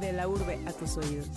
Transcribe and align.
De 0.00 0.14
la 0.14 0.28
urbe 0.28 0.58
a 0.66 0.72
tus 0.72 0.96
oídos. 0.96 1.28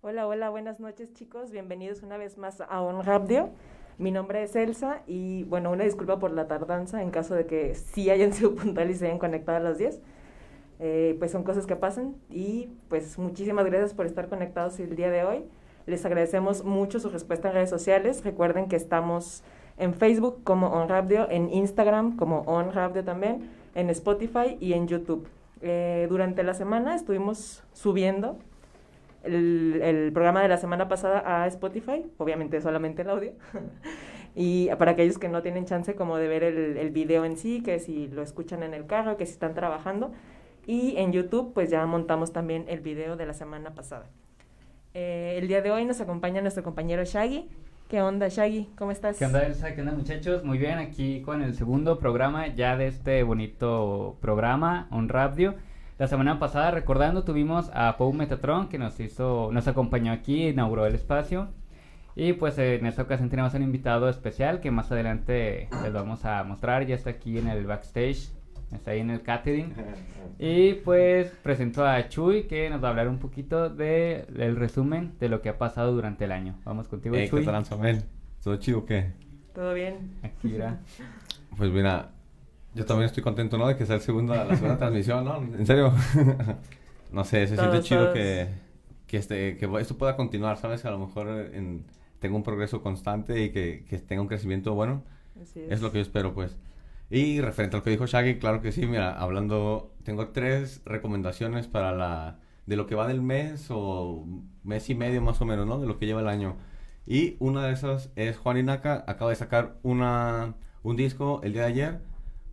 Hola, 0.00 0.26
hola, 0.26 0.50
buenas 0.50 0.80
noches 0.80 1.14
chicos, 1.14 1.52
bienvenidos 1.52 2.02
una 2.02 2.16
vez 2.16 2.36
más 2.36 2.60
a 2.60 2.82
On 2.82 3.04
Radio. 3.04 3.50
Mi 3.96 4.10
nombre 4.10 4.42
es 4.42 4.56
Elsa 4.56 5.02
y 5.06 5.44
bueno, 5.44 5.70
una 5.70 5.84
disculpa 5.84 6.18
por 6.18 6.32
la 6.32 6.48
tardanza 6.48 7.00
en 7.00 7.12
caso 7.12 7.36
de 7.36 7.46
que 7.46 7.76
sí 7.76 8.10
hayan 8.10 8.32
sido 8.32 8.56
puntuales 8.56 8.96
y 8.96 8.98
se 8.98 9.06
hayan 9.06 9.20
conectado 9.20 9.58
a 9.58 9.60
las 9.60 9.78
10. 9.78 10.00
Eh, 10.80 11.14
pues 11.20 11.30
son 11.30 11.44
cosas 11.44 11.66
que 11.66 11.76
pasan 11.76 12.16
y 12.28 12.70
pues 12.88 13.16
muchísimas 13.18 13.66
gracias 13.66 13.94
por 13.94 14.06
estar 14.06 14.28
conectados 14.28 14.80
el 14.80 14.96
día 14.96 15.10
de 15.10 15.22
hoy. 15.22 15.44
Les 15.86 16.04
agradecemos 16.04 16.64
mucho 16.64 16.98
su 16.98 17.08
respuesta 17.08 17.48
en 17.48 17.54
redes 17.54 17.70
sociales. 17.70 18.24
Recuerden 18.24 18.66
que 18.66 18.74
estamos 18.74 19.44
en 19.76 19.94
Facebook 19.94 20.42
como 20.44 20.68
On 20.68 20.88
Radio, 20.88 21.28
en 21.30 21.50
Instagram 21.50 22.16
como 22.16 22.40
On 22.42 22.72
Radio 22.72 23.04
también, 23.04 23.50
en 23.74 23.90
Spotify 23.90 24.56
y 24.60 24.72
en 24.74 24.88
YouTube. 24.88 25.28
Eh, 25.60 26.06
durante 26.08 26.42
la 26.42 26.54
semana 26.54 26.94
estuvimos 26.94 27.62
subiendo 27.72 28.38
el, 29.22 30.10
programa 30.12 30.42
de 30.42 30.48
la 30.48 30.56
semana 30.56 30.88
pasada 30.88 31.22
a 31.24 31.46
Spotify, 31.46 32.04
obviamente 32.18 32.60
solamente 32.60 33.02
el 33.02 33.10
audio. 33.10 33.32
y 34.34 34.68
para 34.78 34.92
aquellos 34.92 35.18
que 35.18 35.28
no 35.28 35.42
tienen 35.42 35.64
chance 35.64 35.94
como 35.94 36.16
de 36.16 36.28
ver 36.28 36.42
el, 36.42 36.76
el, 36.76 36.90
video 36.90 37.24
en 37.24 37.36
sí, 37.36 37.62
que 37.62 37.78
si 37.78 38.08
lo 38.08 38.22
escuchan 38.22 38.62
en 38.62 38.74
el 38.74 38.86
carro, 38.86 39.16
que 39.16 39.26
si 39.26 39.32
están 39.32 39.54
trabajando. 39.54 40.12
Y 40.66 40.96
en 40.96 41.12
YouTube 41.12 41.52
pues 41.54 41.70
ya 41.70 41.84
montamos 41.86 42.32
también 42.32 42.64
el 42.68 42.80
video 42.80 43.16
de 43.16 43.26
la 43.26 43.34
semana 43.34 43.74
pasada. 43.74 44.06
Eh, 44.94 45.36
el 45.38 45.48
día 45.48 45.62
de 45.62 45.70
hoy 45.70 45.84
nos 45.84 46.00
acompaña 46.00 46.40
nuestro 46.40 46.62
compañero 46.62 47.04
Shaggy. 47.04 47.48
¿Qué 47.92 48.00
onda, 48.00 48.28
Shaggy? 48.28 48.70
¿Cómo 48.74 48.90
estás? 48.90 49.18
¿Qué 49.18 49.26
onda, 49.26 49.44
Elsa? 49.44 49.74
¿Qué 49.74 49.82
onda, 49.82 49.92
muchachos? 49.92 50.44
Muy 50.44 50.56
bien, 50.56 50.78
aquí 50.78 51.20
con 51.20 51.42
el 51.42 51.52
segundo 51.52 51.98
programa 51.98 52.46
ya 52.46 52.74
de 52.74 52.86
este 52.86 53.22
bonito 53.22 54.16
programa, 54.22 54.88
On 54.90 55.10
Radio. 55.10 55.56
La 55.98 56.06
semana 56.06 56.38
pasada, 56.38 56.70
recordando, 56.70 57.22
tuvimos 57.22 57.70
a 57.74 57.98
Pau 57.98 58.10
Metatron 58.14 58.70
que 58.70 58.78
nos 58.78 58.98
hizo, 58.98 59.50
nos 59.52 59.68
acompañó 59.68 60.10
aquí, 60.10 60.48
inauguró 60.48 60.86
el 60.86 60.94
espacio. 60.94 61.48
Y 62.16 62.32
pues 62.32 62.56
en 62.56 62.86
esta 62.86 63.02
ocasión 63.02 63.28
tenemos 63.28 63.52
un 63.52 63.62
invitado 63.62 64.08
especial 64.08 64.60
que 64.60 64.70
más 64.70 64.90
adelante 64.90 65.68
les 65.82 65.92
vamos 65.92 66.24
a 66.24 66.42
mostrar. 66.44 66.86
Ya 66.86 66.94
está 66.94 67.10
aquí 67.10 67.36
en 67.36 67.48
el 67.48 67.66
backstage, 67.66 68.30
está 68.74 68.92
ahí 68.92 69.00
en 69.00 69.10
el 69.10 69.22
catering. 69.22 69.74
Y 70.38 70.74
pues 70.74 71.30
presento 71.42 71.86
a 71.86 72.08
Chuy 72.08 72.44
que 72.44 72.68
nos 72.68 72.82
va 72.82 72.88
a 72.88 72.90
hablar 72.90 73.06
un 73.06 73.18
poquito 73.18 73.70
de, 73.70 74.26
del 74.28 74.56
resumen 74.56 75.12
de 75.20 75.28
lo 75.28 75.40
que 75.40 75.48
ha 75.50 75.58
pasado 75.58 75.92
durante 75.92 76.24
el 76.24 76.32
año. 76.32 76.56
Vamos 76.64 76.88
contigo, 76.88 77.14
hey, 77.16 77.28
Chuy. 77.28 77.40
¿Qué 77.40 77.46
tal, 77.46 77.64
Samuel? 77.64 78.02
¿Todo 78.42 78.56
chido 78.56 78.80
o 78.80 78.84
qué? 78.84 79.12
Todo 79.54 79.72
bien. 79.74 80.16
Aquí, 80.22 80.48
mira. 80.48 80.80
Pues 81.56 81.70
mira, 81.70 82.10
yo 82.74 82.86
también 82.86 83.06
estoy 83.06 83.22
contento, 83.22 83.58
¿no? 83.58 83.68
De 83.68 83.76
que 83.76 83.84
sea 83.84 83.96
el 83.96 84.00
segundo, 84.00 84.34
la 84.34 84.56
segunda 84.56 84.78
transmisión, 84.78 85.24
¿no? 85.24 85.36
En 85.36 85.66
serio. 85.66 85.92
no 87.12 87.24
sé, 87.24 87.46
se 87.46 87.56
Todos, 87.56 87.70
siente 87.70 87.86
chido 87.86 88.00
todos. 88.04 88.14
que, 88.14 88.48
que, 89.06 89.16
este, 89.18 89.56
que 89.58 89.70
esto 89.78 89.98
pueda 89.98 90.16
continuar, 90.16 90.56
¿sabes? 90.56 90.84
A 90.86 90.90
lo 90.90 90.98
mejor 90.98 91.28
en, 91.52 91.84
tenga 92.20 92.34
un 92.36 92.42
progreso 92.42 92.82
constante 92.82 93.44
y 93.44 93.50
que, 93.50 93.84
que 93.88 93.98
tenga 93.98 94.22
un 94.22 94.28
crecimiento 94.28 94.74
bueno. 94.74 95.02
Así 95.40 95.60
Es 95.68 95.82
lo 95.82 95.92
que 95.92 95.98
yo 95.98 96.02
espero, 96.02 96.32
pues. 96.32 96.56
Y 97.12 97.40
referente 97.42 97.76
a 97.76 97.80
lo 97.80 97.84
que 97.84 97.90
dijo 97.90 98.06
Shaggy, 98.06 98.38
claro 98.38 98.62
que 98.62 98.72
sí, 98.72 98.86
mira, 98.86 99.12
hablando, 99.18 99.92
tengo 100.02 100.28
tres 100.28 100.80
recomendaciones 100.86 101.66
para 101.68 101.92
la, 101.92 102.38
de 102.66 102.76
lo 102.76 102.86
que 102.86 102.94
va 102.94 103.06
del 103.06 103.20
mes 103.20 103.66
o 103.70 104.26
mes 104.64 104.88
y 104.88 104.94
medio 104.94 105.20
más 105.20 105.40
o 105.42 105.44
menos, 105.44 105.66
¿no? 105.66 105.78
De 105.78 105.86
lo 105.86 105.98
que 105.98 106.06
lleva 106.06 106.22
el 106.22 106.28
año. 106.28 106.56
Y 107.06 107.36
una 107.38 107.66
de 107.66 107.72
esas 107.74 108.10
es 108.16 108.38
Juan 108.38 108.56
Inaka, 108.56 109.04
acaba 109.06 109.28
de 109.30 109.36
sacar 109.36 109.76
una, 109.82 110.54
un 110.82 110.96
disco 110.96 111.40
el 111.44 111.52
día 111.52 111.62
de 111.62 111.68
ayer, 111.68 112.00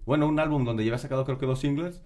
bueno, 0.05 0.27
un 0.27 0.39
álbum 0.39 0.65
donde 0.65 0.83
lleva 0.83 0.97
sacado 0.97 1.23
creo 1.23 1.37
que 1.37 1.45
dos 1.45 1.59
singles, 1.59 2.01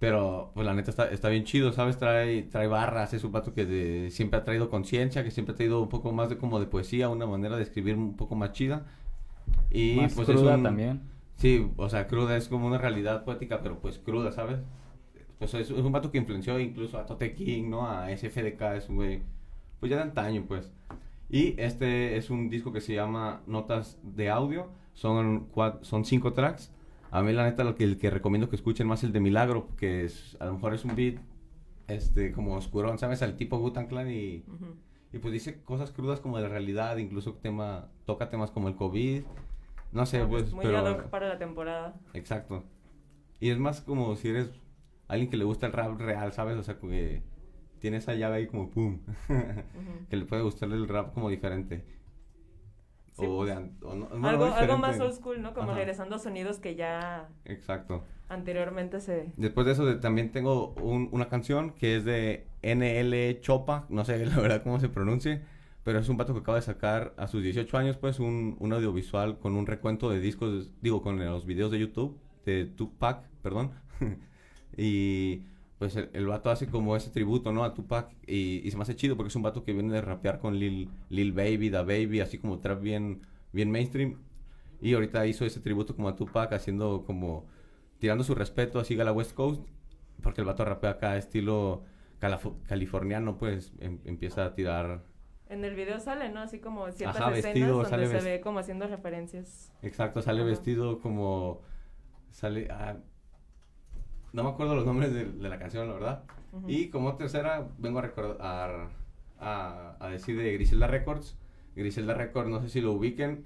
pero 0.00 0.50
pues 0.54 0.66
la 0.66 0.74
neta 0.74 0.90
está, 0.90 1.08
está 1.10 1.28
bien 1.28 1.44
chido, 1.44 1.72
¿sabes? 1.72 1.98
Trae, 1.98 2.42
trae 2.44 2.66
barras, 2.66 3.14
es 3.14 3.22
un 3.22 3.30
pato 3.32 3.54
que 3.54 3.64
de- 3.66 4.10
siempre 4.10 4.40
ha 4.40 4.44
traído 4.44 4.70
conciencia, 4.70 5.22
que 5.22 5.30
siempre 5.30 5.52
ha 5.54 5.56
traído 5.56 5.80
un 5.82 5.88
poco 5.88 6.10
más 6.12 6.28
de 6.30 6.38
como 6.38 6.58
de 6.58 6.66
poesía, 6.66 7.08
una 7.10 7.26
manera 7.26 7.56
de 7.56 7.62
escribir 7.62 7.94
un 7.96 8.16
poco 8.16 8.34
más 8.34 8.52
chida. 8.52 8.86
Y 9.70 9.94
Más 9.96 10.14
pues 10.14 10.28
es 10.28 10.34
cruda 10.36 10.56
un- 10.56 10.62
también. 10.64 11.11
Sí, 11.42 11.72
o 11.76 11.88
sea, 11.88 12.06
cruda 12.06 12.36
es 12.36 12.46
como 12.46 12.68
una 12.68 12.78
realidad 12.78 13.24
poética, 13.24 13.60
pero 13.62 13.80
pues 13.80 13.98
cruda, 13.98 14.30
¿sabes? 14.30 14.60
Pues 15.40 15.52
es, 15.54 15.70
es 15.70 15.78
un 15.84 15.90
vato 15.90 16.12
que 16.12 16.18
influenció 16.18 16.60
incluso 16.60 16.98
a 16.98 17.04
Tote 17.04 17.34
King, 17.34 17.68
¿no? 17.68 17.84
A 17.90 18.12
SFDK, 18.16 18.62
es 18.76 18.88
un 18.88 18.94
güey, 18.96 19.22
pues 19.80 19.90
ya 19.90 19.96
de 19.96 20.02
antaño, 20.04 20.44
pues. 20.46 20.70
Y 21.28 21.60
este 21.60 22.16
es 22.16 22.30
un 22.30 22.48
disco 22.48 22.72
que 22.72 22.80
se 22.80 22.94
llama 22.94 23.42
Notas 23.48 23.98
de 24.04 24.30
Audio, 24.30 24.68
son, 24.94 25.50
cua- 25.50 25.80
son 25.82 26.04
cinco 26.04 26.32
tracks. 26.32 26.70
A 27.10 27.22
mí 27.22 27.32
la 27.32 27.42
neta 27.44 27.64
lo 27.64 27.74
que, 27.74 27.82
el 27.84 27.98
que 27.98 28.08
recomiendo 28.10 28.48
que 28.48 28.54
escuchen 28.56 28.86
más 28.86 29.00
es 29.00 29.04
el 29.08 29.12
de 29.12 29.20
Milagro, 29.20 29.66
que 29.76 30.04
es, 30.04 30.36
a 30.38 30.46
lo 30.46 30.54
mejor 30.54 30.74
es 30.74 30.84
un 30.84 30.94
beat, 30.94 31.16
este, 31.88 32.30
como 32.30 32.54
oscurón, 32.54 32.98
¿sabes? 33.00 33.20
Al 33.22 33.36
tipo 33.36 33.58
Wu-Tang 33.58 33.88
Clan 33.88 34.08
y... 34.10 34.44
Ujú. 34.46 34.76
Y 35.12 35.18
pues 35.18 35.32
dice 35.32 35.60
cosas 35.64 35.90
crudas 35.90 36.20
como 36.20 36.36
de 36.38 36.44
la 36.44 36.48
realidad, 36.48 36.96
incluso 36.98 37.34
tema, 37.34 37.88
toca 38.06 38.30
temas 38.30 38.50
como 38.50 38.68
el 38.68 38.76
COVID, 38.76 39.24
no 39.92 40.06
sé, 40.06 40.24
pues, 40.26 40.52
Muy 40.52 40.64
pero... 40.64 40.78
ad 40.78 40.90
hoc 40.90 41.02
para 41.08 41.28
la 41.28 41.38
temporada. 41.38 41.94
Exacto. 42.14 42.64
Y 43.40 43.50
es 43.50 43.58
más 43.58 43.80
como 43.80 44.14
si 44.16 44.28
eres 44.28 44.50
alguien 45.08 45.30
que 45.30 45.36
le 45.36 45.44
gusta 45.44 45.66
el 45.66 45.72
rap 45.72 45.98
real, 46.00 46.32
¿sabes? 46.32 46.56
O 46.56 46.62
sea, 46.62 46.78
que 46.78 47.22
tiene 47.80 47.96
esa 47.98 48.14
llave 48.14 48.36
ahí 48.36 48.46
como 48.46 48.70
pum. 48.70 49.00
Que 50.08 50.16
le 50.16 50.24
puede 50.24 50.42
gustar 50.42 50.70
el 50.70 50.88
rap 50.88 51.12
como 51.12 51.28
diferente. 51.28 51.84
Sí, 53.12 53.26
o 53.26 53.36
pues, 53.38 53.48
de 53.50 53.54
an- 53.56 53.76
o 53.82 53.94
no- 53.94 54.08
no, 54.08 54.18
no 54.18 54.28
algo, 54.28 54.44
algo 54.46 54.78
más 54.78 54.98
old 54.98 55.12
school, 55.14 55.42
¿no? 55.42 55.52
Como 55.52 55.68
Ajá. 55.72 55.78
regresando 55.78 56.16
a 56.16 56.18
sonidos 56.18 56.58
que 56.60 56.76
ya 56.76 57.28
Exacto. 57.44 58.04
anteriormente 58.30 59.00
se... 59.00 59.32
Después 59.36 59.66
de 59.66 59.72
eso 59.72 59.84
de- 59.84 59.96
también 59.96 60.32
tengo 60.32 60.68
un- 60.80 61.10
una 61.12 61.28
canción 61.28 61.72
que 61.72 61.96
es 61.96 62.04
de 62.06 62.46
NL 62.62 63.38
Chopa, 63.42 63.84
no 63.90 64.04
sé 64.06 64.24
la 64.24 64.36
verdad 64.38 64.62
cómo 64.62 64.80
se 64.80 64.88
pronuncie, 64.88 65.42
pero 65.84 65.98
es 65.98 66.08
un 66.08 66.16
vato 66.16 66.32
que 66.34 66.40
acaba 66.40 66.58
de 66.58 66.62
sacar 66.62 67.14
a 67.16 67.26
sus 67.28 67.42
18 67.42 67.76
años 67.78 67.96
pues 67.96 68.20
un, 68.20 68.56
un 68.60 68.72
audiovisual 68.72 69.38
con 69.38 69.56
un 69.56 69.66
recuento 69.66 70.10
de 70.10 70.20
discos, 70.20 70.72
digo, 70.80 71.02
con 71.02 71.18
los 71.24 71.46
videos 71.46 71.70
de 71.70 71.80
YouTube, 71.80 72.18
de 72.44 72.66
Tupac, 72.66 73.28
perdón. 73.42 73.72
y 74.76 75.42
pues 75.78 75.96
el, 75.96 76.10
el 76.12 76.26
vato 76.26 76.50
hace 76.50 76.68
como 76.68 76.96
ese 76.96 77.10
tributo, 77.10 77.52
¿no? 77.52 77.64
A 77.64 77.74
Tupac 77.74 78.14
y, 78.26 78.66
y 78.66 78.70
se 78.70 78.76
me 78.76 78.82
hace 78.82 78.94
chido 78.96 79.16
porque 79.16 79.28
es 79.28 79.36
un 79.36 79.42
vato 79.42 79.64
que 79.64 79.72
viene 79.72 79.92
de 79.92 80.00
rapear 80.00 80.38
con 80.38 80.58
Lil, 80.58 80.88
Lil 81.08 81.32
Baby, 81.32 81.70
Da 81.70 81.82
Baby, 81.82 82.20
así 82.20 82.38
como 82.38 82.60
trap 82.60 82.80
bien, 82.80 83.22
bien 83.52 83.70
mainstream. 83.70 84.18
Y 84.80 84.94
ahorita 84.94 85.26
hizo 85.26 85.44
ese 85.44 85.60
tributo 85.60 85.94
como 85.96 86.08
a 86.08 86.16
Tupac 86.16 86.52
haciendo 86.52 87.04
como 87.04 87.46
tirando 87.98 88.24
su 88.24 88.34
respeto 88.34 88.80
así 88.80 88.98
a 89.00 89.04
la 89.04 89.12
West 89.12 89.34
Coast, 89.34 89.62
porque 90.22 90.40
el 90.40 90.46
vato 90.46 90.64
rapea 90.64 90.90
acá 90.90 91.16
estilo 91.16 91.84
californiano, 92.66 93.36
pues 93.38 93.72
em- 93.80 94.00
empieza 94.04 94.44
a 94.44 94.54
tirar, 94.54 95.04
En 95.52 95.64
el 95.66 95.74
video 95.74 96.00
sale, 96.00 96.30
¿no? 96.30 96.40
Así 96.40 96.60
como 96.60 96.90
ciertas 96.92 97.20
Ajá, 97.20 97.36
escenas 97.36 97.44
vestido, 97.44 97.82
donde 97.82 97.90
sale 97.90 98.06
se 98.06 98.20
ve 98.20 98.40
como 98.40 98.58
haciendo 98.58 98.86
referencias. 98.86 99.70
exacto, 99.82 100.22
sale 100.22 100.40
Ajá. 100.40 100.48
vestido 100.48 100.98
como, 101.00 101.60
sale, 102.30 102.68
ah, 102.70 102.96
no 104.32 104.44
me 104.44 104.48
acuerdo 104.50 104.74
los 104.74 104.86
nombres 104.86 105.12
de, 105.12 105.26
de 105.26 105.48
la 105.48 105.58
canción, 105.58 105.86
la 105.88 105.94
verdad. 105.94 106.24
Y 106.66 106.88
como 106.88 107.16
tercera, 107.16 107.68
vengo 107.78 107.98
a 107.98 108.02
recordar, 108.02 108.88
a, 109.38 109.96
a 110.00 110.08
decir 110.08 110.36
de 110.38 110.52
Griselda 110.54 110.86
Records. 110.86 111.36
Griselda 111.76 112.14
Records, 112.14 112.48
no 112.48 112.60
sé 112.62 112.68
si 112.70 112.80
lo 112.80 112.92
ubiquen, 112.92 113.44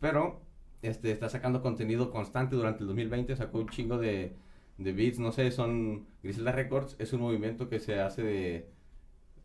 pero 0.00 0.40
este, 0.82 1.10
está 1.10 1.28
sacando 1.30 1.62
contenido 1.62 2.10
constante 2.10 2.54
durante 2.56 2.80
el 2.82 2.86
2020, 2.88 3.34
sacó 3.36 3.58
un 3.60 3.68
chingo 3.68 3.96
de, 3.98 4.36
de 4.78 4.92
beats, 4.92 5.18
no 5.18 5.32
sé, 5.32 5.50
son... 5.50 6.06
Griselda 6.22 6.52
Records 6.52 6.96
es 6.98 7.12
un 7.14 7.20
movimiento 7.22 7.68
que 7.70 7.78
se 7.80 8.00
hace 8.00 8.22
de... 8.22 8.75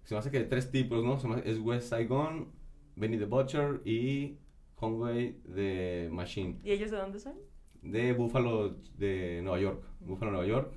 Se 0.04 0.14
me 0.16 0.20
hace 0.20 0.32
que 0.32 0.40
de 0.40 0.46
tres 0.46 0.72
tipos, 0.72 1.04
¿no? 1.04 1.18
Se 1.20 1.28
me 1.28 1.36
hace- 1.36 1.50
es 1.50 1.60
West 1.60 1.90
Saigon, 1.90 2.50
Benny 2.96 3.18
the 3.18 3.26
Butcher 3.26 3.82
y 3.86 4.38
Conway 4.76 5.40
the 5.56 6.10
Machine 6.12 6.60
¿Y 6.64 6.72
ellos 6.72 6.92
de 6.92 6.98
dónde 6.98 7.20
son? 7.20 7.34
de 7.82 8.14
Buffalo 8.14 8.76
de 8.98 9.42
Nueva 9.44 9.60
York. 9.60 9.84
Buffalo, 10.02 10.32
Nueva 10.32 10.46
York. 10.48 10.74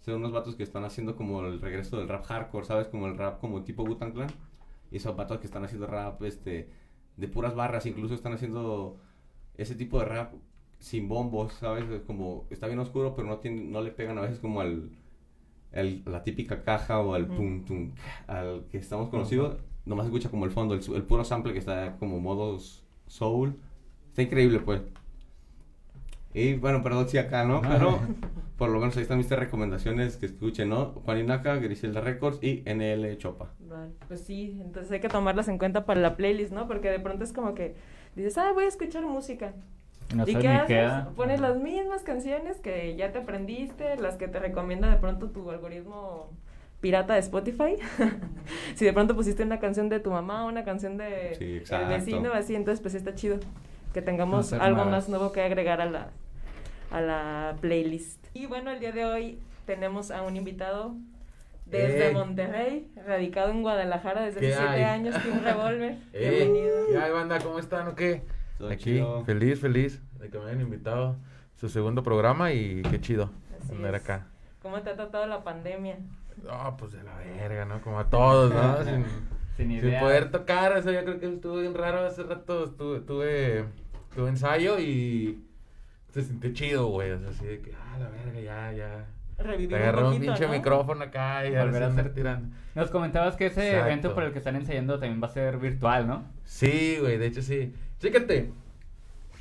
Son 0.00 0.14
unos 0.16 0.32
vatos 0.32 0.56
que 0.56 0.62
están 0.62 0.84
haciendo 0.84 1.16
como 1.16 1.40
el 1.46 1.60
regreso 1.60 1.98
del 1.98 2.08
rap 2.08 2.24
hardcore, 2.24 2.66
¿sabes? 2.66 2.88
Como 2.88 3.06
el 3.06 3.16
rap 3.16 3.40
como 3.40 3.62
tipo 3.64 3.82
Wu-Tang 3.84 4.12
Clan. 4.12 4.28
Y 4.90 4.96
esos 4.96 5.16
vatos 5.16 5.38
que 5.38 5.46
están 5.46 5.64
haciendo 5.64 5.86
rap 5.86 6.22
este, 6.22 6.68
de 7.16 7.28
puras 7.28 7.54
barras, 7.54 7.86
incluso 7.86 8.14
están 8.14 8.34
haciendo 8.34 8.98
ese 9.56 9.74
tipo 9.74 9.98
de 10.00 10.04
rap 10.04 10.34
sin 10.78 11.08
bombos, 11.08 11.54
¿sabes? 11.54 11.88
Es 11.90 12.02
Como 12.02 12.46
está 12.50 12.66
bien 12.66 12.78
oscuro, 12.78 13.14
pero 13.14 13.26
no, 13.28 13.38
tiene, 13.38 13.62
no 13.62 13.80
le 13.80 13.90
pegan 13.92 14.18
a 14.18 14.22
veces 14.22 14.38
como 14.40 14.60
al, 14.60 14.90
al- 15.74 16.02
la 16.06 16.22
típica 16.22 16.62
caja 16.62 17.00
o 17.00 17.16
Ujú. 17.18 17.34
pum 17.34 17.64
tum 17.64 17.90
al 18.26 18.64
que 18.70 18.78
estamos 18.78 19.08
conocidos. 19.08 19.56
Nomás 19.86 20.06
escucha 20.06 20.30
como 20.30 20.44
el 20.46 20.50
fondo, 20.50 20.74
el, 20.74 20.82
su- 20.82 20.96
el 20.96 21.02
puro 21.02 21.24
sample 21.24 21.52
que 21.52 21.58
está 21.58 21.96
como 21.98 22.20
modos 22.20 22.84
soul. 23.06 23.54
Está 24.08 24.22
increíble, 24.22 24.60
pues. 24.60 24.80
Y 26.32 26.54
bueno, 26.54 26.82
perdón 26.82 27.08
si 27.08 27.16
acá, 27.18 27.44
¿no? 27.44 27.60
Pero 27.62 28.00
por 28.58 28.68
lo 28.70 28.80
menos 28.80 28.96
ahí 28.96 29.02
están 29.02 29.18
mis 29.18 29.28
tres 29.28 29.38
recomendaciones 29.38 30.16
que 30.16 30.26
escuchen, 30.26 30.68
¿no? 30.68 30.86
Juan 31.04 31.20
Inaka, 31.20 31.56
Griselda 31.56 32.00
Records 32.00 32.42
y 32.42 32.62
NL 32.66 33.16
Chopa. 33.18 33.52
Vale, 33.60 33.92
pues 34.08 34.20
sí, 34.22 34.58
entonces 34.60 34.90
hay 34.90 35.00
que 35.00 35.08
tomarlas 35.08 35.46
en 35.48 35.58
cuenta 35.58 35.84
para 35.86 36.00
la 36.00 36.16
playlist, 36.16 36.52
¿no? 36.52 36.66
Porque 36.66 36.90
de 36.90 36.98
pronto 36.98 37.22
es 37.22 37.32
como 37.32 37.54
que 37.54 37.76
dices, 38.16 38.36
ah, 38.38 38.50
voy 38.52 38.64
a 38.64 38.68
escuchar 38.68 39.04
música. 39.04 39.54
No 40.14 40.24
¿Y 40.26 40.34
qué 40.36 40.48
haces? 40.48 41.06
Pones 41.16 41.40
las 41.40 41.56
mismas 41.56 42.02
canciones 42.02 42.58
que 42.58 42.96
ya 42.96 43.12
te 43.12 43.18
aprendiste, 43.18 43.96
las 43.96 44.16
que 44.16 44.28
te 44.28 44.38
recomienda 44.38 44.88
de 44.90 44.96
pronto 44.96 45.30
tu 45.30 45.50
algoritmo 45.50 46.30
pirata 46.80 47.14
de 47.14 47.20
Spotify. 47.20 47.76
si 48.74 48.84
de 48.84 48.92
pronto 48.92 49.14
pusiste 49.16 49.42
una 49.42 49.58
canción 49.58 49.88
de 49.88 50.00
tu 50.00 50.10
mamá, 50.10 50.44
una 50.44 50.64
canción 50.64 50.96
de 50.98 51.34
Sí, 51.38 51.74
el 51.74 51.88
vecino, 51.88 52.32
así, 52.32 52.54
entonces 52.54 52.80
pues 52.82 52.92
sí 52.92 52.98
está 52.98 53.14
chido 53.14 53.38
que 53.92 54.02
tengamos 54.02 54.50
Conocer 54.50 54.60
algo 54.60 54.84
nuevas. 54.84 54.92
más 54.92 55.08
nuevo 55.08 55.32
que 55.32 55.40
agregar 55.42 55.80
a 55.80 55.86
la, 55.86 56.08
a 56.90 57.00
la 57.00 57.56
playlist. 57.60 58.24
Y 58.34 58.46
bueno, 58.46 58.70
el 58.70 58.80
día 58.80 58.92
de 58.92 59.04
hoy 59.06 59.38
tenemos 59.66 60.10
a 60.10 60.22
un 60.22 60.36
invitado 60.36 60.94
desde 61.64 62.08
¡Ey! 62.08 62.14
Monterrey, 62.14 62.90
radicado 63.06 63.50
en 63.50 63.62
Guadalajara 63.62 64.22
desde 64.22 64.40
¿Qué 64.40 64.52
hace 64.52 64.58
siete 64.62 64.84
hay? 64.84 65.00
años, 65.00 65.14
Team 65.22 65.42
Revolver. 65.42 65.96
Eh, 66.12 66.30
Bienvenido. 66.30 66.86
¿Qué 66.90 66.98
hay, 66.98 67.10
banda? 67.12 67.38
¿Cómo 67.38 67.58
están 67.58 67.88
o 67.88 67.94
qué? 67.94 68.22
Todo 68.58 68.68
Aquí, 68.70 68.84
chido. 68.84 69.24
feliz, 69.24 69.60
feliz 69.60 70.00
de 70.20 70.30
que 70.30 70.38
me 70.38 70.44
hayan 70.46 70.60
invitado 70.60 71.16
su 71.56 71.68
segundo 71.68 72.02
programa 72.02 72.52
y 72.52 72.82
qué 72.82 73.00
chido 73.00 73.30
Así 73.62 73.72
andar 73.74 73.94
es. 73.94 74.02
acá. 74.02 74.26
¿Cómo 74.62 74.80
te 74.82 74.90
ha 74.90 74.96
tratado 74.96 75.26
la 75.26 75.42
pandemia? 75.44 75.98
No, 76.42 76.76
pues 76.76 76.92
de 76.92 77.02
la 77.02 77.16
verga, 77.16 77.64
¿no? 77.64 77.80
Como 77.82 77.98
a 77.98 78.08
todos, 78.10 78.52
¿no? 78.52 78.76
Sin, 78.84 79.04
Sin 79.56 79.68
sin 79.68 79.70
idea. 79.72 80.00
poder 80.00 80.30
tocar, 80.30 80.76
o 80.76 80.82
sea, 80.82 80.92
yo 80.92 81.04
creo 81.04 81.20
que 81.20 81.32
estuvo 81.34 81.56
bien 81.60 81.74
raro 81.74 82.00
hace 82.06 82.22
rato, 82.22 82.64
estuve, 82.64 83.00
tuve, 83.00 83.64
tuve 84.14 84.28
ensayo 84.28 84.78
y 84.80 85.44
se 86.10 86.22
sintió 86.22 86.52
chido, 86.52 86.86
güey, 86.88 87.10
o 87.12 87.18
sea, 87.20 87.28
así 87.30 87.44
de 87.46 87.60
que, 87.60 87.72
ah, 87.74 87.98
la 87.98 88.08
verga, 88.08 88.40
ya, 88.40 88.72
ya. 88.72 89.06
Revivir 89.38 89.68
Te 89.70 89.76
agarró 89.76 90.08
un 90.08 90.14
poquito, 90.14 90.32
pinche 90.32 90.46
¿no? 90.46 90.52
micrófono 90.52 91.04
acá 91.04 91.46
y 91.46 91.50
Volver 91.54 91.82
a 91.82 91.86
hacer- 91.88 92.14
tirando. 92.14 92.56
Nos 92.74 92.90
comentabas 92.90 93.36
que 93.36 93.46
ese 93.46 93.68
Exacto. 93.68 93.86
evento 93.88 94.14
por 94.14 94.22
el 94.24 94.32
que 94.32 94.38
están 94.38 94.56
ensayando 94.56 94.98
también 94.98 95.20
va 95.22 95.26
a 95.26 95.30
ser 95.30 95.58
virtual, 95.58 96.06
¿no? 96.06 96.24
Sí, 96.44 96.98
güey, 97.00 97.18
de 97.18 97.26
hecho 97.26 97.42
sí. 97.42 97.72
Fíjate, 97.98 98.50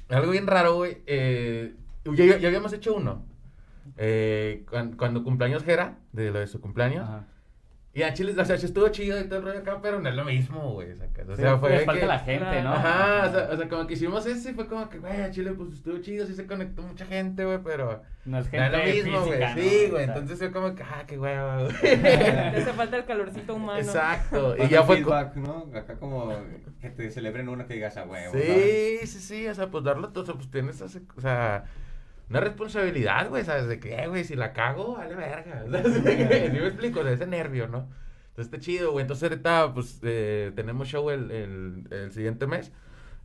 algo 0.09 0.31
bien 0.31 0.47
raro, 0.47 0.75
güey. 0.75 0.97
Eh, 1.05 1.75
ya, 2.15 2.37
ya 2.37 2.47
habíamos 2.47 2.73
hecho 2.73 2.95
uno. 2.95 3.23
Eh, 3.97 4.65
cuan- 4.69 4.93
cuando, 4.95 5.23
cumpleaños 5.23 5.63
Jera, 5.63 5.97
de 6.11 6.31
lo 6.31 6.39
de 6.39 6.47
su 6.47 6.59
cumpleaños. 6.61 7.03
Ajá. 7.07 7.25
Y 7.95 8.01
a 8.01 8.11
Chile, 8.11 8.33
o 8.35 8.43
sea, 8.43 8.57
sí 8.57 8.65
estuvo 8.65 8.87
chido 8.89 9.19
y 9.19 9.25
todo 9.25 9.37
el 9.37 9.45
rollo 9.45 9.59
acá, 9.59 9.77
pero 9.79 9.99
no 9.99 10.09
es 10.09 10.15
lo 10.15 10.25
mismo, 10.25 10.71
güey. 10.73 10.93
O 10.93 11.35
Sí, 11.35 11.41
sea, 11.43 11.59
fue 11.59 11.69
le 11.69 11.77
que- 11.79 11.85
falta 11.85 12.05
la 12.07 12.17
gente, 12.19 12.61
¿no? 12.63 12.73
Ajá, 12.73 13.27
o 13.27 13.31
sea, 13.31 13.49
o 13.51 13.57
sea, 13.57 13.69
como 13.69 13.85
que 13.85 13.93
hicimos 13.93 14.25
ese 14.25 14.49
y 14.49 14.53
fue 14.55 14.65
como 14.67 14.89
que, 14.89 14.97
güey, 14.97 15.21
a 15.21 15.29
Chile, 15.29 15.51
pues 15.51 15.73
estuvo 15.73 15.99
chido, 15.99 16.25
sí 16.25 16.33
se 16.33 16.47
conectó 16.47 16.81
mucha 16.81 17.05
gente, 17.05 17.45
güey, 17.45 17.59
pero 17.63 18.01
No 18.25 18.39
es 18.39 18.45
no 18.45 18.51
gente 18.51 18.65
es 18.65 18.71
lo 18.97 19.03
mismo, 19.11 19.25
güey. 19.27 19.39
Sí, 19.53 19.87
güey, 19.91 19.91
O 19.91 19.95
sea, 19.97 20.03
entonces 20.05 20.39
fue 20.39 20.51
como 20.51 20.73
que, 20.73 20.81
ah, 20.81 21.03
qué 21.05 21.19
hueva, 21.19 21.61
güey. 21.61 21.75
Hace 22.55 22.73
falta 22.73 22.97
el 22.97 23.05
calorcito 23.05 23.53
humano. 23.53 23.77
Exacto. 23.79 24.55
Y 24.57 24.67
ya 24.69 24.81
fue. 24.81 24.97
feedback, 24.97 25.35
¿no? 25.35 25.69
Acá 25.75 25.93
como 25.99 26.33
que 26.81 26.89
te 26.89 27.11
celebren 27.11 27.47
uno 27.47 27.67
que 27.67 27.75
digas 27.75 27.95
a 27.97 28.05
huevo. 28.05 28.31
¿sabes? 28.33 29.01
Sí, 29.01 29.07
sí, 29.07 29.19
sí, 29.19 29.47
o 29.47 29.53
sea, 29.53 29.69
pues 29.69 29.83
darlo 29.83 30.09
todo, 30.09 30.23
o 30.23 30.25
sea, 30.25 30.33
pues 30.33 30.49
tienes, 30.49 30.81
ese- 30.81 31.03
o 31.15 31.21
sea, 31.21 31.65
una 32.29 32.39
responsabilidad, 32.39 33.29
güey, 33.29 33.43
¿sabes? 33.43 33.67
De 33.67 33.79
que, 33.79 33.95
eh, 33.95 34.07
güey, 34.07 34.23
si 34.23 34.35
la 34.35 34.53
cago, 34.53 34.95
vale 34.95 35.15
verga. 35.15 35.63
¿Sí 35.83 36.01
me 36.01 36.67
explico? 36.67 37.01
O 37.01 37.03
sea, 37.03 37.11
ese 37.11 37.27
nervio, 37.27 37.67
¿no? 37.67 37.87
Entonces 38.29 38.51
está 38.51 38.59
chido, 38.59 38.91
güey. 38.91 39.03
Entonces 39.03 39.29
ahorita, 39.29 39.73
pues, 39.73 39.99
eh, 40.03 40.51
tenemos 40.55 40.87
show 40.87 41.09
el, 41.09 41.29
el, 41.31 41.87
el 41.91 42.11
siguiente 42.11 42.47
mes. 42.47 42.71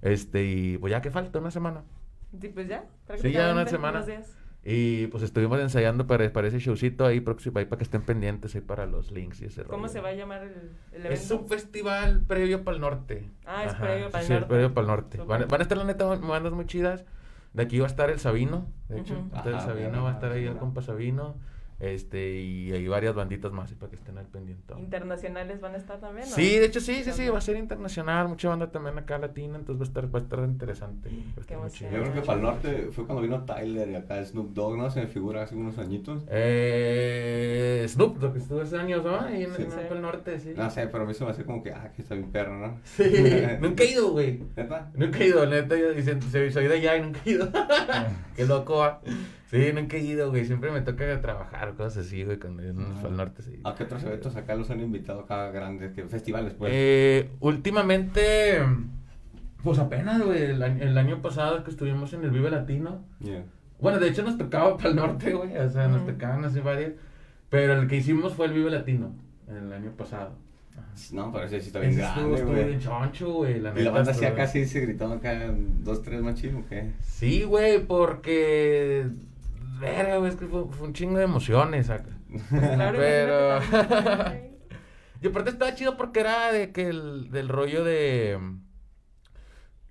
Este, 0.03 0.45
y 0.45 0.79
pues 0.79 0.91
ya 0.91 1.01
que 1.01 1.11
falta, 1.11 1.39
una 1.39 1.51
semana. 1.51 1.83
Sí, 2.41 2.49
pues 2.49 2.69
ya. 2.69 2.85
Sí, 3.17 3.33
ya 3.33 3.53
una 3.53 3.67
semana. 3.67 4.03
días. 4.03 4.35
Y 4.65 5.07
pues 5.07 5.23
estuvimos 5.23 5.59
ensayando 5.61 6.07
para, 6.07 6.31
para 6.33 6.49
ese 6.49 6.59
showcito 6.59 7.07
ahí 7.07 7.21
próximo, 7.21 7.59
ahí 7.59 7.65
para 7.65 7.79
que 7.79 7.85
estén 7.85 8.03
pendientes 8.03 8.55
ahí 8.55 8.61
para 8.61 8.85
los 8.87 9.11
links 9.13 9.41
y 9.41 9.47
ese 9.47 9.63
rollo. 9.63 9.71
¿Cómo 9.71 9.89
se 9.89 10.01
va 10.01 10.11
a 10.11 10.13
llamar 10.13 10.43
el, 10.43 10.73
el 10.93 11.07
evento? 11.07 11.15
Es 11.15 11.31
un 11.31 11.49
festival 11.49 12.23
previo 12.27 12.65
para 12.65 12.75
el 12.75 12.81
norte. 12.83 13.31
Ah, 13.47 13.65
es 13.65 13.75
previo 13.75 14.11
pa'l 14.11 14.25
sí, 14.25 14.33
es 14.33 14.41
norte. 14.41 14.47
previo 14.49 14.75
para 14.75 14.83
el 14.83 14.89
norte. 14.89 15.19
Van, 15.19 15.49
van 15.49 15.61
a 15.61 15.63
estar, 15.63 15.79
la 15.79 15.85
neta, 15.85 16.05
bandas 16.05 16.53
muy 16.53 16.67
chidas. 16.67 17.05
De 17.53 17.63
aquí 17.63 17.79
va 17.79 17.87
a 17.87 17.89
estar 17.89 18.11
el 18.11 18.19
Sabino, 18.19 18.67
de 18.89 19.01
hecho. 19.01 19.15
Ujú. 19.15 19.31
Va 19.31 19.37
a 19.37 19.39
estar 19.39 19.53
el 19.55 19.61
Sabino, 19.61 20.03
va 20.05 20.11
a 20.11 20.13
estar 20.15 20.33
ahí 20.33 20.45
el 20.47 20.57
compa 20.57 20.83
Sabino. 20.83 21.37
Este, 21.81 22.41
y 22.41 22.73
hay 22.73 22.89
varias 22.89 23.15
banditas 23.15 23.53
más 23.53 23.71
y 23.71 23.77
para 23.77 23.89
que 23.91 23.95
estén 23.97 24.19
al 24.19 24.27
pendiente. 24.27 24.75
Internacionales 24.79 25.61
van 25.61 25.75
a 25.75 25.77
estar 25.79 26.01
también, 26.01 26.29
¿no? 26.29 26.35
Sí, 26.35 26.59
de 26.59 26.65
hecho 26.65 26.81
sí, 26.81 27.05
sí, 27.05 27.13
sí, 27.13 27.29
va 27.29 27.39
a 27.39 27.41
ser 27.41 27.57
internacional, 27.57 28.27
mucha 28.29 28.49
banda 28.49 28.71
también 28.73 28.99
acá 28.99 29.17
latina, 29.19 29.57
entonces 29.57 29.81
va 29.81 29.85
a 29.85 29.89
estar, 29.89 30.13
va 30.15 30.19
a 30.19 30.23
estar 30.23 30.39
interesante. 30.41 31.09
va 31.09 31.15
a 31.15 31.41
estar 31.41 31.47
Qué 31.47 31.55
muy 31.55 31.63
emoción. 31.67 31.91
chido. 31.91 32.03
Yo 32.05 32.11
creo 32.11 32.15
que 32.21 32.27
para 32.27 32.39
el 32.39 32.45
norte 32.45 32.89
fue 32.91 33.05
cuando 33.07 33.23
vino 33.23 33.45
Tyler 33.45 33.89
y 33.91 33.95
acá 33.95 34.25
Snoop 34.25 34.53
Dogg, 34.55 34.77
¿no? 34.77 34.91
Se 34.91 35.03
me 35.03 35.07
figura 35.07 35.43
hace 35.45 35.55
unos 35.55 35.79
añitos. 35.79 36.25
Eh, 36.29 37.87
Snoop, 37.89 38.33
que 38.33 38.39
estuvo 38.39 38.61
hace 38.61 38.77
años, 38.77 39.05
¿no? 39.05 39.21
Ahí 39.21 39.45
en, 39.45 39.55
Sí. 39.55 39.63
en 39.63 39.93
el 39.97 40.03
norte, 40.03 40.41
sí. 40.41 40.55
No 40.57 40.69
sé, 40.71 40.89
pero 40.89 41.05
a 41.05 41.07
mí 41.07 41.15
se 41.15 41.25
me 41.25 41.31
hace 41.31 41.45
como 41.45 41.63
que, 41.63 41.73
ah, 41.73 41.93
que 41.95 42.03
está 42.03 42.15
bien 42.17 42.31
perro, 42.33 42.59
¿no? 42.59 42.81
Sí, 42.83 43.05
nunca 43.61 43.85
he 43.85 43.93
ido, 43.93 44.11
güey. 44.11 44.43
¿Neta? 44.57 44.91
Nunca 44.95 45.19
he 45.21 45.27
ido, 45.29 45.47
neta, 45.47 45.77
yo 45.77 45.93
dicen, 45.93 46.21
soy 46.23 46.51
de 46.51 46.75
allá 46.75 46.97
y 46.97 47.03
nunca 47.03 47.21
he 47.25 47.31
ido. 47.31 47.49
Qué 48.37 48.47
loco, 48.47 48.79
va. 48.79 49.01
Sí, 49.51 49.71
nunca 49.75 49.97
he 49.97 50.01
ido, 50.01 50.29
güey. 50.31 50.45
Siempre 50.45 50.71
me 50.71 50.83
toca 50.83 51.21
trabajar, 51.21 51.75
cosas 51.75 52.07
así, 52.07 52.23
güey, 52.25 52.39
cuando 52.39 52.63
yo 52.63 52.73
no 52.75 52.87
Ah. 52.87 53.07
al 53.07 53.17
norte, 53.17 53.43
sí. 53.43 53.59
¿A 53.65 53.75
qué 53.75 53.85
otros 53.85 54.03
eventos 54.05 54.37
acá 54.37 54.55
los 54.55 54.71
han 54.71 54.81
invitado 54.81 55.21
acá 55.21 55.51
grandes? 55.51 55.93
¿Qué 55.95 56.05
festivales, 56.05 56.53
pues? 56.55 56.71
Eh, 56.75 57.31
últimamente, 57.41 58.59
pues 59.63 59.79
apenas, 59.79 60.23
güey, 60.23 60.43
el, 60.43 60.63
año- 60.63 60.83
el 60.85 60.99
año 60.99 61.23
pasado 61.23 61.65
que 61.65 61.71
estuvimos 61.71 62.13
en 62.13 62.25
el 62.25 62.31
Vive 62.31 62.51
Latino. 62.51 63.03
Yeah. 63.21 63.45
Bueno, 63.81 63.99
de 64.01 64.09
hecho 64.09 64.23
nos 64.23 64.37
tocaba 64.37 64.77
para 64.77 64.91
el 64.91 64.97
norte, 64.97 65.33
güey, 65.33 65.57
o 65.57 65.71
sea, 65.71 65.89
nos 65.89 66.05
tocaban 66.05 66.45
así 66.45 66.61
varios. 66.61 66.93
Pero 67.49 67.73
el 67.81 67.89
que 67.89 67.97
hicimos 67.97 68.35
fue 68.35 68.47
el 68.47 68.53
Vive 68.53 68.71
Latino, 68.71 69.13
el 69.49 69.73
año 69.73 69.93
pasado. 69.93 70.33
No, 71.13 71.33
pero 71.33 71.45
ese 71.45 71.61
sí 71.61 71.69
está 71.69 71.79
bien 71.81 71.93
Ese 71.93 72.01
grande, 72.01 72.35
estuvo 72.35 72.53
güey. 72.53 72.79
choncho, 72.79 73.33
güey, 73.33 73.61
la 73.61 73.79
Y 73.79 73.83
la 73.85 73.91
banda 73.93 74.13
acá 74.13 74.47
sí 74.47 74.67
se 74.67 74.81
gritó 74.81 75.11
acá 75.13 75.53
dos, 75.81 76.03
tres 76.03 76.21
machín, 76.23 76.57
¿o 76.57 76.65
qué? 76.69 76.91
Sí, 77.01 77.45
güey, 77.45 77.85
porque. 77.87 79.07
Verga, 79.81 80.17
güey, 80.19 80.31
es 80.31 80.37
que 80.37 80.47
fue, 80.47 80.65
fue 80.71 80.87
un 80.89 80.93
chingo 80.95 81.19
de 81.19 81.25
emociones 81.25 81.91
acá. 81.91 82.11
Claro, 82.51 82.99
Pero-. 82.99 83.61
Y 85.21 85.27
aparte 85.27 85.51
estaba 85.51 85.75
chido 85.75 85.97
porque 85.97 86.21
era 86.21 86.53
de 86.53 86.71
que 86.71 86.89
el, 86.89 87.31
del 87.31 87.49
rollo 87.49 87.83
de. 87.83 88.39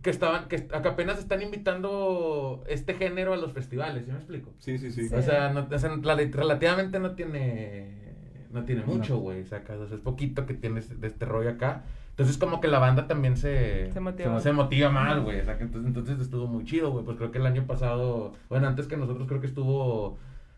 Que 0.01 0.09
estaban, 0.09 0.47
que, 0.47 0.67
que 0.67 0.75
apenas 0.75 1.19
están 1.19 1.41
invitando 1.41 2.63
este 2.69 2.93
género 2.93 3.33
a 3.33 3.37
los 3.37 3.51
festivales, 3.51 4.05
¿sí 4.05 4.11
me 4.11 4.17
explico? 4.19 4.53
Sí, 4.59 4.77
sí, 4.77 4.89
sí. 4.91 5.09
Sí. 5.09 5.13
O 5.15 5.21
sea, 5.21 5.49
no, 5.51 5.67
o 5.69 5.79
sea, 5.79 5.89
la- 5.97 6.15
relativamente 6.15 6.99
no 6.99 7.15
tiene. 7.15 8.15
No 8.51 8.63
tiene 8.63 8.83
mucho, 8.83 9.17
güey. 9.17 9.43
sacas, 9.43 9.77
O 9.79 9.87
sea, 9.87 9.97
es 9.97 10.01
poquito 10.01 10.45
que 10.45 10.53
tienes 10.53 11.01
de 11.01 11.07
este 11.07 11.25
rollo 11.25 11.49
acá. 11.49 11.83
Entonces, 12.17 12.39
como 12.39 12.59
que 12.59 12.67
la 12.67 12.79
banda 12.79 13.05
también 13.05 13.37
se. 13.37 13.91
Se 13.91 13.99
motiva. 13.99 14.39
Se 14.39 14.51
motiva 14.51 14.89
más, 14.89 15.21
güey. 15.21 15.39
o 15.39 15.45
sea, 15.45 15.59
que 15.59 15.63
Entonces, 15.65 15.87
entonces 15.87 16.19
estuvo 16.19 16.47
muy 16.47 16.65
chido, 16.65 16.89
güey. 16.89 17.05
Pues 17.05 17.15
creo 17.15 17.31
que 17.31 17.37
el 17.37 17.45
año 17.45 17.67
pasado. 17.67 18.33
Bueno, 18.49 18.67
antes 18.67 18.87
que 18.87 18.97
nosotros 18.97 19.27
creo 19.27 19.39
que 19.39 19.45
estuvo 19.45 20.17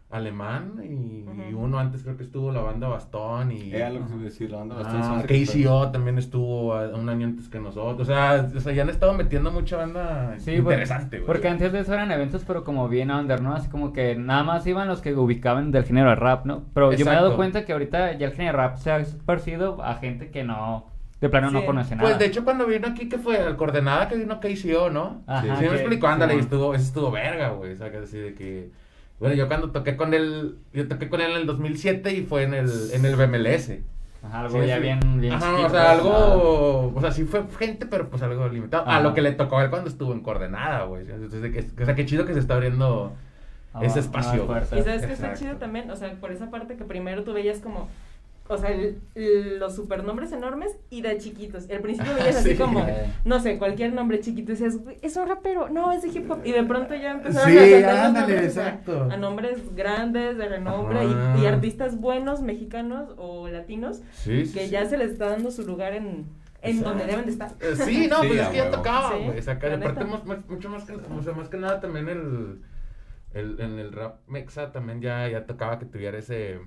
Alemán. 0.10 0.82
Y, 0.90 1.54
uno 1.54 1.78
antes 1.78 2.04
creo 2.04 2.16
que 2.16 2.24
estuvo 2.24 2.54
la 2.54 2.62
banda 2.62 2.88
Bastón. 2.88 3.52
Y. 3.52 3.74
Era 3.74 3.90
lo 3.90 4.08
que 4.08 4.16
decir, 4.24 4.50
la 4.50 4.60
banda. 4.60 4.78
Ah, 4.86 5.22
KCO 5.28 5.92
también 5.92 6.18
estuvo 6.18 6.74
ah, 6.76 6.92
un 6.96 7.10
año 7.10 7.28
antes 7.28 7.50
que 7.50 7.60
nosotros. 7.60 8.08
O 8.08 8.10
sea, 8.10 8.50
o 8.56 8.60
sea, 8.62 8.72
ya 8.72 8.84
han 8.84 8.90
estado 8.90 9.14
metiendo 9.14 9.52
mucha 9.52 9.76
banda 9.76 10.36
Sí, 10.40 10.54
interesante, 10.54 11.18
güey. 11.18 11.28
Porque 11.28 11.50
antes 11.50 11.74
de 11.74 11.82
eso 11.82 11.94
eran 11.94 12.10
eventos, 12.10 12.46
pero 12.48 12.64
como 12.64 12.88
bien 12.88 13.12
under, 13.12 13.42
¿no? 13.42 13.54
Así 13.54 13.68
como 13.68 13.92
que 13.92 14.16
nada 14.16 14.44
más 14.44 14.66
iban 14.66 14.88
los 14.88 15.02
que 15.02 15.14
ubicaban 15.14 15.72
del 15.72 15.84
género 15.84 16.10
de 16.12 16.16
rap, 16.16 16.46
¿no? 16.46 16.64
Pero 16.74 16.94
yo 16.94 17.04
me 17.04 17.12
he 17.12 17.16
dado 17.16 17.36
cuenta 17.36 17.66
que 17.66 17.74
ahorita 17.74 18.14
ya 18.14 18.28
el 18.28 18.32
género 18.32 18.58
de 18.58 18.64
rap 18.64 18.78
se 18.78 18.92
ha 18.92 19.00
esparcido 19.00 19.84
a 19.84 19.96
gente 19.96 20.32
que 20.32 20.46
no, 20.46 20.86
de 21.22 21.30
plano 21.30 21.52
no 21.52 21.60
Sí. 21.62 21.66
conoce 21.66 21.96
nada. 21.96 22.08
Pues 22.08 22.20
de 22.20 22.26
hecho 22.26 22.44
cuando 22.44 22.66
vino 22.66 22.88
aquí 22.88 23.10
que 23.10 23.18
fue 23.18 23.38
al 23.38 23.58
coordenada 23.58 24.08
que 24.08 24.16
vino 24.16 24.40
KCO, 24.40 24.90
¿no? 24.90 25.22
Ajá, 25.28 25.42
sí, 25.58 25.64
me 25.64 25.70
que- 25.70 25.76
explicó, 25.76 26.08
ándale, 26.08 26.34
y 26.34 26.38
Simón. 26.38 26.44
estuvo, 26.46 26.76
ese 26.76 26.86
estuvo 26.86 27.12
verga, 27.12 27.50
güey, 27.50 27.74
o 27.74 27.76
sea, 27.76 27.92
que 27.92 27.98
así 27.98 28.18
de 28.18 28.34
que 28.36 28.70
bueno, 29.20 29.36
yo 29.36 29.48
cuando 29.50 29.72
toqué 29.72 29.98
con 29.98 30.14
él, 30.14 30.56
yo 30.72 30.88
toqué 30.88 31.10
con 31.10 31.20
él 31.20 31.32
en 31.32 31.38
el 31.38 31.46
2007 31.46 32.14
y 32.14 32.24
fue 32.24 32.44
en 32.44 32.54
el 32.54 32.70
en 32.94 33.04
el 33.06 33.16
BMLS. 33.18 33.82
Ajá, 34.24 34.42
algo 34.42 34.62
Sí, 34.62 34.68
ya 34.68 34.76
sí. 34.78 34.82
bien, 34.82 35.00
bien 35.20 35.34
Ajá, 35.34 35.46
chiquito, 35.50 35.68
o 35.68 35.70
sea, 35.70 35.82
pues, 35.82 35.92
algo, 36.00 36.94
o 36.96 37.02
sea, 37.02 37.12
sí 37.12 37.24
fue 37.26 37.44
gente, 37.58 37.86
pero 37.86 38.10
pues 38.10 38.22
algo 38.22 38.48
limitado. 38.50 38.86
A 38.88 39.00
lo 39.02 39.14
que 39.14 39.22
le 39.22 39.32
tocó 39.34 39.58
a 39.60 39.64
él 39.64 39.70
cuando 39.70 39.90
estuvo 39.90 40.14
en 40.14 40.22
coordenada, 40.22 40.84
güey. 40.84 41.04
Entonces, 41.10 41.42
de 41.42 41.52
que- 41.52 41.82
o 41.82 41.86
sea, 41.86 41.96
qué 41.96 42.06
chido 42.06 42.26
que 42.26 42.34
se 42.34 42.40
está 42.40 42.54
abriendo 42.56 43.14
ah, 43.74 43.80
ese 43.84 44.00
espacio. 44.00 44.44
Y 44.46 44.82
sabes 44.84 45.06
que 45.06 45.14
está 45.14 45.34
chido 45.36 45.56
también, 45.58 45.90
o 45.92 45.96
sea, 45.96 46.12
por 46.20 46.32
esa 46.32 46.50
parte 46.50 46.76
que 46.76 46.84
primero 46.86 47.24
tú 47.24 47.34
veías 47.34 47.60
como, 47.60 47.88
o 48.52 48.58
sea, 48.58 48.72
el- 48.72 48.98
el- 49.16 49.60
los 49.60 49.76
supernombres 49.76 50.32
enormes 50.32 50.76
y 50.90 51.02
de 51.02 51.18
chiquitos. 51.20 51.70
Al 51.70 51.80
principio 51.82 52.14
veías 52.16 52.36
así 52.38 52.52
Sí. 52.52 52.58
como, 52.58 52.86
no 53.24 53.40
sé, 53.40 53.58
cualquier 53.60 53.94
nombre 53.94 54.20
chiquito 54.20 54.52
y 54.52 54.56
decías, 54.56 54.78
"Güey, 54.84 54.98
es 55.04 55.16
un 55.18 55.28
rapero, 55.28 55.70
no, 55.70 55.92
es 55.92 56.02
de 56.02 56.10
hip 56.10 56.30
hop. 56.32 56.40
Y 56.44 56.52
de 56.52 56.64
pronto 56.64 56.96
ya 56.96 57.12
empezaron 57.12 57.50
Sí, 57.52 57.58
a 57.84 58.06
ándale, 58.08 58.34
nombres, 58.34 58.58
exacto. 58.58 59.04
a 59.12 59.18
nombres 59.18 59.76
grandes, 59.76 60.38
de 60.38 60.50
renombre 60.50 61.00
y, 61.06 61.42
y 61.44 61.46
artistas 61.46 62.00
buenos, 62.02 62.42
mexicanos 62.42 63.14
o 63.18 63.48
latinos, 63.48 64.02
Sí, 64.14 64.46
sí, 64.48 64.54
que 64.54 64.66
sí. 64.66 64.70
ya 64.72 64.86
se 64.86 64.98
les 64.98 65.12
está 65.12 65.28
dando 65.30 65.52
su 65.52 65.64
lugar 65.66 65.94
en, 65.94 66.26
en 66.62 66.78
Exacto. 66.78 66.90
donde 66.90 67.06
deben 67.06 67.26
de 67.26 67.32
estar. 67.32 67.52
Eh, 67.62 67.76
Sí, 67.76 68.08
no, 68.10 68.22
Sí, 68.22 68.28
pues 68.30 68.40
es 68.42 68.48
que 68.48 68.58
ya 68.58 68.72
tocaba, 68.72 69.12
Sí, 69.16 69.24
güey. 69.26 69.38
o 69.38 69.42
sea, 69.44 69.60
que 69.60 69.70
la 69.70 69.76
aparte 69.76 70.06
más- 70.06 70.26
más- 70.26 70.50
mucho 70.50 70.70
más 70.70 70.84
que, 70.86 70.94
o 70.94 71.22
sea, 71.24 71.34
más 71.34 71.50
que 71.50 71.58
nada 71.58 71.80
también 71.80 72.10
el, 72.10 72.62
el, 73.34 73.60
en 73.62 73.78
el 73.78 73.92
rap 73.94 74.28
mexa 74.28 74.72
también 74.72 75.02
ya, 75.02 75.28
ya 75.30 75.46
tocaba 75.46 75.78
que 75.78 75.86
tuviera 75.86 76.18
ese, 76.18 76.60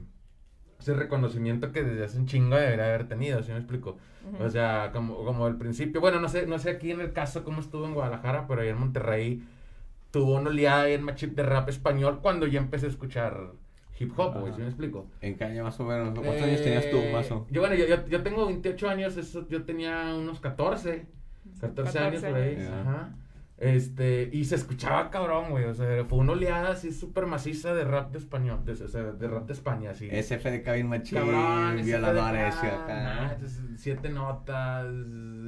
ese 0.82 0.94
reconocimiento 0.94 1.72
que 1.72 1.82
desde 1.82 2.04
hace 2.04 2.18
un 2.18 2.26
chingo 2.26 2.56
debería 2.56 2.86
haber 2.86 3.08
tenido, 3.08 3.42
¿sí 3.42 3.52
me 3.52 3.58
explico? 3.58 3.96
Ujú. 4.32 4.44
O 4.44 4.50
sea, 4.50 4.90
como, 4.92 5.24
como 5.24 5.46
al 5.46 5.56
principio, 5.56 6.00
bueno, 6.00 6.20
no 6.20 6.28
sé, 6.28 6.46
no 6.46 6.58
sé 6.58 6.70
aquí 6.70 6.90
en 6.90 7.00
el 7.00 7.12
caso 7.12 7.44
cómo 7.44 7.60
estuvo 7.60 7.86
en 7.86 7.94
Guadalajara, 7.94 8.46
pero 8.46 8.62
ahí 8.62 8.68
en 8.68 8.78
Monterrey, 8.78 9.42
tuvo 10.10 10.34
una 10.34 10.50
oleada 10.50 10.88
en 10.90 11.02
machip 11.02 11.34
de 11.34 11.42
rap 11.42 11.68
español 11.68 12.20
cuando 12.20 12.46
ya 12.46 12.60
empecé 12.60 12.86
a 12.86 12.90
escuchar 12.90 13.52
hip 13.98 14.12
hop, 14.18 14.40
güey. 14.40 14.52
¿sí 14.52 14.60
me 14.60 14.66
explico? 14.66 15.06
¿En 15.20 15.36
qué 15.36 15.44
año 15.44 15.64
más 15.64 15.78
o 15.80 15.84
menos? 15.84 16.18
¿Cuántos 16.18 16.42
años 16.42 16.62
tenías 16.62 16.90
tú, 16.90 16.98
Eh, 16.98 17.10
Mazo? 17.12 17.46
Yo, 17.50 17.60
bueno, 17.60 17.76
yo, 17.76 17.86
yo, 17.86 18.06
yo 18.06 18.22
tengo 18.22 18.46
28 18.46 18.88
años, 18.88 19.16
eso, 19.16 19.48
yo 19.48 19.62
tenía 19.64 20.14
unos 20.14 20.40
14, 20.40 21.06
14, 21.60 21.98
años 21.98 22.22
por 22.22 22.34
ahí. 22.34 22.56
Ya. 22.58 22.80
ajá. 22.80 23.08
Este, 23.62 24.28
y 24.32 24.44
se 24.44 24.56
escuchaba 24.56 25.08
cabrón, 25.08 25.50
güey, 25.50 25.66
o 25.66 25.74
sea, 25.74 26.04
fue 26.06 26.18
una 26.18 26.32
oleada 26.32 26.70
así 26.72 26.90
súper 26.90 27.26
maciza 27.26 27.72
de 27.72 27.84
rap 27.84 28.10
de 28.10 28.18
español, 28.18 28.64
de, 28.64 28.72
o 28.72 28.88
sea, 28.88 29.02
de 29.12 29.28
rap 29.28 29.46
de 29.46 29.52
España, 29.52 29.90
así. 29.92 30.08
SF 30.10 30.50
de 30.50 30.62
Kevin 30.64 30.88
Machín, 30.88 31.18
Cabrón, 31.18 31.80
violadores 31.84 32.56
y 32.60 32.66
de 32.66 32.72
acá, 32.72 33.38
siete 33.76 34.08
notas, 34.08 34.92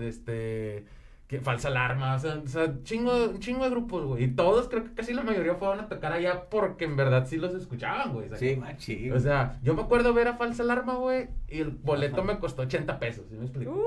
este, 0.00 0.84
que, 1.26 1.40
falsa 1.40 1.66
alarma, 1.66 2.14
o 2.14 2.18
sea, 2.20 2.36
o 2.36 2.46
sea, 2.46 2.72
chingo, 2.84 3.30
un 3.30 3.40
chingo 3.40 3.64
de 3.64 3.70
grupos, 3.70 4.04
güey. 4.04 4.22
Y 4.22 4.28
todos, 4.28 4.68
creo 4.68 4.84
que 4.84 4.94
casi 4.94 5.12
la 5.12 5.24
mayoría 5.24 5.56
fueron 5.56 5.80
a 5.80 5.88
tocar 5.88 6.12
allá 6.12 6.48
porque 6.48 6.84
en 6.84 6.94
verdad 6.94 7.26
sí 7.26 7.36
los 7.36 7.52
escuchaban, 7.52 8.12
güey. 8.12 8.28
Sí, 8.36 8.54
machín. 8.54 9.12
O 9.12 9.18
sea, 9.18 9.58
yo 9.64 9.74
me 9.74 9.82
acuerdo 9.82 10.14
ver 10.14 10.28
a 10.28 10.36
falsa 10.36 10.62
alarma, 10.62 10.94
güey, 10.94 11.30
y 11.48 11.58
el 11.58 11.70
boleto 11.70 12.22
me 12.22 12.38
costó 12.38 12.62
80 12.62 12.96
pesos, 13.00 13.26
¿sí 13.28 13.34
me 13.34 13.42
explico? 13.42 13.82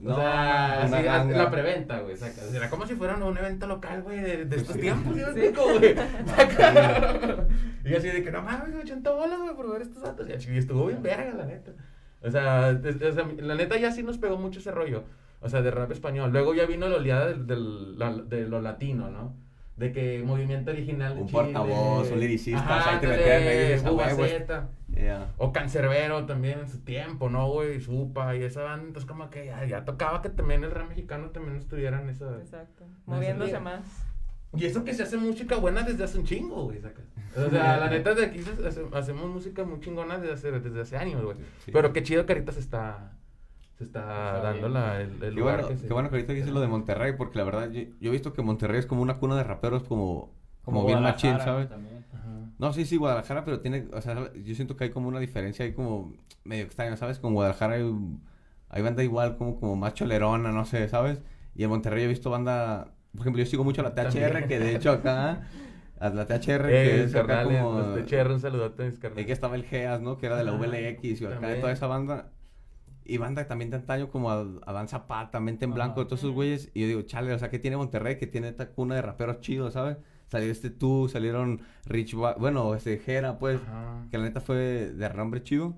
Uf, 0.00 0.12
o 0.12 0.14
sea, 0.14 0.82
así, 0.84 1.30
la 1.32 1.50
preventa, 1.50 1.98
güey. 2.00 2.16
saca. 2.16 2.40
O 2.42 2.48
sea, 2.48 2.56
Era 2.56 2.70
como 2.70 2.86
si 2.86 2.94
fuera 2.94 3.16
un 3.16 3.36
evento 3.36 3.66
local, 3.66 4.02
güey, 4.02 4.20
de, 4.20 4.44
de 4.44 4.56
estos 4.56 4.74
Sí. 4.76 4.80
tiempos, 4.82 5.14
¿sí 5.14 5.20
me 5.20 5.32
Sí. 5.32 5.40
explico, 5.40 5.64
güey? 5.78 5.94
Saca. 6.36 7.46
y 7.84 7.94
así 7.94 8.08
de 8.08 8.22
que 8.22 8.30
no 8.30 8.42
mames, 8.42 8.74
80 8.76 9.10
bolas, 9.10 9.38
güey, 9.40 9.54
por 9.56 9.72
ver 9.72 9.82
estos 9.82 10.02
datos. 10.02 10.28
Y 10.28 10.56
estuvo 10.56 10.86
bien 10.86 11.02
verga, 11.02 11.32
la 11.36 11.46
neta. 11.46 11.72
O 12.22 12.30
sea, 12.30 12.70
es- 12.70 13.02
o 13.02 13.12
sea, 13.12 13.26
la 13.38 13.54
neta 13.54 13.76
ya 13.76 13.90
sí 13.92 14.02
nos 14.02 14.18
pegó 14.18 14.36
mucho 14.38 14.60
ese 14.60 14.70
rollo. 14.70 15.04
O 15.40 15.48
sea, 15.48 15.62
de 15.62 15.70
rap 15.70 15.90
español. 15.92 16.30
Luego 16.32 16.54
ya 16.54 16.66
vino 16.66 16.88
la 16.88 16.96
oleada 16.96 17.26
del, 17.28 17.46
del- 17.46 17.98
la- 17.98 18.12
de 18.12 18.46
lo 18.48 18.60
latino, 18.60 19.10
¿no? 19.10 19.34
De 19.76 19.92
que 19.92 20.20
movimiento 20.24 20.72
original 20.72 21.14
de 21.14 21.20
Un 21.22 21.28
Chile. 21.28 21.40
portavoz, 21.42 22.10
un 22.10 22.18
liricista, 22.20 22.60
Ajá, 22.60 22.78
o 22.78 22.82
sea, 22.82 22.92
ahí 22.94 22.98
te 23.00 23.06
"Ah, 24.52 24.68
Bubba 24.98 25.08
huevo". 25.12 25.18
Zeta. 25.18 25.28
Ya. 25.28 25.34
O 25.38 25.52
Cancerbero 25.52 26.26
también 26.26 26.60
en 26.60 26.68
su 26.68 26.78
tiempo, 26.80 27.28
¿no, 27.30 27.48
güey? 27.50 27.80
Supa 27.80 28.34
y 28.36 28.42
esa 28.42 28.62
banda. 28.62 28.86
Entonces, 28.86 29.08
como 29.08 29.30
que 29.30 29.46
ya, 29.46 29.64
ya 29.66 29.84
tocaba 29.84 30.22
que 30.22 30.28
también 30.30 30.64
el 30.64 30.70
rap 30.70 30.88
mexicano 30.88 31.30
también 31.30 31.56
estuviera 31.56 32.00
en 32.00 32.08
esa. 32.08 32.36
exacto. 32.38 32.84
Moviéndose 33.06 33.58
más. 33.60 33.80
Y 34.56 34.64
eso 34.64 34.82
que 34.82 34.94
se 34.94 35.02
hace 35.02 35.18
música 35.18 35.56
buena 35.56 35.82
desde 35.82 36.04
hace 36.04 36.18
un 36.18 36.24
chingo, 36.24 36.64
güey, 36.64 36.80
saca. 36.80 37.02
O 37.36 37.50
sea, 37.50 37.76
la 37.76 37.90
neta 37.90 38.14
de 38.14 38.24
aquí 38.26 38.40
se- 38.42 38.66
hace- 38.66 38.86
hacemos 38.94 39.28
música 39.28 39.62
muy 39.64 39.78
chingona 39.80 40.16
desde 40.18 40.32
hace, 40.34 40.50
desde 40.60 40.80
hace 40.80 40.96
años, 40.96 41.22
güey. 41.22 41.36
Sí. 41.64 41.70
Pero 41.70 41.92
qué 41.92 42.02
chido 42.02 42.24
que 42.24 42.32
ahorita 42.32 42.52
se 42.52 42.60
está, 42.60 43.12
se 43.76 43.84
está 43.84 44.00
Está 44.36 44.40
dando 44.40 44.70
la, 44.70 45.02
el, 45.02 45.10
el 45.12 45.18
Qué 45.20 45.30
lugar 45.32 45.56
bueno, 45.60 45.68
que 45.68 45.76
se... 45.76 45.86
qué 45.86 45.92
bueno 45.92 46.08
que 46.08 46.16
ahorita 46.16 46.32
dices 46.32 46.50
lo 46.50 46.60
de 46.60 46.66
Monterrey, 46.66 47.12
porque 47.18 47.36
la 47.36 47.44
verdad 47.44 47.70
yo, 47.70 47.82
yo 48.00 48.08
he 48.08 48.10
visto 48.10 48.32
que 48.32 48.40
Monterrey 48.40 48.78
es 48.78 48.86
como 48.86 49.02
una 49.02 49.18
cuna 49.18 49.36
de 49.36 49.44
raperos 49.44 49.82
como, 49.84 50.32
como, 50.64 50.86
bien 50.86 51.02
machín, 51.02 51.38
¿sabes? 51.40 51.68
también. 51.68 51.97
No, 52.58 52.72
sí, 52.72 52.84
sí, 52.84 52.96
Guadalajara, 52.96 53.44
pero 53.44 53.60
tiene, 53.60 53.86
o 53.92 54.00
sea, 54.00 54.32
yo 54.34 54.54
siento 54.54 54.76
que 54.76 54.84
hay 54.84 54.90
como 54.90 55.08
una 55.08 55.20
diferencia 55.20 55.64
ahí 55.64 55.72
como 55.72 56.12
medio 56.44 56.64
extraña, 56.64 56.96
¿sabes? 56.96 57.18
Con 57.20 57.32
Guadalajara 57.34 57.74
hay, 57.74 57.94
hay 58.68 58.82
banda 58.82 59.02
igual 59.04 59.36
como, 59.36 59.60
como 59.60 59.76
más 59.76 59.94
cholerona, 59.94 60.50
no 60.50 60.64
sé, 60.64 60.88
¿sabes? 60.88 61.22
Y 61.54 61.62
en 61.64 61.70
Monterrey 61.70 62.04
he 62.04 62.08
visto 62.08 62.30
banda, 62.30 62.92
por 63.12 63.20
ejemplo, 63.22 63.42
yo 63.42 63.46
sigo 63.46 63.62
mucho 63.64 63.80
a 63.80 63.84
la 63.84 63.94
THR, 63.94 64.12
También. 64.32 64.48
que 64.48 64.58
de 64.58 64.74
hecho 64.74 64.90
acá, 64.90 65.46
a 66.00 66.08
la 66.10 66.26
THR, 66.26 66.66
Eh, 66.68 66.70
que 66.72 67.04
es 67.04 67.14
acá 67.14 67.26
carnales, 67.26 67.62
como... 67.62 67.78
los 67.78 68.06
THR, 68.06 68.30
un 68.32 68.40
saludote 68.40 68.82
a 68.82 68.86
mis 68.86 68.94
Es 68.94 69.00
carnales. 69.00 69.26
que 69.26 69.32
estaba 69.32 69.54
el 69.54 69.64
Geas, 69.64 70.00
¿no? 70.00 70.18
Que 70.18 70.26
era 70.26 70.36
de 70.36 70.44
la 70.44 70.52
VLX 70.52 71.04
y 71.20 71.24
acá 71.26 71.34
también. 71.40 71.60
toda 71.60 71.72
esa 71.72 71.86
banda. 71.86 72.32
Y 73.04 73.16
banda 73.16 73.46
también 73.48 73.70
de 73.70 73.76
antaño 73.76 74.10
como 74.10 74.30
a- 74.30 74.44
Adán 74.66 74.86
Zapata, 74.88 75.40
Mente 75.40 75.64
en. 75.64 75.72
Blanco, 75.74 76.06
todos 76.06 76.18
esos 76.20 76.32
güeyes. 76.32 76.70
Y 76.74 76.82
yo 76.82 76.86
digo, 76.88 77.02
chale, 77.02 77.32
o 77.32 77.38
sea, 77.38 77.48
¿qué 77.50 77.58
tiene 77.58 77.76
Monterrey? 77.78 78.18
Que 78.18 78.26
tiene 78.26 78.48
esta 78.48 78.68
cuna 78.70 78.96
de 78.96 79.02
raperos 79.02 79.40
chidos, 79.40 79.72
¿sabes? 79.72 79.96
Salió 80.28 80.50
este 80.52 80.70
tú, 80.70 81.08
salieron 81.08 81.60
Rich, 81.86 82.14
Ba- 82.14 82.34
bueno, 82.38 82.74
este 82.74 82.98
Jera, 82.98 83.38
pues, 83.38 83.60
Ajá. 83.62 84.06
que 84.10 84.18
la 84.18 84.24
neta 84.24 84.40
fue 84.40 84.56
de 84.56 85.08
renombre 85.08 85.42
chido. 85.42 85.74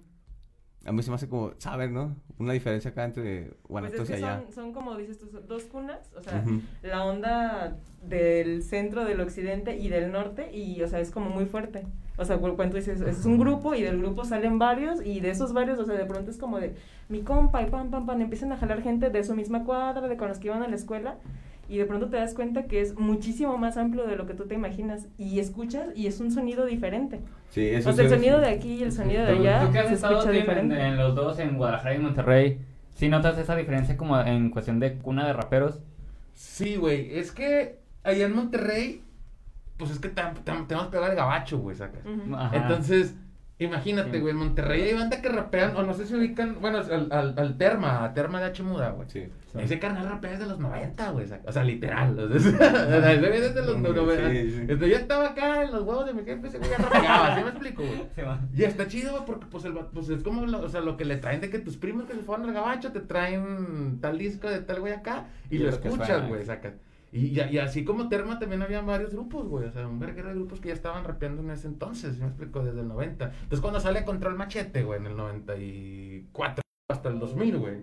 A 0.87 0.93
mí 0.93 1.03
se 1.03 1.11
me 1.11 1.17
hace 1.17 1.29
como, 1.29 1.53
¿sabes, 1.59 1.91
no? 1.91 2.17
Una 2.39 2.53
diferencia 2.55 2.91
acá 2.91 3.05
entre 3.05 3.49
Pues 3.51 3.57
Guanatos 3.69 4.01
es 4.01 4.09
y 4.09 4.13
que 4.13 4.15
allá. 4.25 4.43
son, 4.47 4.53
son 4.53 4.73
como 4.73 4.97
dices 4.97 5.19
tú, 5.19 5.27
dos 5.47 5.65
cunas, 5.65 6.11
o 6.17 6.23
sea, 6.23 6.43
Ujú. 6.45 6.63
la 6.83 7.05
onda 7.05 7.77
del 8.03 8.63
centro, 8.63 9.05
del 9.05 9.21
occidente 9.21 9.77
y 9.77 9.89
del 9.91 10.11
norte, 10.11 10.51
y 10.57 10.81
o 10.83 10.89
sea, 10.89 11.01
es 11.01 11.11
como 11.11 11.29
muy 11.29 11.45
fuerte. 11.45 11.87
O 12.17 12.25
sea, 12.25 12.39
cu- 12.39 12.57
cuando 12.57 12.77
dices, 12.77 13.01
es 13.03 13.25
un 13.27 13.39
grupo 13.39 13.75
y 13.75 13.83
del 13.83 13.99
grupo 13.99 14.25
salen 14.25 14.59
varios, 14.59 15.05
y 15.05 15.21
de 15.21 15.31
esos 15.31 15.53
varios, 15.53 15.79
o 15.79 15.85
sea, 15.85 15.95
de 15.97 16.07
pronto 16.07 16.31
es 16.31 16.39
como 16.39 16.59
de 16.59 16.75
mi 17.11 17.21
compa 17.21 17.61
y 17.63 17.67
pam, 17.71 17.91
pam, 17.91 18.07
pam, 18.07 18.21
empiezan 18.23 18.51
a 18.53 18.57
jalar 18.57 18.81
gente 18.83 19.11
de 19.11 19.23
su 19.23 19.35
misma 19.37 19.65
cuadra, 19.65 20.09
de 20.09 20.17
con 20.17 20.29
los 20.29 20.39
que 20.39 20.49
iban 20.49 20.63
a 20.63 20.69
la 20.69 20.77
escuela, 20.77 21.19
y 21.71 21.79
de 21.79 21.85
pronto 21.85 22.09
te 22.09 22.17
das 22.17 22.35
cuenta 22.35 22.65
que 22.65 22.81
es 22.81 22.99
muchísimo 22.99 23.57
más 23.57 23.77
amplio 23.77 24.05
de 24.07 24.17
lo 24.17 24.27
que 24.27 24.35
tú 24.35 24.47
te 24.47 24.57
imaginas, 24.57 25.07
y 25.17 25.39
escuchas, 25.39 25.89
y 25.95 26.09
es 26.09 26.21
un 26.21 26.33
sonido 26.33 26.67
diferente. 26.67 27.21
Sí, 27.51 27.69
eso 27.69 27.91
o 27.91 27.93
sea, 27.93 28.05
el 28.05 28.11
sonido 28.11 28.41
de 28.41 28.49
aquí 28.49 28.75
y 28.75 28.83
el 28.83 28.91
sonido 28.91 29.25
de 29.25 29.33
allá 29.33 29.65
tú 29.65 29.73
que 29.73 29.79
has 29.79 29.89
se 29.89 29.95
estado 29.95 30.19
escucha 30.19 30.35
en, 30.35 30.41
diferente. 30.41 30.81
en 30.81 30.97
los 30.97 31.15
dos, 31.15 31.39
en 31.39 31.57
Guadalajara 31.57 31.95
y 31.95 31.99
Monterrey, 31.99 32.59
¿sí 32.97 33.09
notas 33.09 33.39
esa 33.39 33.55
diferencia 33.55 33.97
como 33.97 34.21
en 34.21 34.51
cuestión 34.51 34.81
de 34.81 34.95
cuna 34.95 35.27
de 35.27 35.33
raperos? 35.33 35.81
Sí, 36.35 36.75
güey, 36.75 37.17
es 37.17 37.31
que 37.31 37.79
allá 38.03 38.27
en 38.27 38.35
Monterrey, 38.35 39.03
pues 39.77 39.93
es 39.93 40.01
que 40.01 40.09
tenemos 40.09 40.67
que 40.67 40.91
pegar 40.91 41.11
el 41.11 41.17
gabacho, 41.17 41.59
güey, 41.59 41.77
sacas. 41.77 42.03
Ajá. 42.35 42.57
Entonces, 42.57 43.15
imagínate, 43.65 44.21
güey, 44.21 44.33
en 44.33 44.39
Monterrey 44.39 44.83
hay 44.83 44.95
banda 44.95 45.21
que 45.21 45.29
rapean, 45.29 45.77
o 45.77 45.83
no 45.83 45.95
sé 45.95 46.07
si 46.07 46.15
ubican, 46.15 46.57
bueno, 46.61 46.79
al, 46.79 47.09
al, 47.13 47.35
al 47.39 47.59
Terma, 47.59 48.05
a 48.05 48.15
Terma 48.15 48.41
de 48.41 48.47
H 48.47 48.63
Muda, 48.63 48.91
güey. 48.91 49.09
Sí. 49.09 49.25
Ese 49.59 49.79
carnal 49.79 50.09
rapea 50.09 50.31
desde 50.33 50.47
los 50.47 50.59
90, 50.61 51.11
güey, 51.11 51.27
o 51.45 51.53
sea, 51.53 51.65
literal. 51.65 52.19
O 52.19 52.39
sea, 52.39 52.51
ese 53.13 53.19
güey 53.29 53.41
desde 53.41 53.61
los 53.67 53.77
Sí, 53.77 53.83
90. 53.83 54.31
sí, 54.31 54.51
sí. 54.51 54.59
Entonces, 54.61 54.89
yo 54.89 54.97
estaba 54.97 55.29
acá 55.29 55.63
en 55.65 55.73
los 55.73 55.83
huevos 55.83 56.07
de 56.07 56.15
mi 56.15 56.25
jefe, 56.25 56.47
ese 56.49 56.59
güey 56.59 56.71
ya 56.71 56.77
rapeaba, 56.79 57.37
¿sí 57.37 57.43
me 57.43 57.51
explico, 57.51 57.83
güey? 57.83 58.03
Y 58.57 58.63
está 58.65 58.87
chido, 58.87 59.13
güey, 59.13 59.25
porque 59.27 59.47
pues, 59.51 59.65
el, 59.65 59.73
pues 59.75 60.09
es 60.09 60.23
como 60.23 60.47
lo, 60.47 60.61
o 60.61 60.69
sea, 60.69 60.81
lo 60.81 60.97
que 60.97 61.05
le 61.05 61.17
traen 61.17 61.41
de 61.41 61.51
que 61.51 61.59
tus 61.59 61.77
primos 61.77 62.05
que 62.07 62.15
se 62.15 62.21
fueron 62.23 62.47
al 62.49 62.55
gabacho 62.55 62.93
te 62.93 63.01
traen 63.01 63.99
tal 64.01 64.19
disco 64.19 64.49
de 64.49 64.61
tal 64.61 64.81
güey 64.81 64.93
acá 64.93 65.27
y, 65.51 65.57
Y 65.57 65.59
lo 65.59 65.69
escuchas, 65.71 66.27
güey, 66.29 66.45
sacas. 66.45 66.75
Y, 67.13 67.27
y, 67.27 67.41
y 67.41 67.59
así 67.59 67.85
como 67.85 68.09
Terma 68.09 68.39
también 68.39 68.63
había 68.63 68.81
varios 68.83 69.13
grupos, 69.13 69.49
güey, 69.49 69.67
o 69.67 69.73
sea, 69.73 69.89
un 69.89 69.99
verguero 69.99 70.29
de 70.29 70.35
grupos 70.35 70.61
que 70.61 70.69
ya 70.69 70.75
estaban 70.75 71.05
rapeando 71.05 71.43
en 71.43 71.51
ese 71.51 71.67
entonces, 71.67 72.15
¿sí 72.15 72.21
me 72.21 72.29
explico? 72.29 72.63
Desde 72.63 72.81
el 72.81 72.89
90. 72.89 73.25
Entonces 73.25 73.61
cuando 73.61 73.81
sale 73.81 74.05
Control 74.05 74.37
Machete, 74.37 74.85
güey, 74.85 75.01
en 75.01 75.07
el 75.07 75.17
94 75.17 76.63
hasta 76.89 77.09
el 77.09 77.19
2000, 77.19 77.59
güey, 77.59 77.77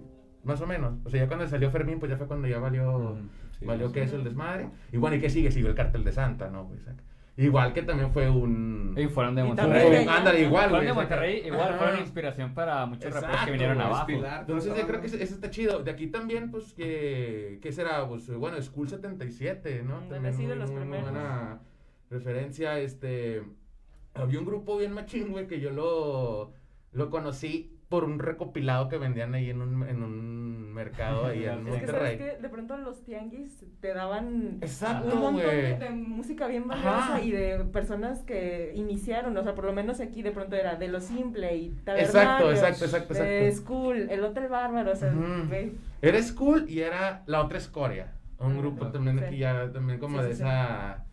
más 0.43 0.61
o 0.61 0.67
menos. 0.67 0.93
O 1.03 1.09
sea, 1.09 1.21
ya 1.21 1.27
cuando 1.27 1.47
salió 1.47 1.69
Fermín, 1.71 1.99
pues 1.99 2.09
ya 2.09 2.17
fue 2.17 2.27
cuando 2.27 2.47
ya 2.47 2.59
valió... 2.59 3.17
Sí, 3.59 3.65
Valió 3.65 3.87
sí. 3.87 3.93
que 3.95 4.03
es 4.03 4.13
el 4.13 4.23
desmadre. 4.23 4.69
Y 4.91 4.97
bueno, 4.97 5.15
¿y 5.15 5.19
qué 5.19 5.31
sigue? 5.31 5.49
Sigue 5.49 5.67
el 5.67 5.73
cartel 5.73 6.03
de 6.03 6.11
Santa, 6.11 6.49
¿no? 6.51 6.65
güey? 6.65 6.79
Saca. 6.79 7.03
Igual 7.37 7.71
que 7.71 7.83
también 7.83 8.11
fue 8.11 8.29
un... 8.29 8.95
Y 8.97 9.07
fueron 9.07 9.35
de 9.35 9.43
Monterrey. 9.43 10.07
ándale, 10.09 10.41
igual, 10.41 10.69
Fueron 10.69 10.87
de. 10.87 10.93
Monterrey, 10.93 11.43
igual 11.45 11.69
Ajá. 11.69 11.77
fueron 11.77 11.99
inspiración 11.99 12.53
para 12.55 12.83
muchos 12.87 13.13
raperos 13.13 13.45
que 13.45 13.51
vinieron 13.51 13.79
abajo. 13.79 14.07
Pilar, 14.07 14.41
Entonces 14.41 14.75
yo 14.75 14.87
creo 14.87 15.01
que 15.01 15.07
eso, 15.07 15.17
está 15.17 15.49
chido. 15.51 15.83
De 15.83 15.91
aquí 15.91 16.07
también, 16.07 16.49
pues, 16.49 16.73
que... 16.73 17.59
¿Qué 17.61 17.71
será? 17.71 18.07
Pues, 18.07 18.27
bueno, 18.33 18.59
School 18.59 18.89
77, 18.89 19.83
¿no? 19.83 19.99
También 20.09 20.35
muy, 20.35 20.55
los 20.55 20.71
primeros. 20.71 21.11
buena 21.11 21.59
referencia. 22.09 22.79
Este... 22.79 23.43
Había 24.15 24.39
un 24.39 24.45
grupo 24.45 24.75
bien 24.77 24.93
machín, 24.93 25.29
güey, 25.29 25.45
que 25.45 25.59
yo 25.59 25.69
lo... 25.69 26.53
Lo 26.91 27.11
conocí 27.11 27.76
por 27.89 28.03
un 28.03 28.19
recopilado 28.19 28.89
que 28.89 28.97
vendían 28.97 29.33
ahí 29.33 29.49
en 29.49 29.61
un, 29.61 29.87
en 29.87 30.03
un 30.03 30.73
mercado 30.73 31.25
ahí 31.27 31.45
en 31.45 31.67
Es 31.67 31.79
que 31.79 31.87
sabes 31.87 31.91
Monterrey. 31.91 32.17
que 32.17 32.41
de 32.41 32.49
pronto 32.49 32.77
los 32.77 33.01
tianguis 33.03 33.63
te 33.79 33.93
daban 33.93 34.57
Exacto, 34.61 35.15
un 35.15 35.21
montón 35.21 35.37
de, 35.79 35.89
música 35.91 36.47
bien 36.47 36.69
Ajá. 36.69 36.89
valiosa 37.13 37.21
y 37.21 37.31
de 37.31 37.63
personas 37.71 38.23
que 38.23 38.73
iniciaron, 38.75 39.35
o 39.37 39.43
sea, 39.43 39.55
por 39.55 39.63
lo 39.65 39.73
menos 39.73 40.01
aquí 40.01 40.21
de 40.21 40.31
pronto 40.31 40.55
era 40.57 40.75
de 40.75 40.89
lo 40.89 40.99
simple 40.99 41.55
y 41.55 41.67
Exacto, 41.67 41.85
tabernario, 41.85 42.51
exacto, 42.51 42.85
exacto, 42.85 43.13
de 43.13 43.47
exacto. 43.47 43.61
School, 43.63 44.07
el 44.09 44.23
Hotel 44.23 44.47
Bárbaro, 44.49 44.91
o 44.91 44.95
sea, 44.95 45.13
Era 46.01 46.21
School 46.21 46.65
y 46.69 46.81
era 46.81 47.23
la 47.25 47.41
otra 47.41 47.57
escoria. 47.57 48.13
Un 48.39 48.57
grupo 48.57 48.87
también 48.87 49.17
Sí. 49.17 49.23
aquí 49.25 49.37
ya, 49.37 49.71
también 49.71 49.97
como 49.99 50.19
Sí, 50.19 50.25
de 50.27 50.31
sí, 50.33 50.37
sí. 50.37 50.43
esa 50.43 51.03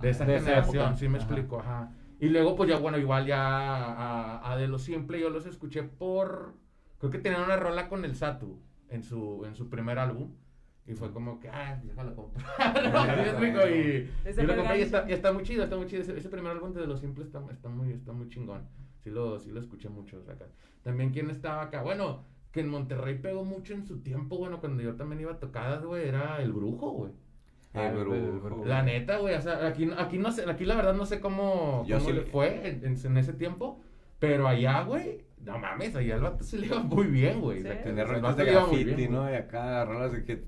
de 0.00 0.10
esa 0.10 0.24
De 0.24 0.34
esa 0.36 0.44
generación, 0.46 0.82
época. 0.84 0.96
sí 0.98 1.08
me 1.08 1.18
Ajá. 1.18 1.26
explico, 1.26 1.60
ajá. 1.60 1.90
Y 2.22 2.28
luego 2.28 2.54
pues 2.54 2.70
ya 2.70 2.78
bueno, 2.78 2.98
igual 2.98 3.26
ya 3.26 3.40
a, 3.44 4.52
a 4.52 4.56
de 4.56 4.68
lo 4.68 4.78
simple 4.78 5.18
yo 5.18 5.28
los 5.28 5.44
escuché 5.44 5.82
por 5.82 6.54
creo 6.98 7.10
que 7.10 7.18
tenían 7.18 7.42
una 7.42 7.56
rola 7.56 7.88
con 7.88 8.04
el 8.04 8.14
Satu 8.14 8.60
en 8.90 9.02
su 9.02 9.44
en 9.44 9.56
su 9.56 9.68
primer 9.68 9.98
álbum 9.98 10.30
y 10.86 10.94
fue 10.94 11.12
como 11.12 11.40
que 11.40 11.48
ah, 11.48 11.80
déjalo 11.82 12.14
comprar. 12.14 12.46
¿Sí 12.80 13.16
me 13.16 13.22
explico? 13.28 13.58
y, 13.68 14.08
y 14.40 14.44
lo 14.46 14.54
fue 14.54 14.54
el 14.54 14.56
compré 14.56 14.78
y 14.78 14.82
está, 14.82 14.98
gancho. 14.98 15.10
y 15.10 15.14
está 15.14 15.32
muy 15.32 15.42
chido, 15.42 15.64
está 15.64 15.76
muy 15.76 15.86
chido. 15.88 16.02
Ese, 16.02 16.16
ese 16.16 16.28
primer 16.28 16.52
álbum 16.52 16.72
de 16.72 16.86
lo 16.86 16.96
simple 16.96 17.24
está, 17.24 17.42
está 17.50 17.68
muy 17.68 17.92
está 17.92 18.12
muy 18.12 18.28
chingón. 18.28 18.68
Sí 19.00 19.10
lo 19.10 19.40
sí 19.40 19.50
lo 19.50 19.58
escuché 19.58 19.88
mucho 19.88 20.20
o 20.20 20.22
sea, 20.22 20.34
acá. 20.34 20.46
También 20.84 21.10
quién 21.10 21.28
estaba 21.28 21.62
acá, 21.62 21.82
bueno, 21.82 22.24
que 22.52 22.60
en 22.60 22.68
Monterrey 22.68 23.18
pegó 23.18 23.44
mucho 23.44 23.74
en 23.74 23.84
su 23.84 23.98
tiempo, 23.98 24.38
bueno, 24.38 24.60
cuando 24.60 24.80
yo 24.80 24.94
también 24.94 25.22
iba 25.22 25.32
a 25.32 25.40
tocadas, 25.40 25.84
güey, 25.84 26.06
era 26.06 26.40
el 26.40 26.52
brujo, 26.52 26.92
güey. 26.92 27.12
Brujo. 27.74 28.40
brujo. 28.42 28.64
La 28.66 28.82
neta, 28.82 29.18
güey, 29.18 29.34
o 29.34 29.40
sea, 29.40 29.66
aquí, 29.66 29.90
aquí 29.96 30.18
no 30.18 30.30
sé, 30.30 30.48
aquí 30.50 30.64
la 30.64 30.74
verdad 30.76 30.94
no 30.94 31.06
sé 31.06 31.20
cómo, 31.20 31.84
Yo 31.86 31.98
cómo 31.98 32.08
sí 32.10 32.14
le 32.16 32.22
fue 32.22 32.68
en, 32.68 32.96
en- 32.96 33.16
ese 33.16 33.32
tiempo, 33.32 33.80
pero 34.18 34.46
allá, 34.46 34.82
güey, 34.82 35.24
no 35.44 35.58
mames, 35.58 35.96
allá 35.96 36.14
el 36.16 36.20
vato 36.20 36.44
se 36.44 36.58
le 36.58 36.66
iba 36.66 36.80
muy 36.80 37.06
bien, 37.06 37.40
güey. 37.40 37.62
Sí. 37.62 37.68
el 37.68 38.06
rolas 38.06 38.36
de 38.36 38.44
graffiti, 38.44 38.84
bien, 38.94 39.12
¿no? 39.12 39.30
Y 39.30 39.34
acá 39.34 39.84
rolas 39.84 40.12
de 40.12 40.24
que 40.24 40.44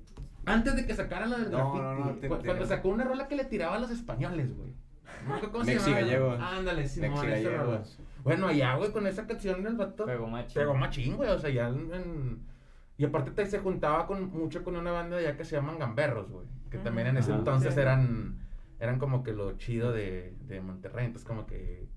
Antes 0.46 0.76
de 0.76 0.84
que 0.86 0.94
sacara 0.94 1.24
la 1.26 1.38
del 1.38 1.50
No, 1.50 1.72
graffiti. 1.72 1.82
no, 1.82 1.94
no, 1.94 2.12
te- 2.20 2.28
cu- 2.28 2.36
te- 2.36 2.44
cuando 2.46 2.66
sacó 2.66 2.88
una 2.90 3.04
rola 3.04 3.26
que 3.28 3.36
le 3.36 3.44
tiraba 3.44 3.76
a 3.76 3.78
los 3.78 3.90
españoles, 3.90 4.54
güey. 4.54 4.74
No 5.22 5.30
me 5.30 5.34
acuerdo 5.36 5.52
¿Cómo 5.52 5.64
se 5.64 5.72
Mexi 5.74 5.90
gallegos. 5.92 6.38
Ándale, 6.40 6.86
sí, 6.86 7.00
Mexi 7.00 7.26
gallegos. 7.26 7.98
Bueno, 8.22 8.48
allá, 8.48 8.74
güey, 8.76 8.90
con 8.92 9.06
esa 9.06 9.26
canción 9.26 9.66
el 9.66 9.74
vato 9.76 10.04
Pegó 10.04 10.26
machín. 10.26 10.54
pegó 10.54 10.74
machín, 10.74 11.16
güey. 11.16 11.30
O 11.30 11.38
sea, 11.38 11.48
ya 11.50 11.68
en, 11.68 11.90
en- 11.94 12.53
Y 12.96 13.04
aparte 13.04 13.30
te- 13.32 13.46
se 13.46 13.58
juntaba 13.58 14.06
con 14.06 14.30
mucho 14.30 14.62
con 14.62 14.76
una 14.76 14.92
banda 14.92 15.16
de 15.16 15.26
allá 15.26 15.36
que 15.36 15.44
se 15.44 15.56
llaman 15.56 15.78
Gamberros, 15.78 16.30
güey. 16.30 16.46
Que 16.70 16.76
Ujú. 16.76 16.84
también 16.84 17.08
en 17.08 17.16
ese 17.16 17.30
Ajá. 17.30 17.38
entonces 17.40 17.74
Sí. 17.74 17.80
eran, 17.80 18.38
eran 18.78 18.98
como 18.98 19.22
que 19.22 19.32
lo 19.32 19.52
chido 19.56 19.92
de, 19.92 20.34
de 20.46 20.60
Monterrey. 20.60 21.06
Entonces, 21.06 21.26
como 21.26 21.46
que 21.46 21.88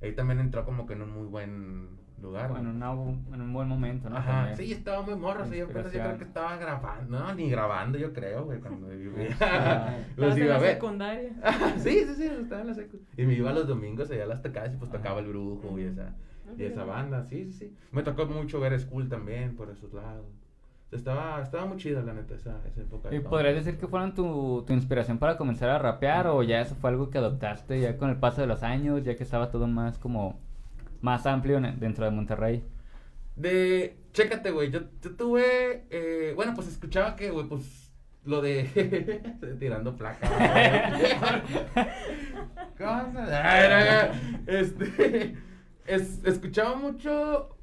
ahí 0.00 0.12
también 0.12 0.38
entró 0.40 0.64
como 0.64 0.86
que 0.86 0.94
en 0.94 1.02
un 1.02 1.10
muy 1.10 1.26
buen 1.26 1.88
lugar. 2.22 2.46
En, 2.50 2.56
güey. 2.56 2.66
una 2.68 2.94
bu- 2.94 3.34
en 3.34 3.40
un 3.42 3.52
buen 3.52 3.68
momento, 3.68 4.08
¿no? 4.08 4.16
Ajá, 4.16 4.46
También. 4.46 4.56
sí, 4.56 4.72
estaba 4.72 5.02
muy 5.02 5.14
morro, 5.16 5.42
o 5.42 5.46
sea, 5.46 5.56
yo, 5.58 5.66
yo 5.66 5.72
creo 5.72 6.16
que 6.16 6.24
estaba 6.24 6.56
grabando, 6.56 7.18
no, 7.18 7.34
ni 7.34 7.50
grabando 7.50 7.98
yo 7.98 8.14
creo, 8.14 8.44
güey, 8.46 8.58
cuando 8.60 8.86
Ah. 9.40 9.98
los 10.16 10.28
Estabas 10.34 10.36
en 10.38 10.42
iba 10.44 10.54
a 10.54 10.56
la 10.56 10.62
ver. 10.62 10.74
secundaria. 10.74 11.30
sí, 11.76 11.90
sí, 12.06 12.14
sí, 12.16 12.24
estaba 12.24 12.62
en 12.62 12.66
la 12.68 12.74
secu. 12.74 12.98
Y 13.18 13.26
me 13.26 13.34
iba 13.34 13.52
los 13.52 13.66
domingos 13.68 14.10
allá 14.10 14.24
a 14.24 14.26
las 14.26 14.40
tocadas 14.42 14.72
y 14.72 14.78
pues 14.78 14.90
tocaba 14.90 15.20
el 15.20 15.26
brujo 15.26 15.78
y 15.78 15.82
esa, 15.84 16.14
y 16.56 16.62
esa 16.64 16.84
banda, 16.84 17.22
sí, 17.24 17.44
sí, 17.44 17.52
sí. 17.52 17.76
Me 17.92 18.02
tocó 18.02 18.24
mucho 18.24 18.58
ver 18.60 18.78
School 18.80 19.10
también 19.10 19.54
por 19.54 19.68
esos 19.70 19.92
lados. 19.92 20.24
Estaba, 20.92 21.42
estaba 21.42 21.66
muy 21.66 21.76
chida, 21.78 22.00
la 22.02 22.12
neta, 22.14 22.34
esa, 22.36 22.60
esa 22.66 22.80
época. 22.80 23.12
¿Y 23.14 23.20
podrías 23.20 23.54
decir 23.56 23.76
que 23.78 23.88
fueron 23.88 24.14
tu, 24.14 24.64
tu 24.66 24.72
inspiración 24.72 25.18
para 25.18 25.36
comenzar 25.36 25.68
a 25.68 25.78
rapear 25.78 26.28
o 26.28 26.42
ya 26.42 26.60
eso 26.60 26.74
fue 26.76 26.90
algo 26.90 27.10
que 27.10 27.18
adoptaste 27.18 27.80
ya 27.80 27.96
con 27.96 28.08
el 28.08 28.16
paso 28.16 28.40
de 28.40 28.46
los 28.46 28.62
años, 28.62 29.02
ya 29.02 29.16
que 29.16 29.24
estaba 29.24 29.50
todo 29.50 29.66
más 29.66 29.98
como 29.98 30.38
más 31.02 31.26
amplio 31.26 31.58
en- 31.58 31.78
dentro 31.80 32.04
de 32.04 32.10
Monterrey? 32.12 32.64
De, 33.34 33.96
chécate, 34.12 34.50
güey, 34.50 34.70
yo, 34.70 34.80
yo 35.02 35.14
tuve, 35.16 35.84
eh, 35.90 36.32
bueno, 36.36 36.54
pues 36.54 36.68
escuchaba 36.68 37.16
que, 37.16 37.30
güey, 37.30 37.46
pues, 37.46 37.92
lo 38.24 38.40
de, 38.40 38.64
tirando 39.60 39.94
placa. 39.96 40.28
No, 42.78 43.12
no, 43.12 43.22
este, 44.46 45.36
es- 45.86 46.24
escuchaba 46.24 46.76
mucho, 46.76 47.55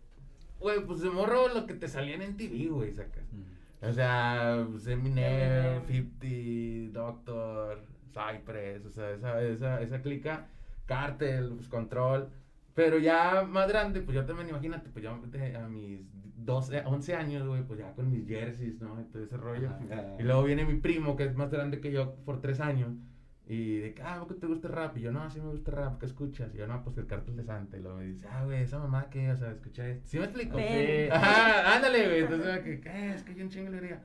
güey, 0.63 0.83
pues 0.85 1.01
de 1.01 1.09
morro 1.09 1.47
lo 1.53 1.67
que 1.67 1.75
te 1.75 1.87
salían 1.87 2.21
en 2.21 2.37
TV, 2.37 2.67
güey, 2.69 2.91
sacas. 2.91 3.25
O 3.81 3.91
sea, 3.91 4.65
pues, 4.71 4.87
Eminem, 4.87 5.83
Eminem. 5.85 6.11
50, 6.21 6.99
Doctor, 6.99 7.83
Cypress, 8.13 8.85
o 8.85 8.89
sea, 8.89 9.11
esa, 9.11 9.41
esa, 9.41 9.81
esa 9.81 10.01
clica, 10.01 10.47
Cartel, 10.85 11.51
pues, 11.55 11.67
Control. 11.67 12.29
Pero 12.73 12.97
ya 12.97 13.43
más 13.47 13.67
grande, 13.67 14.01
pues 14.01 14.15
yo 14.15 14.25
también, 14.25 14.49
imagínate, 14.49 14.89
pues 14.89 15.03
yo 15.03 15.11
a 15.11 15.67
mis 15.67 15.99
12, 16.37 16.83
11 16.85 17.15
años, 17.15 17.47
güey, 17.47 17.61
pues 17.63 17.79
ya 17.79 17.93
con 17.93 18.09
mis 18.09 18.27
jerseys, 18.27 18.81
¿no? 18.81 18.99
Y 18.99 19.03
todo 19.11 19.23
ese 19.23 19.37
rollo. 19.37 19.69
Ajá. 19.69 20.15
Y 20.17 20.23
luego 20.23 20.43
viene 20.43 20.65
mi 20.65 20.79
primo, 20.79 21.15
que 21.15 21.25
es 21.25 21.35
más 21.35 21.51
grande 21.51 21.79
que 21.79 21.91
yo 21.91 22.15
por 22.25 22.41
tres 22.41 22.59
años. 22.59 22.95
Y 23.45 23.77
de 23.79 23.93
que, 23.93 24.01
ah, 24.01 24.19
¿por 24.19 24.27
qué 24.29 24.33
te 24.35 24.47
gusta 24.47 24.67
el 24.67 24.73
rap? 24.73 24.97
Y 24.97 25.01
yo, 25.01 25.11
no, 25.11 25.29
sí 25.29 25.41
me 25.41 25.49
gusta 25.49 25.71
el 25.71 25.77
rap, 25.77 25.99
¿qué 25.99 26.05
escuchas? 26.05 26.53
Y 26.55 26.59
yo, 26.59 26.67
no, 26.67 26.81
pues 26.83 26.97
el 26.97 27.07
cartel 27.07 27.35
de 27.35 27.43
Santa. 27.43 27.75
Y 27.77 27.81
luego 27.81 27.97
me 27.97 28.05
dice, 28.05 28.25
ah, 28.31 28.43
güey, 28.45 28.61
esa 28.63 28.79
mamá 28.79 29.09
que, 29.09 29.29
o 29.31 29.35
sea, 29.35 29.51
escuché 29.51 29.91
esto. 29.91 30.07
¿Sí 30.07 30.17
me 30.17 30.25
explico? 30.25 30.55
Ven. 30.55 31.11
Ajá, 31.11 31.75
ándale, 31.75 32.05
güey. 32.07 32.19
Entonces, 32.21 32.59
que, 32.59 32.79
¿qué? 32.79 33.13
Es 33.15 33.23
que 33.23 33.35
yo 33.35 33.43
un 33.43 33.49
chingo 33.49 33.69
le 33.71 33.81
diría. 33.81 34.01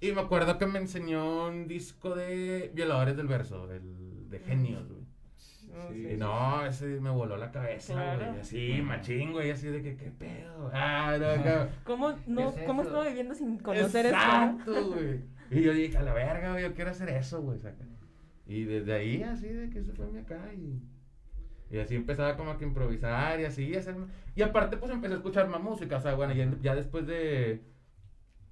Y 0.00 0.12
me 0.12 0.20
acuerdo 0.20 0.58
que 0.58 0.66
me 0.66 0.78
enseñó 0.78 1.46
un 1.46 1.68
disco 1.68 2.14
de 2.14 2.70
Violadores 2.74 3.16
del 3.16 3.28
Verso, 3.28 3.66
del, 3.66 4.28
de 4.28 4.38
Genios, 4.40 4.86
güey. 4.88 5.02
Sí. 5.36 6.08
Y 6.12 6.16
no, 6.18 6.66
ese 6.66 7.00
me 7.00 7.08
voló 7.08 7.38
la 7.38 7.50
cabeza, 7.50 7.94
Claro. 7.94 8.26
güey. 8.26 8.40
Así, 8.40 8.82
machín, 8.82 9.32
güey, 9.32 9.50
así 9.52 9.68
de 9.68 9.80
que, 9.80 9.96
¿qué 9.96 10.10
pedo? 10.10 10.70
Ah, 10.74 11.16
no, 11.18 11.26
acá. 11.28 11.70
¿Cómo, 11.84 12.10
no, 12.26 12.52
¿Qué 12.52 12.60
es 12.60 12.66
¿Cómo 12.66 12.82
eso? 12.82 12.90
estaba 12.90 13.08
viviendo 13.08 13.34
sin 13.34 13.56
conocer 13.58 14.04
esto? 14.06 14.18
Exacto, 14.18 14.90
güey. 14.90 15.20
Y 15.50 15.62
yo 15.62 15.72
dije, 15.72 15.96
a 15.96 16.02
la 16.02 16.12
verga, 16.12 16.50
güey, 16.50 16.64
yo 16.64 16.74
quiero 16.74 16.90
hacer 16.90 17.08
eso, 17.08 17.40
güey, 17.40 17.58
saca. 17.58 17.84
Y 18.52 18.64
desde 18.64 18.92
ahí, 18.92 19.22
así 19.22 19.48
de 19.48 19.70
que 19.70 19.82
se 19.82 19.92
fue 19.92 20.06
mi 20.08 20.18
acá 20.18 20.52
y... 20.54 20.82
Y 21.70 21.78
así 21.78 21.94
empezaba 21.94 22.36
como 22.36 22.58
que 22.58 22.66
a 22.66 22.68
improvisar 22.68 23.40
y 23.40 23.44
así, 23.44 23.74
hacer... 23.74 23.96
Y 24.34 24.42
aparte, 24.42 24.76
pues 24.76 24.92
empecé 24.92 25.14
a 25.14 25.16
escuchar 25.16 25.48
más 25.48 25.62
música, 25.62 25.96
o 25.96 26.00
sea, 26.00 26.14
bueno, 26.14 26.34
ya, 26.34 26.54
ya 26.60 26.74
después 26.74 27.06
de... 27.06 27.62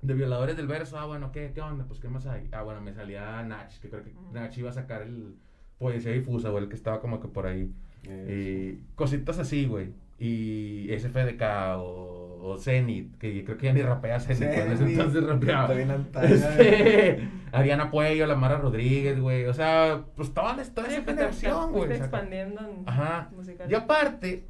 De 0.00 0.14
Violadores 0.14 0.56
del 0.56 0.66
Verso, 0.66 0.98
ah, 0.98 1.04
bueno, 1.04 1.30
¿qué, 1.30 1.52
¿qué 1.54 1.60
onda? 1.60 1.84
Pues, 1.86 2.00
¿qué 2.00 2.08
más 2.08 2.24
hay? 2.24 2.48
Ah, 2.52 2.62
bueno, 2.62 2.80
me 2.80 2.94
salía 2.94 3.42
Nach, 3.42 3.70
que 3.78 3.90
creo 3.90 4.02
que 4.02 4.12
Ujú. 4.12 4.32
Nach 4.32 4.56
iba 4.56 4.70
a 4.70 4.72
sacar 4.72 5.02
el 5.02 5.36
Poesía 5.78 6.12
Difusa, 6.12 6.48
güey, 6.48 6.64
el 6.64 6.70
que 6.70 6.76
estaba 6.76 7.00
como 7.02 7.20
que 7.20 7.28
por 7.28 7.46
ahí. 7.46 7.70
Y 8.02 8.76
cositas 8.94 9.38
así, 9.38 9.66
güey. 9.66 9.92
Y 10.18 10.88
SFDK 10.98 11.42
o, 11.76 12.29
o 12.42 12.56
Zenith, 12.58 13.16
que 13.18 13.44
creo 13.44 13.56
que 13.58 13.66
ya 13.66 13.72
ni 13.72 13.82
rapea 13.82 14.18
Zenith, 14.20 14.44
güey, 14.48 14.60
en 14.60 14.72
ese 14.72 14.76
Zenith. 14.78 14.98
entonces 14.98 15.24
rapeaba. 15.24 15.74
Este, 16.22 17.28
Ariana 17.52 17.90
Puello, 17.90 18.26
la 18.26 18.34
Mara 18.36 18.58
Rodríguez, 18.58 19.20
güey. 19.20 19.44
O 19.46 19.54
sea, 19.54 20.02
pues 20.16 20.32
toda, 20.32 20.56
la- 20.56 20.64
toda 20.64 20.88
Sí, 20.88 20.94
esa 20.94 21.04
pues, 21.04 21.16
generación, 21.16 21.72
güey. 21.72 21.92
expandiendo 21.92 22.60
en 22.60 22.82
Ajá. 22.88 23.28
musical. 23.36 23.70
Y 23.70 23.74
aparte, 23.74 24.44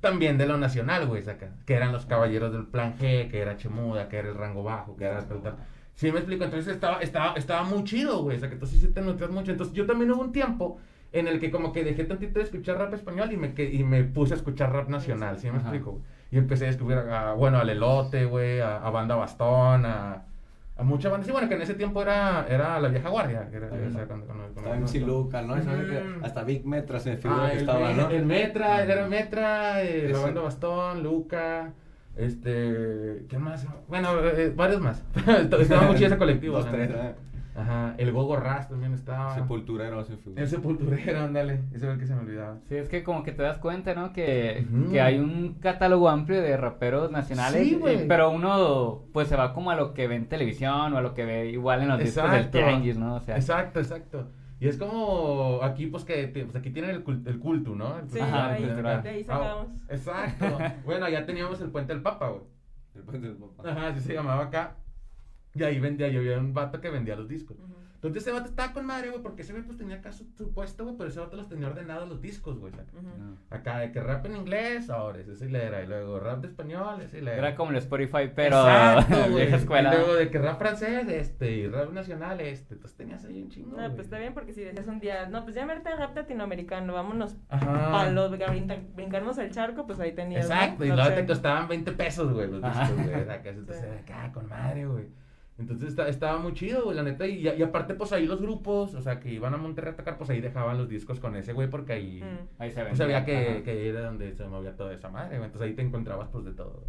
también 0.00 0.38
de 0.38 0.46
lo 0.46 0.56
nacional, 0.58 1.06
güey, 1.06 1.22
saca. 1.22 1.50
Que 1.66 1.74
eran 1.74 1.92
los 1.92 2.06
caballeros 2.06 2.52
del 2.52 2.66
plan 2.66 2.94
G, 2.98 3.30
que 3.30 3.38
era 3.40 3.56
Chemuda, 3.56 4.08
que 4.08 4.18
era 4.18 4.28
el 4.28 4.34
rango 4.34 4.62
bajo, 4.62 4.96
que 4.96 5.04
era 5.04 5.20
tal. 5.26 5.56
Sí, 5.94 6.10
me 6.12 6.18
explico. 6.18 6.44
Entonces 6.44 6.72
estaba, 6.74 7.00
estaba, 7.00 7.34
estaba 7.34 7.62
muy 7.64 7.84
chido, 7.84 8.22
güey. 8.22 8.36
O 8.36 8.40
sea, 8.40 8.48
que 8.48 8.54
entonces 8.54 8.80
sí 8.80 8.88
te 8.88 9.00
nutrías 9.00 9.30
mucho. 9.30 9.50
Entonces 9.52 9.74
yo 9.74 9.86
también 9.86 10.10
hubo 10.10 10.20
un 10.22 10.32
tiempo 10.32 10.78
en 11.12 11.28
el 11.28 11.38
que 11.38 11.50
como 11.50 11.72
que 11.72 11.84
dejé 11.84 12.04
tantito 12.04 12.38
de 12.40 12.44
escuchar 12.44 12.76
rap 12.78 12.92
español 12.92 13.30
y 13.32 13.36
me, 13.36 13.54
que, 13.54 13.72
y 13.72 13.84
me 13.84 14.02
puse 14.02 14.34
a 14.34 14.36
escuchar 14.36 14.72
rap 14.72 14.88
nacional, 14.88 15.38
¿sí 15.38 15.46
me 15.46 15.58
Ajá. 15.58 15.68
explico? 15.68 15.92
güey? 15.92 16.02
Y 16.34 16.38
empecé 16.38 16.64
a 16.64 16.66
descubrir, 16.66 16.98
a, 16.98 17.32
bueno, 17.34 17.58
al 17.58 17.70
Elote, 17.70 18.24
güey, 18.24 18.60
a, 18.60 18.78
a 18.78 18.90
Banda 18.90 19.14
Bastón, 19.14 19.86
a, 19.86 20.24
a 20.76 20.82
mucha 20.82 21.08
banda. 21.08 21.24
Sí, 21.24 21.30
bueno, 21.30 21.48
que 21.48 21.54
en 21.54 21.62
ese 21.62 21.74
tiempo 21.74 22.02
era, 22.02 22.44
era 22.48 22.80
la 22.80 22.88
vieja 22.88 23.08
guardia. 23.08 23.48
Que 23.50 23.58
era, 23.58 23.68
o 23.68 23.90
sea, 23.92 24.04
cuando, 24.06 24.26
cuando- 24.26 24.44
cuando- 24.52 24.60
Estaba 24.60 24.76
MC 24.76 25.00
Luca, 25.06 25.42
¿no? 25.42 25.54
Mm. 25.54 26.24
Hasta 26.24 26.42
Big 26.42 26.66
Metra 26.66 26.98
se 26.98 27.10
me 27.10 27.16
figura 27.18 27.44
Ah, 27.44 27.46
que 27.50 27.54
el, 27.54 27.60
estaba, 27.60 27.92
¿no? 27.92 28.10
el 28.10 28.26
Metra, 28.26 28.82
era 28.82 29.06
Metra, 29.06 29.82
eh, 29.84 30.08
la 30.12 30.18
banda 30.18 30.40
Bastón, 30.40 31.04
Luca, 31.04 31.70
este, 32.16 33.26
¿qué 33.28 33.38
más? 33.38 33.64
Bueno, 33.86 34.08
eh, 34.24 34.52
varios 34.54 34.80
más. 34.80 35.04
estaba 35.60 35.82
muy 35.82 35.94
chido 35.94 36.08
ese 36.08 36.18
colectivo. 36.18 36.58
La 36.58 36.70
tres. 36.70 36.90
¿eh? 36.90 37.14
Ajá, 37.56 37.94
el 37.98 38.10
Gogo 38.10 38.36
Ras 38.36 38.68
también 38.68 38.92
estaba. 38.94 39.34
Sepulturero 39.34 40.02
se 40.04 40.16
figura. 40.16 40.42
El 40.42 40.48
sepulturero, 40.48 41.20
ándale, 41.20 41.60
ese 41.72 41.84
era 41.84 41.94
el 41.94 42.00
que 42.00 42.06
se 42.06 42.14
me 42.14 42.20
olvidaba. 42.22 42.58
Sí, 42.68 42.74
es 42.76 42.88
que 42.88 43.04
como 43.04 43.22
que 43.22 43.30
te 43.32 43.42
das 43.42 43.58
cuenta, 43.58 43.94
¿no? 43.94 44.12
Que, 44.12 44.66
Ujú. 44.68 44.90
que 44.90 45.00
hay 45.00 45.18
un 45.18 45.54
catálogo 45.60 46.08
amplio 46.08 46.42
de 46.42 46.56
raperos 46.56 47.10
nacionales. 47.12 47.62
Sí, 47.62 47.74
eh, 47.74 47.78
güey. 47.78 48.08
pero 48.08 48.30
uno 48.30 49.02
pues 49.12 49.28
se 49.28 49.36
va 49.36 49.52
como 49.54 49.70
a 49.70 49.76
lo 49.76 49.94
que 49.94 50.08
ve 50.08 50.16
en 50.16 50.26
televisión 50.28 50.92
o 50.92 50.96
a 50.98 51.00
lo 51.00 51.14
que 51.14 51.24
ve 51.24 51.50
igual 51.50 51.82
en 51.82 51.88
los 51.88 51.98
discos 52.00 52.24
del 52.30 52.40
Exacto. 52.46 52.58
tianguis, 52.58 52.98
¿no? 52.98 53.14
O 53.16 53.20
sea, 53.20 53.36
Exacto, 53.36 53.78
exacto. 53.78 54.28
Y 54.60 54.68
es 54.68 54.76
como 54.78 55.60
aquí, 55.62 55.86
pues 55.88 56.04
que 56.04 56.26
te- 56.28 56.44
pues, 56.44 56.56
aquí 56.56 56.70
tienen 56.70 56.90
el, 56.92 57.04
cul- 57.04 57.26
el 57.26 57.38
culto, 57.38 57.74
¿no? 57.74 57.98
El 57.98 58.08
Sí, 58.08 58.18
Ajá, 58.18 58.52
ahí, 58.52 58.64
de 58.64 58.88
ahí 59.08 59.26
Ah, 59.28 59.32
sacamos. 59.38 59.66
exacto. 59.90 60.58
bueno, 60.84 61.08
ya 61.08 61.26
teníamos 61.26 61.60
el 61.60 61.70
puente 61.70 61.92
del 61.92 62.02
Papa, 62.02 62.28
güey. 62.28 62.42
El 62.94 63.02
puente 63.02 63.26
del 63.28 63.36
papá. 63.36 63.68
Ajá, 63.70 63.88
así 63.88 64.00
se 64.00 64.14
llamaba 64.14 64.44
acá. 64.44 64.76
Y 65.54 65.62
ahí 65.62 65.78
vendía, 65.80 66.08
yo 66.08 66.20
había 66.20 66.38
un 66.38 66.52
vato 66.54 66.80
que 66.80 66.90
vendía 66.90 67.16
los 67.16 67.28
discos. 67.28 67.56
Entonces 67.94 68.22
ese 68.24 68.32
vato 68.32 68.50
estaba 68.50 68.74
con 68.74 68.84
madre, 68.84 69.08
güey, 69.08 69.22
porque 69.22 69.40
ese 69.40 69.52
güey 69.54 69.64
pues 69.64 69.78
tenía 69.78 69.96
acá 69.96 70.12
su, 70.12 70.26
su 70.36 70.52
puesto, 70.52 70.84
güey, 70.84 70.94
pero 70.98 71.08
ese 71.08 71.20
vato 71.20 71.38
los 71.38 71.48
tenía 71.48 71.68
ordenados 71.68 72.06
los 72.06 72.20
discos, 72.20 72.58
güey. 72.58 72.70
no. 73.02 73.38
Acá 73.48 73.78
de 73.78 73.92
que 73.92 74.00
rap 74.02 74.26
en 74.26 74.36
inglés, 74.36 74.90
ahora 74.90 75.20
ese 75.20 75.34
sí 75.36 75.48
le 75.48 75.64
era. 75.64 75.82
Y 75.82 75.86
luego 75.86 76.20
rap 76.20 76.42
de 76.42 76.48
español, 76.48 77.00
ese 77.00 77.16
sí 77.20 77.24
le 77.24 77.30
era. 77.32 77.38
Era 77.48 77.56
como 77.56 77.70
el 77.70 77.78
Spotify, 77.78 78.30
pero 78.34 78.58
Exacto, 78.60 79.16
güey. 79.30 79.34
vieja 79.36 79.56
escuela. 79.56 79.94
Y 79.94 79.96
luego 79.96 80.14
de 80.16 80.28
que 80.30 80.38
rap 80.38 80.58
francés, 80.58 81.08
este, 81.08 81.50
y 81.52 81.66
rap 81.66 81.92
nacional, 81.92 82.42
este. 82.42 82.74
Entonces 82.74 82.94
tenías 82.98 83.24
ahí 83.24 83.40
un 83.42 83.48
chingo. 83.48 83.70
No, 83.70 83.76
güey. 83.84 83.94
pues 83.94 84.06
está 84.08 84.18
bien 84.18 84.34
porque 84.34 84.52
si 84.52 84.60
decías 84.60 84.86
un 84.86 85.00
día, 85.00 85.26
no, 85.30 85.42
pues 85.44 85.54
ya 85.56 85.64
verte 85.64 85.88
el 85.90 85.96
rap 85.96 86.14
latinoamericano, 86.14 86.92
vámonos 86.92 87.36
Ajá. 87.48 88.02
a 88.02 88.10
los 88.10 88.30
brinca- 88.32 88.82
brincarnos 88.94 89.38
el 89.38 89.50
charco, 89.50 89.86
pues 89.86 89.98
ahí 90.00 90.12
tenías. 90.12 90.46
¿no? 90.46 90.54
Exacto, 90.54 90.84
y 90.84 90.88
La 90.88 90.96
luego 90.96 91.14
te 91.14 91.26
costaban 91.26 91.68
20 91.68 91.92
pesos, 91.92 92.30
güey, 92.34 92.50
los 92.50 92.62
Ajá. 92.62 92.82
discos, 92.92 93.06
güey. 93.10 93.22
Acá, 93.30 93.40
entonces, 93.48 93.80
Sí. 93.80 93.98
acá, 94.12 94.30
con 94.30 94.46
madre, 94.46 94.84
güey. 94.86 95.06
Entonces 95.56 95.90
está- 95.90 96.08
estaba 96.08 96.38
muy 96.38 96.52
chido, 96.54 96.84
güey, 96.84 96.96
la 96.96 97.02
neta. 97.04 97.26
Y, 97.26 97.46
y 97.48 97.62
aparte, 97.62 97.94
pues 97.94 98.12
ahí 98.12 98.26
los 98.26 98.40
grupos, 98.40 98.94
o 98.94 99.00
sea, 99.00 99.20
que 99.20 99.32
iban 99.32 99.54
a 99.54 99.56
Monterrey 99.56 99.92
a 99.92 99.96
tocar, 99.96 100.18
pues 100.18 100.28
ahí 100.30 100.40
dejaban 100.40 100.76
los 100.78 100.88
discos 100.88 101.20
con 101.20 101.36
ese, 101.36 101.52
güey, 101.52 101.68
porque 101.70 101.92
ahí. 101.92 102.22
Mm. 102.22 102.60
Ahí 102.62 102.70
se. 102.72 102.82
Pues 102.84 102.98
sabía 102.98 103.24
que, 103.24 103.62
que 103.64 103.88
era 103.88 104.00
donde 104.06 104.32
se 104.34 104.44
movía 104.46 104.76
toda 104.76 104.92
esa 104.92 105.08
madre, 105.10 105.36
güey. 105.38 105.46
Entonces 105.46 105.68
ahí 105.68 105.74
te 105.74 105.82
encontrabas, 105.82 106.28
pues, 106.30 106.44
de 106.44 106.52
todo. 106.52 106.82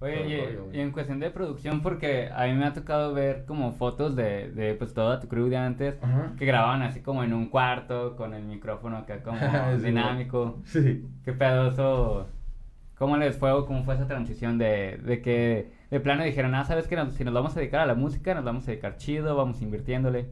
Oye, 0.00 0.14
todo 0.16 0.26
y, 0.28 0.56
rollo, 0.56 0.72
en 0.80 0.90
cuestión 0.90 1.18
de 1.18 1.30
producción, 1.30 1.80
porque 1.80 2.28
a 2.34 2.46
mí 2.46 2.52
me 2.54 2.66
ha 2.66 2.72
tocado 2.72 3.14
ver 3.14 3.44
como 3.46 3.72
fotos 3.72 4.14
de, 4.16 4.50
de 4.50 4.74
pues 4.74 4.92
toda 4.92 5.18
tu 5.18 5.28
crew 5.28 5.48
de 5.48 5.56
antes, 5.56 5.98
Ajá. 6.02 6.32
que 6.36 6.44
grababan 6.44 6.82
así 6.82 7.00
como 7.00 7.24
en 7.24 7.32
un 7.32 7.48
cuarto, 7.48 8.14
con 8.16 8.34
el 8.34 8.44
micrófono 8.44 8.98
acá 8.98 9.22
como 9.22 9.38
Sí, 9.78 9.84
dinámico. 9.86 10.60
Sí. 10.64 11.06
¿Qué 11.24 11.32
pedo 11.32 11.68
eso? 11.68 12.26
¿Cómo 12.98 13.16
les 13.16 13.38
fue 13.38 13.50
o 13.52 13.64
cómo 13.66 13.82
fue 13.84 13.94
esa 13.94 14.06
transición 14.06 14.58
de, 14.58 14.98
de 14.98 15.22
que 15.22 15.72
de 15.90 16.00
plano 16.00 16.24
dijeron, 16.24 16.54
ah, 16.54 16.64
sabes 16.64 16.86
que 16.88 16.96
nos- 16.96 17.14
si 17.14 17.24
nos 17.24 17.34
vamos 17.34 17.56
a 17.56 17.60
dedicar 17.60 17.80
a 17.80 17.86
la 17.86 17.94
música, 17.94 18.34
nos 18.34 18.44
vamos 18.44 18.64
a 18.66 18.70
dedicar 18.70 18.96
chido, 18.96 19.36
vamos 19.36 19.60
invirtiéndole? 19.62 20.30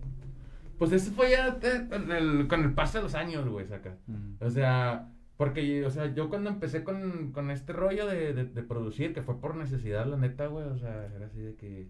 Pues 0.78 0.92
eso 0.92 1.12
fue 1.12 1.30
ya 1.30 1.58
eh, 1.62 1.86
con 1.88 2.10
el, 2.10 2.48
con 2.48 2.62
el 2.64 2.74
paso 2.74 2.98
de 2.98 3.04
los 3.04 3.14
años, 3.14 3.48
güey, 3.48 3.66
saca. 3.66 3.96
Mm. 4.06 4.34
O 4.42 4.50
sea, 4.50 5.08
porque, 5.36 5.84
o 5.86 5.90
sea, 5.90 6.12
yo 6.14 6.28
cuando 6.28 6.50
empecé 6.50 6.82
con, 6.82 7.32
con 7.32 7.50
este 7.50 7.72
rollo 7.72 8.06
de, 8.06 8.32
de, 8.34 8.44
de 8.46 8.62
producir, 8.62 9.12
que 9.14 9.22
fue 9.22 9.40
por 9.40 9.54
necesidad, 9.56 10.06
la 10.06 10.16
neta, 10.16 10.46
güey, 10.46 10.66
o 10.66 10.76
sea, 10.76 11.06
era 11.14 11.26
así 11.26 11.40
de 11.40 11.54
que... 11.56 11.88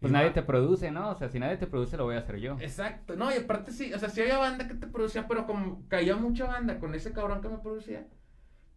Pues 0.00 0.12
nadie 0.12 0.28
va- 0.28 0.32
te 0.34 0.42
produce, 0.42 0.90
¿no? 0.90 1.10
O 1.10 1.14
sea, 1.14 1.28
si 1.28 1.38
nadie 1.38 1.56
te 1.58 1.68
produce, 1.68 1.96
lo 1.96 2.04
voy 2.04 2.16
a 2.16 2.18
hacer 2.20 2.38
yo. 2.40 2.56
Exacto, 2.60 3.14
no, 3.16 3.32
y 3.32 3.36
aparte 3.38 3.70
sí, 3.72 3.92
o 3.94 3.98
sea, 4.00 4.08
sí 4.08 4.20
había 4.20 4.38
banda 4.38 4.66
que 4.66 4.74
te 4.74 4.88
producía, 4.88 5.26
pero 5.28 5.46
como 5.46 5.82
caía 5.88 6.16
mucha 6.16 6.46
banda 6.46 6.78
con 6.80 6.94
ese 6.94 7.12
cabrón 7.12 7.40
que 7.40 7.48
me 7.48 7.58
producía, 7.58 8.06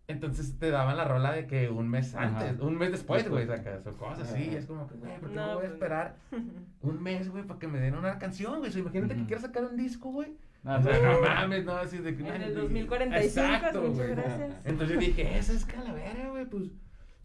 entonces 0.07 0.57
te 0.59 0.69
daban 0.69 0.97
la 0.97 1.05
rola 1.05 1.31
de 1.31 1.47
que 1.47 1.69
un 1.69 1.87
mes 1.89 2.13
Ajá. 2.13 2.27
antes, 2.27 2.61
un 2.61 2.77
mes 2.77 2.91
después, 2.91 3.27
güey, 3.27 3.47
sacas, 3.47 3.85
o 3.87 3.97
cosas 3.97 4.31
así, 4.31 4.55
es 4.55 4.65
como 4.65 4.87
que, 4.87 4.95
güey, 4.95 5.19
¿por 5.19 5.29
qué 5.29 5.35
No, 5.35 5.47
no 5.47 5.55
voy 5.55 5.65
a 5.65 5.69
esperar 5.69 6.15
un 6.81 7.03
mes, 7.03 7.29
güey, 7.29 7.43
para 7.43 7.59
que 7.59 7.67
me 7.67 7.79
den 7.79 7.95
una 7.95 8.19
canción, 8.19 8.59
güey? 8.59 8.69
O 8.69 8.71
sea, 8.71 8.81
imagínate 8.81 9.15
que 9.15 9.25
quieras 9.25 9.43
sacar 9.43 9.65
un 9.65 9.75
disco, 9.75 10.11
güey. 10.11 10.37
Ah, 10.63 10.77
o 10.79 10.83
sea, 10.83 10.99
no 10.99 11.21
mames, 11.21 11.65
no, 11.65 11.73
así 11.73 11.99
de 11.99 12.15
que... 12.15 12.27
En 12.27 12.41
el 12.41 12.53
güey. 12.53 12.63
2045, 12.63 13.23
Exacto, 13.25 13.81
muchas 13.83 14.07
gracias. 14.09 14.65
Entonces 14.65 14.99
dije, 14.99 15.37
esa 15.37 15.53
es 15.53 15.65
calavera, 15.65 16.29
güey, 16.29 16.45
pues... 16.45 16.63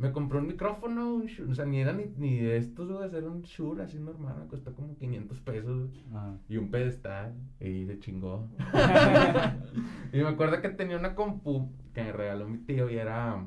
Me 0.00 0.12
compró 0.12 0.38
un 0.38 0.46
micrófono, 0.46 1.14
un 1.14 1.26
Shure, 1.26 1.52
o 1.52 1.54
sea, 1.54 1.66
ni 1.66 1.78
era 1.78 1.92
ni, 1.92 2.06
ni 2.16 2.38
de 2.38 2.56
estos, 2.56 2.90
güey, 2.90 3.14
era 3.14 3.28
un 3.28 3.42
Shure 3.42 3.82
así 3.82 3.98
normal, 3.98 4.34
me 4.40 4.46
costó 4.46 4.72
como 4.72 4.96
500 4.96 5.40
pesos. 5.40 5.90
Ajá. 6.08 6.38
Y 6.48 6.56
un 6.56 6.70
pedestal. 6.70 7.34
Y 7.60 7.84
se 7.84 7.98
chingó. 7.98 8.48
y 10.14 10.16
me 10.16 10.28
acuerdo 10.28 10.62
que 10.62 10.70
tenía 10.70 10.96
una 10.96 11.14
compu 11.14 11.70
que 11.92 12.02
me 12.02 12.12
regaló 12.12 12.48
mi 12.48 12.58
tío 12.58 12.88
y 12.88 12.96
era. 12.96 13.46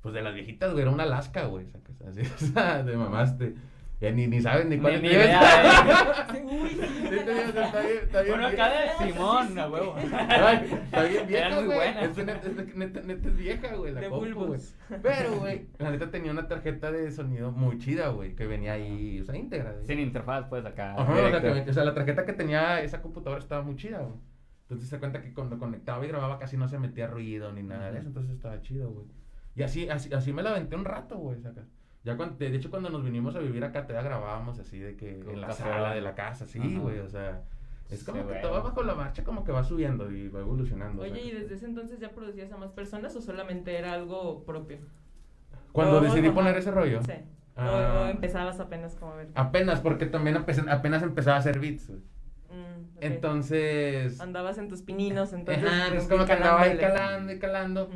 Pues 0.00 0.14
de 0.14 0.22
las 0.22 0.32
viejitas, 0.32 0.70
güey. 0.70 0.82
Era 0.82 0.92
una 0.92 1.02
Alaska, 1.02 1.46
güey. 1.46 1.66
sacas, 1.66 2.00
Así, 2.02 2.20
o 2.34 2.38
sea, 2.38 2.84
de 2.84 2.96
mamaste. 2.96 3.56
Ya 4.02 4.10
ni, 4.10 4.26
ni 4.26 4.40
sabes 4.42 4.66
ni 4.66 4.78
cuál 4.78 5.00
Ni, 5.00 5.08
es. 5.08 5.14
ni 5.14 5.18
idea, 5.20 6.34
¿eh? 6.34 6.42
Uy, 6.42 6.68
Sí, 6.70 7.14
está 7.14 7.80
bien, 7.80 7.98
está 8.02 8.22
bien 8.22 8.34
Bueno, 8.34 8.46
acá 8.48 8.68
de 8.68 9.12
Simón, 9.12 9.58
a 9.60 9.68
huevo. 9.68 9.94
Ay, 10.28 10.70
está 10.84 11.02
bien 11.04 11.26
vieja, 11.28 11.60
güey. 11.62 11.88
Es 12.02 12.16
neta, 12.16 12.40
es 12.48 12.74
neta, 12.76 13.00
neta 13.00 13.28
es 13.28 13.36
vieja, 13.36 13.76
güey, 13.76 13.92
la 13.92 14.00
De 14.00 14.08
compu, 14.08 14.44
güey. 14.46 14.60
Pero, 15.02 15.36
güey, 15.38 15.66
la 15.78 15.90
neta 15.92 16.10
tenía 16.10 16.32
una 16.32 16.48
tarjeta 16.48 16.90
de 16.90 17.12
sonido 17.12 17.52
muy 17.52 17.78
chida, 17.78 18.08
güey, 18.08 18.34
que 18.34 18.44
venía 18.46 18.72
ahí, 18.72 19.20
o 19.20 19.24
sea, 19.24 19.36
íntegra. 19.36 19.70
güey. 19.72 19.86
Sin 19.86 20.00
interfaz, 20.00 20.46
pues 20.48 20.64
acá. 20.66 20.94
Ajá, 21.00 21.12
o 21.12 21.30
sea, 21.30 21.40
que- 21.40 21.70
o 21.70 21.72
sea, 21.72 21.84
la 21.84 21.94
tarjeta 21.94 22.24
que 22.26 22.32
tenía 22.32 22.80
esa 22.82 23.00
computadora 23.02 23.40
estaba 23.40 23.62
muy 23.62 23.76
chida, 23.76 23.98
güey. 24.00 24.14
Entonces 24.62 24.88
se 24.88 24.98
cuenta 24.98 25.22
que 25.22 25.32
cuando 25.32 25.58
conectaba 25.60 26.04
y 26.04 26.08
grababa 26.08 26.40
casi 26.40 26.56
no 26.56 26.66
se 26.66 26.78
metía 26.78 27.06
ruido 27.06 27.52
ni 27.52 27.62
nada 27.62 27.92
de 27.92 27.98
eso, 28.00 28.08
entonces 28.08 28.34
estaba 28.34 28.60
chido, 28.62 28.90
güey. 28.90 29.06
Y 29.54 29.62
así, 29.62 29.88
así, 29.88 30.12
así 30.12 30.32
me 30.32 30.42
la 30.42 30.50
aventé 30.50 30.74
un 30.74 30.84
rato, 30.86 31.18
güey, 31.18 31.38
sacas. 31.40 31.66
Ya 32.04 32.16
cuando, 32.16 32.36
de 32.36 32.54
hecho 32.56 32.70
cuando 32.70 32.90
nos 32.90 33.04
vinimos 33.04 33.36
a 33.36 33.38
vivir 33.38 33.62
acá, 33.64 33.86
todavía 33.86 34.08
grabábamos 34.10 34.58
así 34.58 34.78
de 34.78 34.96
que 34.96 35.20
Con 35.20 35.34
en 35.34 35.40
la 35.40 35.46
café. 35.48 35.62
sala 35.62 35.94
de 35.94 36.00
la 36.00 36.14
casa, 36.14 36.46
sí, 36.46 36.58
güey, 36.76 36.98
o 36.98 37.08
sea, 37.08 37.42
es 37.90 38.00
Sí, 38.00 38.04
como 38.06 38.22
que 38.22 38.28
güey. 38.30 38.42
todo 38.42 38.62
bajo 38.62 38.82
la 38.82 38.94
marcha 38.94 39.22
como 39.22 39.44
que 39.44 39.52
va 39.52 39.62
subiendo 39.62 40.10
y 40.10 40.28
va 40.28 40.40
evolucionando. 40.40 41.02
Oye. 41.02 41.20
¿y 41.22 41.30
desde 41.30 41.54
ese 41.54 41.66
entonces 41.66 42.00
ya 42.00 42.10
producías 42.10 42.50
a 42.50 42.56
más 42.56 42.72
personas 42.72 43.14
o 43.14 43.20
solamente 43.20 43.76
era 43.78 43.92
algo 43.92 44.44
propio? 44.44 44.78
Cuando 45.70 45.98
o- 45.98 46.00
decidí 46.00 46.28
poner 46.30 46.56
ese 46.56 46.70
rollo, 46.72 47.02
Sí. 47.02 47.12
O- 47.54 47.60
Ah. 47.60 48.04
O, 48.06 48.10
empezabas 48.10 48.58
apenas 48.60 48.94
como 48.96 49.12
a 49.12 49.16
ver. 49.16 49.28
apenas, 49.34 49.80
porque 49.80 50.06
también 50.06 50.36
apenas 50.38 51.02
empezaba 51.02 51.36
a 51.36 51.38
hacer 51.40 51.60
beats. 51.60 51.90
Mm. 51.90 52.86
Entonces... 53.00 54.20
Andabas 54.20 54.58
en 54.58 54.68
tus 54.68 54.82
pininos, 54.82 55.32
entonces. 55.34 55.64
Ajá, 55.64 55.94
es 55.94 56.08
como 56.08 56.24
que 56.24 56.32
andaba 56.32 56.62
ahí 56.62 56.78
calando 56.78 57.32
y 57.32 57.38
calando. 57.38 57.90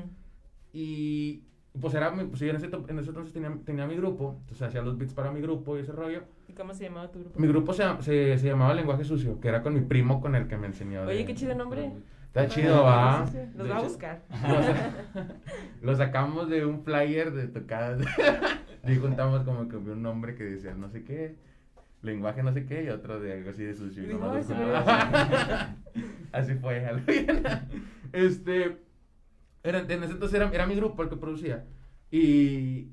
Y 0.73 1.43
pues 1.81 1.95
era, 1.95 2.11
mi- 2.11 2.25
pues 2.25 2.41
yo 2.41 2.49
en 2.49 2.57
ese, 2.57 2.67
en 2.67 2.99
ese 2.99 3.09
entonces 3.11 3.33
tenía, 3.33 3.53
tenía 3.65 3.87
mi 3.87 3.97
grupo, 3.97 4.37
entonces 4.41 4.63
hacía 4.69 4.83
los 4.83 4.97
beats 4.99 5.15
para 5.15 5.31
mi 5.31 5.41
grupo 5.41 5.77
y 5.77 5.81
ese 5.81 5.93
rollo. 5.93 6.23
¿Y 6.49 6.53
cómo 6.53 6.73
se 6.75 6.85
llamaba 6.85 7.11
tu 7.11 7.21
grupo? 7.21 7.39
Mi 7.39 7.47
grupo 7.49 7.73
se, 7.73 7.85
se, 8.03 8.39
se 8.39 8.47
llamaba 8.47 8.75
Lenguaje 8.75 9.05
Sucio, 9.05 9.41
que 9.41 9.49
era 9.49 9.63
con 9.63 9.75
mi 9.75 9.81
primo 9.81 10.21
con 10.21 10.35
el 10.35 10.47
que 10.49 10.57
me 10.57 10.67
enseñó. 10.67 11.03
de- 11.07 11.13
Oye, 11.15 11.25
qué 11.25 11.35
chido 11.35 11.55
nombre. 11.55 11.93
Está 12.27 12.49
chido, 12.49 12.83
va. 12.83 13.25
Los 13.57 13.71
va 13.71 13.79
a 13.79 13.83
buscar. 13.83 14.23
Lo, 14.47 14.63
sa- 14.63 15.27
lo 15.83 15.97
sacamos 15.97 16.51
de 16.51 16.67
un 16.67 16.83
flyer 16.83 17.33
de 17.33 17.49
tocadas. 17.49 18.01
y 18.87 18.97
juntamos 18.97 19.43
como 19.45 19.69
que 19.69 19.77
un 19.77 20.03
nombre 20.03 20.35
que 20.35 20.45
decía 20.45 20.75
no 20.75 20.89
sé 20.91 21.03
qué, 21.03 21.35
lenguaje 22.03 22.43
no 22.43 22.53
sé 22.53 22.67
qué, 22.67 22.85
y 22.85 22.89
otro 22.91 23.19
de 23.21 23.33
algo 23.33 23.51
así 23.51 23.65
de 23.65 23.75
sucio. 23.75 24.03
y 24.03 24.07
Y 24.07 24.09
dijo, 24.11 24.21
nomás 24.21 24.37
"Ay, 24.37 24.43
lo 24.43 24.49
se 24.49 24.55
ve 24.55 24.77
juntamos. 24.77 25.67
así 26.33 26.55
fue, 26.57 26.85
algo 26.87 27.03
bien. 27.07 27.43
Este, 28.13 28.77
era, 29.69 29.81
en 29.81 30.03
ese 30.03 30.13
entonces 30.13 30.35
era, 30.35 30.51
era 30.53 30.67
mi 30.67 30.75
grupo 30.75 31.03
el 31.03 31.09
que 31.09 31.17
producía. 31.17 31.65
Y, 32.11 32.89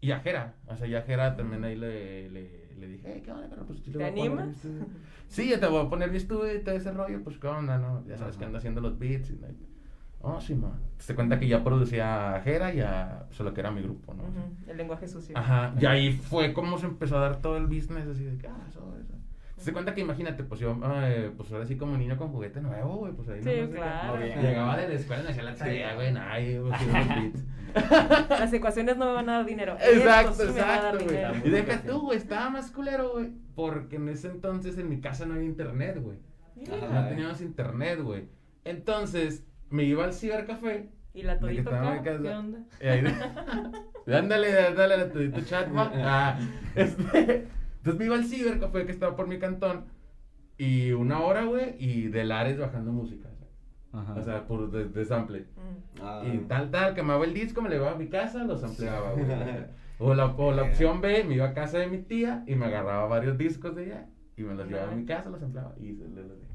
y 0.00 0.10
a 0.12 0.20
Jera, 0.20 0.54
o 0.66 0.76
sea, 0.76 0.86
ya 0.86 1.02
Jera 1.02 1.36
también 1.36 1.64
ahí 1.64 1.76
le, 1.76 2.30
le, 2.30 2.74
le 2.78 2.86
dije, 2.88 3.08
"Hey, 3.12 3.22
¿qué 3.24 3.32
onda, 3.32 3.48
carnal? 3.48 3.66
Pues, 3.66 3.82
¿Te 3.82 3.90
voy 3.90 4.02
a 4.02 4.14
poner 4.14 4.32
animas? 4.32 4.56
estudio". 4.56 4.86
Sí, 5.28 5.48
ya 5.50 5.60
te 5.60 5.66
voy 5.66 5.84
a 5.84 5.88
poner 5.88 6.10
mi 6.10 6.16
estudio 6.16 6.54
y 6.54 6.60
todo 6.64 6.74
ese 6.74 6.90
rollo, 6.92 7.22
pues 7.22 7.38
qué 7.38 7.46
onda, 7.46 7.78
¿no? 7.78 8.04
Ya 8.06 8.16
sabes 8.16 8.36
que 8.36 8.44
ando 8.44 8.58
haciendo 8.58 8.80
los 8.80 8.98
beats 8.98 9.30
y 9.30 9.38
Oh, 10.22 10.38
sí, 10.40 10.54
man. 10.54 10.78
Se 10.98 11.14
cuenta 11.14 11.38
que 11.38 11.48
ya 11.48 11.64
producía 11.64 12.34
a 12.36 12.40
Jera 12.42 12.74
y 12.74 12.80
a 12.80 13.26
solo 13.30 13.54
que 13.54 13.60
era 13.60 13.70
mi 13.70 13.80
grupo, 13.80 14.12
¿no? 14.12 14.24
El 14.66 14.76
lenguaje 14.76 15.08
sucio. 15.08 15.36
Ajá, 15.36 15.74
y 15.80 15.86
ahí 15.86 16.12
fue 16.12 16.52
como 16.52 16.78
se 16.78 16.86
empezó 16.86 17.16
a 17.16 17.20
dar 17.20 17.40
todo 17.40 17.56
el 17.56 17.66
business, 17.66 18.06
así 18.06 18.24
de 18.24 18.36
que, 18.36 18.46
ah, 18.46 18.66
eso, 18.68 18.94
eso. 19.00 19.14
Se 19.60 19.72
cuenta 19.74 19.94
que 19.94 20.00
imagínate, 20.00 20.42
pues 20.42 20.58
yo, 20.60 20.76
eh, 21.02 21.30
pues 21.36 21.52
ahora 21.52 21.66
sí 21.66 21.76
como 21.76 21.96
niño 21.96 22.16
con 22.16 22.28
juguete 22.32 22.60
nuevo, 22.62 22.96
güey, 22.96 23.12
pues 23.12 23.28
ahí 23.28 23.42
Sí, 23.42 23.60
nomás 23.60 23.70
claro. 23.76 24.16
Muy 24.16 24.24
bien. 24.24 24.40
Llegaba 24.42 24.76
de 24.76 24.88
la 24.88 24.94
escuela 24.94 25.20
y 25.22 25.24
me 25.26 25.30
hacía 25.30 25.42
la 25.42 25.54
tarea, 25.54 25.94
güey, 25.94 26.12
nadie, 26.12 26.60
pues. 26.60 26.80
Las 28.30 28.52
ecuaciones 28.52 28.96
no 28.96 29.06
me 29.06 29.12
van 29.12 29.28
a 29.28 29.32
dar 29.34 29.46
dinero. 29.46 29.76
Exacto, 29.80 30.32
sí 30.34 30.42
exacto, 30.58 31.04
güey. 31.04 31.18
Y 31.44 31.50
deja 31.50 31.82
tú, 31.82 32.00
güey, 32.00 32.18
estaba 32.18 32.50
más 32.50 32.70
culero, 32.70 33.12
güey, 33.12 33.30
porque 33.54 33.96
en 33.96 34.08
ese 34.08 34.28
entonces 34.28 34.78
en 34.78 34.88
mi 34.88 35.00
casa 35.00 35.26
no 35.26 35.34
había 35.34 35.46
internet, 35.46 35.98
güey. 36.00 36.16
No 36.56 37.08
teníamos 37.08 37.40
internet, 37.40 38.00
güey. 38.02 38.28
Entonces, 38.64 39.44
me 39.68 39.84
iba 39.84 40.04
al 40.04 40.12
cibercafé. 40.14 40.88
¿Y 41.12 41.22
la 41.22 41.38
todito 41.38 41.70
acá? 41.70 42.02
¿Qué 42.02 42.10
onda? 42.10 42.60
y 42.80 42.86
ahí- 42.86 43.04
ándale, 44.14 44.66
ándale 44.66 44.94
a 44.94 45.10
tu 45.10 45.40
chat, 45.42 45.68
pa. 45.68 45.90
Ah, 45.96 46.38
este, 46.74 47.46
entonces 47.80 47.98
me 47.98 48.04
iba 48.04 48.16
al 48.16 48.26
cibercafé 48.26 48.84
que 48.84 48.92
estaba 48.92 49.16
por 49.16 49.26
mi 49.26 49.38
cantón. 49.38 49.86
Y 50.58 50.92
una 50.92 51.20
hora, 51.20 51.44
güey, 51.44 51.76
y 51.78 52.08
de 52.08 52.24
Lares 52.24 52.58
bajando 52.58 52.92
música. 52.92 53.30
Ajá. 53.92 54.14
O 54.14 54.22
sea, 54.22 54.46
por 54.46 54.70
de, 54.70 54.84
de 54.84 55.04
sample. 55.06 55.46
Mm. 55.56 56.02
Ah. 56.02 56.22
Y 56.30 56.38
tal, 56.40 56.70
tal, 56.70 56.94
quemaba 56.94 57.24
el 57.24 57.32
disco, 57.32 57.62
me 57.62 57.70
lo 57.70 57.76
llevaba 57.76 57.96
a 57.96 57.98
mi 57.98 58.08
casa, 58.08 58.44
lo 58.44 58.58
sampleaba, 58.58 59.12
güey. 59.12 59.24
O 59.98 60.14
la, 60.14 60.26
o 60.26 60.52
la 60.52 60.62
opción 60.64 61.00
B, 61.00 61.24
me 61.24 61.36
iba 61.36 61.46
a 61.46 61.54
casa 61.54 61.78
de 61.78 61.86
mi 61.86 61.98
tía 61.98 62.44
y 62.46 62.54
me 62.54 62.66
agarraba 62.66 63.06
varios 63.06 63.38
discos 63.38 63.74
de 63.74 63.86
ella 63.86 64.08
y 64.36 64.42
me 64.42 64.54
los 64.54 64.68
llevaba 64.68 64.92
a 64.92 64.94
mi 64.94 65.06
casa, 65.06 65.30
los 65.30 65.40
sampleaba 65.40 65.74
y, 65.78 65.98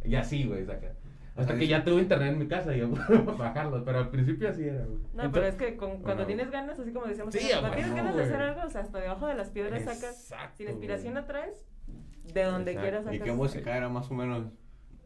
y 0.04 0.16
así, 0.16 0.46
güey, 0.46 0.64
saca. 0.66 0.94
Hasta 1.36 1.56
que 1.58 1.68
ya 1.68 1.84
tuve 1.84 2.02
internet 2.02 2.32
en 2.34 2.40
mi 2.40 2.48
casa 2.48 2.76
y 2.76 2.80
yo 2.80 2.90
pude 2.90 3.18
bajarlos, 3.38 3.84
pero 3.84 4.00
al 4.00 4.10
principio 4.10 4.50
así 4.50 4.64
era, 4.64 4.86
güey. 4.86 5.00
No, 5.14 5.24
Entonces- 5.24 5.32
pero 5.34 5.46
es 5.48 5.56
que 5.56 5.76
con- 5.78 5.90
cuando 6.02 6.24
Bueno. 6.24 6.26
tienes 6.28 6.50
ganas, 6.52 6.80
así 6.80 6.92
como 6.94 7.06
decíamos, 7.08 7.34
Sí, 7.34 7.48
cuando 7.52 7.70
tienes 7.72 7.86
huevo, 7.92 7.98
ganas 7.98 8.16
de 8.16 8.24
hacer 8.24 8.42
algo, 8.42 8.62
o 8.66 8.70
sea, 8.70 8.82
hasta 8.82 9.00
debajo 9.02 9.28
de 9.28 9.36
las 9.36 9.50
piedras 9.50 9.80
sacas, 9.84 10.04
Exacto, 10.32 10.58
sin 10.58 10.70
inspiración 10.70 11.26
traes, 11.28 11.66
de 12.34 12.44
donde 12.44 12.72
Exacto. 12.72 12.82
quieras 12.82 13.02
¿Y 13.02 13.06
sacas. 13.18 13.22
qué 13.24 13.32
música 13.34 13.76
era 13.78 13.90
más 13.90 14.10
o 14.10 14.14
menos? 14.14 14.48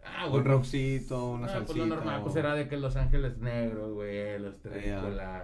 Ah, 0.06 0.26
Un 0.28 0.32
güey. 0.32 0.44
rockcito, 0.44 1.32
una 1.32 1.48
Ah, 1.48 1.50
salsita. 1.50 1.66
pues 1.66 1.78
lo 1.90 1.96
normal, 1.96 2.20
o- 2.22 2.24
pues 2.24 2.36
era 2.36 2.54
de 2.56 2.68
que 2.68 2.78
Los 2.78 2.96
Ángeles 2.96 3.38
Negros, 3.40 3.94
güey, 3.94 4.40
los 4.40 4.62
Ya. 4.64 4.70
Terrícolas, 4.70 5.44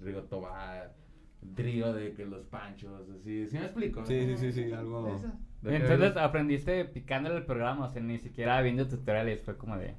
Rigo 0.00 0.22
Tobar, 0.24 0.92
trío 1.54 1.92
de 1.92 2.12
que 2.12 2.26
los 2.26 2.44
Panchos, 2.46 3.08
así, 3.08 3.46
¿sí 3.48 3.56
me 3.56 3.64
explico? 3.66 4.04
Sí, 4.04 4.26
sí, 4.26 4.36
sí, 4.36 4.52
sí, 4.52 4.72
algo... 4.72 5.14
Eso. 5.16 5.32
De 5.62 5.76
Entonces 5.76 6.16
aprendiste 6.16 6.84
picándole 6.84 7.36
el 7.36 7.44
programa, 7.44 7.86
o 7.86 7.88
sea, 7.88 8.02
ni 8.02 8.18
siquiera 8.18 8.60
viendo 8.62 8.86
tutoriales, 8.88 9.42
fue 9.42 9.56
como 9.56 9.76
de... 9.76 9.94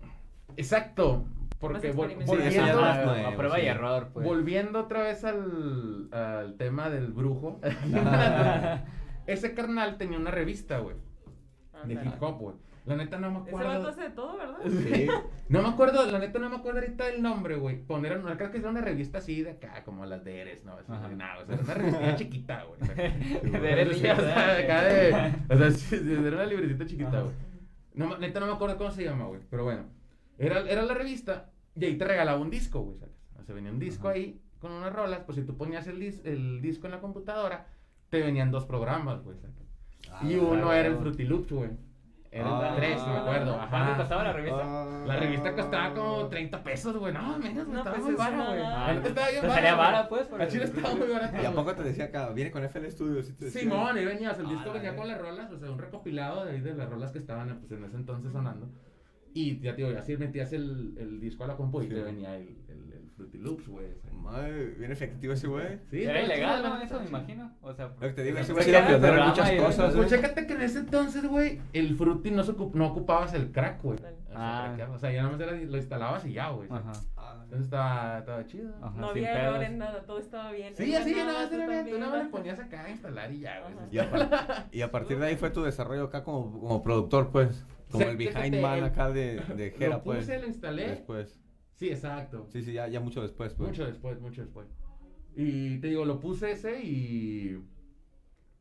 Exacto, 0.57 1.25
porque 1.59 1.93
vol-. 1.93 2.09
Sí, 2.09 2.25
volviendo, 2.25 2.83
a, 2.83 3.05
nuevo, 3.05 3.27
a 3.27 3.35
prueba 3.37 3.59
y 3.61 3.67
error, 3.67 4.09
pues. 4.13 4.25
volviendo 4.25 4.81
otra 4.81 5.03
vez 5.03 5.23
al, 5.23 6.09
al 6.11 6.57
tema 6.57 6.89
del 6.89 7.13
brujo, 7.13 7.61
ese 9.27 9.53
carnal 9.53 9.97
tenía 9.97 10.17
una 10.17 10.31
revista, 10.31 10.79
güey, 10.79 10.97
de 11.85 11.93
Ándale. 11.93 12.09
hip 12.09 12.21
hop, 12.21 12.37
güey. 12.39 12.55
La 12.85 12.95
neta 12.97 13.17
no 13.17 13.31
me 13.31 13.39
Ese 13.39 13.51
vato 13.51 13.67
acuerdo. 13.69 13.87
hace 13.89 14.01
de 14.01 14.09
todo, 14.09 14.37
¿verdad? 14.37 14.57
Sí. 14.67 15.07
No 15.47 15.61
me 15.61 15.69
acuerdo, 15.69 16.05
la 16.11 16.19
neta 16.19 16.37
no 16.39 16.49
me 16.49 16.57
acuerdo 16.57 16.79
ahorita 16.81 17.05
del 17.05 17.21
nombre, 17.21 17.55
güey. 17.55 17.81
Poner, 17.81 18.19
no, 18.19 18.35
creo 18.35 18.51
que 18.51 18.57
era 18.57 18.69
una 18.69 18.81
revista 18.81 19.19
así 19.19 19.41
de 19.41 19.51
acá, 19.51 19.83
como 19.85 20.05
las 20.05 20.23
de 20.25 20.41
Eres, 20.41 20.65
¿no? 20.65 20.75
Nada, 21.15 21.39
o 21.39 21.45
sea, 21.45 21.55
era 21.55 21.63
una 21.63 21.73
revista 21.75 22.15
chiquita, 22.17 22.63
güey. 22.63 22.81
o 22.81 22.85
sea, 22.85 22.95
De 23.61 23.71
Eres 23.71 23.97
o 23.97 23.99
sea, 23.99 24.57
acá 24.57 24.83
de. 24.83 25.33
O 25.49 25.57
sea, 25.57 25.71
sí, 25.71 25.97
sí, 25.97 26.11
era 26.13 26.35
una 26.35 26.45
libretita 26.45 26.85
chiquita, 26.85 27.21
güey. 27.21 27.33
No, 27.93 28.07
me- 28.09 28.17
neta 28.19 28.39
no 28.41 28.47
me 28.47 28.53
acuerdo 28.53 28.77
cómo 28.77 28.91
se 28.91 29.03
llama, 29.05 29.25
güey. 29.25 29.39
Pero 29.49 29.63
bueno, 29.63 29.83
era, 30.37 30.59
era 30.69 30.81
la 30.81 30.93
revista 30.93 31.51
y 31.75 31.85
ahí 31.85 31.97
te 31.97 32.03
regalaba 32.05 32.39
un 32.39 32.49
disco, 32.49 32.81
güey. 32.81 32.97
O 33.39 33.43
sea, 33.45 33.55
venía 33.55 33.71
un 33.71 33.79
disco 33.79 34.07
Ajá. 34.09 34.17
ahí 34.17 34.41
con 34.59 34.71
unas 34.73 34.91
rolas. 34.91 35.21
Pues 35.25 35.37
si 35.37 35.43
tú 35.43 35.55
ponías 35.57 35.87
el, 35.87 35.99
dis- 36.01 36.21
el 36.25 36.61
disco 36.61 36.87
en 36.87 36.91
la 36.91 36.99
computadora, 36.99 37.67
te 38.09 38.21
venían 38.21 38.51
dos 38.51 38.65
programas, 38.65 39.21
güey. 39.23 39.37
¿sacas? 39.37 39.53
y 40.23 40.35
Ah, 40.35 40.41
uno 40.41 40.73
era 40.73 40.87
el 40.87 40.93
claro. 40.95 40.99
Fruity 41.01 41.23
Loops, 41.23 41.51
güey. 41.53 41.69
Era 42.33 42.47
el 42.47 42.53
Ah. 42.65 42.73
tres, 42.75 43.07
me 43.07 43.13
acuerdo. 43.17 43.53
¿Cuánto 43.57 43.75
Ajá. 43.77 43.97
costaba 43.97 44.23
la 44.23 44.33
revista? 44.33 44.61
Ah. 44.63 45.03
La 45.05 45.15
revista 45.17 45.53
costaba 45.55 45.93
como 45.93 46.27
30 46.29 46.63
pesos, 46.63 46.97
güey. 46.97 47.13
No, 47.13 47.37
menos, 47.37 47.67
No, 47.67 47.77
estaba 47.77 47.95
pues 47.95 48.05
muy 48.07 48.15
vara, 48.15 48.45
güey. 48.47 48.59
La 48.59 48.93
neta 48.93 49.07
estaba 49.09 49.29
bien 49.29 49.41
Te 49.41 49.71
vara, 49.73 50.09
pues, 50.09 50.33
Al 50.33 50.47
chile 50.47 50.63
estaba 50.63 50.95
muy 50.95 51.07
barato. 51.07 51.37
¿Y 51.41 51.45
a 51.45 51.51
poco 51.51 51.75
te 51.75 51.83
decía 51.83 52.05
acá? 52.05 52.29
Viene 52.29 52.49
con 52.51 52.63
FL 52.63 52.89
Studio, 52.91 53.21
¿sí? 53.21 53.33
Simón, 53.51 53.97
y 53.99 54.05
venía, 54.05 54.31
o 54.31 54.33
sea, 54.33 54.43
el 54.43 54.49
Ah, 54.49 54.53
disco 54.53 54.67
la 54.67 54.73
venía 54.73 54.95
con 54.95 55.07
las 55.07 55.21
rolas, 55.21 55.51
o 55.51 55.59
sea, 55.59 55.69
un 55.69 55.77
recopilado 55.77 56.45
de, 56.45 56.51
ahí 56.53 56.61
de 56.61 56.73
las 56.73 56.89
rolas 56.89 57.11
que 57.11 57.19
estaban 57.19 57.59
pues, 57.59 57.71
en 57.71 57.85
ese 57.85 57.97
entonces 57.97 58.31
sonando. 58.31 58.67
Y 59.35 59.59
ya 59.59 59.75
te 59.75 59.83
digo, 59.83 59.97
así 59.97 60.17
metías 60.17 60.53
el, 60.53 60.95
el 60.97 61.19
disco 61.19 61.43
a 61.43 61.47
la 61.47 61.55
compu 61.55 61.81
y 61.81 61.87
Sí. 61.87 61.93
te 61.93 62.01
venía 62.01 62.35
el 62.35 62.55
Fruity 63.23 63.37
Loops, 63.37 63.67
güey. 63.67 63.85
o 63.85 63.95
sea. 64.01 64.11
Madre, 64.13 64.65
bien 64.77 64.91
efectivo 64.91 65.33
ese 65.33 65.47
güey. 65.47 65.79
Sí, 65.89 66.03
Era 66.03 66.21
ilegal, 66.21 66.63
¿no? 66.63 66.81
Eso 66.81 66.99
me 66.99 67.07
imagino. 67.07 67.51
O 67.61 67.73
sea, 67.73 67.87
Lo 67.87 67.99
que 67.99 68.13
te 68.13 68.23
digo, 68.23 68.35
pues, 68.35 68.45
ese 68.45 68.53
güey 68.53 68.63
sí, 68.65 68.69
era 68.71 68.87
pionero 68.87 69.25
muchas 69.25 69.51
cosas, 69.51 69.95
Pues 69.95 70.09
chécate 70.09 70.47
que 70.47 70.53
en 70.53 70.61
ese 70.61 70.79
entonces, 70.79 71.25
güey, 71.27 71.61
el 71.73 71.95
Fruity 71.95 72.31
no, 72.31 72.43
se 72.43 72.53
ocup- 72.53 72.73
no 72.73 72.87
ocupabas 72.87 73.33
el 73.33 73.51
crack, 73.51 73.81
güey. 73.81 73.99
Ah. 74.35 74.75
O 74.91 74.97
sea, 74.97 75.11
ya 75.11 75.21
nada 75.23 75.33
más 75.37 75.41
era, 75.41 75.51
lo 75.53 75.77
instalabas 75.77 76.25
y 76.25 76.33
ya, 76.33 76.49
güey. 76.49 76.67
Ajá. 76.71 76.91
Entonces 77.43 77.65
estaba, 77.65 78.17
estaba 78.19 78.45
chido. 78.47 78.73
Ajá, 78.81 78.99
No 78.99 79.13
sin 79.13 79.25
había 79.25 79.43
error 79.47 79.63
en 79.63 79.77
nada, 79.77 80.01
todo 80.05 80.17
estaba 80.19 80.51
bien. 80.51 80.75
Sí, 80.75 80.95
así, 80.95 81.11
Nada, 81.11 81.25
nada 81.25 81.43
más 81.43 81.51
era 81.51 81.67
bien. 81.67 81.89
Tú 81.89 81.99
nada 81.99 82.11
más 82.11 82.23
le 82.23 82.29
ponías 82.31 82.59
acá 82.59 82.83
a 82.85 82.89
instalar 82.89 83.31
y 83.31 83.39
ya, 83.41 83.59
güey. 83.61 83.73
Y 83.91 83.99
a, 83.99 84.09
par- 84.09 84.65
y 84.71 84.81
a 84.81 84.91
partir 84.91 85.19
de 85.19 85.27
ahí 85.27 85.35
fue 85.35 85.51
tu 85.51 85.61
desarrollo 85.63 86.05
acá 86.05 86.23
como, 86.23 86.59
como 86.59 86.81
productor, 86.81 87.29
pues. 87.31 87.63
Como 87.91 88.05
el 88.05 88.17
behind 88.17 88.59
man 88.59 88.83
acá 88.83 89.11
de, 89.11 89.39
de 89.55 89.69
Jera, 89.77 89.97
Lo 89.97 90.03
puse, 90.03 90.25
pues. 90.25 90.41
lo 90.41 90.47
instalé. 90.47 90.87
Después. 90.87 91.39
Sí, 91.83 91.89
exacto. 91.89 92.47
Sí, 92.49 92.61
sí, 92.61 92.71
ya, 92.71 92.87
ya 92.87 93.01
mucho 93.01 93.21
después, 93.21 93.53
pues. 93.55 93.67
Mucho 93.67 93.85
después, 93.85 94.17
mucho 94.21 94.41
después. 94.41 94.69
Y 95.35 95.79
te 95.79 95.87
digo, 95.87 96.05
lo 96.05 96.21
puse 96.21 96.51
ese 96.51 96.81
y. 96.81 97.61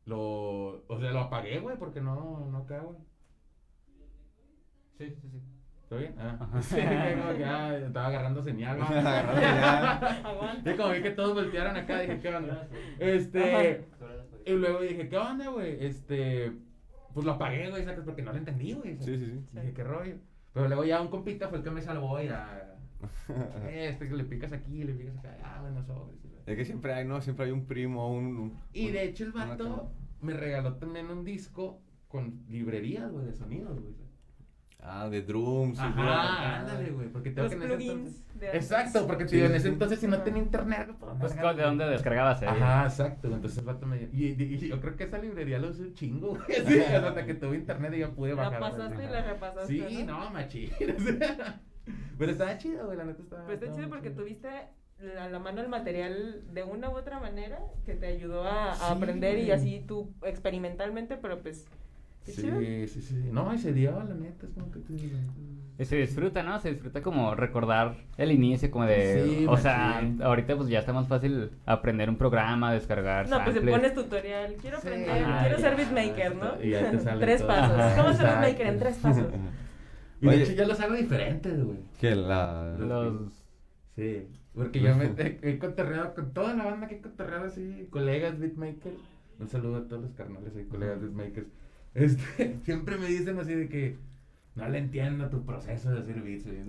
Lo. 0.05 0.83
O 0.87 0.99
sea, 0.99 1.11
lo 1.11 1.21
apagué, 1.21 1.59
güey, 1.59 1.77
porque 1.77 2.01
no, 2.01 2.49
no 2.51 2.57
acá, 2.57 2.81
güey. 2.81 2.97
Sí, 4.97 5.15
sí, 5.21 5.29
sí. 5.29 5.41
¿Está 5.83 5.95
bien? 5.95 6.15
Ah. 6.19 6.49
Sí, 6.61 6.75
como 6.75 7.37
que 7.37 7.45
ah, 7.45 7.77
estaba 7.77 8.07
agarrando 8.07 8.43
señal, 8.43 8.77
¿no? 8.77 8.85
Agarrando 8.87 9.39
señal. 9.39 10.25
Aguanta. 10.25 10.73
Y 10.73 10.75
como 10.75 10.93
vi 10.93 11.01
que 11.01 11.11
todos 11.11 11.33
voltearon 11.33 11.77
acá, 11.77 12.01
dije, 12.01 12.19
¿qué 12.19 12.35
onda? 12.35 12.67
Este. 12.99 13.85
Y 14.45 14.51
luego 14.51 14.81
dije, 14.81 15.07
¿qué 15.07 15.17
onda, 15.17 15.47
güey? 15.47 15.77
Este. 15.79 16.51
Pues 17.13 17.25
lo 17.25 17.31
apagué, 17.31 17.69
güey, 17.69 17.85
¿sabes? 17.85 18.01
Porque 18.03 18.21
no 18.21 18.33
lo 18.33 18.37
entendí, 18.37 18.73
güey. 18.73 18.97
Sí, 18.99 19.17
sí, 19.17 19.27
sí. 19.27 19.45
Dije, 19.53 19.73
¿qué 19.73 19.83
rollo? 19.85 20.15
Pero 20.51 20.67
luego 20.67 20.83
ya 20.83 20.99
un 20.99 21.07
compita 21.07 21.47
fue 21.47 21.59
el 21.59 21.63
que 21.63 21.71
me 21.71 21.81
salvó 21.81 22.19
y 22.19 22.25
ya. 22.25 22.72
eh, 23.67 23.89
Este 23.91 24.07
que 24.07 24.15
le 24.15 24.23
picas 24.23 24.51
aquí, 24.53 24.83
le 24.83 24.93
picas 24.93 25.17
acá. 25.17 25.37
Ah, 25.43 25.59
bueno, 25.61 25.83
sobres. 25.83 26.17
la- 26.25 26.51
Es 26.51 26.57
que 26.57 26.65
siempre 26.65 26.93
hay, 26.93 27.05
¿no? 27.05 27.21
Siempre 27.21 27.45
hay 27.45 27.51
un 27.51 27.65
primo, 27.65 28.11
un... 28.13 28.25
un- 28.37 28.59
Y 28.73 28.91
de 28.91 29.03
hecho 29.03 29.23
el 29.25 29.31
vato 29.31 29.91
me 30.21 30.33
regaló 30.33 30.75
también 30.75 31.09
un 31.09 31.23
disco 31.23 31.81
con 32.07 32.43
librerías, 32.47 33.11
güey, 33.11 33.25
de 33.25 33.33
sonidos, 33.33 33.79
güey. 33.79 33.93
Ah, 34.85 35.07
de 35.07 35.21
drums. 35.21 35.79
Ajá, 35.79 36.59
ándale, 36.59 36.91
güey, 36.91 37.07
porque 37.07 37.31
tengo 37.31 37.43
Los 37.47 37.55
que 37.55 37.63
en 37.63 37.71
ese 37.71 37.91
entonces... 37.91 38.23
Exacto, 38.53 39.07
porque 39.07 39.25
Sí, 39.29 39.37
tío, 39.37 39.45
en 39.45 39.51
ese 39.55 39.67
sí. 39.67 39.73
entonces 39.73 39.99
si 39.99 40.07
no 40.07 40.21
tenía 40.23 40.43
internet, 40.43 40.87
pues, 40.99 41.17
¿dónde 41.17 41.41
Pues? 41.41 41.55
¿de 41.55 41.63
dónde 41.63 41.85
descargabas? 41.85 42.41
eh? 42.41 42.47
Ajá, 42.47 42.83
exacto, 42.83 43.33
entonces 43.33 43.59
el 43.59 43.63
vato 43.65 43.85
me 43.85 43.97
dio... 43.99 44.09
Y, 44.11 44.33
y- 44.33 44.55
y 44.55 44.67
yo 44.67 44.81
creo 44.81 44.97
que 44.97 45.05
esa 45.05 45.19
librería 45.19 45.57
lo 45.59 45.69
usé 45.69 45.83
un 45.83 45.93
chingo, 45.93 46.35
güey, 46.35 46.41
sí, 46.67 46.79
hasta 46.81 47.25
que 47.25 47.33
tuve 47.35 47.55
internet 47.55 47.93
y 47.95 47.99
ya 47.99 48.11
pude 48.11 48.31
La 48.35 48.43
bajar. 48.49 48.59
pasaste 48.59 49.03
y 49.05 49.07
la 49.07 49.21
repasaste. 49.21 49.89
Sí, 49.89 50.03
no, 50.03 50.29
machín, 50.31 50.69
o 50.97 50.99
sea, 50.99 51.61
Pero 52.17 52.31
estaba 52.31 52.57
chido, 52.57 52.85
güey, 52.85 52.97
la 52.97 53.05
neta 53.05 53.21
estaba... 53.21 53.43
Pues 53.45 53.55
está 53.55 53.65
estaba 53.65 53.77
chido 53.85 53.89
porque 53.95 54.09
tuviste 54.09 54.47
a 54.47 55.27
la 55.29 55.39
mano 55.39 55.61
el 55.61 55.67
material 55.69 56.43
de 56.53 56.63
una 56.63 56.89
u 56.89 56.93
otra 56.97 57.19
manera 57.19 57.59
que 57.85 57.93
te 57.95 58.05
ayudó 58.07 58.43
a, 58.43 58.71
a 58.71 58.75
Sí, 58.75 58.83
aprender 58.87 59.37
y 59.39 59.51
así 59.51 59.83
tú 59.87 60.13
experimentalmente, 60.23 61.17
pero 61.17 61.41
pues. 61.41 61.65
qué 62.25 62.31
chido. 62.31 62.59
Sí, 62.59 62.87
sí, 62.87 63.01
sí. 63.01 63.29
No, 63.31 63.53
y 63.53 63.57
se 63.57 63.73
dio, 63.73 63.91
la 64.01 64.13
neta, 64.15 64.45
es 64.45 64.53
como 64.53 64.71
que 64.71 64.79
te 64.79 64.93
digo. 64.93 65.17
Se 65.79 65.95
disfruta, 65.97 66.43
¿no? 66.43 66.59
Se 66.59 66.69
disfruta 66.71 67.01
como 67.01 67.33
recordar 67.35 67.97
el 68.17 68.31
inicio, 68.31 68.69
como 68.71 68.85
de... 68.85 69.23
Sí, 69.25 69.45
o 69.49 69.57
sea, 69.57 70.01
ahorita 70.21 70.55
pues 70.55 70.69
ya 70.69 70.79
está 70.79 70.93
más 70.93 71.07
fácil 71.07 71.49
aprender 71.65 72.09
un 72.09 72.15
programa, 72.17 72.71
descargar 72.71 73.27
No, 73.27 73.37
pues 73.37 73.47
te 73.47 73.53
samples. 73.55 73.75
pones 73.75 73.93
tutorial. 73.95 74.53
Quiero 74.61 74.79
Sí. 74.79 74.87
aprender, 74.87 75.23
quiero 75.41 75.57
ya. 75.57 75.59
ser 75.59 75.75
beatmaker, 75.75 76.35
¿no? 76.35 76.63
Y 76.63 76.69
ya 76.69 76.91
te 76.91 76.99
sale 76.99 77.19
Tres 77.19 77.39
todo. 77.41 77.47
pasos. 77.49 77.77
Ajá, 77.79 78.01
¿Cómo 78.01 78.13
ser 78.13 78.25
beatmaker 78.27 78.67
en 78.67 78.79
tres 78.79 78.95
pasos? 78.97 79.25
Y 80.23 80.37
de 80.37 80.43
hecho 80.43 80.53
ya 80.53 80.65
los 80.65 80.79
hago 80.79 80.95
diferentes, 80.95 81.63
güey. 81.63 81.77
Que 81.99 82.15
la... 82.15 82.75
Los... 82.79 83.33
Sí. 83.95 84.27
Porque 84.53 84.81
yo 84.81 84.95
me 84.95 85.05
he, 85.17 85.39
he 85.41 85.59
cotorreado 85.59 86.13
con 86.13 86.31
toda 86.33 86.53
la 86.53 86.65
banda 86.65 86.87
que 86.87 86.95
he 86.95 87.01
cotorreado 87.01 87.45
así, 87.45 87.87
colegas 87.89 88.39
beatmakers. 88.39 88.95
Un 89.39 89.47
saludo 89.47 89.77
a 89.77 89.87
todos 89.87 90.03
los 90.03 90.13
carnales 90.13 90.55
ahí, 90.55 90.65
colegas 90.65 91.01
beatmakers. 91.01 91.47
Este, 91.93 92.59
siempre 92.63 92.97
me 92.97 93.07
dicen 93.07 93.39
así 93.39 93.53
de 93.53 93.67
que 93.67 93.97
no 94.55 94.69
le 94.69 94.77
entiendo 94.77 95.29
tu 95.29 95.43
proceso 95.43 95.89
de 95.91 95.99
hacer 96.01 96.21
beats. 96.21 96.45
güey". 96.45 96.63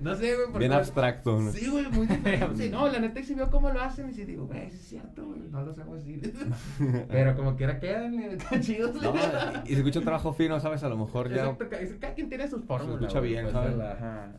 no 0.00 0.14
sé, 0.14 0.34
güey. 0.36 0.48
por 0.50 0.58
Bien 0.58 0.72
abstracto, 0.72 1.40
¿no? 1.40 1.50
Sí, 1.52 1.68
güey, 1.70 1.88
muy 1.90 2.06
diferente. 2.06 2.68
No, 2.70 2.86
la 2.88 2.98
neta, 2.98 3.22
sí 3.22 3.34
veo 3.34 3.50
cómo 3.50 3.70
lo 3.70 3.80
hacen 3.80 4.10
y 4.10 4.12
sí 4.12 4.24
digo, 4.24 4.46
güey, 4.46 4.70
sí 4.70 4.76
es 4.76 4.88
cierto, 4.88 5.24
güey, 5.26 5.40
no 5.50 5.62
los 5.62 5.78
hago 5.78 5.94
así. 5.94 6.20
Pero 7.08 7.34
como 7.36 7.56
quiera 7.56 7.80
quedan, 7.80 8.14
están 8.22 8.60
chidos. 8.60 8.94
No, 9.02 9.14
y, 9.14 9.70
y 9.70 9.74
se 9.74 9.78
escucha 9.78 9.98
un 10.00 10.04
trabajo 10.04 10.32
fino, 10.34 10.60
¿sabes? 10.60 10.82
A 10.84 10.88
lo 10.88 10.96
mejor 10.98 11.28
ya... 11.30 11.36
Exacto, 11.44 11.68
ca- 11.70 11.78
cada 12.00 12.14
quien 12.14 12.28
tiene 12.28 12.46
sus 12.48 12.64
fórmulas. 12.64 13.00
escucha 13.00 13.18
güey, 13.20 13.30
bien, 13.32 13.42
pues, 13.44 13.52
¿sabes? 13.54 13.76
la- 13.76 13.92
Ajá, 13.92 14.32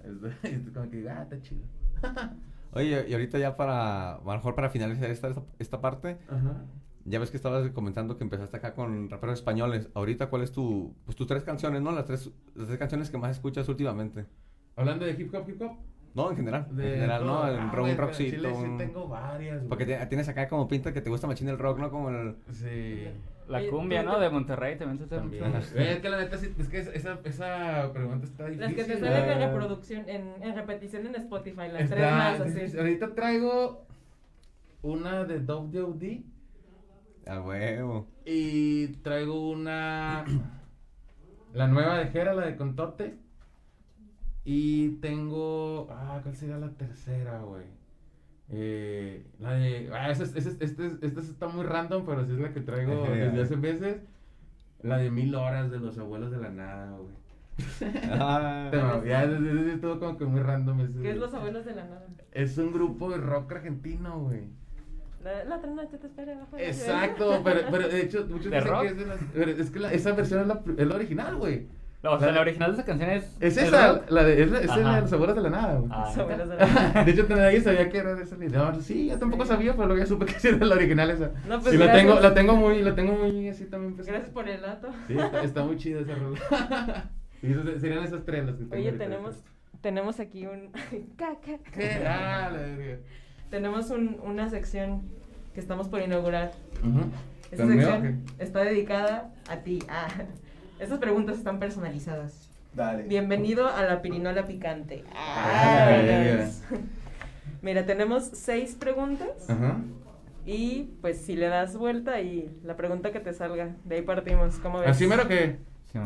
es, 0.44 0.44
es 0.54 0.70
como 0.74 0.90
que, 0.92 1.10
ah, 1.10 1.24
está 1.24 1.42
chido. 1.42 1.62
Oye, 2.74 3.06
y 3.10 3.14
ahorita 3.14 3.40
ya 3.40 3.56
para... 3.58 4.14
A 4.14 4.18
lo 4.20 4.32
mejor 4.34 4.54
para 4.54 4.70
finalizar 4.70 5.10
esta, 5.10 5.28
esta, 5.30 5.42
esta 5.58 5.82
parte... 5.82 6.18
Ajá. 6.30 6.66
Ya 7.10 7.18
ves 7.18 7.32
que 7.32 7.38
estabas 7.38 7.68
comentando 7.72 8.18
que 8.18 8.24
empezaste 8.24 8.56
acá 8.56 8.76
con 8.76 9.10
raperos 9.10 9.40
españoles. 9.40 9.90
Ahorita, 9.96 10.30
¿cuál 10.30 10.44
es 10.44 10.52
tu... 10.52 10.94
Pues 11.06 11.18
tus 11.18 11.26
tres 11.26 11.44
canciones, 11.44 11.82
¿no? 11.82 11.92
Las 11.92 12.06
tres, 12.06 12.30
las 12.54 12.68
tres 12.68 12.78
canciones 12.78 13.10
que 13.10 13.18
más 13.18 13.32
escuchas 13.32 13.68
últimamente. 13.68 14.26
Hablando 14.76 15.06
de 15.06 15.14
hip 15.14 15.34
hop, 15.34 15.50
hip 15.50 15.60
hop. 15.60 15.72
No, 16.14 16.30
en 16.30 16.38
general. 16.38 16.68
De 16.70 16.86
en 16.86 16.94
general, 16.94 17.22
todo. 17.22 17.28
¿no? 17.28 17.62
Ah, 17.62 17.82
un 17.82 17.98
rockcito. 17.98 18.62
Sí 18.62 18.68
tengo 18.78 19.08
varias. 19.08 19.64
Porque 19.64 19.88
te- 19.88 20.06
tienes 20.06 20.30
acá 20.30 20.48
como 20.48 20.68
pinta 20.68 20.94
que 20.94 21.02
te 21.02 21.10
gusta 21.10 21.26
machín 21.26 21.50
el 21.50 21.58
rock, 21.58 21.80
¿no? 21.80 21.90
Como 21.90 22.10
el... 22.10 22.36
Sí. 22.52 23.08
La 23.48 23.68
cumbia, 23.68 24.04
¿no? 24.04 24.20
De 24.20 24.30
Monterrey 24.30 24.78
también 24.78 25.10
También. 25.10 25.56
es 25.56 26.00
que 26.00 26.10
la 26.10 26.18
neta, 26.18 26.36
es 26.36 26.68
que 26.68 26.80
esa, 26.80 27.20
esa, 27.24 27.92
pregunta 27.92 28.28
está 28.28 28.46
difícil. 28.46 28.62
Las 28.62 28.74
que 28.76 28.84
te 28.84 29.00
salen 29.00 29.30
en 29.32 29.50
reproducción, 29.50 30.08
en, 30.08 30.44
en 30.44 30.56
repetición 30.56 31.08
en 31.08 31.16
Spotify, 31.16 31.70
las 31.74 31.82
Está 31.82 31.96
tres 31.96 32.12
más 32.12 32.40
así. 32.42 32.78
Ahorita 32.78 33.16
traigo 33.16 33.88
una 34.84 35.24
de 35.24 35.40
Dove 35.40 35.72
D.O.D. 35.72 36.24
A 37.30 37.42
huevo. 37.42 38.08
Y 38.26 38.88
traigo 39.04 39.50
una. 39.52 40.26
La 41.54 41.68
nueva 41.68 41.98
de 42.00 42.08
Jera, 42.08 42.34
la 42.34 42.46
de 42.46 42.56
Contote. 42.56 43.18
Y 44.46 44.90
tengo. 45.02 45.88
Ah, 45.92 46.20
¿cuál 46.24 46.36
sería 46.36 46.58
la 46.58 46.70
tercera, 46.72 47.40
güey? 47.42 47.66
Eh, 48.50 49.26
la 49.40 49.52
de. 49.54 49.90
Ah, 49.94 50.10
esa, 50.12 50.24
es- 50.24 50.36
esa, 50.36 50.50
es- 50.50 50.62
esta, 50.62 50.86
es- 50.86 50.98
esta 51.02 51.22
está 51.22 51.48
muy 51.48 51.64
random, 51.66 52.04
pero 52.06 52.26
sí 52.26 52.32
es 52.34 52.40
la 52.40 52.52
que 52.54 52.62
traigo 52.62 53.04
desde 53.12 53.42
hace 53.42 53.58
meses. 53.58 54.02
La 54.82 54.98
de 54.98 55.12
mil 55.12 55.36
horas 55.36 55.70
de 55.72 55.80
los 55.80 55.98
abuelos 55.98 56.32
de 56.32 56.38
la 56.38 56.50
nada, 56.50 56.98
güey. 56.98 57.14
Ah, 58.12 58.70
Pero 58.72 59.06
ya, 59.06 59.24
ese- 59.26 59.36
ese 59.52 59.64
sí 59.66 59.70
estuvo 59.72 60.00
como 60.00 60.18
que 60.18 60.26
muy 60.26 60.40
random. 60.40 60.80
ese- 60.82 61.02
¿Qué 61.02 61.12
es 61.12 61.18
Los 61.18 61.34
Abuelos 61.34 61.66
de 61.66 61.76
la 61.76 61.84
Nada? 61.84 62.08
Es 62.32 62.58
un 62.58 62.72
grupo 62.72 63.10
de 63.12 63.18
rock 63.18 63.52
argentino, 63.52 64.20
güey. 64.22 64.44
La, 65.24 65.44
la 65.44 65.56
otra 65.58 65.70
noche 65.72 65.98
te 65.98 66.08
de 66.26 66.36
la 66.36 66.48
Exacto, 66.64 67.42
pero, 67.44 67.62
pero 67.70 67.88
de 67.90 68.02
hecho, 68.02 68.26
muchos 68.30 68.50
¿De 68.52 68.58
dicen 68.58 68.72
rock? 68.72 68.82
que 68.84 68.88
es 68.88 68.98
de 68.98 69.06
las. 69.06 69.18
pero 69.34 69.52
es 69.52 69.70
que 69.72 69.80
la- 69.80 69.92
esa 69.94 70.12
versión 70.14 70.42
es 70.42 70.48
la, 70.48 70.62
es 70.78 70.88
la 70.88 70.96
original, 70.96 71.36
güey. 71.36 71.68
No, 72.02 72.12
o 72.14 72.18
sea, 72.20 72.28
La- 72.30 72.36
la 72.36 72.42
original 72.42 72.72
de 72.72 72.78
esa 72.78 72.86
canción 72.86 73.10
es... 73.10 73.26
Es 73.42 73.58
¿es 73.58 73.64
esa, 73.64 74.02
la 74.08 74.24
de, 74.24 74.42
es 74.42 74.50
la, 74.50 74.60
es 74.62 74.68
la 74.78 74.96
de 74.96 75.02
los 75.02 75.12
abuelos 75.12 75.36
de 75.36 75.42
la 75.42 75.50
nada, 75.50 75.80
güey. 75.80 75.92
Ah, 75.94 76.14
de 76.16 76.38
la 76.46 76.56
Nada. 76.56 77.04
De 77.06 77.12
hecho, 77.12 77.26
nadie 77.28 77.60
sabía 77.60 77.90
que 77.90 77.98
era 77.98 78.16
de 78.16 78.24
esa 78.24 78.38
línea. 78.38 78.58
No, 78.72 78.82
sí, 78.82 79.08
yo 79.10 79.20
tampoco 79.20 79.44
Sí. 79.44 79.50
sabía, 79.50 79.74
pero 79.74 79.88
luego 79.88 80.02
ya 80.02 80.06
supe 80.08 80.26
que 80.26 80.40
sí 80.40 80.48
era 80.48 80.66
la 80.66 80.76
original 80.76 81.10
esa. 81.10 81.32
No, 81.46 81.60
pues 81.60 81.74
y 81.74 81.78
la 81.78 81.92
tengo, 81.92 82.18
la 82.22 82.34
tengo 82.34 82.56
muy, 82.56 82.82
la 82.82 82.96
tengo 82.96 83.12
muy 83.18 83.50
así 83.50 83.66
también. 83.66 83.96
pues. 83.96 84.08
Gracias 84.08 84.30
por 84.30 84.48
el 84.48 84.62
dato. 84.62 84.88
Sí, 85.08 85.18
está, 85.20 85.44
está 85.44 85.64
muy 85.66 85.76
chida 85.76 86.00
esa 86.00 86.16
rola. 86.16 86.40
y 87.42 87.80
serían 87.82 88.04
esas 88.06 88.24
tres 88.24 88.46
las 88.46 88.56
que 88.56 88.64
tengo 88.64 88.76
Oye, 88.76 88.94
tenemos, 88.94 89.44
tenemos 89.82 90.20
aquí 90.22 90.46
un... 90.48 90.72
Caca. 91.18 91.58
¿Qué? 91.74 92.02
Ah, 92.08 92.50
la 92.54 92.60
verga. 92.60 93.00
Tenemos 93.50 93.90
un, 93.90 94.18
una 94.24 94.50
sección 94.50 95.02
que 95.54 95.60
estamos 95.60 95.88
por 95.88 96.02
inaugurar. 96.02 96.52
Ujú. 96.82 97.02
Esta 97.52 97.64
¿Conmigo? 97.64 97.90
sección 97.92 98.24
está 98.38 98.60
dedicada 98.64 99.32
a 99.50 99.58
ti. 99.58 99.80
Ah, 99.90 100.08
estas 100.80 101.00
preguntas 101.00 101.38
están 101.38 101.60
personalizadas. 101.60 102.48
Dale. 102.76 103.04
Bienvenido 103.04 103.68
a 103.68 103.82
la 103.84 104.02
pirinola 104.02 104.46
picante. 104.46 105.04
Ah, 105.16 105.88
Ah. 105.90 106.46
Mira, 107.62 107.86
tenemos 107.86 108.24
seis 108.32 108.76
preguntas 108.80 109.50
Ajá. 109.50 109.78
y 110.46 110.92
pues 111.02 111.18
si 111.20 111.36
le 111.36 111.48
das 111.48 111.76
vuelta 111.76 112.22
y 112.22 112.50
la 112.64 112.78
pregunta 112.78 113.12
que 113.12 113.20
te 113.20 113.34
salga, 113.34 113.76
de 113.84 113.96
ahí 113.96 114.02
partimos. 114.04 114.60
¿Cómo 114.60 114.80
ves? 114.80 114.90
¿Así 114.90 115.08
mero 115.08 115.28
que? 115.28 115.58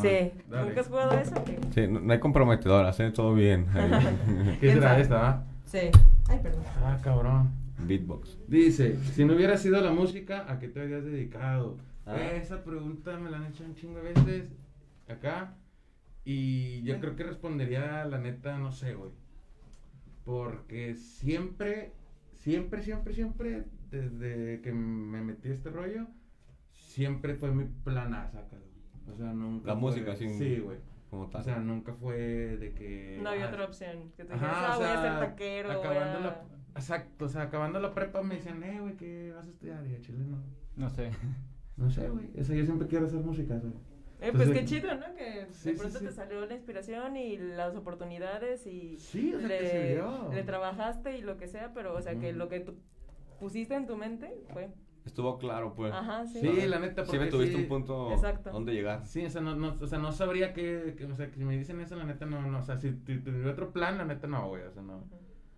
Sí. 0.01 0.31
Dale. 0.49 0.67
¿Nunca 0.69 0.81
has 0.81 0.87
jugado 0.87 1.19
eso? 1.19 1.35
Sí, 1.75 1.87
no, 1.87 1.99
no 1.99 2.13
hay 2.13 2.19
comprometedoras, 2.19 2.99
¿eh? 3.01 3.11
Todo 3.11 3.35
bien. 3.35 3.65
¿Qué 3.73 4.57
¿Quién 4.61 4.73
será 4.75 4.97
esta? 4.97 5.43
Sí. 5.65 5.91
Ay, 6.33 6.39
perdón. 6.41 6.63
Ah, 6.83 6.99
cabrón. 7.03 7.51
Beatbox. 7.87 8.39
Dice, 8.47 8.97
si 9.13 9.23
no 9.25 9.35
hubiera 9.35 9.55
sido 9.57 9.79
la 9.81 9.91
música, 9.91 10.51
¿a 10.51 10.57
qué 10.57 10.67
te 10.67 10.81
habrías 10.81 11.03
dedicado? 11.05 11.77
Ah. 12.07 12.17
Eh, 12.17 12.37
Esa 12.41 12.63
pregunta 12.63 13.17
me 13.19 13.29
la 13.29 13.37
han 13.37 13.45
hecho 13.45 13.63
un 13.63 13.75
chingo 13.75 13.99
de 13.99 14.13
veces 14.13 14.49
acá. 15.07 15.55
Y 16.25 16.81
yo 16.83 16.99
creo 16.99 17.15
que 17.15 17.23
respondería, 17.23 18.05
la 18.05 18.17
neta, 18.17 18.57
no 18.57 18.71
sé, 18.71 18.95
güey. 18.95 19.11
Porque 20.25 20.95
siempre, 20.95 21.91
siempre, 22.33 22.81
siempre, 22.81 23.13
siempre, 23.13 23.65
desde 23.91 24.61
que 24.61 24.71
me 24.71 25.21
metí 25.21 25.49
a 25.49 25.53
este 25.53 25.69
rollo, 25.69 26.07
siempre 26.71 27.35
fue 27.35 27.51
mi 27.51 27.65
planaza, 27.83 28.41
cabrón. 28.49 28.69
O 29.13 29.15
sea, 29.17 29.33
nunca. 29.33 29.67
La 29.67 29.73
fue- 29.73 29.81
música, 29.81 30.15
sí. 30.15 30.29
Sí, 30.33 30.59
güey. 30.59 30.77
Como 31.13 31.29
tal. 31.29 31.41
O 31.41 31.43
sea, 31.43 31.57
nunca 31.59 31.93
fue 31.93 32.17
de 32.57 32.73
que... 32.73 33.19
No 33.21 33.29
había 33.29 33.45
ah, 33.45 33.49
otra 33.49 33.65
opción. 33.65 34.11
Que 34.17 34.25
te 34.25 34.33
dijeras, 34.33 34.55
ah, 34.57 34.73
o 34.75 34.79
voy 34.79 34.87
a 34.89 35.01
ser 35.01 35.19
taquero. 35.19 35.67
voy 35.69 35.77
Acabando 35.77 36.17
a- 36.17 36.21
la... 36.21 36.41
Exacto, 36.75 37.25
o 37.25 37.29
sea, 37.29 37.43
acabando 37.43 37.79
la 37.79 37.93
prepa 37.93 38.23
me 38.23 38.35
decían, 38.35 38.63
eh, 38.63 38.79
güey, 38.81 38.95
¿qué 38.97 39.31
vas 39.35 39.45
a 39.45 39.49
estudiar? 39.51 39.85
Y 39.85 39.91
yo, 39.91 40.01
chile, 40.01 40.17
no. 40.27 40.37
No 40.75 40.89
sé. 40.89 41.11
No 41.77 41.89
sé, 41.91 42.09
güey. 42.09 42.29
O 42.39 42.43
sea, 42.43 42.55
yo 42.55 42.65
siempre 42.65 42.87
quiero 42.87 43.05
hacer 43.05 43.19
música, 43.19 43.55
güey. 43.59 43.73
Eh, 43.73 44.31
pues 44.31 44.47
Entonces- 44.47 44.59
qué 44.59 44.65
chido, 44.65 44.95
¿no? 44.95 45.13
Que 45.15 45.47
Sí, 45.51 45.71
de 45.73 45.77
pronto 45.77 45.99
sí. 45.99 46.05
te 46.05 46.11
salió 46.11 46.45
la 46.45 46.53
inspiración 46.55 47.15
y 47.17 47.37
las 47.37 47.75
oportunidades 47.75 48.65
y 48.65 48.97
Sí, 48.97 49.33
o 49.35 49.39
sea, 49.39 49.47
le, 49.49 49.59
que 49.59 49.67
se 49.67 49.93
dio. 49.93 50.29
le 50.33 50.43
trabajaste 50.43 51.17
y 51.17 51.21
lo 51.21 51.37
que 51.37 51.47
sea, 51.47 51.73
pero 51.73 51.93
o 51.95 52.01
sea 52.01 52.15
que 52.17 52.33
lo 52.33 52.47
que 52.49 52.59
tú 52.61 52.75
pusiste 53.39 53.75
en 53.75 53.85
tu 53.85 53.97
mente 53.97 54.33
fue. 54.51 54.69
Estuvo 55.05 55.37
claro, 55.37 55.73
pues. 55.75 55.91
Ajá, 55.93 56.25
sí. 56.25 56.39
Sí, 56.39 56.67
la 56.67 56.79
neta, 56.79 57.03
Sí 57.03 57.07
porque 57.11 57.25
me 57.25 57.31
tuviste 57.31 57.55
sí- 57.57 57.63
un 57.63 57.67
punto 57.67 58.11
Exacto. 58.13 58.51
donde 58.51 58.73
llegar. 58.73 59.05
Sí, 59.05 59.25
o 59.25 59.29
sea, 59.29 59.41
no, 59.41 59.55
no, 59.55 59.75
o 59.81 59.87
sea, 59.87 59.99
no 59.99 60.11
sabría 60.13 60.53
que, 60.53 60.95
que, 60.97 61.05
o 61.05 61.15
sea, 61.15 61.29
que 61.29 61.35
si 61.37 61.43
me 61.43 61.57
dicen 61.57 61.79
eso, 61.81 61.95
la 61.95 62.05
neta, 62.05 62.25
no, 62.25 62.41
no, 62.41 62.59
o 62.59 62.63
sea, 62.63 62.77
si 62.77 62.91
tu- 62.91 63.19
tuviera 63.21 63.51
otro 63.51 63.71
plan, 63.73 63.97
la 63.97 64.05
neta, 64.05 64.27
no, 64.27 64.47
güey, 64.47 64.63
o 64.63 64.71
sea, 64.71 64.81
no. 64.81 65.03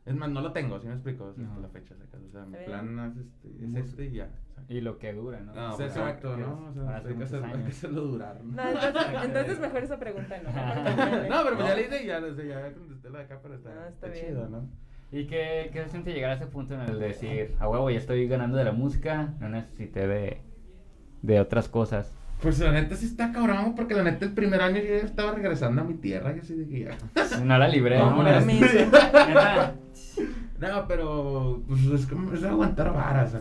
Es 0.05 0.13
más, 0.15 0.29
no 0.29 0.39
lo 0.41 0.51
tengo, 0.51 0.79
¿sí 0.79 0.85
me 0.87 0.93
explico? 0.93 1.25
O 1.25 1.33
sea, 1.33 1.43
hasta 1.43 1.53
Ajá. 1.53 1.61
la 1.61 1.69
fecha, 1.69 1.95
o 1.95 2.27
sea, 2.31 2.45
mi 2.45 2.57
plan 2.63 2.99
es 3.11 3.17
este, 3.17 3.65
es 3.65 3.75
este 3.75 4.05
y 4.05 4.11
ya. 4.11 4.29
o 4.51 4.53
sea. 4.53 4.63
Y 4.67 4.81
lo 4.81 4.99
que 4.99 5.13
dura, 5.13 5.39
¿no? 5.39 5.51
O 5.51 5.55
sea, 5.55 5.75
pues, 5.77 5.89
exacto, 5.97 6.37
¿no? 6.37 6.67
O 6.69 6.73
sea, 6.73 6.97
hace 6.97 7.07
hay 7.09 7.15
que, 7.15 7.23
hay 7.23 7.63
hacerlo 7.67 8.01
durar, 8.01 8.43
¿no? 8.43 8.53
No, 8.63 8.69
entonces, 8.69 8.93
entonces 9.25 9.59
mejor 9.59 9.83
esa 9.83 9.97
pregunta, 9.99 10.35
¿no? 10.43 10.49
No, 11.29 11.43
pero 11.43 11.55
pues 11.55 11.67
ya 11.67 11.69
No. 11.69 11.75
le 11.75 11.81
hice 11.87 12.03
y 12.03 12.07
ya, 12.07 12.19
ya 12.19 12.73
contesté 12.73 13.09
la 13.09 13.17
de 13.19 13.23
acá, 13.25 13.39
pero 13.41 13.55
está, 13.55 13.69
está 13.71 13.87
está 13.89 14.07
bien. 14.09 14.25
chido, 14.27 14.47
¿no? 14.49 14.69
¿Y 15.15 15.27
qué, 15.27 15.69
qué 15.71 15.81
se 15.83 15.91
siente 15.91 16.11
llegar 16.11 16.31
a 16.31 16.33
ese 16.33 16.45
punto 16.45 16.73
en 16.73 16.81
el 16.81 16.99
de 16.99 17.07
decir, 17.07 17.55
a 17.61 17.69
huevo, 17.69 17.89
ya 17.89 17.99
estoy 17.99 18.27
ganando 18.27 18.57
de 18.57 18.65
la 18.65 18.73
música, 18.73 19.33
no 19.39 19.47
necesité 19.47 20.07
de, 20.07 20.41
de 21.21 21.39
otras 21.39 21.69
cosas? 21.69 22.13
Pues 22.41 22.59
la 22.59 22.73
neta 22.73 22.97
sí 22.97 23.05
está 23.05 23.31
cabrón, 23.31 23.75
porque 23.77 23.93
la 23.93 24.03
neta 24.03 24.25
el 24.25 24.33
primer 24.33 24.61
año 24.61 24.75
yo 24.75 24.89
ya 24.89 25.05
estaba 25.05 25.31
regresando 25.31 25.83
a 25.83 25.85
mi 25.85 25.93
tierra, 25.93 26.35
y 26.35 26.39
así 26.39 26.53
de 26.55 26.67
que 26.67 26.79
ya. 26.81 27.39
No 27.45 27.57
la 27.57 27.69
libré. 27.69 27.97
No. 27.97 28.21
Neta, 28.23 29.75
No, 30.59 30.85
pero 30.85 31.63
pues 31.65 31.85
es 31.85 32.07
como 32.07 32.33
es 32.33 32.43
aguantar 32.43 32.93
varas. 32.93 33.37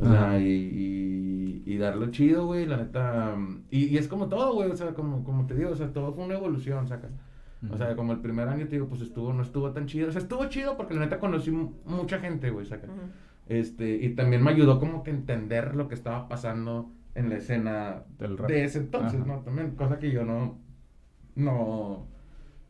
O 0.00 0.08
sea, 0.08 0.38
y, 0.38 0.44
y, 0.46 1.62
y 1.66 1.76
darlo 1.78 2.12
chido, 2.12 2.46
güey, 2.46 2.66
la 2.66 2.76
neta. 2.76 3.34
Y, 3.68 3.86
y 3.86 3.98
es 3.98 4.06
como 4.06 4.28
todo, 4.28 4.54
güey, 4.54 4.70
o 4.70 4.76
sea, 4.76 4.94
como, 4.94 5.24
como 5.24 5.44
te 5.44 5.56
digo, 5.56 5.70
o 5.70 5.76
sea, 5.76 5.88
todo 5.88 6.12
fue 6.12 6.24
una 6.24 6.34
evolución, 6.34 6.86
sacas. 6.86 7.10
O 7.70 7.76
sea, 7.76 7.96
como 7.96 8.12
el 8.12 8.20
primer 8.20 8.48
año, 8.48 8.66
te 8.66 8.76
digo, 8.76 8.86
pues 8.88 9.00
estuvo, 9.00 9.32
no 9.32 9.42
estuvo 9.42 9.72
tan 9.72 9.86
chido. 9.86 10.08
O 10.08 10.12
sea, 10.12 10.20
estuvo 10.20 10.44
chido 10.46 10.76
porque 10.76 10.94
la 10.94 11.00
neta 11.00 11.18
conocí 11.18 11.50
mu- 11.50 11.72
mucha 11.86 12.20
gente, 12.20 12.50
güey, 12.50 12.66
sacas. 12.66 12.88
Ujú. 12.90 13.00
Este, 13.48 13.96
y 13.96 14.10
también 14.14 14.42
me 14.44 14.50
ayudó 14.50 14.78
como 14.78 15.02
que 15.02 15.10
a 15.10 15.14
entender 15.14 15.74
lo 15.74 15.88
que 15.88 15.94
estaba 15.94 16.28
pasando 16.28 16.92
en 17.14 17.30
la 17.30 17.36
escena 17.36 18.04
Del 18.18 18.38
rap. 18.38 18.48
de 18.48 18.64
ese 18.64 18.78
entonces, 18.78 19.20
Ajá. 19.20 19.26
¿no? 19.28 19.40
También, 19.40 19.72
cosa 19.72 19.98
que 19.98 20.12
yo 20.12 20.24
no, 20.24 20.58
no, 21.34 22.06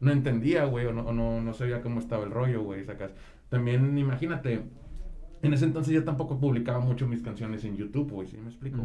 no 0.01 0.11
entendía, 0.12 0.64
güey, 0.64 0.87
o 0.87 0.92
no, 0.92 1.03
o 1.03 1.12
no, 1.12 1.40
no 1.40 1.53
sabía 1.53 1.83
cómo 1.83 2.01
estaba 2.01 2.24
el 2.24 2.31
rollo, 2.31 2.62
güey, 2.62 2.85
sacas. 2.85 3.12
También, 3.48 3.96
imagínate, 3.98 4.62
en 5.42 5.53
ese 5.53 5.64
entonces 5.64 5.92
yo 5.92 6.05
tampoco 6.05 6.38
publicaba 6.38 6.81
mucho 6.81 7.07
mis 7.09 7.22
canciones 7.22 7.64
en 7.64 7.77
YouTube, 7.77 8.11
güey, 8.11 8.29
¿sí 8.29 8.37
me 8.37 8.48
explico? 8.48 8.83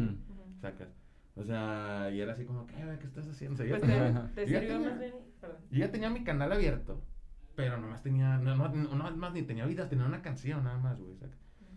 Sacas. 0.60 0.88
O 1.36 1.42
sea, 1.44 2.10
y 2.12 2.20
era 2.20 2.32
así 2.32 2.44
como, 2.44 2.66
¿qué, 2.66 2.84
güey, 2.84 2.98
qué 2.98 3.06
estás 3.06 3.26
haciendo? 3.28 3.54
O 3.62 3.66
sea, 3.66 3.78
Pues 3.78 4.34
te, 4.34 4.46
sirvió 4.46 4.78
más 4.80 4.98
bien. 4.98 5.12
Perdón. 5.46 5.56
yo 5.70 5.78
ya 5.78 5.90
tenía 5.90 6.10
mi 6.10 6.24
canal 6.24 6.52
abierto, 6.52 7.02
pero 7.54 7.78
nomás 7.78 8.02
tenía, 8.02 8.38
no, 8.38 8.56
no, 8.56 8.68
no, 8.94 9.16
más 9.16 9.32
ni 9.32 9.42
tenía 9.42 9.66
vidas, 9.66 9.88
tenía 9.88 10.06
una 10.06 10.22
canción 10.22 10.64
nada 10.64 10.78
más, 10.78 10.98
güey. 10.98 11.14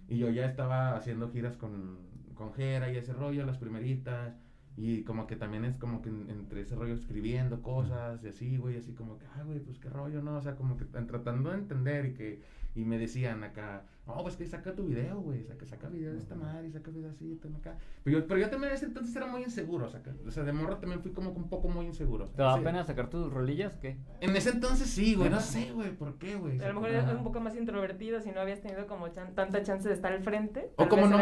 Y 0.07 0.17
yo 0.17 0.29
ya 0.29 0.45
estaba 0.45 0.95
haciendo 0.95 1.29
giras 1.29 1.57
con, 1.57 1.99
con 2.33 2.53
Jera 2.53 2.91
y 2.91 2.97
ese 2.97 3.13
rollo, 3.13 3.45
las 3.45 3.57
primeritas. 3.57 4.35
Y 4.79 5.03
como 5.03 5.25
que 5.25 5.35
también 5.35 5.65
es 5.65 5.75
como 5.77 6.01
que 6.03 6.09
en- 6.09 6.29
entre 6.29 6.61
ese 6.61 6.75
rollo 6.75 6.93
escribiendo 6.93 7.63
cosas 7.63 8.23
y 8.23 8.27
así, 8.27 8.57
güey, 8.57 8.77
así 8.77 8.93
como 8.93 9.17
que, 9.17 9.25
ay, 9.35 9.43
güey, 9.43 9.59
pues 9.59 9.79
qué 9.79 9.89
rollo, 9.89 10.21
¿no? 10.21 10.37
O 10.37 10.41
sea, 10.41 10.55
como 10.55 10.77
que 10.77 10.85
tratando 10.85 11.49
de 11.49 11.55
entender 11.57 12.05
y 12.05 12.13
que, 12.13 12.43
y 12.75 12.85
me 12.85 12.99
decían 12.99 13.43
acá, 13.43 13.85
no, 14.07 14.23
pues 14.23 14.37
que 14.37 14.45
saca 14.45 14.73
tu 14.73 14.85
video, 14.85 15.19
güey, 15.19 15.43
saca, 15.43 15.65
saca 15.65 15.89
video 15.89 16.13
de 16.13 16.19
esta 16.19 16.33
madre 16.35 16.67
y 16.67 16.71
saca 16.71 16.89
video 16.91 17.09
así, 17.09 17.39
acá. 17.59 17.75
Pero 18.03 18.19
yo, 18.19 18.27
pero 18.27 18.39
yo 18.39 18.49
también 18.49 18.71
en 18.71 18.75
ese 18.77 18.85
entonces 18.85 19.15
era 19.15 19.27
muy 19.27 19.43
inseguro, 19.43 19.89
saca. 19.89 20.15
O 20.25 20.31
sea, 20.31 20.43
de 20.43 20.53
morro 20.53 20.77
también 20.77 21.01
fui 21.01 21.11
como 21.11 21.33
que 21.33 21.39
un 21.39 21.49
poco 21.49 21.67
muy 21.67 21.85
inseguro. 21.85 22.25
¿Te 22.29 22.41
da 22.41 22.55
Sí. 22.57 22.63
pena 22.63 22.83
sacar 22.85 23.09
tus 23.09 23.31
rolillas? 23.31 23.75
¿Qué? 23.77 23.97
En 24.21 24.35
ese 24.35 24.51
entonces 24.51 24.89
sí, 24.89 25.15
güey, 25.15 25.29
no 25.29 25.39
sé, 25.41 25.71
güey, 25.73 25.91
¿por 25.95 26.17
qué, 26.17 26.35
güey? 26.37 26.59
A 26.61 26.67
lo 26.69 26.75
mejor 26.75 26.89
eres 26.89 27.09
un 27.09 27.23
poco 27.23 27.39
más 27.41 27.55
introvertido 27.55 28.21
si 28.21 28.31
no 28.31 28.39
habías 28.39 28.61
tenido 28.61 28.87
como 28.87 29.09
chan- 29.09 29.35
tanta 29.35 29.61
chance 29.61 29.87
de 29.87 29.93
estar 29.93 30.11
al 30.13 30.23
frente. 30.23 30.71
O 30.77 30.87
como 30.87 31.05
no 31.07 31.17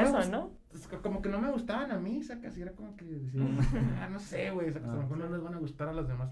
como 1.02 1.22
que 1.22 1.30
no 1.30 1.40
me 1.42 1.52
gustaban 1.52 1.92
a 1.92 1.98
mí, 2.00 2.22
sacas, 2.22 2.58
y 2.58 2.62
era 2.62 2.72
como 2.74 2.96
que 2.96 3.06
decía, 3.06 3.42
ah, 4.02 4.10
no 4.12 4.20
sé, 4.20 4.52
güey, 4.52 4.70
a 4.70 4.80
lo 4.80 5.02
mejor 5.02 5.18
no 5.18 5.30
les 5.30 5.42
van 5.42 5.54
a 5.56 5.58
gustar 5.58 5.88
a 5.90 5.94
las 5.94 6.08
demás 6.08 6.32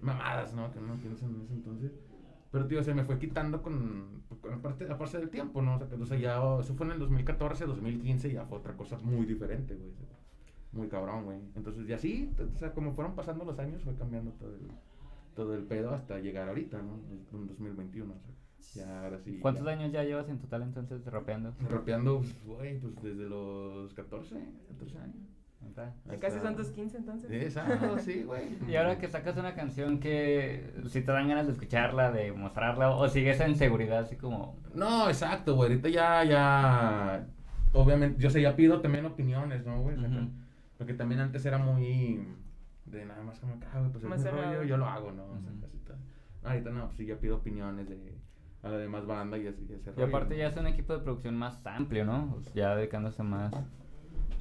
mamadas, 0.00 0.54
¿no? 0.54 0.70
Que 0.72 0.80
no 0.80 0.94
piensan 0.96 1.34
en 1.34 1.42
ese 1.42 1.52
entonces. 1.54 1.92
Pero, 2.54 2.68
tío, 2.68 2.84
se 2.84 2.94
me 2.94 3.02
fue 3.02 3.18
quitando 3.18 3.60
con, 3.60 4.22
con 4.40 4.52
aparte, 4.52 4.88
aparte 4.88 5.18
del 5.18 5.28
tiempo, 5.28 5.60
¿no? 5.60 5.74
O 5.74 5.78
sea, 5.80 5.88
que, 5.88 5.96
o 5.96 6.06
sea, 6.06 6.16
ya, 6.16 6.36
eso 6.60 6.72
fue 6.76 6.86
en 6.86 6.92
el 6.92 7.00
2014, 7.00 7.66
2015, 7.66 8.32
ya 8.32 8.44
fue 8.44 8.58
otra 8.58 8.76
cosa 8.76 8.96
muy 8.98 9.26
diferente, 9.26 9.74
güey. 9.74 9.90
Muy 10.70 10.86
cabrón, 10.86 11.24
güey. 11.24 11.38
Entonces, 11.56 11.88
ya 11.88 11.98
sí, 11.98 12.32
o 12.38 12.56
sea, 12.56 12.72
como 12.72 12.92
fueron 12.92 13.16
pasando 13.16 13.44
los 13.44 13.58
años, 13.58 13.82
fue 13.82 13.96
cambiando 13.96 14.30
todo 14.34 14.54
el, 14.54 14.68
todo 15.34 15.54
el 15.56 15.64
pedo 15.64 15.90
hasta 15.94 16.20
llegar 16.20 16.48
ahorita, 16.48 16.80
¿no? 16.80 17.00
En 17.32 17.48
2021, 17.48 18.14
o 18.14 18.18
sea, 18.60 18.86
ya 18.86 19.04
ahora 19.04 19.18
sí. 19.18 19.40
¿Cuántos 19.42 19.64
ya. 19.64 19.72
años 19.72 19.90
ya 19.90 20.04
llevas 20.04 20.28
en 20.28 20.38
total 20.38 20.62
entonces 20.62 21.04
rapeando? 21.06 21.56
Rapeando, 21.68 22.18
pues, 22.18 22.44
güey, 22.44 22.78
pues 22.78 23.02
desde 23.02 23.28
los 23.28 23.92
14, 23.94 24.36
14 24.68 24.98
años. 24.98 25.26
Casi 26.20 26.40
son 26.40 26.56
tus 26.56 26.68
15 26.68 26.96
entonces. 26.98 27.30
Exacto, 27.30 27.98
sí, 27.98 28.22
güey. 28.22 28.48
Y 28.68 28.76
ahora 28.76 28.98
que 28.98 29.08
sacas 29.08 29.36
una 29.36 29.54
canción 29.54 29.98
que 30.00 30.72
si 30.88 31.02
te 31.02 31.12
dan 31.12 31.28
ganas 31.28 31.46
de 31.46 31.52
escucharla, 31.52 32.12
de 32.12 32.32
mostrarla, 32.32 32.90
o 32.90 33.08
sigues 33.08 33.40
en 33.40 33.56
seguridad 33.56 34.00
así 34.00 34.16
como... 34.16 34.56
No, 34.74 35.08
exacto, 35.08 35.54
güey. 35.54 35.70
Ahorita 35.70 35.88
ya, 35.88 36.24
ya. 36.24 37.26
Obviamente, 37.72 38.20
yo 38.22 38.30
sé, 38.30 38.40
ya 38.40 38.54
pido 38.54 38.80
también 38.80 39.04
opiniones, 39.04 39.66
¿no, 39.66 39.80
güey? 39.80 39.96
Porque 40.78 40.94
también 40.94 41.20
antes 41.20 41.44
era 41.46 41.58
muy. 41.58 42.26
De 42.84 43.04
nada 43.04 43.22
más 43.22 43.38
como 43.38 43.58
que, 43.58 43.66
ah, 43.66 43.78
güey, 43.78 43.90
pues 43.92 44.04
es 44.04 44.32
rollo, 44.32 44.62
yo 44.64 44.76
lo 44.76 44.86
hago, 44.86 45.12
¿no? 45.12 45.24
O 45.24 45.40
sea, 45.40 45.50
Ujú. 45.50 45.60
casi 45.60 45.78
todo. 45.78 45.96
No, 46.42 46.50
ahorita 46.50 46.70
no, 46.70 46.84
pues 46.86 46.96
sí, 46.98 47.06
ya 47.06 47.16
pido 47.16 47.36
opiniones 47.36 47.88
de. 47.88 48.18
A 48.62 48.68
la 48.68 48.78
demás 48.78 49.06
banda 49.06 49.36
y 49.38 49.46
así, 49.46 49.66
ese 49.70 49.90
Y 49.90 49.92
rollo, 49.94 50.06
aparte 50.06 50.34
¿no? 50.34 50.38
ya 50.40 50.48
es 50.48 50.56
un 50.56 50.66
equipo 50.66 50.92
de 50.94 51.00
producción 51.00 51.36
más 51.36 51.60
amplio, 51.66 52.04
¿no? 52.04 52.38
Ya 52.54 52.74
dedicándose 52.74 53.22
más... 53.22 53.52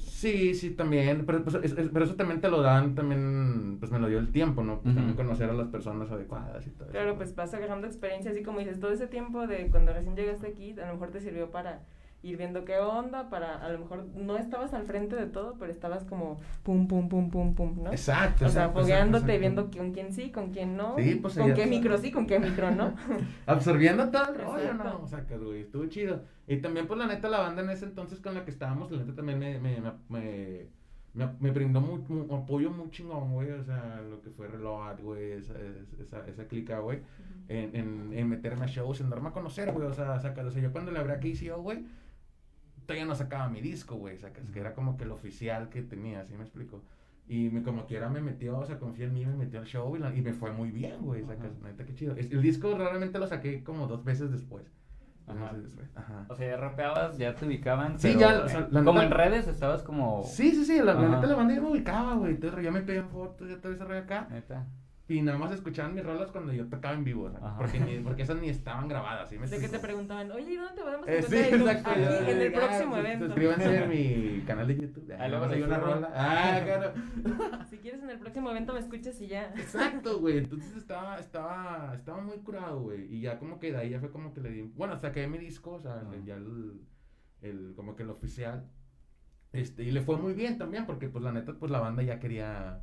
Sí, 0.05 0.53
sí, 0.53 0.71
también, 0.71 1.25
pero, 1.25 1.43
pues, 1.43 1.55
es- 1.63 1.77
es- 1.77 1.89
pero 1.91 2.05
eso 2.05 2.15
también 2.15 2.39
te 2.41 2.49
lo 2.49 2.61
dan, 2.61 2.95
también, 2.95 3.77
pues 3.79 3.91
me 3.91 3.99
lo 3.99 4.07
dio 4.07 4.19
el 4.19 4.31
tiempo, 4.31 4.63
¿no? 4.63 4.79
Pues 4.81 4.95
también 4.95 5.15
conocer 5.17 5.49
a 5.49 5.53
las 5.53 5.67
personas 5.67 6.09
adecuadas 6.11 6.65
y 6.65 6.69
todo 6.71 6.83
eso. 6.85 6.91
Claro, 6.93 7.15
pues 7.17 7.35
vas 7.35 7.53
agarrando 7.53 7.87
experiencia, 7.87 8.31
así 8.31 8.41
como 8.43 8.59
dices, 8.59 8.79
todo 8.79 8.91
ese 8.91 9.07
tiempo 9.07 9.47
de 9.47 9.69
cuando 9.69 9.93
recién 9.93 10.15
llegaste 10.15 10.47
aquí, 10.47 10.71
a 10.79 10.87
lo 10.87 10.93
mejor 10.93 11.11
te 11.11 11.19
sirvió 11.19 11.51
para 11.51 11.81
ir 12.23 12.37
viendo 12.37 12.63
qué 12.65 12.77
onda, 12.79 13.29
para, 13.29 13.57
a 13.63 13.69
lo 13.69 13.79
mejor 13.79 14.05
no 14.15 14.37
estabas 14.37 14.73
al 14.73 14.85
frente 14.85 15.15
de 15.15 15.25
todo, 15.27 15.55
pero 15.59 15.71
estabas 15.71 16.03
como 16.05 16.39
pum, 16.63 16.87
pum, 16.87 17.09
pum, 17.09 17.29
pum, 17.29 17.53
pum, 17.53 17.83
¿no? 17.83 17.91
Exacto, 17.91 18.45
O 18.45 18.49
sea, 18.49 18.69
fogueándote, 18.69 19.37
viendo 19.37 19.69
con 19.69 19.91
quién 19.91 20.11
sí, 20.13 20.31
con 20.31 20.51
quién 20.51 20.75
no, 20.77 20.95
Sí, 20.97 21.15
pues, 21.21 21.37
con 21.37 21.53
qué 21.53 21.65
micro 21.67 21.97
sí, 21.97 22.11
con 22.11 22.25
qué 22.25 22.39
micro 22.39 22.71
no. 22.71 22.95
Absorbiendo 23.45 24.09
todo 24.09 24.29
el 24.33 24.41
rollo. 24.41 24.73
¿no? 24.73 25.01
O 25.03 25.07
sea, 25.07 25.25
que, 25.27 25.37
güey, 25.37 25.61
estuvo 25.61 25.85
chido. 25.87 26.21
Y 26.47 26.57
también, 26.57 26.87
pues, 26.87 26.97
la 26.97 27.07
neta, 27.07 27.27
la 27.29 27.39
banda 27.39 27.61
en 27.61 27.69
ese 27.69 27.85
entonces 27.85 28.19
con 28.21 28.33
la 28.33 28.43
que 28.45 28.51
estábamos, 28.51 28.89
la 28.91 28.99
neta 28.99 29.15
también 29.15 29.37
me, 29.39 29.59
me, 29.59 29.81
me, 29.81 29.91
me, 30.09 30.67
me, 31.13 31.27
me 31.39 31.51
brindó 31.51 31.81
mu- 31.81 32.05
mu- 32.07 32.35
apoyo 32.35 32.71
muy 32.71 32.89
chingón, 32.89 33.33
güey. 33.33 33.51
O 33.51 33.63
sea, 33.63 34.01
lo 34.09 34.21
que 34.21 34.29
fue 34.29 34.47
Reload, 34.47 35.01
güey, 35.01 35.33
esa, 35.33 35.53
esa, 36.01 36.25
esa 36.27 36.45
clica, 36.47 36.79
güey. 36.79 36.99
En, 37.49 37.75
en, 37.75 38.09
en 38.13 38.29
meterme 38.29 38.63
a 38.63 38.67
shows, 38.67 39.01
en 39.01 39.09
darme 39.09 39.27
a 39.29 39.31
conocer, 39.33 39.71
güey. 39.73 39.85
O 39.87 39.93
sea, 39.93 40.17
saca, 40.19 40.41
o 40.43 40.49
sea, 40.51 40.61
yo 40.61 40.71
cuando 40.71 40.91
le 40.91 40.99
abrí 40.99 41.11
a 41.11 41.19
KCO, 41.19 41.61
güey, 41.61 41.83
todavía 42.85 43.05
no 43.05 43.15
sacaba 43.15 43.49
mi 43.49 43.61
disco, 43.61 43.95
güey. 43.95 44.17
Sacas, 44.17 44.49
que 44.51 44.59
era 44.59 44.73
como 44.73 44.97
que 44.97 45.03
el 45.05 45.11
oficial 45.11 45.69
que 45.69 45.81
tenía, 45.81 46.25
¿sí 46.25 46.35
me 46.35 46.43
explico? 46.43 46.83
Y 47.27 47.49
me, 47.49 47.63
como 47.63 47.85
quiera 47.85 48.09
me 48.09 48.21
metió, 48.21 48.57
o 48.59 48.65
sea, 48.65 48.79
confió 48.79 49.05
en 49.05 49.13
mí, 49.13 49.25
me 49.25 49.35
metió 49.35 49.59
al 49.59 49.65
show 49.65 49.95
y, 49.95 49.99
la- 49.99 50.13
y 50.13 50.21
me 50.21 50.33
fue 50.33 50.51
muy 50.51 50.71
bien, 50.71 50.97
güey. 51.01 51.23
Sacas, 51.23 51.57
neta, 51.61 51.85
qué 51.85 51.93
chido. 51.95 52.15
El 52.15 52.41
disco 52.41 52.77
realmente 52.77 53.17
lo 53.19 53.27
saqué 53.27 53.63
como 53.63 53.87
dos 53.87 54.03
veces 54.03 54.31
después. 54.31 54.63
Ajá. 55.95 56.25
O 56.27 56.35
sea, 56.35 56.49
ya 56.49 56.57
rapeabas, 56.57 57.17
ya 57.17 57.33
te 57.33 57.45
ubicaban, 57.45 57.97
Sí, 57.97 58.09
pero, 58.09 58.19
ya, 58.19 58.43
o 58.43 58.49
sea, 58.49 58.67
la 58.71 58.83
como 58.83 58.99
neta- 58.99 59.05
en 59.05 59.11
redes 59.11 59.47
estabas 59.47 59.81
como... 59.83 60.23
Sí, 60.25 60.51
sí, 60.51 60.65
sí, 60.65 60.77
la, 60.79 60.95
la 60.95 61.07
neta 61.07 61.27
la 61.27 61.35
banda 61.35 61.53
ya 61.55 61.61
me 61.61 61.69
ubicaba, 61.69 62.15
güey. 62.15 62.31
Entonces 62.33 62.61
ya 62.61 62.71
me 62.71 62.81
pedían 62.81 63.07
fotos, 63.07 63.47
ya 63.49 63.61
todo 63.61 63.71
ese 63.71 63.85
rollo 63.85 64.01
acá. 64.01 64.27
Neta. 64.29 64.67
Y 65.05 65.21
nada 65.21 65.37
más 65.37 65.51
escuchaban 65.51 65.93
mis 65.93 66.03
rolas 66.05 66.31
cuando 66.31 66.53
yo 66.53 66.65
tocaba 66.69 66.93
en 66.95 67.03
vivo. 67.03 67.29
Porque, 67.57 67.77
ni- 67.77 67.99
porque 67.99 68.21
esas 68.21 68.37
ni 68.37 68.47
estaban 68.47 68.87
grabadas, 68.87 69.29
¿sí 69.29 69.37
me 69.37 69.45
De 69.47 69.59
que 69.59 69.67
te 69.67 69.79
preguntaban, 69.79 70.31
oye, 70.31 70.53
¿y 70.53 70.55
dónde 70.55 70.75
te 70.75 70.81
podemos 70.81 71.07
Eh, 71.09 71.21
sí, 71.21 71.35
encontrar? 71.35 71.59
Tú, 71.59 71.67
exacto. 71.67 71.89
Aquí, 71.91 72.01
ya, 72.01 72.29
en 72.31 72.41
el 72.41 72.51
ya, 72.53 72.57
próximo 72.57 72.91
pues, 72.91 73.05
evento. 73.05 73.25
Suscríbanse 73.25 73.77
a 73.79 73.85
mi 73.87 74.43
canal 74.47 74.67
de 74.67 74.75
YouTube. 74.77 75.11
Ahí 75.19 75.29
luego 75.29 75.45
hay 75.45 75.61
una 75.61 75.77
rola. 75.77 76.09
Ah, 76.15 76.61
claro. 76.63 76.93
Si 77.69 77.77
quieres 77.79 78.01
en 78.01 78.11
el 78.11 78.19
próximo 78.19 78.49
evento 78.51 78.71
me 78.73 78.79
escuchas 78.79 79.19
y 79.19 79.27
ya. 79.27 79.53
Exacto, 79.57 80.19
güey. 80.21 80.37
Entonces 80.37 80.73
estaba, 80.77 81.19
estaba, 81.19 81.91
estaba 81.95 82.21
muy 82.21 82.37
curado, 82.37 82.79
güey. 82.81 83.13
Y 83.13 83.19
ya 83.21 83.39
como 83.39 83.59
que 83.59 83.71
de 83.73 83.79
ahí 83.79 83.89
ya 83.89 83.99
fue 83.99 84.09
como 84.09 84.33
que 84.33 84.39
le 84.39 84.51
di. 84.51 84.61
Bueno, 84.61 84.95
saqué 84.97 85.27
mi 85.27 85.37
disco, 85.37 85.71
o 85.71 85.79
sea, 85.81 86.01
ya 86.23 86.35
el, 86.35 86.79
el, 87.41 87.73
como 87.75 87.97
que 87.97 88.03
el 88.03 88.09
oficial. 88.09 88.69
Este, 89.51 89.83
y 89.83 89.91
le 89.91 90.01
fue 90.01 90.15
muy 90.17 90.33
bien 90.33 90.57
también, 90.57 90.85
porque 90.85 91.09
pues 91.09 91.23
la 91.25 91.33
neta, 91.33 91.53
pues 91.59 91.71
la 91.71 91.79
banda 91.79 92.03
ya 92.03 92.19
quería 92.19 92.79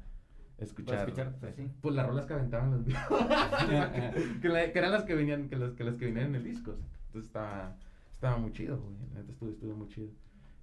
escuchar. 0.61 0.99
escuchar, 1.09 1.35
pues, 1.41 1.55
sí. 1.57 1.69
Pues 1.81 1.95
las 1.95 2.07
rolas 2.07 2.27
que 2.27 2.35
aventaban 2.35 2.71
los 2.73 2.85
que, 4.41 4.49
la- 4.49 4.73
que 4.73 4.79
eran 4.79 4.93
las 4.93 5.05
que 5.05 5.15
venían, 5.15 5.49
que 5.49 5.57
las 5.57 5.73
que, 5.73 5.85
las 5.85 5.97
que 5.97 6.07
venían 6.07 6.27
en 6.27 6.35
el 6.37 6.45
disco. 6.45 6.75
Entonces 7.07 7.29
estaba, 7.29 7.77
estaba 8.15 8.37
muy 8.37 8.53
chido, 8.53 8.79
güey. 8.81 8.95
Estuvo, 9.29 9.51
estuvo 9.51 9.75
muy 9.75 9.89
chido. 9.89 10.09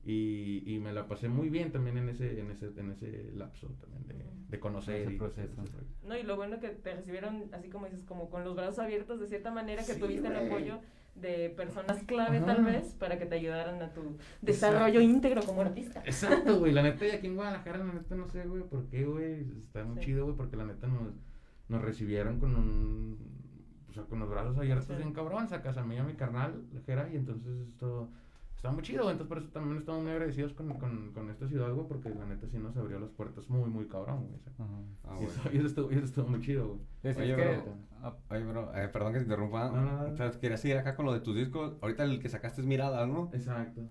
Y, 0.06 0.64
y 0.66 0.80
me 0.80 0.93
la 0.93 1.06
pasé 1.08 1.28
muy 1.28 1.50
bien 1.50 1.72
también 1.72 1.98
en 1.98 2.08
ese, 2.08 2.39
en 2.39 2.50
ese, 2.50 2.68
en 2.78 2.91
ese 2.91 3.30
lapso 3.36 3.68
también 3.82 4.08
de, 4.08 4.26
de 4.48 4.60
conocer 4.60 5.02
Ese 5.02 5.14
y 5.14 5.18
proceso. 5.18 5.62
No, 6.06 6.18
y 6.18 6.24
lo 6.24 6.38
bueno 6.38 6.60
que 6.62 6.70
te 6.70 6.93
recibieron, 6.95 7.50
así 7.52 7.68
como 7.70 7.88
dices, 7.88 8.04
como 8.06 8.30
con 8.30 8.45
los 8.45 8.56
brazos 8.56 8.80
abiertos 8.80 9.20
de 9.20 9.28
cierta 9.28 9.52
manera, 9.52 9.84
que 9.84 9.95
Sí, 9.95 10.00
tuviste 10.00 10.28
el 10.28 10.36
apoyo 10.38 10.80
de 11.22 11.49
personas 11.49 12.03
clave 12.03 12.38
Ajá. 12.38 12.45
tal 12.47 12.65
vez 12.65 12.93
para 12.99 13.18
que 13.18 13.26
te 13.26 13.36
ayudaran 13.36 13.82
a 13.82 13.93
tu 13.93 14.18
desarrollo 14.41 15.01
íntegro 15.01 15.41
como 15.43 15.61
artista. 15.61 16.01
Exacto, 16.05 16.59
güey. 16.59 16.72
La 16.74 16.82
neta, 16.84 17.05
y 17.05 17.11
aquí 17.11 17.28
en 17.28 17.36
Guadalajara, 17.36 17.78
la 17.80 17.93
neta, 17.93 18.15
no 18.15 18.28
sé, 18.28 18.43
güey, 18.47 18.63
por 18.63 18.86
qué, 18.88 19.05
güey. 19.05 19.45
Está 19.59 19.84
muy 19.84 19.97
Sí. 19.99 20.05
chido, 20.05 20.26
güey, 20.26 20.36
porque 20.38 20.55
la 20.57 20.65
neta 20.65 20.88
nos, 20.88 21.13
nos 21.70 21.82
recibieron 21.82 22.39
con 22.39 22.55
un. 22.55 23.18
O 23.89 23.93
sea, 23.93 24.03
con 24.03 24.20
los 24.20 24.30
brazos 24.30 24.57
abiertos 24.57 24.86
Sí. 24.88 24.93
bien 24.95 25.13
cabrón. 25.13 25.47
Sacas 25.47 25.78
a 25.78 25.84
mí 25.84 25.95
y 25.95 25.97
a 25.97 26.03
mi 26.03 26.13
carnal, 26.13 26.61
Jera, 26.86 27.09
y 27.11 27.15
entonces 27.15 27.68
esto. 27.68 28.09
Está 28.58 28.72
muy 28.72 28.82
chido. 28.84 29.03
Entonces, 29.03 29.28
por 29.28 29.38
eso 29.38 29.47
también 29.49 29.78
estamos 29.78 30.01
muy 30.01 30.12
agradecidos 30.12 30.53
con, 30.53 30.68
con, 30.80 31.12
con 31.14 31.30
esta 31.30 31.47
ciudad, 31.47 31.72
güey, 31.74 31.88
porque 31.88 32.10
la 32.10 32.26
neta 32.26 32.47
sí 32.47 32.58
nos 32.58 32.76
abrió 32.76 32.99
las 32.99 33.12
puertas 33.12 33.47
muy, 33.49 33.70
muy 33.70 33.88
cabrón, 33.88 34.28
güey. 34.28 34.39
Ajá. 34.58 34.80
Ah, 35.03 35.18
y, 35.22 35.26
bueno. 35.26 35.30
eso, 35.30 35.49
y 35.53 35.58
eso 35.58 35.68
estuvo, 35.68 35.91
y 35.91 35.95
eso 35.95 36.05
estuvo 36.05 36.28
muy 36.28 36.41
chido, 36.41 36.68
güey. 36.68 36.80
Es, 37.03 37.18
Oye, 37.18 37.32
es 37.32 37.36
que, 37.38 37.58
bro. 37.62 37.74
ah, 38.01 38.16
Oye, 38.32 38.43
bro, 38.45 38.76
eh, 38.76 38.88
perdón 38.89 39.14
que 39.14 39.20
te 39.20 39.26
interrumpa. 39.26 39.70
No, 39.72 39.82
no, 39.82 40.08
no. 40.08 40.14
O 40.14 40.18
sea, 40.18 40.32
quería 40.32 40.58
seguir 40.58 40.78
acá 40.78 40.95
con 40.95 41.05
lo 41.05 41.14
de 41.14 41.20
tus 41.20 41.36
discos. 41.36 41.78
Ahorita 41.82 42.03
el 42.03 42.20
que 42.20 42.30
sacaste 42.30 42.62
es 42.62 42.68
Mirada, 42.68 43.05
¿no? 43.05 43.30
Exacto. 43.32 43.82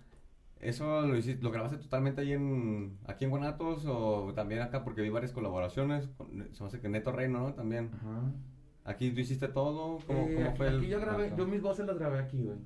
¿Eso 0.59 1.03
lo, 1.03 1.17
hiciste, 1.17 1.45
lo 1.45 1.51
grabaste 1.53 1.77
totalmente 1.79 2.23
ahí 2.23 2.33
en, 2.33 2.99
aquí 3.07 3.25
en 3.25 3.31
Guanatos 3.31 3.85
o 3.87 4.33
también 4.35 4.63
acá? 4.63 4.83
Porque 4.85 5.03
vi 5.03 5.11
varias 5.11 5.33
colaboraciones. 5.33 6.09
Con, 6.17 6.29
se 6.53 6.63
me 6.63 6.67
hace 6.69 6.81
que 6.81 6.89
Neto 6.89 7.13
Reino, 7.13 7.39
¿no? 7.41 7.55
También. 7.55 7.91
Ajá. 7.95 8.33
¿Aquí 8.85 9.11
tú 9.13 9.21
hiciste 9.21 9.49
todo? 9.49 9.99
¿Cómo, 10.07 10.27
Eh, 10.27 10.35
cómo 10.35 10.49
aquí, 10.49 10.57
fue 10.57 10.69
el...? 10.69 10.79
aquí 10.79 10.89
yo 10.89 11.01
grabé, 11.01 11.27
acá? 11.27 11.37
yo 11.37 11.47
mis 11.47 11.61
voces 11.63 11.87
las 11.87 11.99
grabé 11.99 12.19
aquí, 12.21 12.43
güey. 12.43 12.57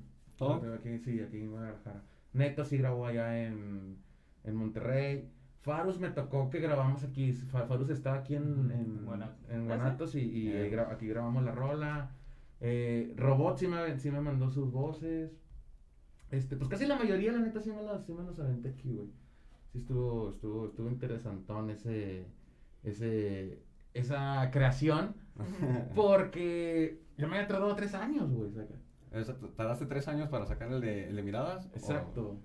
¿Todo? 0.41 0.53
Las 0.55 0.61
grabé 0.61 0.77
aquí, 0.77 0.97
sí, 0.99 1.19
aquí 1.21 1.37
en 1.41 1.51
Guadalajara. 1.51 2.01
Neto 2.33 2.65
sí 2.65 2.77
grabó 2.77 3.05
allá 3.05 3.45
en, 3.47 3.97
en 4.43 4.55
Monterrey. 4.55 5.29
Farus 5.61 5.99
me 5.99 6.09
tocó 6.09 6.49
que 6.49 6.59
grabamos 6.59 7.03
aquí. 7.03 7.31
Fa- 7.33 7.65
Farus 7.67 7.89
está 7.89 8.13
aquí 8.15 8.35
en, 8.35 8.71
en, 8.71 9.05
Guanatos. 9.05 9.49
en 9.49 9.61
¿Ah, 9.61 9.65
Guanatos 9.65 10.15
y, 10.15 10.19
y 10.21 10.47
Eh. 10.49 10.63
ahí 10.63 10.71
gra- 10.71 10.91
aquí 10.91 11.07
grabamos 11.07 11.43
la 11.43 11.51
rola. 11.51 12.11
Eh, 12.59 13.13
Robot 13.17 13.57
sí 13.57 13.67
me, 13.67 13.97
sí 13.99 14.09
me 14.11 14.21
mandó 14.21 14.49
sus 14.49 14.71
voces. 14.71 15.31
Este, 16.31 16.55
pues 16.55 16.69
casi 16.69 16.85
la 16.85 16.95
mayoría, 16.95 17.31
la 17.33 17.39
neta, 17.39 17.59
sí 17.59 17.71
me 17.71 17.81
los, 17.83 18.03
sí 18.05 18.13
me 18.13 18.23
los 18.23 18.39
aventé 18.39 18.69
aquí, 18.69 18.93
güey. 18.93 19.07
Sí 19.71 19.79
estuvo, 19.79 20.29
estuvo, 20.31 20.65
estuvo 20.67 20.89
interesantón 20.89 21.69
ese, 21.69 22.25
ese, 22.83 23.59
esa 23.93 24.49
creación. 24.51 25.13
Porque 25.95 26.99
yo 27.17 27.27
me 27.27 27.35
había 27.35 27.47
tardado 27.47 27.75
tres 27.75 27.93
años, 27.93 28.31
güey. 28.31 28.51
saca. 28.51 28.73
O 29.13 29.23
sea, 29.23 29.35
¿Tardaste 29.55 29.85
tres 29.85 30.07
años 30.07 30.29
para 30.29 30.45
sacar 30.45 30.71
el 30.71 30.79
de, 30.81 31.09
el 31.09 31.15
de 31.15 31.23
Miradas? 31.23 31.65
Exacto. 31.73 32.39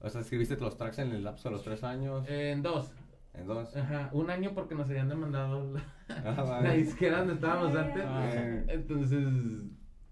O, 0.00 0.10
sea, 0.10 0.20
escribiste 0.20 0.56
los 0.56 0.76
tracks 0.76 0.98
en 0.98 1.10
el 1.12 1.24
lapso 1.24 1.48
de 1.48 1.54
los 1.54 1.62
tres 1.64 1.82
años. 1.84 2.24
En 2.28 2.62
dos. 2.62 2.92
En 3.34 3.46
dos. 3.46 3.76
Ajá, 3.76 4.08
un 4.12 4.30
año 4.30 4.52
porque 4.54 4.74
nos 4.74 4.88
habían 4.90 5.08
demandado 5.08 5.72
la, 5.72 5.82
Ah, 6.08 6.32
la 6.36 6.42
vale. 6.42 6.76
disquera 6.78 7.18
donde 7.18 7.34
estábamos 7.34 7.74
antes. 7.76 8.02
Ah. 8.04 8.62
Entonces, 8.68 9.24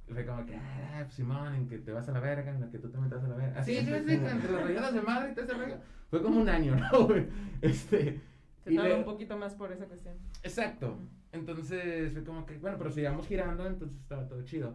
fue 0.08 0.24
como 0.26 0.46
que, 0.46 0.54
ah, 0.56 1.00
pues, 1.02 1.14
Simón, 1.14 1.54
en 1.54 1.68
que 1.68 1.78
te 1.78 1.90
vas 1.92 2.08
a 2.08 2.12
la 2.12 2.20
verga, 2.20 2.52
en 2.52 2.60
la 2.60 2.70
que 2.70 2.78
tú 2.78 2.88
también 2.88 3.08
te 3.10 3.16
vas 3.16 3.24
a 3.24 3.28
la 3.28 3.34
verga. 3.36 3.60
Así, 3.60 3.76
sí, 3.76 3.84
sí, 3.84 3.90
entre 4.14 4.52
las 4.52 4.62
rayadas 4.62 4.94
de 4.94 5.00
madre 5.02 5.32
y 5.32 5.34
todo 5.34 5.44
ese 5.44 5.54
rollo. 5.54 5.76
Fue 6.10 6.22
como 6.22 6.40
un 6.40 6.48
año, 6.48 6.76
¿no, 6.92 7.06
güey? 7.06 7.26
Este. 7.62 8.20
Se 8.64 8.74
tardó 8.74 8.88
le- 8.88 8.94
un 8.98 9.04
poquito 9.04 9.36
más 9.36 9.54
por 9.54 9.72
esa 9.72 9.86
cuestión. 9.86 10.14
Exacto. 10.44 10.98
Entonces 11.32 12.12
fue 12.12 12.22
como 12.24 12.46
que, 12.46 12.58
bueno, 12.58 12.76
pero 12.78 12.90
sigamos 12.90 13.26
girando, 13.26 13.66
entonces 13.66 13.98
estaba 14.00 14.26
todo 14.28 14.42
chido. 14.44 14.74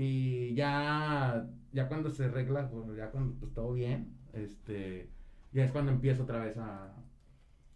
Y 0.00 0.54
ya, 0.54 1.44
ya 1.72 1.88
cuando 1.88 2.08
se 2.10 2.26
arregla, 2.26 2.62
bueno, 2.66 2.94
ya 2.94 3.10
cuando 3.10 3.34
pues 3.40 3.52
todo 3.52 3.72
bien, 3.72 4.16
este, 4.32 5.10
ya 5.52 5.64
es 5.64 5.72
cuando 5.72 5.90
empiezo 5.90 6.22
otra 6.22 6.38
vez 6.38 6.56
a, 6.56 6.94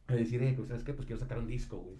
a 0.06 0.14
decir, 0.14 0.40
eh, 0.44 0.54
pues, 0.56 0.68
¿sabes 0.68 0.84
qué? 0.84 0.92
Pues 0.94 1.06
quiero 1.06 1.18
sacar 1.20 1.38
un 1.38 1.48
disco, 1.48 1.78
güey. 1.78 1.96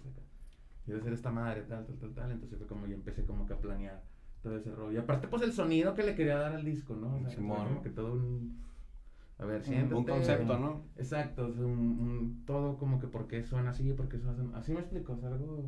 Quiero 0.85 1.01
hacer 1.01 1.11
esta 1.11 1.29
madre, 1.29 1.63
tal, 1.63 1.85
tal, 1.85 1.97
tal, 1.97 2.13
tal. 2.13 2.31
Entonces 2.31 2.57
fue 2.57 2.67
como 2.67 2.87
yo 2.87 2.95
empecé 2.95 3.25
como 3.25 3.45
que 3.45 3.51
a 3.53 3.59
planear 3.59 4.01
todo 4.41 4.55
ese 4.55 4.71
rollo. 4.71 4.93
Y 4.93 4.97
aparte, 4.97 5.27
pues 5.27 5.41
el 5.41 5.51
sonido 5.51 5.93
que 5.93 6.03
le 6.03 6.15
quería 6.15 6.37
dar 6.37 6.53
al 6.53 6.63
disco, 6.63 6.95
¿no? 6.95 7.15
O 7.17 7.19
sea, 7.19 7.35
como 7.35 7.81
que 7.83 7.89
todo 7.89 8.13
un... 8.13 8.63
A 9.39 9.45
ver, 9.45 9.61
siéntate. 9.63 9.95
Un 9.95 10.05
concepto, 10.05 10.57
¿no? 10.57 10.83
Exacto, 10.95 11.47
es 11.49 11.57
un, 11.57 11.65
un- 11.65 12.43
todo 12.45 12.77
como 12.77 12.97
que 12.99 13.07
por 13.07 13.27
qué 13.27 13.43
suena 13.43 13.71
así, 13.71 13.91
por 13.91 14.07
qué 14.07 14.17
suena 14.19 14.31
así. 14.33 14.41
Así 14.53 14.71
me 14.73 14.79
explico, 14.79 15.15
es 15.15 15.23
algo 15.25 15.65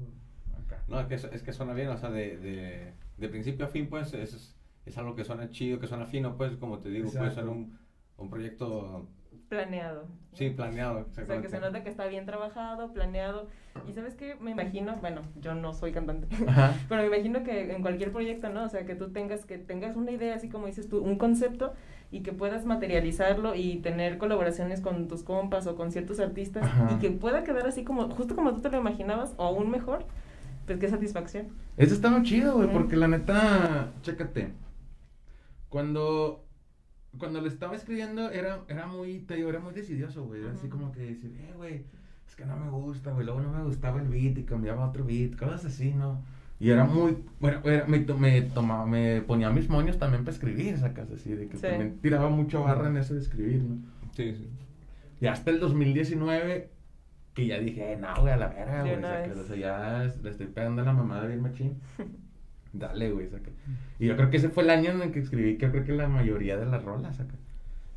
acá. 0.65 0.81
No, 0.87 0.99
es 1.01 1.07
que, 1.07 1.15
es 1.35 1.43
que 1.43 1.51
suena 1.51 1.73
bien, 1.73 1.89
o 1.89 1.97
sea, 1.97 2.09
de, 2.09 2.37
de, 2.37 2.93
de 3.17 3.29
principio 3.29 3.65
a 3.65 3.69
fin, 3.69 3.87
pues, 3.89 4.13
es, 4.13 4.55
es 4.85 4.97
algo 4.97 5.15
que 5.15 5.23
suena 5.23 5.49
chido, 5.49 5.79
que 5.79 5.87
suena 5.87 6.05
fino, 6.05 6.35
pues, 6.37 6.55
como 6.57 6.79
te 6.79 6.89
digo, 6.89 7.05
puede 7.09 7.31
ser 7.31 7.43
Exacto. 7.45 7.51
un, 7.51 7.77
un 8.17 8.29
proyecto, 8.29 9.07
Planeado. 9.49 10.07
sí, 10.33 10.49
planeado. 10.49 11.05
O 11.07 11.25
sea, 11.25 11.39
que 11.39 11.49
se 11.49 11.59
nota 11.59 11.83
que 11.83 11.89
está 11.89 12.07
bien 12.07 12.25
trabajado, 12.25 12.91
planeado. 12.93 13.47
Y 13.87 13.93
sabes 13.93 14.15
qué, 14.15 14.35
me 14.41 14.51
imagino, 14.51 14.95
bueno, 15.01 15.21
yo 15.39 15.53
no 15.53 15.73
soy 15.73 15.91
cantante, 15.91 16.27
Ajá. 16.47 16.73
pero 16.89 17.01
me 17.01 17.07
imagino 17.07 17.43
que 17.43 17.71
en 17.75 17.81
cualquier 17.83 18.11
proyecto, 18.11 18.49
¿no? 18.49 18.63
O 18.63 18.69
sea, 18.69 18.85
que 18.85 18.95
tú 18.95 19.11
tengas, 19.11 19.45
que 19.45 19.57
tengas 19.59 19.95
una 19.95 20.11
idea, 20.11 20.33
así 20.35 20.49
como 20.49 20.65
dices 20.65 20.89
tú, 20.89 20.99
un 20.99 21.17
concepto, 21.17 21.73
y 22.11 22.21
que 22.21 22.33
puedas 22.33 22.65
materializarlo 22.65 23.53
y 23.55 23.77
tener 23.77 24.17
colaboraciones 24.17 24.81
con 24.81 25.07
tus 25.07 25.23
compas 25.23 25.67
o 25.67 25.75
con 25.75 25.91
ciertos 25.91 26.19
artistas, 26.19 26.63
Ajá. 26.63 26.95
y 26.95 26.99
que 26.99 27.11
pueda 27.11 27.43
quedar 27.43 27.67
así 27.67 27.83
como, 27.83 28.09
justo 28.09 28.35
como 28.35 28.53
tú 28.53 28.61
te 28.61 28.69
lo 28.69 28.79
imaginabas, 28.79 29.35
o 29.37 29.43
aún 29.43 29.69
mejor, 29.69 30.05
pues 30.65 30.79
qué 30.79 30.89
satisfacción. 30.89 31.47
Eso 31.77 31.93
está 31.93 32.09
muy 32.09 32.23
chido, 32.23 32.55
güey, 32.55 32.71
porque 32.71 32.95
la 32.95 33.07
neta, 33.07 33.91
chécate. 34.01 34.49
Cuando, 35.69 36.45
cuando 37.17 37.41
le 37.41 37.47
estaba 37.49 37.75
escribiendo, 37.75 38.29
era, 38.31 38.61
era 38.67 38.87
muy, 38.87 39.19
te 39.19 39.35
digo, 39.35 39.49
era 39.49 39.59
muy 39.59 39.73
decidioso, 39.73 40.23
güey. 40.25 40.41
Era 40.41 40.53
así 40.53 40.67
como 40.69 40.91
que 40.91 41.01
decir, 41.01 41.35
eh, 41.39 41.53
güey, 41.55 41.83
es 42.27 42.35
que 42.35 42.45
no 42.45 42.55
me 42.57 42.69
gusta, 42.69 43.11
güey. 43.11 43.25
Luego 43.25 43.41
no 43.41 43.51
me 43.51 43.63
gustaba 43.63 44.01
el 44.01 44.07
beat 44.07 44.37
y 44.37 44.43
cambiaba 44.43 44.87
otro 44.87 45.03
beat, 45.05 45.35
cosas 45.37 45.65
así, 45.65 45.91
¿no? 45.93 46.21
Y 46.59 46.69
era 46.69 46.85
muy, 46.85 47.17
bueno, 47.41 47.59
era- 47.65 47.85
me, 47.85 47.99
to- 47.99 48.17
me 48.17 48.41
tomaba, 48.41 48.85
me 48.85 49.21
ponía 49.21 49.49
mis 49.49 49.67
moños 49.69 49.97
también 49.99 50.23
para 50.23 50.33
escribir, 50.35 50.77
sacas 50.77 51.11
así, 51.11 51.33
de 51.33 51.47
que 51.49 51.57
Sí. 51.57 51.63
también 51.63 51.97
tiraba 52.01 52.29
mucho 52.29 52.63
barra 52.63 52.87
en 52.87 52.95
eso 52.97 53.13
de 53.13 53.19
escribir, 53.19 53.61
¿no? 53.61 53.75
Sí, 54.13 54.33
sí. 54.35 54.47
Y 55.19 55.27
hasta 55.27 55.51
el 55.51 55.59
2019, 55.59 56.69
que 57.35 57.45
ya 57.45 57.59
dije, 57.59 57.97
no, 57.99 58.07
güey, 58.21 58.33
a 58.33 58.37
la 58.37 58.47
verga, 58.47 58.81
güey. 58.81 58.95
una 58.97 59.09
saca, 59.09 59.27
vez. 59.27 59.37
O 59.37 59.43
sea, 59.43 59.55
ya 59.55 60.11
le 60.23 60.29
estoy 60.31 60.47
pegando 60.47 60.81
a 60.81 60.85
la 60.85 60.93
mamada 60.93 61.27
bien 61.27 61.41
machín. 61.41 61.77
Dale, 62.73 63.11
güey, 63.11 63.27
saca. 63.29 63.51
Y 63.99 64.07
yo 64.07 64.15
creo 64.15 64.29
que 64.29 64.37
ese 64.37 64.49
fue 64.49 64.63
el 64.63 64.69
año 64.71 64.89
en 64.91 65.01
el 65.01 65.11
que 65.11 65.19
escribí, 65.19 65.57
que 65.57 65.69
creo 65.69 65.83
que 65.83 65.93
la 65.93 66.07
mayoría 66.07 66.57
de 66.57 66.65
las 66.65 66.83
rolas, 66.83 67.17
saca. 67.17 67.35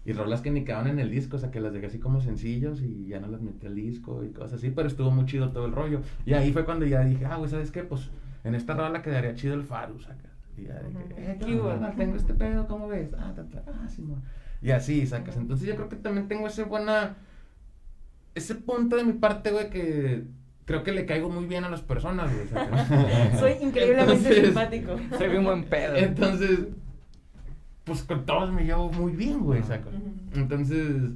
Y 0.05 0.13
rolas 0.13 0.41
que 0.41 0.51
ni 0.51 0.65
quedaban 0.65 0.87
en 0.89 0.99
el 0.99 1.11
disco, 1.11 1.37
o 1.37 1.39
sea, 1.39 1.51
que 1.51 1.61
las 1.61 1.73
dejé 1.73 1.87
así 1.87 1.99
como 1.99 2.21
sencillos 2.21 2.81
y 2.83 3.07
ya 3.09 3.21
no 3.21 3.29
las 3.29 3.43
metí 3.43 3.67
al 3.67 3.75
disco 3.75 4.25
y 4.25 4.31
cosas 4.31 4.55
así, 4.55 4.71
pero 4.71 4.89
estuvo 4.89 5.11
muy 5.11 5.27
chido 5.27 5.51
todo 5.51 5.67
el 5.67 5.73
rollo. 5.73 6.01
Y 6.25 6.33
ahí 6.35 6.53
fue 6.53 6.65
cuando 6.65 6.87
ya 6.87 7.01
dije, 7.05 7.27
ah, 7.27 7.37
güey, 7.37 7.51
¿sabes 7.51 7.71
qué? 7.71 7.83
Pues 7.83 8.11
en 8.45 8.55
esta 8.55 8.75
rola 8.75 9.03
quedaría 9.03 9.35
chido 9.35 9.55
el 9.55 9.65
Faru, 9.65 10.01
saca. 10.01 10.31
Y 10.57 10.65
ya 10.65 10.81
que, 10.81 10.87
Ujú. 10.87 10.99
eh, 11.17 11.39
¿qué 11.45 11.61
onda? 11.61 11.93
Tengo 11.93 12.17
este 12.17 12.35
pedo, 12.35 12.67
¿cómo 12.67 12.89
ves? 12.89 13.11
Ah, 13.19 13.33
ta, 13.37 13.45
ta, 13.45 13.63
ah, 13.69 13.87
sí, 13.89 14.03
mo. 14.03 14.17
Y 14.63 14.71
así, 14.71 15.07
sacas. 15.07 15.37
Entonces 15.37 15.69
yo 15.69 15.77
creo 15.77 15.89
que 15.89 15.97
también 15.97 16.27
tengo 16.27 16.47
ese 16.47 16.65
buena, 16.65 17.17
ese 18.39 18.55
punto 18.55 18.97
de 18.97 19.05
mi 19.05 19.13
parte, 19.15 19.51
güey, 19.53 19.71
que 19.71 20.25
creo 20.65 20.83
que 20.83 20.93
le 20.93 21.07
caigo 21.07 21.29
muy 21.31 21.47
bien 21.47 21.65
a 21.65 21.71
las 21.71 21.81
personas, 21.83 22.31
güey. 22.33 22.47
Soy 23.39 23.53
increíblemente 23.63 24.13
Entonces- 24.15 24.45
simpático. 24.47 24.97
Soy 25.17 25.29
bien 25.29 25.45
buen 25.45 25.65
pedo. 25.65 25.97
Entonces, 25.97 26.61
pues 27.85 28.03
con 28.03 28.27
todos 28.27 28.53
me 28.53 28.65
llevo 28.65 28.91
muy 28.93 29.13
bien, 29.13 29.41
güey, 29.41 29.63
sacas. 29.63 29.95
Ujú. 29.95 30.39
Entonces, 30.41 31.11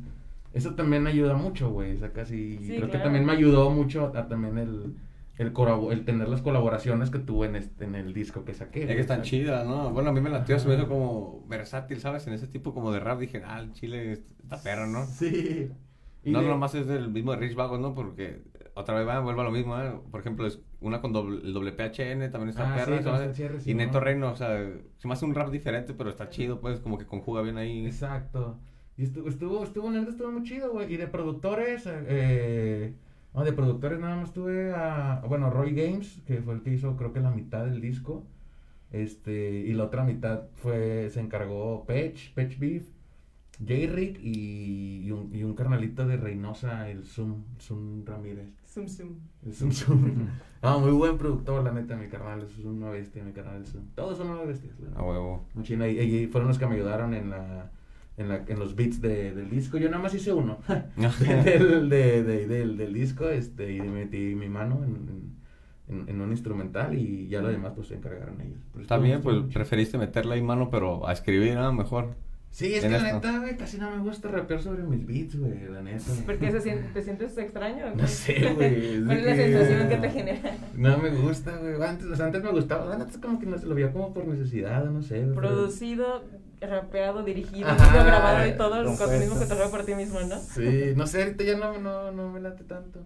eso 0.54 0.74
también 0.74 1.06
ayuda 1.06 1.34
mucho, 1.34 1.70
güey, 1.70 1.98
sacas. 1.98 2.30
Y 2.30 2.58
Sí, 2.58 2.76
creo 2.76 2.90
que 2.90 2.98
también 2.98 3.24
me 3.26 3.32
ayudó 3.32 3.70
mucho 3.70 4.12
a, 4.16 4.26
también 4.26 4.56
el, 4.58 4.94
el, 5.38 5.52
el 5.90 6.04
tener 6.06 6.28
las 6.28 6.40
colaboraciones 6.40 7.10
que 7.10 7.18
tuve 7.18 7.46
en, 7.48 7.56
este, 7.56 7.84
en 7.84 7.94
el 7.94 8.14
disco 8.14 8.44
que 8.46 8.54
saqué. 8.54 8.82
Es 8.84 8.88
que 8.88 9.00
están 9.00 9.20
chidas, 9.22 9.66
¿no? 9.66 9.90
Bueno, 9.90 10.10
a 10.10 10.12
mí 10.12 10.20
me 10.22 10.30
latió, 10.30 10.58
se 10.58 10.66
me 10.68 10.76
hizo 10.76 10.88
como 10.88 11.44
versátil, 11.46 12.00
¿sabes? 12.00 12.26
En 12.26 12.32
ese 12.32 12.46
tipo 12.46 12.72
como 12.72 12.90
de 12.90 13.00
rap 13.00 13.18
dije, 13.20 13.42
ah, 13.44 13.60
el 13.60 13.72
chile 13.72 14.12
está 14.42 14.62
perro, 14.62 14.86
¿no? 14.86 15.04
Sí. 15.06 15.70
Y 16.24 16.30
no 16.32 16.42
de- 16.42 16.48
nomás 16.48 16.74
es 16.74 16.86
del 16.86 17.10
mismo 17.10 17.32
de 17.32 17.38
Rich 17.38 17.54
Vagos, 17.54 17.80
¿no? 17.80 17.94
Porque 17.94 18.42
otra 18.74 18.94
vez 18.94 19.06
va, 19.06 19.20
vuelve 19.20 19.40
a 19.40 19.44
lo 19.44 19.50
mismo, 19.50 19.78
¿eh? 19.80 19.92
Por 20.10 20.20
ejemplo, 20.20 20.46
es 20.46 20.60
una 20.80 21.00
con 21.00 21.12
doble, 21.12 21.40
el 21.44 21.52
doble 21.52 21.72
PHN, 21.72 22.30
también 22.30 22.48
está 22.50 22.72
Ah, 22.72 22.76
perra, 22.76 22.98
sí, 22.98 23.04
con 23.04 23.12
¿sabes? 23.16 23.66
Y 23.66 23.74
Neto 23.74 23.94
¿no? 23.94 24.00
Reino, 24.00 24.30
o 24.32 24.36
sea, 24.36 24.56
se 24.98 25.08
me 25.08 25.14
hace 25.14 25.24
un 25.24 25.34
rap 25.34 25.50
diferente, 25.50 25.94
pero 25.94 26.10
está 26.10 26.28
chido, 26.30 26.60
pues, 26.60 26.80
como 26.80 26.96
que 26.98 27.06
conjuga 27.06 27.42
bien 27.42 27.58
ahí. 27.58 27.84
Exacto. 27.86 28.58
Y 28.96 29.04
estuvo, 29.04 29.28
estuvo, 29.28 29.64
estuvo, 29.64 29.90
neta, 29.90 30.10
estuvo 30.10 30.30
muy 30.30 30.42
chido, 30.44 30.70
güey. 30.72 30.92
Y 30.92 30.96
de 30.96 31.06
productores, 31.06 31.84
eh, 31.86 32.94
no, 33.34 33.42
de 33.44 33.52
productores 33.52 33.98
nada 33.98 34.16
más 34.16 34.32
tuve 34.32 34.72
a, 34.74 35.22
bueno, 35.28 35.50
Roy 35.50 35.74
Games, 35.74 36.20
que 36.26 36.40
fue 36.42 36.54
el 36.54 36.62
que 36.62 36.72
hizo 36.74 36.96
creo 36.96 37.12
que 37.12 37.20
la 37.20 37.30
mitad 37.30 37.64
del 37.64 37.80
disco. 37.80 38.24
Este, 38.90 39.50
y 39.66 39.72
la 39.72 39.84
otra 39.84 40.04
mitad 40.04 40.42
fue, 40.56 41.08
se 41.10 41.20
encargó 41.20 41.84
Pech, 41.86 42.34
Pech 42.34 42.58
Beef. 42.58 42.84
J-Rick 43.60 44.18
y, 44.22 45.02
y, 45.06 45.10
un, 45.12 45.34
y 45.34 45.42
un 45.44 45.54
carnalito 45.54 46.06
de 46.06 46.16
Reynosa, 46.16 46.88
el 46.90 47.04
Zoom, 47.04 47.44
Zoom 47.60 48.04
Ramírez. 48.04 48.48
Zoom, 48.66 48.88
zoom. 48.88 49.10
El 49.46 49.52
Zoom 49.54 49.72
Zoom. 49.72 50.10
Ah, 50.64 50.78
muy 50.78 50.92
buen 50.92 51.18
productor, 51.18 51.64
la 51.64 51.72
neta, 51.72 51.96
mi 51.96 52.06
carnal. 52.06 52.42
Es 52.42 52.56
una 52.64 52.88
bestia, 52.90 53.24
mi 53.24 53.32
carnal. 53.32 53.56
el 53.56 53.66
Zoom. 53.66 53.82
Todos 53.96 54.16
son 54.16 54.30
una 54.30 54.42
bestia. 54.42 54.70
la 54.80 54.88
neta. 54.90 55.00
A 55.00 55.04
huevo. 55.04 55.44
Un 55.56 55.64
chino, 55.64 55.84
y, 55.88 55.98
y 55.98 56.26
fueron 56.28 56.46
los 56.48 56.58
que 56.58 56.66
me 56.68 56.76
ayudaron 56.76 57.14
en 57.14 57.30
la 57.30 57.70
en, 58.16 58.28
la, 58.28 58.44
en 58.46 58.58
los 58.60 58.76
beats 58.76 59.00
de, 59.00 59.32
del 59.34 59.50
disco. 59.50 59.78
Yo 59.78 59.90
nada 59.90 60.02
más 60.02 60.14
hice 60.14 60.32
uno 60.32 60.58
del, 61.44 61.88
de, 61.88 62.22
de- 62.22 62.46
del, 62.46 62.76
del 62.76 62.92
disco 62.94 63.28
este, 63.28 63.72
y 63.74 63.80
metí 63.80 64.34
mi 64.36 64.48
mano 64.48 64.84
en, 64.84 65.32
en, 65.88 66.08
en 66.08 66.20
un 66.20 66.30
instrumental 66.30 66.94
y 66.96 67.26
ya 67.26 67.40
lo 67.42 67.48
demás 67.48 67.72
pues 67.74 67.88
se 67.88 67.96
encargaron 67.96 68.40
ellos. 68.40 68.60
Pero 68.72 68.82
Está 68.82 68.94
estuvo- 68.96 69.04
bien, 69.04 69.16
estuvo 69.18 69.40
pues 69.42 69.52
preferiste 69.54 69.98
meterle 69.98 70.34
ahí 70.34 70.42
mano, 70.42 70.70
pero 70.70 71.08
a 71.08 71.12
escribir, 71.12 71.54
¿no? 71.54 71.72
Mejor. 71.72 72.14
Sí, 72.52 72.74
es 72.74 72.82
que 72.82 72.90
la 72.90 73.14
neta, 73.14 73.38
güey, 73.38 73.56
casi 73.56 73.78
no 73.78 73.90
me 73.90 74.02
gusta 74.02 74.28
rapear 74.28 74.60
sobre 74.60 74.82
mis 74.82 75.06
beats, 75.06 75.36
güey, 75.38 75.58
la 75.70 75.80
neta. 75.80 76.04
¿Por 76.26 76.36
qué 76.38 76.50
se 76.52 76.60
siente- 76.60 76.88
te 76.94 77.02
sientes 77.02 77.36
extraño? 77.38 77.86
o 77.86 77.96
No 77.96 78.06
sé, 78.06 78.52
güey, 78.54 78.96
es 78.96 79.02
¿Cuál 79.06 79.18
es 79.18 79.24
la 79.24 79.34
que- 79.34 79.52
sensación 79.52 79.88
que 79.88 79.96
te 79.96 80.10
genera? 80.10 80.56
No 80.74 80.98
me 80.98 81.08
gusta, 81.10 81.56
güey. 81.56 81.82
Antes, 81.82 82.06
o 82.08 82.14
sea, 82.14 82.26
antes 82.26 82.42
me 82.44 82.50
gustaba. 82.50 82.84
La 82.84 82.98
neta, 82.98 83.18
como 83.22 83.40
que 83.40 83.46
no 83.46 83.56
se 83.56 83.64
lo 83.66 83.74
veía 83.74 83.90
como 83.90 84.12
por 84.12 84.26
necesidad, 84.26 84.84
no 84.84 85.00
sé. 85.02 85.22
güey, 85.24 85.34
Producido, 85.34 86.24
rapeado, 86.60 87.24
dirigido, 87.24 87.68
Ajá, 87.68 87.90
video 87.90 88.04
grabado 88.04 88.46
y 88.46 88.52
todo 88.56 88.96
con 88.98 89.18
mismo 89.18 89.36
cotorreo 89.36 89.70
por 89.70 89.84
ti 89.84 89.94
mismo, 89.94 90.20
¿no? 90.20 90.38
Sí, 90.38 90.92
no 90.94 91.06
sé, 91.06 91.22
ahorita 91.22 91.44
ya 91.44 91.56
no, 91.56 91.78
no, 91.78 92.12
no 92.12 92.30
me 92.30 92.38
late 92.40 92.64
tanto. 92.64 93.00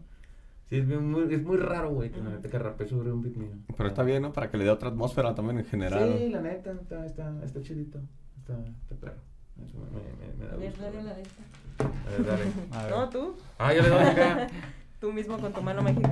Sí, 0.69 0.79
es 0.79 0.87
muy, 0.89 1.33
es 1.33 1.43
muy 1.45 1.57
raro, 1.59 1.93
güey, 1.93 2.11
que 2.11 2.19
la 2.21 2.31
neta 2.31 2.49
que 2.49 2.59
rapee 2.59 2.89
sobre 2.89 3.13
un 3.13 3.23
beat 3.23 3.37
mío. 3.37 3.53
Pero 3.77 3.89
está 3.89 4.03
bien, 4.03 4.23
¿no? 4.23 4.33
Para 4.33 4.51
que 4.51 4.57
le 4.57 4.65
dé 4.65 4.71
otra 4.71 4.89
atmósfera 4.89 5.37
también 5.37 5.59
en 5.61 5.65
general. 5.67 6.17
Sí, 6.19 6.29
la 6.31 6.41
neta, 6.41 6.73
está, 6.73 7.07
está, 7.07 7.33
está 7.45 7.63
chidito. 7.63 8.01
Está, 8.39 8.59
está 8.83 8.95
perro. 8.97 9.21
Eso 9.65 9.79
me, 9.79 10.01
me, 10.01 10.45
me 10.45 10.47
da 10.51 10.57
gusto. 10.57 10.83
dale 10.83 11.03
la 11.03 11.15
de 11.15 11.23
esta. 11.23 11.43
A 12.07 12.11
ver, 12.11 12.25
dale. 12.27 12.45
A 12.73 12.83
ver. 12.85 12.91
No, 12.91 13.09
tú. 13.09 13.37
Ah, 13.59 13.73
yo 13.75 13.83
le 13.83 13.89
doy 13.89 14.05
acá. 14.05 14.47
Tú 15.01 15.13
mismo 15.13 15.39
con 15.39 15.53
tu 15.53 15.61
mano 15.63 15.83
mágica. 15.83 16.09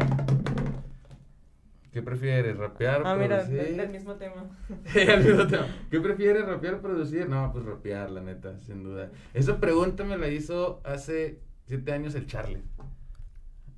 ¿Qué 1.90 2.02
prefieres, 2.02 2.56
rapear 2.58 3.02
o 3.02 3.06
Ah, 3.06 3.14
mira, 3.16 3.36
producir? 3.38 3.62
del, 3.62 3.76
del 3.78 3.88
mismo 3.90 4.14
tema. 4.16 4.44
El 4.94 5.24
mismo 5.24 5.46
tema. 5.46 5.66
¿Qué 5.90 6.00
prefieres, 6.00 6.44
rapear 6.44 6.74
o 6.74 6.80
producir? 6.82 7.28
No, 7.28 7.50
pues 7.52 7.64
rapear, 7.64 8.10
la 8.10 8.20
neta, 8.20 8.58
sin 8.60 8.82
duda. 8.82 9.10
Esa 9.32 9.58
pregunta 9.60 10.04
me 10.04 10.18
la 10.18 10.28
hizo 10.28 10.80
hace 10.84 11.40
siete 11.66 11.92
años 11.92 12.14
el 12.14 12.26
Charlie. 12.26 12.62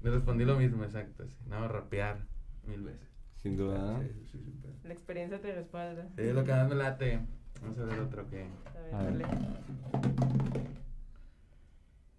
Le 0.02 0.11
respondí 0.11 0.44
lo 0.44 0.57
mismo, 0.57 0.84
exacto, 0.84 1.26
sí. 1.28 1.38
No, 1.46 1.68
rapear 1.68 2.18
mil 2.66 2.82
veces. 2.82 3.09
Sin 3.47 3.57
duda. 3.57 4.01
Sí, 4.01 4.09
sí, 4.32 4.38
sí, 4.44 4.53
sí. 4.61 4.68
La 4.82 4.92
experiencia 4.92 5.40
te 5.40 5.55
respalda. 5.55 6.09
Es 6.16 6.34
lo 6.34 6.42
que 6.42 6.51
más 6.51 6.68
me 6.68 6.74
late. 6.74 7.20
Vamos 7.62 7.78
a 7.78 7.84
ver 7.84 8.01
otro 8.01 8.28
que... 8.28 8.42
A 8.42 8.80
ver, 8.80 8.94
A 8.94 9.03
ver. 9.03 9.18
dale. 9.18 9.26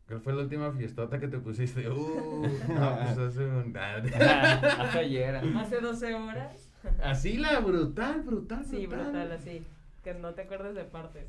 ¿Cuál 0.07 0.21
fue 0.21 0.31
la 0.31 0.43
última 0.43 0.71
fiestota 0.71 1.19
que 1.19 1.27
te 1.27 1.37
pusiste? 1.39 1.85
Uh, 1.89 2.43
no, 2.69 2.95
pues 2.97 3.17
hace 3.17 3.45
un... 3.45 3.75
Hace 3.77 4.99
ayer. 4.99 5.35
Hace 5.35 5.81
12 5.81 6.13
horas. 6.13 6.71
Así 7.03 7.35
la 7.35 7.59
brutal, 7.59 8.21
brutal, 8.21 8.63
Sí, 8.63 8.87
brutal, 8.87 9.29
así. 9.33 9.65
Que 10.05 10.13
no 10.13 10.33
te 10.33 10.43
acuerdes 10.43 10.75
de 10.75 10.85
partes. 10.85 11.25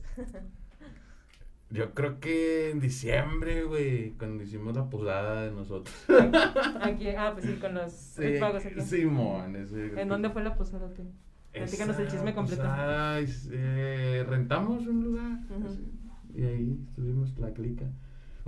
Yo 1.70 1.92
creo 1.92 2.18
que 2.18 2.70
en 2.70 2.80
diciembre, 2.80 3.64
güey, 3.64 4.12
cuando 4.12 4.42
hicimos 4.42 4.74
la 4.74 4.88
posada 4.88 5.42
de 5.44 5.50
nosotros. 5.50 5.94
Aquí, 6.82 7.08
ah, 7.10 7.32
pues 7.34 7.44
sí, 7.44 7.54
con 7.60 7.74
los 7.74 7.92
Sí, 7.92 8.36
pagos 8.40 8.64
aquí. 8.64 8.80
Simón, 8.80 9.54
ese- 9.56 10.00
¿En 10.00 10.08
dónde 10.08 10.30
fue 10.30 10.42
la 10.42 10.54
posada, 10.56 10.88
tú? 10.94 11.02
Platícanos 11.52 11.98
el 11.98 12.08
chisme 12.08 12.34
completo. 12.34 12.62
posada, 12.62 13.18
es- 13.20 13.48
eh, 13.52 14.24
rentamos 14.28 14.86
un 14.86 15.04
lugar 15.04 15.38
así, 15.66 15.90
y 16.34 16.42
ahí 16.44 16.78
estuvimos 16.88 17.36
la 17.38 17.50
clica. 17.52 17.84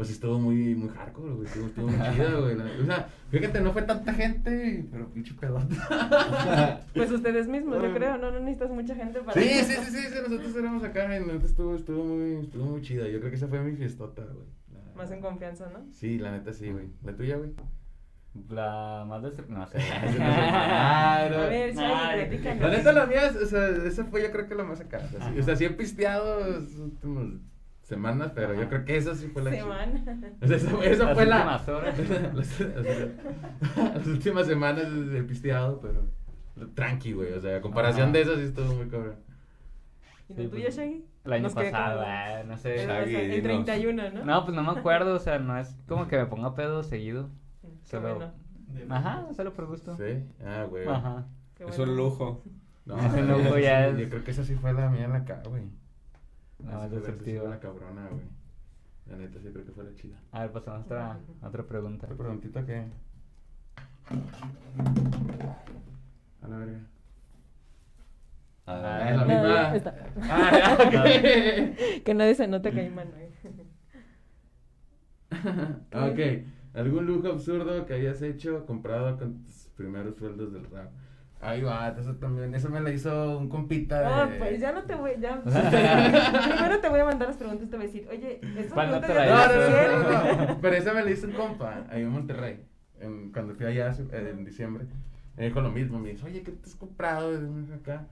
Pues 0.00 0.12
estuvo 0.12 0.38
muy, 0.38 0.74
muy 0.74 0.88
hardcore, 0.88 1.34
güey, 1.34 1.46
estuvo, 1.46 1.66
estuvo 1.66 1.88
muy 1.88 1.98
chida, 2.14 2.30
güey. 2.40 2.56
la- 2.56 2.64
O 2.64 2.86
sea, 2.86 3.08
fíjate, 3.30 3.60
no 3.60 3.70
fue 3.74 3.82
tanta 3.82 4.14
gente, 4.14 4.88
pero 4.90 5.10
pinche 5.12 5.34
pedota. 5.34 6.80
Pues 6.94 7.10
ustedes 7.12 7.46
mismos, 7.48 7.82
yo 7.82 7.92
creo, 7.92 8.16
no, 8.16 8.30
no 8.30 8.40
necesitas 8.40 8.70
mucha 8.70 8.94
gente 8.94 9.20
para... 9.20 9.38
Sí, 9.38 9.46
sí, 9.62 9.74
sí, 9.74 9.90
sí, 9.90 9.98
sí, 10.08 10.14
nosotros 10.26 10.56
éramos 10.56 10.82
acá, 10.84 11.04
y 11.04 11.20
la 11.26 11.34
neta 11.34 11.44
estuvo, 11.44 11.74
estuvo 11.76 12.02
muy, 12.02 12.36
estuvo 12.46 12.64
muy 12.64 12.80
chida. 12.80 13.08
Yo 13.08 13.18
creo 13.18 13.28
que 13.30 13.36
esa 13.36 13.46
fue 13.48 13.60
mi 13.60 13.76
fiestota, 13.76 14.22
güey. 14.22 14.46
La- 14.72 14.94
Más 14.96 15.10
en 15.10 15.20
confianza, 15.20 15.68
¿no? 15.70 15.80
Sí, 15.92 16.16
la 16.18 16.32
neta 16.32 16.54
sí, 16.54 16.70
güey. 16.70 16.86
¿La 17.04 17.14
tuya, 17.14 17.36
güey? 17.36 17.50
La 18.48 19.04
más 19.06 19.22
de... 19.22 19.32
No 19.50 19.66
sé. 19.66 19.78
Claro. 20.16 21.42
A 21.42 21.46
ver. 21.46 21.74
La 21.76 22.70
neta, 22.70 22.92
la 22.94 23.04
mía, 23.04 23.30
o 23.38 23.44
sea, 23.44 23.68
esa 23.86 24.04
fue 24.06 24.22
yo 24.22 24.30
creo 24.32 24.48
que 24.48 24.54
la 24.54 24.64
más 24.64 24.80
acá. 24.80 25.00
o 25.38 25.42
sea, 25.42 25.54
he 25.60 25.70
pisteado 25.70 26.58
semanas, 27.90 28.32
pero 28.34 28.54
yo 28.54 28.68
creo 28.68 28.84
que 28.86 28.96
esa 28.96 29.14
sí 29.14 29.26
fue 29.28 29.42
la. 29.42 29.50
Semana. 29.50 30.02
Esa, 30.40 31.14
fue 31.14 31.26
la. 31.26 31.62
horas. 31.68 31.98
las, 32.34 32.60
o 32.60 32.82
sea, 32.82 33.92
las 33.94 34.06
últimas 34.06 34.46
semanas 34.46 34.86
he 35.14 35.22
pisteado, 35.24 35.78
pero 35.80 36.06
tranqui, 36.74 37.12
güey. 37.12 37.32
O 37.34 37.40
sea, 37.40 37.58
a 37.58 37.60
comparación 37.60 38.04
Ajá. 38.04 38.12
de 38.12 38.20
eso 38.22 38.36
sí 38.36 38.42
estuvo 38.42 38.74
muy 38.74 38.88
cabrón. 38.88 39.16
¿Y 40.28 40.34
Sí, 40.34 40.46
tuya, 40.48 40.64
pues, 40.64 40.76
Shaggy? 40.76 41.04
El 41.24 41.32
año 41.32 41.50
pasado, 41.50 42.02
ah, 42.06 42.42
no 42.46 42.56
sé. 42.56 42.86
Shaggy, 42.86 43.14
el 43.16 43.30
dinos. 43.42 43.64
31, 43.66 44.10
¿no? 44.10 44.24
No, 44.24 44.44
pues 44.44 44.54
no 44.56 44.62
me 44.62 44.78
acuerdo, 44.78 45.14
o 45.16 45.18
sea, 45.18 45.38
no 45.38 45.58
es 45.58 45.76
como 45.86 46.06
que 46.08 46.16
me 46.16 46.26
ponga 46.26 46.54
pedo 46.54 46.82
seguido. 46.82 47.28
Qué 47.62 47.68
Solo... 47.82 48.14
bueno, 48.14 48.94
Ajá, 48.94 49.26
solo 49.34 49.52
por 49.52 49.66
gusto. 49.66 49.96
Sí. 49.96 50.24
Ah, 50.46 50.64
güey. 50.70 50.86
Ajá. 50.88 51.26
qué 51.56 51.64
Es 51.64 51.76
bueno. 51.76 51.92
un 51.92 51.98
lujo. 51.98 52.44
No, 52.86 52.98
Ese 52.98 53.22
lujo 53.26 53.58
ya 53.58 53.88
sí, 53.88 53.94
es- 53.94 53.98
Yo 53.98 54.08
creo 54.10 54.24
que 54.24 54.30
esa 54.30 54.44
sí 54.44 54.54
fue 54.54 54.72
la 54.72 54.88
mía 54.88 55.04
en 55.06 55.12
la 55.12 55.24
cara, 55.24 55.42
güey. 55.48 55.64
No, 56.64 56.84
Esa 56.84 56.96
es 56.96 57.02
fue 57.04 57.32
la- 57.34 57.42
la 57.50 57.60
cabrona, 57.60 58.08
güey. 58.08 58.22
La 59.06 59.16
neta 59.16 59.40
sí 59.40 59.48
creo 59.52 59.64
que 59.64 59.72
fue 59.72 59.84
la 59.84 59.94
chida. 59.94 60.16
A 60.32 60.40
ver, 60.42 60.52
pasamos 60.52 60.80
a 60.82 60.84
otra, 60.84 61.18
a 61.42 61.48
otra 61.48 61.62
pregunta. 61.66 62.06
¿Otra 62.06 62.16
preguntita 62.18 62.64
qué? 62.64 62.86
A 66.42 66.48
la 66.48 66.56
verga. 66.58 66.80
Ah, 68.66 69.10
es 69.10 69.16
la 69.16 69.24
misma. 69.24 69.92
Ah, 70.30 70.50
ya, 70.52 70.74
ok. 70.74 72.02
Que 72.04 72.14
nadie 72.14 72.34
se 72.34 72.46
note 72.46 72.70
que 72.72 72.80
hay 72.80 72.90
mano 72.90 73.10
ahí. 73.16 73.30
ok. 75.92 76.46
¿Algún 76.74 77.06
lujo 77.06 77.28
absurdo 77.28 77.84
que 77.86 77.94
hayas 77.94 78.22
hecho 78.22 78.64
comprado 78.66 79.18
con 79.18 79.42
tus 79.42 79.70
primeros 79.76 80.16
sueldos 80.16 80.52
del 80.52 80.70
rap? 80.70 80.92
Ahí 81.42 81.62
va, 81.62 81.88
eso 81.98 82.14
también. 82.16 82.54
Eso 82.54 82.68
me 82.68 82.80
la 82.80 82.90
hizo 82.90 83.38
un 83.38 83.48
compita 83.48 84.00
de... 84.00 84.06
Ah, 84.06 84.28
pues 84.38 84.60
ya 84.60 84.72
no 84.72 84.82
te 84.82 84.94
voy, 84.94 85.12
ya. 85.18 85.40
Primero 85.42 86.80
te 86.80 86.88
voy 86.90 87.00
a 87.00 87.04
mandar 87.06 87.28
las 87.28 87.36
preguntas 87.38 87.66
y 87.66 87.70
te 87.70 87.76
voy 87.76 87.84
a 87.84 87.88
decir, 87.88 88.08
oye, 88.10 88.40
¿estas 88.58 88.72
¿Cuándo 88.74 89.00
preguntas 89.00 89.24
te 89.24 89.28
ya 89.30 89.34
la 89.34 89.46
No, 89.46 90.06
te 90.06 90.30
no, 90.36 90.36
no, 90.46 90.46
no, 90.54 90.60
Pero 90.60 90.76
esa 90.76 90.92
me 90.92 91.02
la 91.02 91.10
hizo 91.10 91.26
un 91.26 91.32
compa 91.32 91.86
ahí 91.90 92.02
en 92.02 92.10
Monterrey. 92.10 92.64
en- 93.00 93.32
cuando 93.32 93.54
fui 93.54 93.64
allá 93.66 93.90
eh, 94.12 94.30
en 94.36 94.44
diciembre. 94.44 94.84
Me 95.36 95.44
dijo 95.46 95.60
lo 95.62 95.70
mismo. 95.70 95.98
Me 95.98 96.10
dice, 96.10 96.26
oye, 96.26 96.42
¿qué 96.42 96.52
te 96.52 96.68
has 96.68 96.74
comprado 96.74 97.32
de 97.32 97.74
acá? 97.74 98.06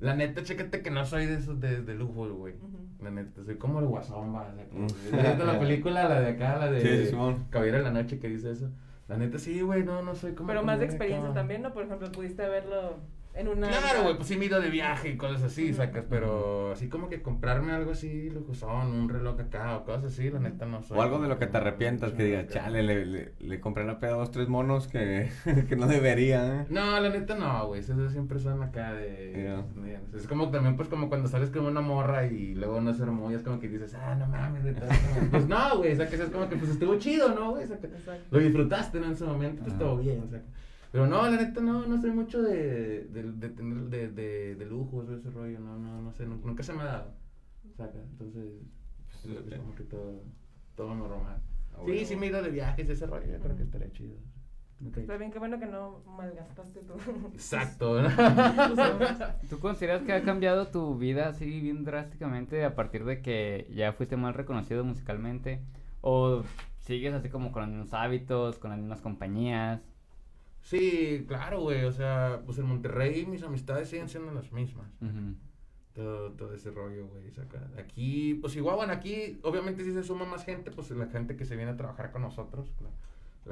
La 0.00 0.16
neta, 0.16 0.42
chécate 0.42 0.80
que 0.82 0.90
no 0.90 1.04
soy 1.04 1.26
de 1.26 1.34
esos 1.36 1.60
de, 1.60 1.82
de 1.82 1.94
lujo, 1.94 2.26
güey. 2.34 2.54
La 3.02 3.10
neta, 3.10 3.44
soy 3.44 3.56
como 3.56 3.78
el 3.80 3.86
guasón, 3.86 4.34
va. 4.34 4.48
o 4.50 4.54
sea, 4.54 4.64
como-. 4.68 4.86
¿Has 5.20 5.28
visto 5.28 5.44
la 5.44 5.58
película, 5.60 6.08
la 6.08 6.20
de 6.22 6.28
acá, 6.30 6.56
la 6.56 6.70
de 6.70 6.80
Sí, 7.04 7.10
Simón. 7.10 7.44
Caballero 7.50 7.76
de 7.78 7.84
la 7.84 7.90
Noche 7.90 8.18
que 8.18 8.28
dice 8.28 8.50
eso? 8.50 8.70
La 9.12 9.18
neta, 9.18 9.38
sí, 9.38 9.60
güey, 9.60 9.84
no, 9.84 10.00
no 10.00 10.14
soy 10.14 10.32
como. 10.34 10.46
Pero 10.46 10.62
más 10.62 10.78
de 10.78 10.86
acá. 10.86 10.94
experiencia 10.94 11.34
también, 11.34 11.60
¿no? 11.60 11.74
Por 11.74 11.84
ejemplo, 11.84 12.10
pudiste 12.10 12.48
verlo 12.48 12.96
en 13.34 13.48
una... 13.48 13.68
Claro, 13.68 14.02
güey, 14.02 14.16
pues 14.16 14.28
sí 14.28 14.36
me 14.36 14.44
he 14.44 14.48
ido 14.48 14.60
de 14.60 14.68
viaje 14.70 15.08
y 15.10 15.16
cosas 15.16 15.42
así, 15.42 15.72
sacas, 15.72 16.04
pero 16.08 16.72
así 16.72 16.88
como 16.88 17.08
que 17.08 17.22
comprarme 17.22 17.72
algo 17.72 17.92
así, 17.92 18.28
lujosón, 18.30 18.88
un 18.92 19.08
reloj 19.08 19.40
acá 19.40 19.76
o 19.78 19.84
cosas 19.84 20.04
así, 20.12 20.28
la 20.30 20.38
neta 20.38 20.66
no 20.66 20.82
soy. 20.82 20.98
O 20.98 21.02
algo 21.02 21.18
de 21.20 21.28
lo 21.28 21.38
que 21.38 21.46
te 21.46 21.56
arrepientas, 21.56 22.12
que 22.12 22.24
digas, 22.24 22.48
chale, 22.48 22.82
le, 22.82 23.06
le, 23.06 23.32
le 23.40 23.60
compré 23.60 23.84
la 23.84 23.98
peda 23.98 24.12
a 24.14 24.16
dos, 24.18 24.30
tres 24.30 24.48
monos 24.48 24.86
que, 24.86 25.30
que 25.68 25.76
no 25.76 25.86
debería, 25.86 26.60
¿eh? 26.62 26.66
No, 26.68 27.00
la 27.00 27.08
neta 27.08 27.34
no, 27.34 27.68
güey, 27.68 27.80
esos 27.80 28.12
siempre 28.12 28.38
son 28.38 28.62
acá 28.62 28.92
de... 28.92 29.32
De- 29.32 29.98
Es 30.14 30.26
como 30.26 30.50
también, 30.50 30.76
pues, 30.76 30.88
como 30.88 31.08
cuando 31.08 31.28
sales 31.28 31.50
con 31.50 31.64
una 31.64 31.80
morra 31.80 32.26
y 32.26 32.54
luego 32.54 32.80
no 32.80 32.92
se 32.92 33.02
armó 33.02 33.30
y 33.30 33.34
es 33.34 33.42
como 33.42 33.58
que 33.60 33.68
dices, 33.68 33.94
ah, 33.94 34.14
no 34.14 34.26
mames, 34.26 34.62
güey, 34.62 34.74
todo 34.74 34.86
esto". 34.90 35.20
Pues 35.30 35.46
no, 35.48 35.78
güey, 35.78 35.92
o 35.92 35.96
sea, 35.96 36.08
que 36.08 36.16
es 36.16 36.22
como 36.30 36.48
que, 36.48 36.56
pues, 36.56 36.70
estuvo 36.72 36.96
chido, 36.96 37.34
¿no, 37.34 37.52
güey? 37.52 37.66
Lo 38.30 38.38
disfrutaste, 38.38 39.00
¿no? 39.00 39.06
En 39.06 39.16
su 39.16 39.26
momento, 39.26 39.62
pues, 39.62 39.74
Ajá. 39.74 39.78
todo 39.82 39.96
bien, 39.96 40.22
o 40.22 40.28
sea. 40.28 40.42
Pero 40.92 41.06
no, 41.06 41.22
la 41.22 41.30
neta 41.38 41.60
no, 41.60 41.86
no 41.86 42.00
soy 42.00 42.10
mucho 42.12 42.42
de, 42.42 43.04
de, 43.04 43.32
de 43.32 43.48
tener, 43.50 43.78
de, 43.88 44.08
de, 44.10 44.54
de 44.56 44.66
lujos 44.66 45.08
o 45.08 45.14
ese 45.16 45.30
rollo, 45.30 45.58
no, 45.58 45.78
no, 45.78 46.02
no 46.02 46.12
sé, 46.12 46.26
nu- 46.26 46.40
nunca 46.44 46.62
se 46.62 46.72
me 46.74 46.82
ha 46.82 46.84
dado, 46.86 47.14
saca, 47.76 47.98
entonces, 47.98 48.44
pues, 49.24 49.46
es 49.52 49.58
como 49.58 49.74
que 49.74 49.84
todo, 49.84 50.22
todo 50.76 50.94
normal. 50.94 51.40
Ah, 51.74 51.78
Sí, 51.78 51.92
bueno. 51.92 52.06
sí 52.06 52.16
me 52.16 52.26
he 52.26 52.28
ido 52.28 52.42
de 52.42 52.50
viajes, 52.50 52.88
ese 52.90 53.06
rollo, 53.06 53.26
yo 53.26 53.38
creo 53.40 53.56
que 53.56 53.62
estaría 53.62 53.90
chido. 53.92 54.16
Ok. 54.86 54.98
Está 54.98 55.16
bien, 55.16 55.30
qué 55.30 55.38
bueno 55.38 55.58
que 55.58 55.66
no 55.66 56.02
malgastaste 56.06 56.80
tu... 56.80 56.94
Exacto, 57.32 58.02
¿no? 58.02 58.10
¿Tú 59.48 59.58
consideras 59.60 60.02
que 60.02 60.12
ha 60.12 60.22
cambiado 60.22 60.68
tu 60.68 60.98
vida 60.98 61.28
así 61.28 61.60
bien 61.60 61.84
drásticamente 61.84 62.64
a 62.64 62.74
partir 62.74 63.04
de 63.04 63.22
que 63.22 63.68
ya 63.74 63.92
fuiste 63.92 64.16
más 64.16 64.34
reconocido 64.36 64.84
musicalmente? 64.84 65.62
¿O 66.00 66.42
sigues 66.80 67.14
así 67.14 67.28
como 67.30 67.52
con 67.52 67.62
los 67.62 67.70
mismos 67.70 67.94
hábitos, 67.94 68.58
con 68.58 68.70
las 68.70 68.78
mismas 68.78 69.00
compañías? 69.00 69.80
Sí, 70.62 71.24
claro, 71.28 71.60
güey. 71.60 71.84
O 71.84 71.92
sea, 71.92 72.42
pues 72.46 72.58
en 72.58 72.66
Monterrey 72.66 73.26
mis 73.26 73.42
amistades 73.42 73.88
siguen 73.88 74.08
siendo 74.08 74.32
las 74.32 74.52
mismas. 74.52 74.90
Todo, 75.92 76.32
todo 76.32 76.54
ese 76.54 76.70
rollo, 76.70 77.06
güey. 77.08 77.30
Aquí, 77.78 78.34
pues 78.34 78.56
igual, 78.56 78.76
bueno, 78.76 78.92
aquí 78.92 79.38
obviamente 79.42 79.84
sí 79.84 79.92
se 79.92 80.02
suma 80.02 80.24
más 80.24 80.44
gente, 80.44 80.70
pues 80.70 80.90
la 80.90 81.06
gente 81.06 81.36
que 81.36 81.44
se 81.44 81.56
viene 81.56 81.72
a 81.72 81.76
trabajar 81.76 82.12
con 82.12 82.22
nosotros, 82.22 82.72
la, 82.80 82.88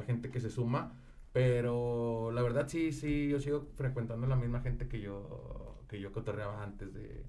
la 0.01 0.03
gente 0.03 0.31
que 0.31 0.41
se 0.41 0.51
suma. 0.51 0.95
Pero 1.33 2.33
la 2.33 2.43
verdad 2.43 2.67
sí, 2.69 2.93
sí, 2.93 3.29
yo 3.29 3.39
sigo 3.41 3.69
frecuentando 3.77 4.27
la 4.27 4.37
misma 4.37 4.61
gente 4.61 4.89
que 4.89 5.01
yo, 5.01 5.85
que 5.89 6.01
yo 6.01 6.13
cotorreaba 6.13 6.63
antes 6.63 6.93
de, 6.93 7.25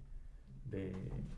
de, 0.66 0.96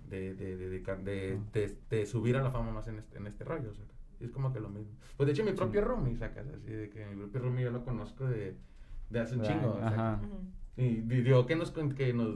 de, 0.10 0.34
de, 0.36 1.72
de, 1.90 2.06
subir 2.06 2.38
a 2.38 2.44
la 2.44 2.52
fama 2.52 2.72
más 2.72 2.88
en 2.88 3.00
este, 3.00 3.18
en 3.18 3.28
este 3.28 3.44
rollo, 3.44 3.74
saca. 3.74 3.94
Y 3.94 4.03
es 4.26 4.32
como 4.32 4.52
que 4.54 4.60
lo 4.60 4.70
mismo. 4.70 4.94
Pues 5.18 5.28
de 5.28 5.34
hecho 5.34 5.44
mi 5.44 5.52
propio 5.54 5.82
roomie, 5.82 6.16
sacas, 6.16 6.46
así 6.48 6.72
de 6.72 6.90
que 6.90 7.06
mi 7.06 7.16
propio 7.16 7.42
roomie 7.42 7.64
yo 7.64 7.72
lo 7.72 7.84
conozco 7.84 8.26
de, 8.26 8.56
de 9.10 9.20
hace 9.20 9.36
un 9.36 9.42
De 9.42 9.48
chingo, 9.48 9.80
ajá. 9.84 10.20
Y, 10.78 10.84
y 10.84 11.02
digo 11.02 11.46
que 11.46 11.56
nos, 11.56 11.72
que 11.72 12.14
nos 12.14 12.36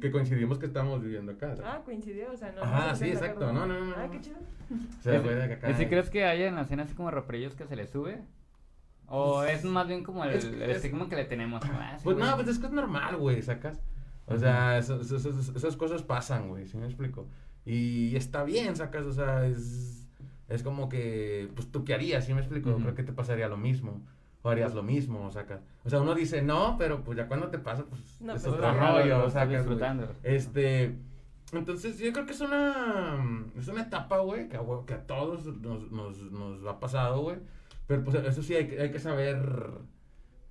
que 0.00 0.10
coincidimos 0.10 0.58
que 0.58 0.66
estábamos 0.66 1.02
viviendo 1.02 1.32
acá. 1.32 1.54
¿sabes? 1.54 1.70
Ah, 1.72 1.82
coincidió, 1.84 2.32
o 2.32 2.36
sea, 2.36 2.50
no. 2.52 2.62
Ajá, 2.62 2.88
no 2.90 2.96
sí, 2.96 3.04
exacto. 3.10 3.52
No, 3.52 3.64
no, 3.66 3.84
no, 3.84 3.94
Ah, 3.96 4.08
qué 4.10 4.20
chido. 4.20 4.38
O 4.38 5.02
sea, 5.02 5.20
fue 5.20 5.34
de 5.34 5.42
acá. 5.54 5.70
¿Y 5.70 5.74
si 5.74 5.86
crees 5.86 6.10
que 6.10 6.24
haya 6.24 6.48
en 6.48 6.56
la 6.56 6.62
escena 6.62 6.82
así 6.82 6.94
como 6.94 7.10
raperillos 7.10 7.54
que 7.54 7.64
se 7.66 7.76
les 7.76 7.90
sube? 7.90 8.22
¿O 9.06 9.42
es 9.44 9.64
más 9.64 9.86
bien 9.86 10.02
como 10.04 10.24
el, 10.24 10.32
Es- 10.32 10.44
el 10.44 10.62
es- 10.62 10.76
estigma 10.78 11.08
que 11.08 11.16
le 11.16 11.24
tenemos? 11.24 11.62
Ah, 11.64 11.94
sí, 11.96 12.04
Pues 12.04 12.16
güey. 12.16 12.28
no, 12.28 12.34
pues 12.36 12.48
es 12.48 12.58
que 12.58 12.66
es 12.66 12.72
normal, 12.72 13.16
güey, 13.16 13.40
sacas. 13.42 13.80
O 14.26 14.36
sea, 14.36 14.76
eso- 14.78 15.00
eso- 15.00 15.16
eso- 15.16 15.56
esas 15.56 15.76
cosas 15.76 16.02
pasan, 16.02 16.48
güey, 16.48 16.66
¿sí 16.66 16.76
me 16.76 16.84
explico? 16.86 17.28
Y 17.64 18.16
está 18.16 18.44
bien, 18.44 18.74
sacas, 18.76 19.04
o 19.06 19.12
sea, 19.12 19.46
es, 19.46 20.07
es 20.48 20.62
como 20.62 20.88
que, 20.88 21.48
pues 21.54 21.70
tú 21.70 21.84
qué 21.84 21.94
harías, 21.94 22.24
¿sí 22.24 22.34
me 22.34 22.40
explico? 22.40 22.74
Creo 22.76 22.94
que 22.94 23.02
te 23.02 23.12
pasaría 23.12 23.48
lo 23.48 23.56
mismo. 23.56 24.02
O 24.42 24.50
harías 24.50 24.72
lo 24.74 24.82
mismo, 24.84 25.30
sacas. 25.32 25.60
O 25.84 25.90
sea, 25.90 26.00
uno 26.00 26.14
dice 26.14 26.42
no, 26.42 26.76
pero 26.78 27.02
pues 27.02 27.18
ya 27.18 27.26
cuando 27.26 27.48
te 27.48 27.58
pasa, 27.58 27.84
pues 27.84 28.20
No, 28.20 28.34
es 28.34 28.42
pues, 28.42 28.54
otro 28.54 28.72
rollo, 28.72 29.28
sacas, 29.30 29.48
güey. 29.48 29.56
disfrutando. 29.58 30.14
Este, 30.22 30.96
entonces 31.52 31.98
yo 31.98 32.12
creo 32.12 32.24
que 32.24 32.32
es 32.32 32.40
una, 32.40 33.44
es 33.58 33.66
una 33.68 33.82
etapa, 33.82 34.18
güey, 34.20 34.48
que, 34.48 34.56
a 34.56 34.62
hue- 34.62 34.84
que 34.84 34.94
a 34.94 35.06
todos 35.06 35.44
nos, 35.60 35.90
nos, 35.90 36.18
nos 36.30 36.64
ha 36.66 36.78
pasado, 36.78 37.20
güey. 37.22 37.38
Pero 37.88 38.04
pues 38.04 38.16
eso 38.16 38.42
sí, 38.42 38.54
hay, 38.54 38.68
que- 38.68 38.80
hay 38.80 38.90
que 38.92 39.00
saber 39.00 39.40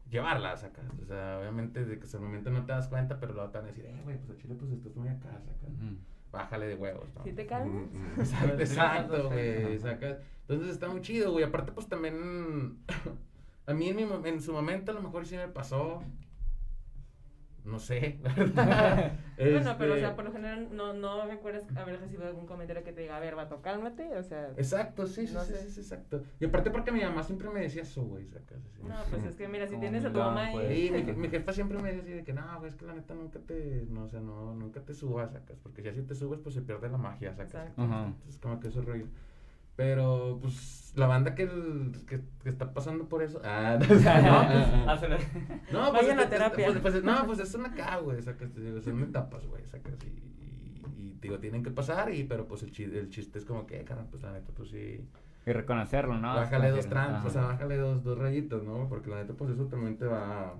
llevarla, 0.09 0.57
sacas. 0.57 0.85
O 1.01 1.05
sea, 1.05 1.37
obviamente 1.39 1.85
de 1.85 1.97
que 1.97 2.03
hasta 2.05 2.17
el 2.17 2.23
momento 2.23 2.49
no 2.49 2.65
te 2.65 2.73
das 2.73 2.87
cuenta, 2.89 3.19
pero 3.19 3.33
luego 3.33 3.49
te 3.51 3.57
van 3.57 3.65
a 3.65 3.67
decir, 3.69 3.85
eh, 3.85 4.01
güey, 4.03 4.17
pues 4.17 4.31
a 4.31 4.41
Chile 4.41 4.55
pues 4.59 4.71
estás 4.71 4.95
muy 4.95 5.07
acá, 5.07 5.29
sacas. 5.45 5.69
Bájale 6.37 6.67
de 6.67 6.75
huevos, 6.75 7.07
¿no? 7.15 7.23
¿Sí 7.23 7.33
te 7.33 7.47
calmas? 7.47 7.73
Mm, 7.91 8.19
mm. 8.19 8.59
Exacto, 8.59 9.29
güey, 9.29 9.79
sacas. 9.79 10.17
Entonces 10.41 10.73
está 10.73 10.87
muy 10.87 11.01
chido, 11.01 11.31
güey. 11.31 11.43
Aparte, 11.43 11.71
pues 11.71 11.87
también, 11.87 12.77
a 13.65 13.73
mí 13.73 13.89
en, 13.89 13.95
mi 13.95 14.03
en 14.03 14.41
su 14.41 14.53
momento 14.53 14.91
a 14.91 14.95
lo 14.95 15.01
mejor 15.01 15.25
sí 15.25 15.35
me 15.35 15.47
pasó, 15.47 16.03
no 17.67 17.79
sé, 17.79 18.17
la 18.23 18.33
verdad. 18.35 19.11
Bueno, 19.37 19.75
pero 19.77 19.91
o 19.93 19.95
Este, 19.95 19.99
sea, 19.99 20.15
por 20.15 20.25
lo 20.25 20.31
general 20.31 20.69
no, 20.71 20.93
no 20.93 21.27
recuerdas 21.27 21.63
haber 21.75 21.99
recibido 21.99 22.27
algún 22.27 22.45
comentario 22.47 22.83
que 22.83 22.93
te 22.93 23.01
diga, 23.01 23.17
a 23.17 23.19
ver, 23.19 23.35
vato, 23.35 23.61
cálmate, 23.61 24.15
o 24.17 24.23
sea... 24.23 24.49
Exacto, 24.57 25.05
sí, 25.05 25.27
sí, 25.27 25.33
No 25.33 25.41
sí, 25.43 25.53
sé. 25.53 25.61
sí, 25.63 25.71
sí, 25.71 25.79
exacto. 25.81 26.23
Y 26.39 26.45
aparte 26.45 26.71
porque 26.71 26.91
mi 26.91 27.01
mamá 27.01 27.21
siempre 27.23 27.49
me 27.49 27.59
decía 27.61 27.83
eso, 27.83 28.03
güey, 28.03 28.25
sacas 28.25 28.59
así. 28.65 28.81
No, 28.83 28.95
pues 29.11 29.23
es 29.25 29.35
que 29.35 29.47
mira, 29.47 29.67
si 29.67 29.77
tienes 29.77 30.05
a 30.05 30.11
tu 30.11 30.17
mamá 30.19 30.49
pues. 30.51 30.69
ahí... 30.69 30.87
Sí, 30.87 30.93
mi, 30.93 31.13
mi 31.13 31.29
jefa 31.29 31.53
siempre 31.53 31.77
me 31.77 31.89
decía 31.89 32.01
así 32.03 32.11
de 32.13 32.23
que 32.23 32.33
no, 32.33 32.41
güey, 32.59 32.69
es 32.69 32.75
que 32.75 32.85
la 32.85 32.93
neta 32.93 33.13
nunca 33.13 33.39
te, 33.39 33.85
no, 33.89 34.03
o 34.05 34.07
sea, 34.07 34.21
no, 34.21 34.55
nunca 34.55 34.81
te 34.81 34.93
subas, 34.93 35.31
sacas, 35.31 35.57
porque 35.61 35.81
si 35.83 35.89
así 35.89 36.01
te 36.03 36.15
subes, 36.15 36.39
pues 36.39 36.55
se 36.55 36.61
pierde 36.61 36.89
la 36.89 36.97
magia, 36.97 37.33
sacas. 37.35 37.69
Entonces, 37.77 38.39
como 38.41 38.59
que 38.59 38.69
eso 38.69 38.79
es 38.79 38.85
rollo. 38.85 39.05
Pero, 39.77 40.39
pues, 40.41 40.91
la 40.97 41.07
banda 41.07 41.33
que, 41.35 41.47
que, 42.07 42.21
que 42.43 42.49
está 42.49 42.73
pasando 42.73 43.07
por 43.07 43.23
eso. 43.23 43.39
Ah, 43.45 43.77
no, 43.89 43.95
o 43.95 43.99
sea, 43.99 44.21
no. 44.21 44.89
Hazlo. 44.91 45.17
No, 45.71 45.91
pues, 45.91 45.93
Vayan 45.93 46.19
a 46.19 46.23
es 46.23 46.27
que- 46.27 46.33
terapia. 46.35 46.65
Pues, 46.67 46.79
pues, 46.79 47.03
no, 47.03 47.25
pues 47.25 47.39
es 47.39 47.53
una 47.55 47.69
acá, 47.69 47.97
güey, 47.97 48.21
sacas, 48.21 48.51
te 48.51 48.59
digo, 48.61 48.81
son 48.81 49.01
etapas, 49.03 49.45
güey, 49.45 49.65
sacas, 49.67 49.93
y, 50.03 50.07
y, 50.07 50.81
y, 50.97 51.11
te 51.21 51.27
digo, 51.29 51.39
tienen 51.39 51.63
que 51.63 51.71
pasar, 51.71 52.13
y, 52.13 52.23
pero 52.23 52.47
pues 52.47 52.63
el 52.63 52.71
chiste, 52.71 52.99
el 52.99 53.09
chiste 53.09 53.37
es 53.39 53.45
como 53.45 53.65
que, 53.65 53.83
carnal, 53.85 54.07
pues 54.09 54.23
la 54.23 54.33
neta, 54.33 54.51
pues 54.53 54.69
sí. 54.69 55.07
Y 55.45 55.51
reconocerlo, 55.53 56.17
¿no? 56.17 56.35
bájale 56.35 56.71
dos 56.71 56.87
trans, 56.87 57.23
o 57.23 57.29
sea, 57.29 57.43
bájale 57.43 57.77
dos, 57.77 58.03
dos 58.03 58.17
rayitos, 58.17 58.63
¿no? 58.65 58.89
Porque 58.89 59.09
la 59.09 59.17
neta, 59.17 59.33
pues 59.33 59.51
eso 59.51 59.67
también 59.67 59.95
te 59.97 60.05
va, 60.05 60.55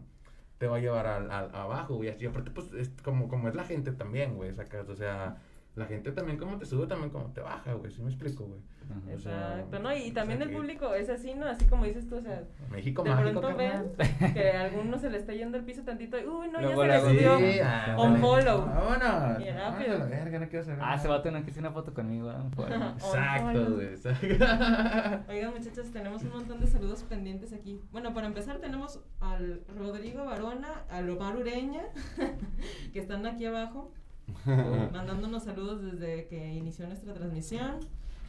te 0.59 0.68
va 0.68 0.78
a 0.78 0.80
llevar 0.80 1.07
al, 1.07 1.30
al- 1.32 1.53
abajo, 1.55 1.95
güey. 1.95 2.15
Y 2.20 2.26
aparte, 2.28 2.51
pues, 2.51 2.72
es 2.74 2.89
como, 3.03 3.28
como 3.28 3.49
es 3.49 3.55
la 3.55 3.65
gente 3.65 3.91
también, 3.91 4.36
güey, 4.36 4.53
sacas, 4.53 4.88
o 4.88 4.95
sea, 4.95 5.38
la 5.78 5.86
gente 5.86 6.11
también 6.11 6.38
como 6.38 6.57
te 6.57 6.65
sube, 6.65 6.88
también 6.88 7.11
como 7.11 7.28
te 7.32 7.41
baja, 7.41 7.73
güey, 7.73 7.91
¿sí 7.91 8.01
me 8.01 8.09
explico, 8.09 8.45
güey? 8.45 8.59
Ajá. 8.89 9.15
o 9.15 9.19
sea, 9.19 9.53
Exacto, 9.57 9.80
¿no? 9.80 9.95
Y 9.95 10.11
también 10.11 10.41
el 10.41 10.47
exacto. 10.47 10.61
público 10.61 10.93
es 10.93 11.09
así, 11.09 11.34
¿no? 11.36 11.45
Así 11.45 11.65
como 11.65 11.84
dices 11.86 12.07
tú, 12.07 12.15
o 12.15 12.21
sea, 12.21 12.43
México 12.71 13.03
de 13.03 13.09
mágico, 13.09 13.41
pronto 13.41 13.57
ven 13.57 14.34
que 14.34 14.51
a 14.51 14.61
alguno 14.63 14.97
se 14.97 15.09
le 15.09 15.17
está 15.17 15.34
yendo 15.34 15.57
el 15.57 15.65
piso 15.65 15.84
tantito 15.84 16.17
y, 16.17 16.25
uy, 16.25 16.47
no, 16.49 16.61
Luego 16.61 16.86
ya 16.86 16.99
se 17.01 17.13
le 17.13 17.19
subió. 17.19 17.38
Sí, 17.38 17.59
ah, 17.61 17.95
follow. 18.19 18.65
Vámonos. 18.65 19.41
Y 19.41 19.51
rápido. 19.51 19.95
A 19.95 19.99
la 19.99 20.05
verga, 20.05 20.39
no 20.39 20.47
quiero 20.49 20.65
saber 20.65 20.80
Ah, 20.82 20.95
ese 20.95 21.03
nada. 21.07 21.17
vato 21.17 21.32
no 21.32 21.43
quiso 21.43 21.59
una 21.59 21.71
foto 21.71 21.93
conmigo. 21.93 22.32
¿no? 22.32 22.49
Por- 22.51 22.71
Exacto, 22.71 23.75
güey. 23.75 23.88
exacto. 23.88 24.25
Oigan, 25.30 25.53
muchachos, 25.53 25.91
tenemos 25.91 26.23
un 26.23 26.30
montón 26.32 26.59
de 26.59 26.67
saludos 26.67 27.03
pendientes 27.03 27.53
aquí. 27.53 27.82
Bueno, 27.91 28.13
para 28.13 28.28
empezar 28.28 28.57
tenemos 28.59 29.01
al 29.19 29.61
Rodrigo 29.78 30.25
Barona, 30.25 30.86
al 30.89 31.09
Omar 31.09 31.36
Ureña, 31.36 31.84
que 32.93 32.99
están 32.99 33.25
aquí 33.25 33.45
abajo, 33.45 33.91
mandándonos 34.45 35.43
saludos 35.43 35.82
desde 35.82 36.28
que 36.28 36.53
inició 36.53 36.88
nuestra 36.88 37.13
transmisión. 37.13 37.78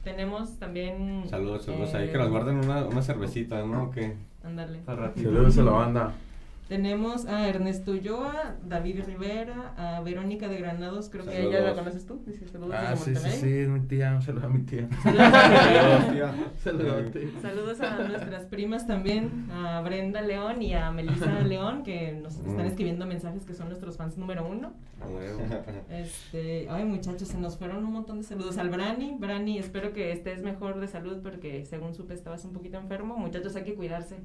Tenemos 0.05 0.59
también... 0.59 1.25
Saludos, 1.29 1.65
saludos. 1.65 1.93
eh, 1.95 1.97
Ahí 1.99 2.13
que 2.13 2.19
nos 2.19 2.31
guarden 2.31 2.57
una, 2.59 2.87
una 2.87 3.03
cervecita, 3.03 3.65
¿no? 3.65 3.91
Que 3.91 4.15
Ándale. 4.45 4.81
Al 4.87 4.97
ratito. 4.97 5.29
Saludos 5.31 5.59
a 5.59 5.63
la 5.63 5.71
banda. 5.73 6.13
Tenemos 6.69 7.25
a 7.25 7.49
Ernesto 7.49 7.93
Ulloa, 7.93 8.57
David 8.63 9.03
Rivera, 9.07 9.73
a 9.79 10.01
Verónica 10.03 10.49
de 10.49 10.59
Granados, 10.59 11.09
creo 11.09 11.25
que 11.25 11.41
ella 11.41 11.61
la 11.61 11.75
Saludos. 11.75 11.79
conoces 11.79 12.07
tú. 12.07 12.21
Dice 12.27 12.47
saludos 12.47 12.75
Ah, 12.79 12.95
sí, 12.95 13.17
sí, 13.17 13.31
sí, 13.31 13.51
es 13.61 13.69
mi 13.69 13.81
tía. 13.81 14.13
Un 14.15 14.21
saludo 14.21 14.47
a 14.47 14.51
mi 14.51 14.61
tía. 14.65 14.87
Saludos, 15.03 16.13
tía. 16.13 16.35
Saludote. 16.63 17.33
Saludos 17.41 17.81
a 17.81 18.07
nuestras 18.07 18.45
primas 18.45 18.87
también, 18.87 19.49
a 19.51 19.81
Brenda 19.81 20.21
León 20.21 20.61
y 20.61 20.75
a 20.75 20.91
Melissa 20.91 21.41
León, 21.43 21.83
que 21.85 22.13
nos 22.13 22.35
están 22.37 22.57
Mm. 22.59 22.61
escribiendo 22.69 23.07
mensajes 23.07 23.47
que 23.47 23.55
son 23.55 23.69
nuestros 23.69 23.97
fans 23.97 24.19
número 24.19 24.47
uno. 24.47 24.73
A 25.01 25.07
huevo. 25.07 25.41
Este, 25.91 26.67
ay 26.69 26.85
muchachos, 26.85 27.29
se 27.29 27.39
nos 27.39 27.57
fueron 27.57 27.85
un 27.85 27.93
montón 27.95 28.19
de 28.19 28.25
saludos 28.25 28.59
al 28.59 28.69
Brani. 28.69 29.17
Brani, 29.19 29.59
espero 29.59 29.95
que 29.95 30.13
estés 30.13 30.43
mejor 30.43 30.81
de 30.81 30.87
salud 30.89 31.19
porque 31.23 31.65
según 31.65 31.95
supe 31.95 32.13
estabas 32.13 32.45
un 32.45 32.53
poquito 32.53 32.77
enfermo. 32.77 33.17
Muchachos, 33.17 33.57
hay 33.57 33.65
que 33.65 33.75
cuidarse. 33.75 34.17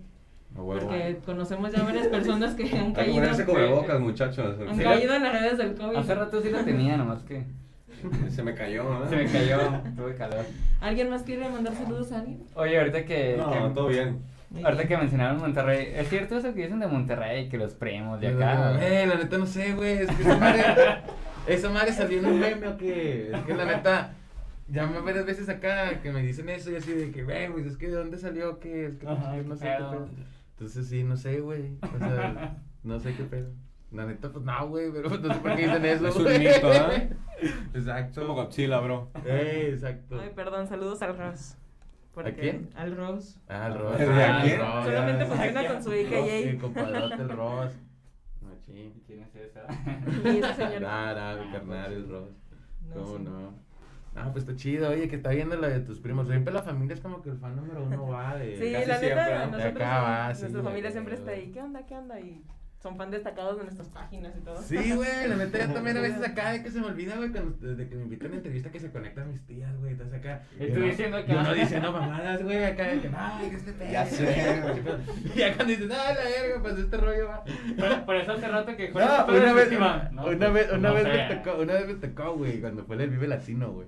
Porque 0.56 1.18
conocemos 1.26 1.72
ya 1.72 1.84
varias 1.84 2.08
personas 2.08 2.54
que 2.56 2.64
han 2.64 2.72
Hay 2.88 2.88
que 2.90 2.94
caído, 2.94 3.16
ponerse 3.16 3.46
cubrebocas, 3.46 4.00
muchachos. 4.00 4.56
han 4.70 4.76
Sí. 4.78 4.84
caído 4.84 5.16
en 5.16 5.24
las 5.24 5.34
redes 5.34 5.58
del 5.58 5.74
COVID. 5.76 5.96
Hace 5.98 6.16
rato 6.16 6.42
sí 6.42 6.50
lo 6.50 6.64
tenía, 6.64 6.96
nomás 6.98 7.24
que 7.24 7.44
Se 8.30 8.44
me 8.44 8.54
cayó, 8.54 8.84
¿no? 8.84 9.08
se 9.10 9.16
me 9.16 9.26
cayó, 9.26 9.58
tuve 9.96 10.14
calor. 10.16 10.46
¿Alguien 10.82 11.10
más 11.10 11.24
quiere 11.24 11.50
mandar 11.50 11.74
saludos 11.74 12.12
a 12.12 12.20
alguien? 12.20 12.44
Oye, 12.56 12.78
ahorita 12.78 13.06
que, 13.06 13.36
No, 13.38 13.52
que- 13.52 13.74
todo 13.74 13.88
bien. 13.88 14.20
ahorita 14.64 14.88
que 14.88 14.98
mencionaron 14.98 15.38
Monterrey, 15.40 15.92
¿es 15.96 16.10
cierto 16.10 16.38
eso 16.38 16.54
que 16.54 16.64
dicen 16.64 16.80
de 16.80 16.88
Monterrey, 16.88 17.50
que 17.50 17.58
los 17.58 17.74
primos 17.74 18.20
de 18.22 18.28
acá? 18.28 18.78
Eh, 18.86 19.08
la 19.08 19.16
neta 19.16 19.38
no 19.38 19.46
sé, 19.48 19.74
güey. 19.74 20.00
Es 20.00 20.12
que 20.12 20.22
esa 20.22 20.38
madre, 20.38 20.64
esa 21.48 21.70
madre 21.70 21.92
salió 21.94 22.20
en 22.20 22.26
un 22.26 22.40
meme 22.40 22.68
o 22.68 22.78
qué. 22.78 23.32
Es 23.34 23.42
que 23.44 23.54
la 23.56 23.66
neta, 23.66 24.12
ya 24.68 24.86
me 24.86 25.00
varias 25.00 25.26
veces 25.26 25.48
acá 25.50 26.00
que 26.02 26.12
me 26.12 26.22
dicen 26.22 26.48
eso 26.50 26.70
y 26.72 26.76
así 26.76 26.92
de 26.92 27.10
que, 27.12 27.24
güey, 27.24 27.50
pues 27.52 27.66
es 27.66 27.78
que 27.78 27.88
de 27.88 27.94
dónde 27.96 28.18
salió, 28.18 28.60
qué. 28.60 28.88
Es 28.88 28.96
que 28.98 29.06
no 29.06 29.56
sé. 29.56 29.70
Entonces 30.54 30.88
sí, 30.88 31.04
no 31.04 31.18
sé, 31.18 31.40
güey. 31.42 31.78
O 31.82 31.98
sea, 32.00 32.58
no 32.84 33.00
sé 33.00 33.16
qué 33.16 33.24
pedo. 33.24 33.52
La 33.92 34.06
neta, 34.06 34.32
pues 34.32 34.44
no, 34.44 34.68
güey, 34.70 34.92
pero 34.92 35.10
no 35.10 35.34
sé 35.34 35.40
por 35.40 35.56
qué 35.56 35.64
dicen 35.68 35.86
eso. 35.86 36.08
Es 36.08 36.16
un 36.16 36.24
mito, 36.24 36.74
¿eh? 36.74 37.10
Exacto. 37.74 38.22
Como 38.22 38.34
Godzilla, 38.36 38.80
bro. 38.80 39.12
Eh, 39.26 39.70
exacto. 39.74 40.20
Ay, 40.20 40.32
perdón, 40.36 40.68
saludos 40.68 41.02
al 41.04 41.18
Ross. 41.18 41.58
¿A 42.16 42.32
quién? 42.32 42.70
Al 42.76 42.96
Ross. 42.96 43.40
Ah, 43.48 43.68
el 43.68 43.78
Ross. 43.80 43.98
¿De 43.98 44.06
Ah, 44.24 44.42
quién? 44.44 44.60
Ross, 44.60 44.86
Solamente 44.86 45.26
funciona 45.26 45.68
con 45.68 45.84
su 45.84 45.94
hija 45.94 46.16
Sí, 46.26 46.58
compadrote, 46.58 47.16
el 47.16 47.30
Ross. 47.30 47.74
Machín. 48.42 49.04
¿Quién 49.06 49.20
es 49.22 49.36
esa? 49.36 49.66
Y 50.32 50.38
esa 50.38 50.54
señora. 50.56 50.80
Nada, 50.80 51.44
mi 51.44 51.52
carnal, 51.52 51.94
el 51.94 52.10
Ross. 52.10 52.30
No 52.88 52.94
¿Cómo 52.96 53.18
sé. 53.18 53.24
no? 53.24 53.63
Ah, 54.16 54.30
pues 54.32 54.44
está 54.44 54.56
chido, 54.56 54.90
oye, 54.90 55.08
que 55.08 55.16
está 55.16 55.32
viendo 55.32 55.56
la 55.56 55.70
de 55.70 55.80
tus 55.80 56.00
primos. 56.00 56.28
Siempre 56.28 56.54
la 56.54 56.62
familia 56.62 56.94
es 56.94 57.02
como 57.02 57.22
que 57.22 57.32
el 57.32 57.38
fan 57.38 57.56
número 57.56 57.84
uno 57.84 58.08
va 58.08 58.36
de. 58.36 58.58
Sí, 58.58 58.72
Casi 58.72 58.88
la 58.88 59.00
siempre, 59.00 59.24
neta, 59.24 59.40
¿no? 59.46 59.52
nosotros, 59.52 59.74
De 59.74 59.84
acá 59.84 60.02
va, 60.02 60.26
nuestra 60.28 60.50
sí, 60.50 60.56
familia 60.56 60.92
siempre 60.92 61.16
está 61.16 61.32
ahí. 61.32 61.52
¿Qué 61.52 61.62
onda? 61.62 61.86
¿Qué 61.86 61.96
onda? 61.96 62.20
Y 62.20 62.44
son 62.84 62.98
fan 62.98 63.10
destacados 63.10 63.58
de 63.58 63.64
nuestras 63.64 63.88
páginas 63.88 64.34
y 64.38 64.42
todo. 64.42 64.62
Sí, 64.62 64.92
güey, 64.94 65.28
la 65.30 65.38
neta 65.38 65.66
yo 65.66 65.74
también 65.74 65.96
a 65.98 66.02
veces 66.02 66.22
acá 66.28 66.52
de 66.52 66.62
que 66.62 66.70
se 66.70 66.82
me 66.82 66.88
olvida, 66.88 67.16
güey, 67.16 67.32
cuando 67.32 67.56
desde 67.66 67.88
que 67.88 67.96
me 67.96 68.04
invitan 68.04 68.34
a 68.34 68.36
entrevista 68.36 68.70
que 68.70 68.80
se 68.82 68.92
conectan 68.92 69.32
mis 69.32 69.42
tías, 69.48 69.74
güey, 69.78 69.94
entonces 69.94 70.20
acá. 70.20 70.44
Y 70.60 70.68
tú 70.68 70.82
diciendo 70.82 71.18
acá. 71.18 71.34
Yo 71.34 71.44
no 71.44 71.54
diciendo 71.54 71.92
mamadas, 71.94 72.44
güey, 72.44 72.64
acá 72.66 72.84
de 72.84 73.00
que, 73.00 73.10
ay, 73.16 73.50
que 73.50 73.56
este 73.56 73.72
pedo. 73.72 73.92
Ya 73.92 74.06
sé, 74.06 74.62
güey. 74.62 75.34
Y 75.34 75.40
ya 75.40 75.56
cuando 75.56 75.74
dices, 75.74 75.92
ay, 75.92 76.16
la 76.16 76.24
verga, 76.24 76.62
pues 76.62 76.78
este 76.78 76.98
rollo 76.98 77.28
va. 77.30 77.44
Por, 77.44 78.06
por 78.06 78.16
eso 78.18 78.34
hace 78.34 78.48
rato 78.50 78.76
que 78.76 78.88
No, 78.90 78.94
¿cuál 78.94 79.08
es 79.08 79.26
tu 79.26 79.32
una 79.32 79.54
vez, 79.54 79.72
una, 79.72 80.10
No, 80.12 80.26
una 80.26 80.38
pues, 80.38 80.54
vez, 80.54 80.72
una 80.74 80.90
no 80.90 80.94
vez 80.94 81.04
me 81.06 81.36
tocó, 81.36 81.62
una 81.62 81.74
vez 81.74 81.88
me 81.88 81.94
tocó, 82.08 82.36
güey, 82.36 82.60
cuando 82.60 82.84
fue 82.84 83.02
el 83.02 83.10
Vive 83.10 83.28
Latino, 83.28 83.72
güey. 83.72 83.88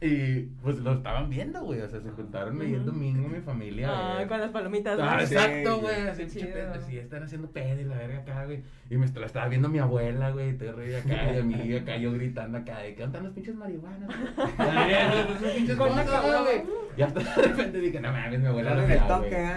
Y 0.00 0.40
pues 0.62 0.78
lo 0.80 0.92
estaban 0.94 1.30
viendo, 1.30 1.62
güey. 1.62 1.80
O 1.80 1.88
sea, 1.88 2.00
se 2.00 2.10
juntaron 2.10 2.60
ahí 2.60 2.74
el 2.74 2.80
Ujú. 2.82 2.90
domingo 2.90 3.28
mi 3.28 3.40
familia. 3.40 3.88
Ah, 3.90 4.26
con 4.28 4.38
las 4.40 4.50
palomitas. 4.50 4.98
Ah, 5.00 5.18
sí, 5.24 5.34
exacto, 5.34 5.80
güey. 5.80 6.08
Así, 6.08 6.22
Qué 6.24 6.26
pinche 6.26 6.40
chido. 6.40 6.52
pedo, 6.52 6.72
así, 6.74 6.98
están 6.98 7.22
haciendo 7.22 7.50
pedo 7.50 7.80
y 7.80 7.84
la 7.84 7.96
verga 7.96 8.18
acá, 8.18 8.44
güey. 8.44 8.62
Y 8.90 8.96
me 8.96 9.06
la 9.08 9.26
estaba 9.26 9.48
viendo 9.48 9.68
mi 9.68 9.78
abuela, 9.78 10.30
güey. 10.30 10.50
Y 10.50 10.52
te 10.54 10.70
reí 10.72 10.94
acá, 10.94 11.32
y 11.32 11.38
a 11.38 11.42
mí 11.42 11.74
acá 11.74 11.96
yo 11.96 12.12
gritando 12.12 12.58
acá, 12.58 12.78
de 12.80 13.02
andan 13.02 13.24
los 13.24 13.32
pinches 13.32 13.54
marihuanas, 13.54 14.10
pinches 15.56 15.76
Con 15.76 15.88
cosas, 15.88 16.42
güey. 16.42 16.62
Y 16.96 17.02
hasta 17.02 17.20
de 17.20 17.42
repente 17.48 17.78
dije, 17.80 18.00
no 18.00 18.12
mames, 18.12 18.40
mi 18.40 18.46
abuela 18.46 18.74
no 18.74 18.86
me 18.86 18.94
el 18.94 19.06
toque. 19.06 19.48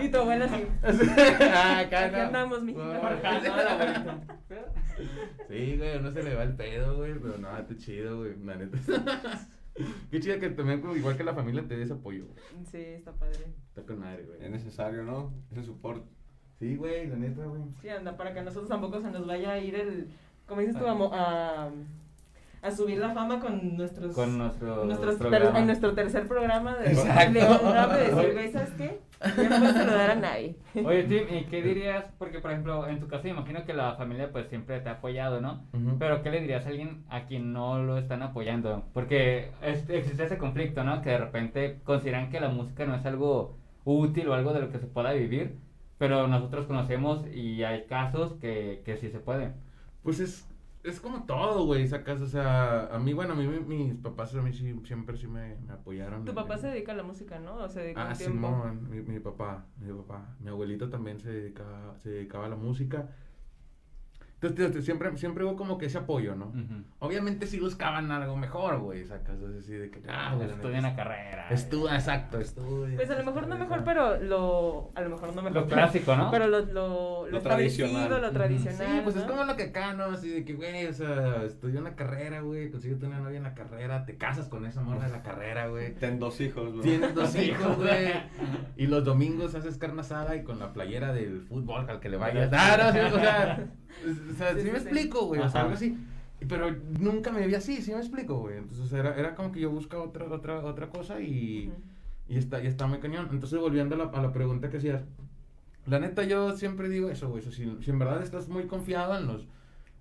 Y 0.04 0.08
tu 0.08 0.18
abuela 0.18 0.44
así. 0.46 0.66
ah, 1.54 1.78
acá 1.80 2.10
no. 2.10 2.18
andamos, 2.18 2.62
mijita. 2.62 4.20
Sí, 5.48 5.76
güey, 5.76 6.00
no 6.00 6.10
se 6.10 6.22
le 6.22 6.34
va 6.34 6.42
el 6.44 6.54
pedo, 6.54 6.96
güey, 6.96 7.14
pero 7.14 7.38
no, 7.38 7.56
está 7.56 7.76
chido, 7.76 8.18
güey, 8.18 8.32
la 8.44 8.56
neta. 8.56 8.78
Qué 10.10 10.20
chido 10.20 10.38
que 10.38 10.50
también, 10.50 10.80
como 10.80 10.94
igual 10.94 11.16
que 11.16 11.24
la 11.24 11.34
familia, 11.34 11.66
te 11.66 11.76
des 11.76 11.90
apoyo, 11.90 12.26
güey. 12.26 12.38
Sí, 12.70 12.78
está 12.78 13.12
padre. 13.12 13.46
Está 13.68 13.82
con 13.82 13.98
madre, 13.98 14.22
güey. 14.24 14.44
Es 14.44 14.50
necesario, 14.50 15.02
¿no? 15.02 15.32
Ese 15.50 15.64
soporte. 15.64 16.08
Sí, 16.60 16.76
güey, 16.76 17.08
la 17.08 17.16
neta, 17.16 17.44
güey. 17.44 17.62
Sí, 17.82 17.88
anda, 17.88 18.16
para 18.16 18.32
que 18.32 18.38
a 18.38 18.44
nosotros 18.44 18.68
tampoco 18.68 19.00
se 19.00 19.10
nos 19.10 19.26
vaya 19.26 19.52
a 19.52 19.58
ir 19.58 19.74
el. 19.74 20.08
Como 20.46 20.60
dices 20.60 20.76
tú, 20.78 20.86
a, 20.86 20.94
mo- 20.94 21.10
a, 21.12 21.70
a 22.62 22.70
subir 22.70 22.98
la 22.98 23.12
fama 23.12 23.40
con 23.40 23.76
nuestros. 23.76 24.14
Con 24.14 24.38
nuestro 24.38 24.84
nuestros 24.84 25.18
ter- 25.18 25.56
en 25.56 25.66
nuestro 25.66 25.92
tercer 25.94 26.28
programa 26.28 26.76
de, 26.76 26.92
Exacto. 26.92 27.32
de 27.32 27.44
un 27.44 27.72
rap 27.72 27.92
de 27.94 28.00
decir, 28.14 28.32
güey, 28.32 28.48
¿sabes 28.52 28.70
qué? 28.78 29.00
No 29.60 29.66
a 29.66 29.72
saludar 29.72 30.10
a 30.10 30.14
nadie. 30.16 30.56
Oye, 30.84 31.04
Tim, 31.04 31.24
¿y 31.36 31.44
qué 31.44 31.62
dirías? 31.62 32.04
Porque, 32.18 32.40
por 32.40 32.50
ejemplo, 32.50 32.86
en 32.88 33.00
tu 33.00 33.08
caso, 33.08 33.28
imagino 33.28 33.64
que 33.64 33.72
la 33.74 33.94
familia 33.96 34.30
pues 34.32 34.48
siempre 34.48 34.80
te 34.80 34.88
ha 34.88 34.92
apoyado, 34.92 35.40
¿no? 35.40 35.64
Pero, 35.98 36.22
¿qué 36.22 36.30
le 36.30 36.40
dirías 36.40 36.66
a 36.66 36.68
alguien 36.68 37.04
a 37.08 37.26
quien 37.26 37.52
no 37.52 37.78
lo 37.82 37.98
están 37.98 38.22
apoyando? 38.22 38.84
Porque 38.92 39.50
es- 39.62 39.88
existe 39.88 40.24
ese 40.24 40.38
conflicto, 40.38 40.84
¿no? 40.84 41.00
Que 41.02 41.10
de 41.10 41.18
repente 41.18 41.80
consideran 41.84 42.30
que 42.30 42.40
la 42.40 42.48
música 42.48 42.84
no 42.86 42.94
es 42.96 43.06
algo 43.06 43.56
útil 43.84 44.28
o 44.28 44.34
algo 44.34 44.52
de 44.52 44.60
lo 44.60 44.70
que 44.70 44.78
se 44.78 44.86
pueda 44.86 45.12
vivir, 45.12 45.56
pero 45.98 46.26
nosotros 46.28 46.66
conocemos 46.66 47.26
y 47.32 47.62
hay 47.64 47.86
casos 47.86 48.34
que, 48.40 48.82
que 48.84 48.96
sí 48.96 49.10
se 49.10 49.18
pueden. 49.20 49.54
Pues 50.02 50.20
es, 50.20 50.48
es 50.84 51.00
como 51.00 51.24
todo, 51.24 51.64
güey, 51.64 51.88
sacas, 51.88 52.20
o 52.20 52.26
sea, 52.26 52.86
a 52.94 52.98
mí, 52.98 53.12
bueno, 53.12 53.32
a 53.32 53.36
mí 53.36 53.46
mi- 53.46 53.60
mis 53.84 53.94
papás 53.96 54.34
a 54.34 54.42
mí 54.42 54.52
sí, 54.52 54.74
siempre 54.84 55.16
sí 55.16 55.26
me, 55.26 55.56
me 55.66 55.72
apoyaron. 55.72 56.24
Tu 56.24 56.34
papá 56.34 56.56
se 56.58 56.68
dedica 56.68 56.92
a 56.92 56.94
la 56.96 57.02
música, 57.02 57.38
¿no? 57.40 57.56
O 57.56 57.68
se 57.68 57.80
dedica 57.80 58.10
Ah. 58.10 58.14
Simón, 58.14 58.88
mi, 58.90 59.00
mi 59.00 59.18
papá, 59.20 59.66
mi 59.78 59.92
papá. 59.92 60.36
Mi 60.40 60.50
abuelito 60.50 60.88
también 60.90 61.18
se 61.20 61.30
dedicaba, 61.32 61.96
se 61.98 62.10
dedicaba 62.10 62.46
a 62.46 62.48
la 62.50 62.56
música. 62.56 63.08
Entonces, 64.46 64.72
tío, 64.72 64.82
siempre, 64.82 65.16
siempre 65.16 65.44
hubo 65.44 65.56
como 65.56 65.78
que 65.78 65.86
ese 65.86 65.98
apoyo, 65.98 66.34
¿no? 66.34 66.52
Obviamente 66.98 67.46
sí 67.46 67.58
buscaban 67.60 68.10
algo 68.10 68.36
mejor, 68.36 68.80
güey, 68.80 69.04
sacas, 69.04 69.36
así 69.58 69.72
de 69.72 69.90
que, 69.90 70.00
ah, 70.08 70.34
güey, 70.34 70.48
la 70.48 70.54
Estudia 70.54 70.78
una 70.78 70.96
carrera. 70.96 71.48
Estudia, 71.50 71.94
exacto, 71.94 72.38
estudia. 72.38 72.96
Pues 72.96 73.10
a 73.10 73.18
lo 73.18 73.24
mejor 73.24 73.46
no 73.48 73.58
mejor, 73.58 73.84
pero 73.84 74.18
lo. 74.20 74.90
A 74.94 75.00
lo 75.02 75.10
mejor 75.10 75.34
no 75.34 75.42
mejor. 75.42 75.62
Lo 75.62 75.66
clásico, 75.66 76.16
¿no? 76.16 76.30
Pero 76.30 76.46
lo, 76.46 76.60
lo, 76.60 76.72
lo, 76.72 77.28
Lo 77.30 77.38
establecido, 77.38 77.88
tradicional. 77.88 78.22
lo 78.22 78.30
tradicional. 78.32 78.76
Sí, 78.78 79.00
pues 79.02 79.16
es 79.16 79.22
como 79.24 79.44
lo 79.44 79.56
que 79.56 79.64
acá, 79.64 79.92
¿no? 79.94 80.04
Así 80.04 80.28
de 80.30 80.44
que, 80.44 80.54
güey, 80.54 80.86
o 80.86 80.92
sea, 80.92 81.42
estudió 81.44 81.80
una 81.80 81.94
carrera, 81.94 82.40
güey, 82.40 82.70
consíguete 82.70 83.06
una 83.06 83.20
novia 83.20 83.38
en 83.38 83.42
la 83.44 83.54
carrera, 83.54 84.04
te 84.04 84.16
casas 84.16 84.48
con 84.48 84.64
esa 84.66 84.80
morra 84.82 85.06
de 85.06 85.12
la 85.12 85.22
carrera, 85.22 85.68
güey. 85.68 85.94
Ten 85.94 86.18
dos 86.18 86.40
hijos, 86.40 86.72
güey. 86.72 86.82
Tienes 86.82 87.14
dos 87.14 87.34
hijos, 87.36 87.76
güey. 87.76 88.12
Y 88.76 88.86
los 88.86 89.04
domingos 89.04 89.54
haces 89.54 89.78
carne 89.78 90.00
asada 90.00 90.34
y 90.36 90.42
con 90.42 90.58
la 90.58 90.72
playera 90.72 91.12
del 91.12 91.42
fútbol 91.42 91.88
al 91.88 92.00
que 92.00 92.08
le 92.08 92.16
vayas. 92.16 92.50
Ah, 92.52 92.76
no, 92.78 92.92
sí, 92.92 92.98
o 92.98 93.20
sea, 93.20 93.66
o 94.32 94.34
sea, 94.36 94.54
Sí, 94.54 94.60
sí, 94.60 94.70
me 94.70 94.78
sí. 94.80 94.86
explico, 94.88 95.26
güey, 95.26 95.40
o 95.40 95.48
sea, 95.48 95.62
algo 95.62 95.74
así. 95.74 95.96
Pero 96.48 96.70
nunca 96.98 97.32
me 97.32 97.46
vi 97.46 97.54
así, 97.54 97.80
sí 97.80 97.92
me 97.92 97.98
explico, 97.98 98.38
güey. 98.38 98.58
Entonces 98.58 98.92
era, 98.92 99.14
era 99.16 99.34
como 99.34 99.50
que 99.52 99.60
yo 99.60 99.70
buscaba 99.70 100.02
otra, 100.04 100.26
otra, 100.26 100.58
otra 100.64 100.88
cosa 100.88 101.20
y, 101.20 101.68
Ujú. 101.68 101.76
y, 102.28 102.36
está, 102.38 102.62
y 102.62 102.66
está 102.66 102.86
muy 102.86 102.98
cañón. 102.98 103.28
Entonces, 103.30 103.58
volviendo 103.58 103.94
a 103.94 103.98
la, 103.98 104.04
a 104.04 104.20
la 104.22 104.32
pregunta 104.32 104.68
que 104.68 104.76
hacías, 104.78 105.04
la 105.86 105.98
neta 106.00 106.24
yo 106.24 106.56
siempre 106.56 106.88
digo 106.88 107.08
eso, 107.08 107.28
güey. 107.28 107.40
o 107.40 107.42
sea, 107.42 107.52
si, 107.52 107.76
si 107.82 107.90
en 107.90 107.98
verdad 107.98 108.22
estás 108.22 108.48
muy 108.48 108.64
confiado 108.66 109.16
en 109.16 109.26
los... 109.26 109.46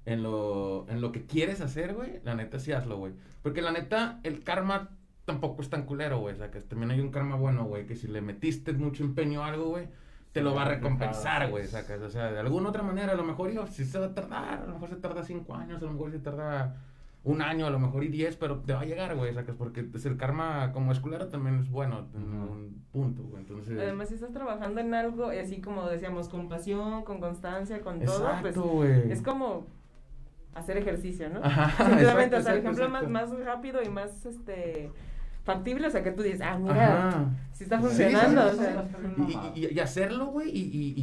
En 0.05 0.21
lo, 0.21 0.85
en 0.89 0.99
lo 0.99 1.13
que 1.13 1.25
quieres 1.25 1.61
hacer, 1.61 1.93
güey, 1.93 2.19
la 2.25 2.35
neta 2.35 2.59
sí 2.59 2.73
hazlo, 2.73 2.97
güey. 2.97 3.13
Porque 3.41 3.61
la 3.61 3.71
neta, 3.71 4.19
el 4.23 4.43
karma 4.43 4.89
tampoco 5.23 5.61
es 5.61 5.69
tan 5.69 5.83
culero, 5.85 6.19
güey. 6.19 6.33
O 6.35 6.37
sea, 6.37 6.51
que 6.51 6.59
también 6.59 6.91
hay 6.91 6.99
un 6.99 7.09
karma 7.09 7.37
bueno, 7.37 7.63
güey. 7.63 7.85
Que 7.85 7.95
si 7.95 8.07
le 8.07 8.19
metiste 8.19 8.73
mucho 8.73 9.01
empeño 9.05 9.41
a 9.41 9.47
algo, 9.47 9.69
güey, 9.69 9.87
te 10.33 10.41
lo 10.41 10.53
va 10.55 10.63
a 10.63 10.65
recompensar, 10.65 11.49
güey. 11.49 11.67
sacas. 11.67 12.01
O 12.01 12.09
sea, 12.09 12.31
de 12.31 12.39
alguna 12.39 12.69
otra 12.69 12.81
manera, 12.81 13.13
a 13.13 13.15
lo 13.15 13.23
mejor 13.23 13.51
yo, 13.51 13.67
sí 13.67 13.85
se 13.85 13.99
va 13.99 14.07
a 14.07 14.13
tardar. 14.13 14.63
A 14.63 14.65
lo 14.65 14.73
mejor 14.73 14.89
se 14.89 14.95
tarda 14.95 15.23
cinco 15.23 15.55
años, 15.55 15.81
a 15.81 15.85
lo 15.85 15.93
mejor 15.93 16.11
se 16.11 16.19
tarda 16.19 16.75
un 17.23 17.41
año, 17.41 17.67
a 17.67 17.69
lo 17.69 17.79
mejor 17.79 18.03
y 18.03 18.07
diez, 18.09 18.35
pero 18.35 18.59
te 18.59 18.73
va 18.73 18.81
a 18.81 18.85
llegar, 18.85 19.15
güey. 19.15 19.33
Sacas, 19.33 19.55
porque 19.55 19.87
es 19.93 20.05
el 20.05 20.17
karma 20.17 20.71
como 20.73 20.91
es 20.91 20.99
culero 20.99 21.27
también 21.27 21.59
es 21.59 21.69
bueno 21.69 22.07
en 22.15 22.33
un 22.33 22.83
punto, 22.91 23.21
güey. 23.23 23.43
Entonces. 23.43 23.79
Además, 23.79 24.09
si 24.09 24.15
estás 24.15 24.33
trabajando 24.33 24.81
en 24.81 24.93
algo, 24.95 25.31
y 25.31 25.37
así 25.37 25.61
como 25.61 25.87
decíamos, 25.87 26.27
con 26.29 26.49
pasión, 26.49 27.03
con 27.03 27.19
constancia, 27.19 27.81
con 27.81 27.99
todo, 28.03 28.37
pues 28.41 28.55
Exacto, 28.55 28.63
güey. 28.63 29.11
es 29.11 29.21
como 29.21 29.67
hacer 30.55 30.77
ejercicio, 30.77 31.29
¿no? 31.29 31.41
Ajá, 31.43 31.65
exacto, 31.93 32.37
o 32.37 32.41
sea, 32.41 32.53
el 32.53 32.59
exacto, 32.59 32.59
ejemplo 32.59 32.89
más, 32.89 33.03
exacto. 33.03 33.35
más 33.35 33.45
rápido 33.45 33.83
y 33.83 33.89
más 33.89 34.25
este 34.25 34.91
factible, 35.43 35.87
o 35.87 35.89
sea, 35.89 36.03
que 36.03 36.11
tú 36.11 36.23
dices, 36.23 36.41
ah, 36.41 36.57
mira, 36.57 37.07
Ajá. 37.09 37.25
sí 37.51 37.63
está 37.65 37.77
Sí, 37.79 37.85
funcionando, 37.87 38.41
sí, 38.51 38.57
o 38.57 38.61
sea. 38.61 38.85
Y, 39.55 39.59
y, 39.59 39.65
y- 39.73 39.79
hacerlo, 39.79 40.27
güey, 40.27 40.49
y, 40.49 40.61
y, 40.61 40.93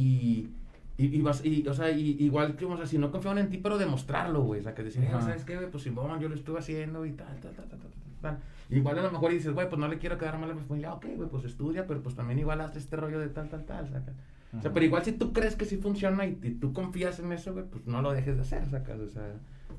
y, 0.97 1.05
y, 1.05 1.15
y 1.17 1.21
vas, 1.21 1.45
y, 1.45 1.67
o 1.67 1.73
sea, 1.73 1.91
y, 1.91 2.17
igual 2.19 2.55
que, 2.55 2.65
o 2.65 2.75
sea, 2.77 2.85
si 2.85 2.97
no 2.97 3.11
confiaban 3.11 3.37
en 3.39 3.49
ti, 3.49 3.57
pero 3.57 3.77
demostrarlo, 3.77 4.41
güey, 4.43 4.59
o 4.59 4.63
sea, 4.63 4.73
que 4.73 4.83
decir, 4.83 5.05
Ajá. 5.07 5.21
¿sabes 5.21 5.45
qué, 5.45 5.55
güey? 5.57 5.69
Pues 5.69 5.83
Simón, 5.83 6.19
yo 6.19 6.27
lo 6.29 6.35
estuve 6.35 6.59
haciendo 6.59 7.05
y 7.05 7.11
tal, 7.11 7.39
tal, 7.39 7.53
tal, 7.53 7.67
tal, 7.69 7.79
tal, 7.79 7.91
tal. 8.21 8.37
Igual 8.69 8.97
a 8.99 9.03
lo 9.03 9.11
mejor 9.11 9.31
dices, 9.31 9.51
güey, 9.53 9.67
pues 9.67 9.79
no 9.79 9.87
le 9.87 9.97
quiero 9.97 10.17
quedar 10.17 10.37
mal 10.39 10.49
a 10.49 10.53
mi 10.53 10.61
familia, 10.61 10.93
ok, 10.93 11.05
güey, 11.17 11.29
pues 11.29 11.43
estudia, 11.43 11.85
pero 11.87 12.01
pues 12.01 12.15
también 12.15 12.39
igual 12.39 12.61
haz 12.61 12.75
este 12.75 12.95
rollo 12.95 13.19
de 13.19 13.27
tal, 13.29 13.49
tal, 13.49 13.65
tal, 13.65 13.87
saca. 13.89 14.13
O 14.57 14.61
sea, 14.61 14.73
pero 14.73 14.85
igual 14.85 15.03
si 15.03 15.13
tú 15.13 15.31
crees 15.33 15.55
que 15.55 15.65
sí 15.65 15.77
funciona 15.77 16.25
y, 16.25 16.37
y 16.43 16.51
tú 16.51 16.73
confías 16.73 17.19
en 17.19 17.31
eso, 17.31 17.53
güey, 17.53 17.65
pues 17.65 17.85
no 17.85 18.01
lo 18.01 18.11
dejes 18.11 18.35
de 18.35 18.41
hacer, 18.41 18.65
sacas, 18.69 18.99
o 18.99 19.07
sea, 19.09 19.23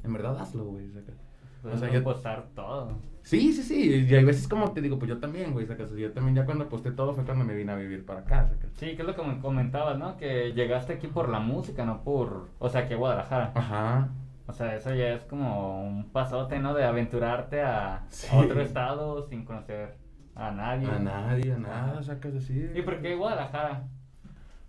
en 0.05 0.13
verdad 0.13 0.39
hazlo, 0.39 0.65
güey, 0.65 0.89
sacas. 0.91 1.15
Pues 1.63 1.75
o 1.75 1.79
sea, 1.79 1.91
yo- 1.91 2.03
postar 2.03 2.49
todo. 2.55 2.99
Sí, 3.23 3.53
sí, 3.53 3.63
sí. 3.63 4.05
Y 4.09 4.15
hay 4.15 4.25
veces 4.25 4.49
como 4.49 4.73
te 4.73 4.81
digo, 4.81 4.99
pues 4.99 5.09
yo 5.09 5.19
también, 5.19 5.53
güey, 5.53 5.65
sacas. 5.67 5.93
Yo 5.93 6.13
también 6.13 6.35
ya 6.35 6.45
cuando 6.45 6.69
posté 6.69 6.91
todo 6.91 7.15
fue 7.15 7.25
cuando 7.25 7.45
me 7.45 7.55
vine 7.55 7.71
a 7.71 7.77
vivir 7.77 8.05
para 8.05 8.21
acá, 8.21 8.45
sacas. 8.49 8.71
Sí, 8.75 8.97
que 8.97 9.03
es 9.03 9.07
lo 9.07 9.15
que 9.15 9.23
me 9.23 9.39
comentabas, 9.39 9.97
¿no? 9.97 10.17
Que 10.17 10.53
llegaste 10.55 10.95
aquí 10.95 11.07
por 11.07 11.29
la 11.29 11.39
música, 11.39 11.85
no 11.85 12.03
por... 12.03 12.49
O 12.59 12.69
sea, 12.69 12.89
que 12.89 12.97
Guadalajara. 12.97 13.53
Ajá. 13.55 14.09
O 14.49 14.53
sea, 14.53 14.75
eso 14.75 14.93
ya 14.93 15.11
es 15.15 15.23
como 15.25 15.87
un 15.87 16.11
pasote, 16.11 16.59
¿no? 16.59 16.75
De 16.75 16.85
aventurarte 16.85 17.63
a 17.63 18.05
Sí. 18.09 18.27
a 18.35 18.39
otro 18.41 18.61
estado 18.61 19.23
sin 19.29 19.45
conocer 19.45 19.95
a 20.35 20.51
nadie. 20.51 20.89
A 20.89 20.99
nadie, 20.99 21.53
a 21.53 21.59
nada, 21.59 22.03
sacas 22.03 22.35
así. 22.35 22.71
¿Y 22.75 22.83
por 22.83 23.01
qué 23.01 23.15
Guadalajara? 23.15 23.85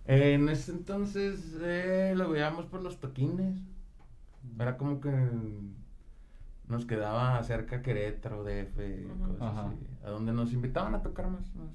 En 0.06 0.48
ese 0.48 0.70
entonces 0.70 1.58
eh, 1.60 2.12
lo 2.14 2.30
veíamos 2.30 2.66
por 2.66 2.82
los 2.82 3.00
toquines. 3.00 3.58
Era 4.60 4.76
como 4.76 5.00
que 5.00 5.10
nos 6.68 6.86
quedaba 6.86 7.42
cerca 7.42 7.82
Querétaro, 7.82 8.42
DF, 8.44 8.76
cosas 9.18 9.42
Ajá. 9.42 9.66
así. 9.68 9.86
A 10.04 10.10
donde 10.10 10.32
nos 10.32 10.52
invitaban 10.52 10.94
a 10.94 11.02
tocar 11.02 11.28
más, 11.28 11.54
más, 11.54 11.68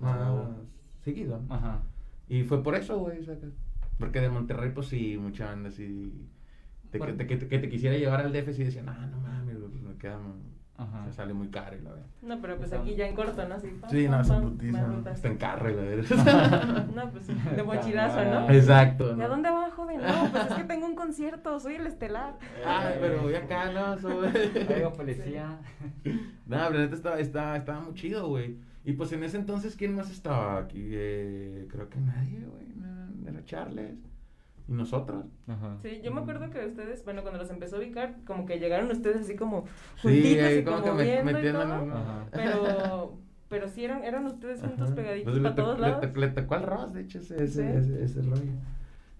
más 0.00 0.28
Oh. 0.30 0.54
seguido, 1.00 1.40
¿no? 1.40 1.54
Ajá. 1.54 1.82
Y 2.28 2.42
fue 2.44 2.62
por 2.62 2.74
eso, 2.74 2.98
güey. 2.98 3.18
Porque 3.98 4.20
de 4.20 4.28
Monterrey, 4.28 4.70
pues 4.74 4.88
sí, 4.88 5.16
mucha 5.18 5.46
banda 5.46 5.68
así. 5.70 6.12
De 6.84 6.92
que, 6.92 6.98
Por- 6.98 7.16
te, 7.16 7.26
que, 7.26 7.36
te- 7.36 7.48
que 7.48 7.58
te 7.58 7.68
quisiera 7.68 7.96
llevar 7.96 8.20
al 8.20 8.32
DF, 8.32 8.52
sí 8.54 8.64
decían, 8.64 8.88
ah, 8.88 9.06
no 9.10 9.20
mames, 9.20 9.58
güey, 9.60 9.70
me 9.82 9.94
queda. 9.96 10.18
Ajá. 10.78 11.04
Se 11.06 11.12
sale 11.12 11.34
muy 11.34 11.48
caro 11.48 11.76
y 11.76 11.80
la 11.82 11.90
verdad. 11.90 12.06
No, 12.22 12.40
pero 12.40 12.56
pues 12.56 12.72
aquí 12.72 12.94
ya 12.94 13.08
en 13.08 13.16
corto, 13.16 13.48
¿no? 13.48 13.56
Así, 13.56 13.66
pam, 13.68 13.90
Sí, 13.90 14.08
no, 14.08 14.22
pam, 14.22 14.58
más 14.70 14.86
rutas. 14.88 15.16
Está 15.16 15.28
en 15.28 15.36
carro 15.36 15.70
y 15.70 15.74
la 15.74 15.82
verdad. 15.82 16.86
No, 16.94 17.10
pues 17.10 17.26
de 17.56 17.62
mochilazo, 17.64 18.24
¿no? 18.24 18.48
Exacto. 18.50 19.16
¿Y 19.16 19.20
a 19.20 19.26
dónde 19.28 19.50
va, 19.50 19.70
joven? 19.72 20.00
No, 20.00 20.30
pues 20.30 20.46
es 20.46 20.54
que 20.54 20.64
tengo 20.64 20.86
un 20.86 20.94
concierto, 20.94 21.58
soy 21.58 21.74
el 21.74 21.86
estelar. 21.88 22.38
Ay, 22.64 22.94
pero 23.00 23.22
voy 23.22 23.34
acá, 23.34 23.72
no, 23.72 23.98
soy. 23.98 24.28
Oiga, 24.68 24.92
policía. 24.92 25.58
No, 26.04 26.56
pero 26.68 26.70
la 26.70 26.78
neta 26.78 26.94
estaba, 26.94 27.18
estaba, 27.18 27.56
estaba 27.56 27.80
muy 27.80 27.94
chido, 27.94 28.28
güey. 28.28 28.56
Y 28.84 28.92
pues 28.92 29.10
en 29.12 29.24
ese 29.24 29.36
entonces, 29.36 29.74
¿quién 29.74 29.96
más 29.96 30.10
estaba 30.10 30.58
aquí? 30.58 30.80
Eh, 30.92 31.66
creo 31.70 31.88
que 31.90 31.98
nadie, 31.98 32.40
güey. 32.46 32.66
no, 32.76 33.28
Era 33.28 33.44
Charles. 33.44 33.96
Y 34.68 34.72
nosotros. 34.72 35.24
Ajá. 35.46 35.78
Sí, 35.82 36.00
yo 36.04 36.12
me 36.12 36.20
acuerdo 36.20 36.50
que 36.50 36.66
ustedes, 36.66 37.02
bueno, 37.04 37.22
cuando 37.22 37.38
los 37.38 37.48
empezó 37.50 37.76
a 37.76 37.78
ubicar, 37.78 38.16
como 38.26 38.44
que 38.44 38.58
llegaron 38.58 38.90
ustedes 38.90 39.22
así 39.22 39.34
como 39.34 39.64
Sí, 39.96 40.02
juntitos 40.02 40.44
ahí 40.44 40.58
y 40.58 40.64
como 40.64 40.76
como 40.82 40.96
que 40.98 41.04
me- 41.04 41.04
viendo 41.04 41.30
y 41.30 41.52
todo. 41.52 41.62
en- 41.82 41.92
Ajá. 41.92 42.26
Pero, 42.32 43.18
pero 43.48 43.68
sí 43.68 43.84
eran, 43.84 44.04
eran 44.04 44.26
ustedes 44.26 44.60
juntos 44.60 44.88
Ajá. 44.88 44.94
pegaditos 44.94 45.32
Pues 45.32 45.42
para 45.42 45.54
to- 45.54 45.62
todos 45.64 45.78
lados. 45.80 46.16
Le 46.16 46.28
tocó 46.28 46.54
al 46.54 46.62
Ross, 46.64 46.92
de 46.92 47.00
hecho, 47.00 47.18
ese, 47.18 47.42
ese, 47.42 47.62
Sí. 47.62 47.76
ese, 47.78 48.04
ese 48.04 48.22
rollo. 48.22 48.52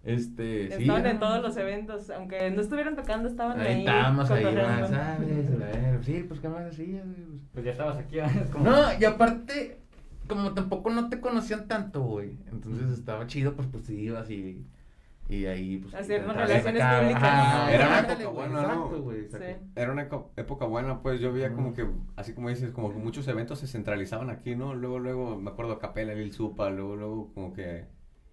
Este, 0.04 0.68
sí. 0.76 0.82
Estaban 0.82 1.06
en 1.06 1.18
todos 1.18 1.42
los 1.42 1.56
eventos, 1.56 2.08
aunque 2.10 2.50
no 2.50 2.60
estuvieran 2.60 2.94
tocando, 2.94 3.28
estaban 3.28 3.60
ahí. 3.60 3.66
Ahí 3.72 3.78
estábamos 3.80 4.30
ahí, 4.30 4.44
más, 4.54 4.90
¿sabes? 4.90 5.50
A 5.50 5.64
ver, 5.64 6.04
Sí, 6.04 6.24
pues 6.28 6.40
qué 6.40 6.48
más 6.48 6.76
güey? 6.76 6.92
Pues, 6.92 7.04
Pues 7.52 7.64
ya 7.64 7.72
estabas 7.72 7.96
aquí, 7.98 8.16
como... 8.52 8.64
No, 8.64 8.76
y 8.98 9.04
aparte, 9.04 9.80
como 10.28 10.54
tampoco 10.54 10.90
no 10.90 11.08
te 11.08 11.20
conocían 11.20 11.66
tanto, 11.68 12.02
güey. 12.02 12.38
Entonces 12.50 12.90
estaba 12.90 13.26
chido, 13.26 13.54
pues 13.54 13.68
pues 13.70 13.88
ibas 13.90 14.30
y, 14.30 14.64
Y 15.28 15.44
ahí, 15.46 15.76
pues. 15.78 15.94
Hacer 15.94 16.20
intentaba 16.22 16.46
relaciones 16.46 16.80
sacar- 16.82 17.00
públicas. 17.02 17.22
Ajá, 17.24 17.72
Era 17.74 17.88
una 17.88 17.98
época 18.00 18.28
buena, 18.30 18.54
¿no? 18.54 18.60
Exacto, 18.62 19.02
güey. 19.02 19.20
exacto. 19.20 19.46
Sí. 19.46 19.70
Era 19.76 19.92
una 19.92 20.02
época 20.36 20.64
buena, 20.64 21.02
pues 21.02 21.20
yo 21.20 21.32
veía 21.32 21.52
como 21.52 21.74
que, 21.74 21.86
así 22.16 22.32
como 22.32 22.48
dices, 22.48 22.70
como 22.70 22.90
que 22.92 22.98
muchos 22.98 23.28
eventos 23.28 23.58
se 23.58 23.66
centralizaban 23.66 24.30
aquí, 24.30 24.56
¿no? 24.56 24.74
Luego, 24.74 24.98
luego, 24.98 25.36
me 25.36 25.50
acuerdo 25.50 25.78
Capela, 25.78 26.14
Lil 26.14 26.32
Supa, 26.32 26.70
luego, 26.70 26.96
luego 26.96 27.34
como 27.34 27.52
que 27.52 27.84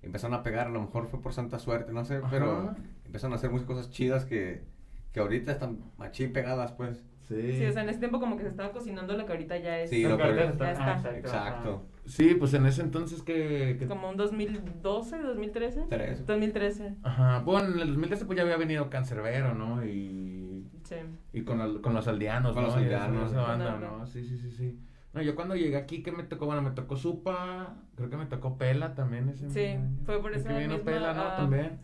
empezaron 0.01 0.35
a 0.35 0.43
pegar, 0.43 0.67
a 0.67 0.69
lo 0.69 0.81
mejor 0.81 1.07
fue 1.07 1.21
por 1.21 1.33
santa 1.33 1.59
suerte, 1.59 1.91
no 1.91 2.05
sé, 2.05 2.21
pero 2.29 2.73
empezaron 3.05 3.33
a 3.33 3.35
hacer 3.35 3.49
muchas 3.49 3.67
cosas 3.67 3.89
chidas 3.89 4.23
que, 4.23 4.63
que 5.11 5.19
ahorita 5.19 5.51
están 5.51 5.79
machín 5.97 6.31
pegadas, 6.31 6.71
pues. 6.73 7.03
Sí. 7.27 7.53
Sí, 7.57 7.65
o 7.65 7.71
sea, 7.73 7.81
en 7.81 7.89
ese 7.89 7.99
tiempo 7.99 8.19
como 8.19 8.37
que 8.37 8.43
se 8.43 8.49
estaba 8.49 8.71
cocinando 8.71 9.17
lo 9.17 9.25
que 9.25 9.31
ahorita 9.33 9.57
ya 9.57 9.79
es. 9.79 9.89
Sí, 9.89 10.03
Lo 10.03 10.11
que 10.15 10.23
que- 10.23 10.29
ahorita 10.29 10.45
Ya 10.45 10.71
está- 10.71 10.93
está. 10.95 11.09
ah, 11.09 11.17
Exacto. 11.17 11.85
Sí, 12.05 12.35
pues 12.35 12.53
en 12.53 12.65
ese 12.67 12.81
entonces 12.81 13.21
que. 13.23 13.77
que- 13.79 13.87
Como 13.87 14.09
un 14.09 14.17
2012, 14.17 15.17
2013. 15.21 15.85
Tres. 15.89 16.25
2013. 16.25 16.95
Ajá, 17.03 17.39
bueno, 17.39 17.69
en 17.73 17.79
el 17.79 17.87
2013 17.87 18.25
pues 18.25 18.37
ya 18.37 18.43
había 18.43 18.57
venido 18.57 18.89
Cancerbero, 18.89 19.53
¿no? 19.55 19.83
Y. 19.85 20.67
Sí. 20.83 20.95
Y 21.33 21.41
con, 21.41 21.61
al- 21.61 21.81
con 21.81 21.93
los 21.95 22.07
aldeanos, 22.07 22.53
Con 22.53 22.61
¿no? 22.63 22.67
los 22.69 22.77
Y 22.77 22.83
aldeanos. 22.83 23.31
esa 23.31 23.41
banda. 23.41 23.77
¿no? 23.79 24.05
Sí, 24.05 24.23
sí, 24.23 24.37
sí, 24.37 24.51
sí. 24.51 24.79
No, 25.13 25.21
yo 25.21 25.33
cuando 25.33 25.55
llegué 25.55 25.77
aquí, 25.77 26.03
¿qué 26.03 26.11
me 26.11 26.23
tocó? 26.23 26.45
Bueno, 26.45 26.61
me 26.61 26.71
tocó 26.71 26.95
Supa, 26.97 27.75
creo 27.95 28.09
que 28.09 28.17
me 28.17 28.25
tocó 28.25 28.57
Pela 28.57 28.93
también 28.95 29.29
ese 29.29 29.49
Sí, 29.49 29.65
año. 29.77 29.97
fue 30.05 30.21
por 30.21 30.33
esa 30.33 30.49
que 30.49 30.59
vino 30.59 30.75
misma, 30.75 30.91
Pela, 30.91 31.13
¿no? 31.13 31.21
ah, 31.21 31.35
También. 31.37 31.79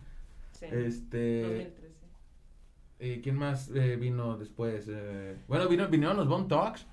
Sí. 0.52 0.66
Este... 0.70 1.42
2013. 1.42 1.92
eh, 3.00 3.22
¿Quién 3.24 3.38
más 3.38 3.72
eh, 3.74 3.96
vino 3.96 4.38
después? 4.38 4.86
Eh, 4.90 5.38
bueno, 5.48 5.68
vino, 5.68 5.88
vinieron 5.88 6.18
los 6.18 6.28
Bone 6.28 6.48
Talks. 6.48 6.86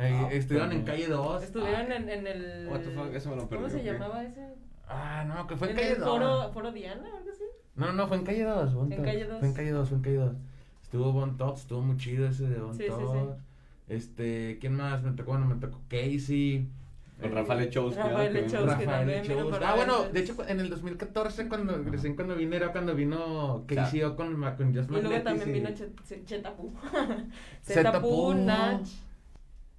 Eh, 0.00 0.18
Ah, 0.24 0.28
estuvieron 0.32 0.72
en 0.72 0.82
calle 0.82 1.06
2. 1.08 1.42
Estuvieron 1.42 1.92
en, 1.92 2.08
en 2.08 2.26
el. 2.26 2.68
What 2.68 2.80
the 2.80 2.90
fuck, 2.90 3.14
eso 3.14 3.30
me 3.30 3.36
lo 3.36 3.48
¿Cómo 3.48 3.68
se 3.68 3.82
llamaba 3.84 4.24
ese? 4.24 4.46
Ah, 4.88 5.24
no, 5.26 5.46
que 5.46 5.56
fue 5.56 5.68
en, 5.70 5.72
en 5.72 5.82
calle 5.82 5.92
el 5.94 6.00
2. 6.00 6.08
foro, 6.08 6.52
foro 6.52 6.72
Diana 6.72 7.02
o 7.12 7.16
algo 7.18 7.30
así. 7.30 7.44
No, 7.76 7.92
no, 7.92 8.08
fue 8.08 8.16
en 8.16 8.24
calle 8.24 8.42
2. 8.44 8.74
Bone 8.74 8.96
En 8.96 9.02
calle 9.04 9.24
2. 9.26 9.38
Fue 9.38 9.48
en 9.48 9.54
calle 9.54 9.70
2, 9.72 9.88
fue 9.88 9.96
en 9.98 10.02
calle 10.02 10.16
2. 10.16 10.32
Estuvo 10.82 11.12
Bone 11.12 11.34
Talks, 11.38 11.60
estuvo 11.60 11.82
muy 11.82 11.96
chido 11.98 12.26
ese 12.26 12.48
de 12.48 12.58
Bone 12.60 12.74
Sí, 12.74 12.84
sí, 12.84 12.90
sí. 12.90 12.96
Talks. 12.96 13.42
Este, 13.88 14.58
¿quién 14.60 14.74
más? 14.74 15.02
Me 15.02 15.12
tocó, 15.12 15.32
bueno, 15.32 15.46
me 15.46 15.56
tocó 15.56 15.80
Casey. 15.88 16.68
Con 17.20 17.30
Eh, 17.32 17.34
Rafael 17.34 17.60
Echowski. 17.64 18.00
Rafael 18.00 18.32
¿no? 18.32 18.40
Que- 18.40 18.46
Echowski. 18.46 18.66
Rafael 18.68 18.88
también 18.88 19.22
vino 19.22 19.34
Echowski. 19.34 19.50
por 19.52 19.64
Ah, 19.64 19.74
bueno, 19.76 20.02
de 20.08 20.20
hecho, 20.20 20.36
en 20.48 20.60
el 20.60 20.70
2014, 20.70 21.48
cuando, 21.48 21.76
recién 21.84 22.16
cuando 22.16 22.34
vine, 22.34 22.56
era 22.56 22.72
cuando 22.72 22.94
vino 22.94 23.64
Casey 23.68 24.02
o 24.02 24.16
con, 24.16 24.32
con 24.56 24.74
Just 24.74 24.90
Y 24.90 25.02
luego 25.02 25.22
también 25.22 25.52
vino 25.52 25.68
Chet- 25.68 26.24
Chetapu. 26.24 26.72
Zetapu. 27.62 28.34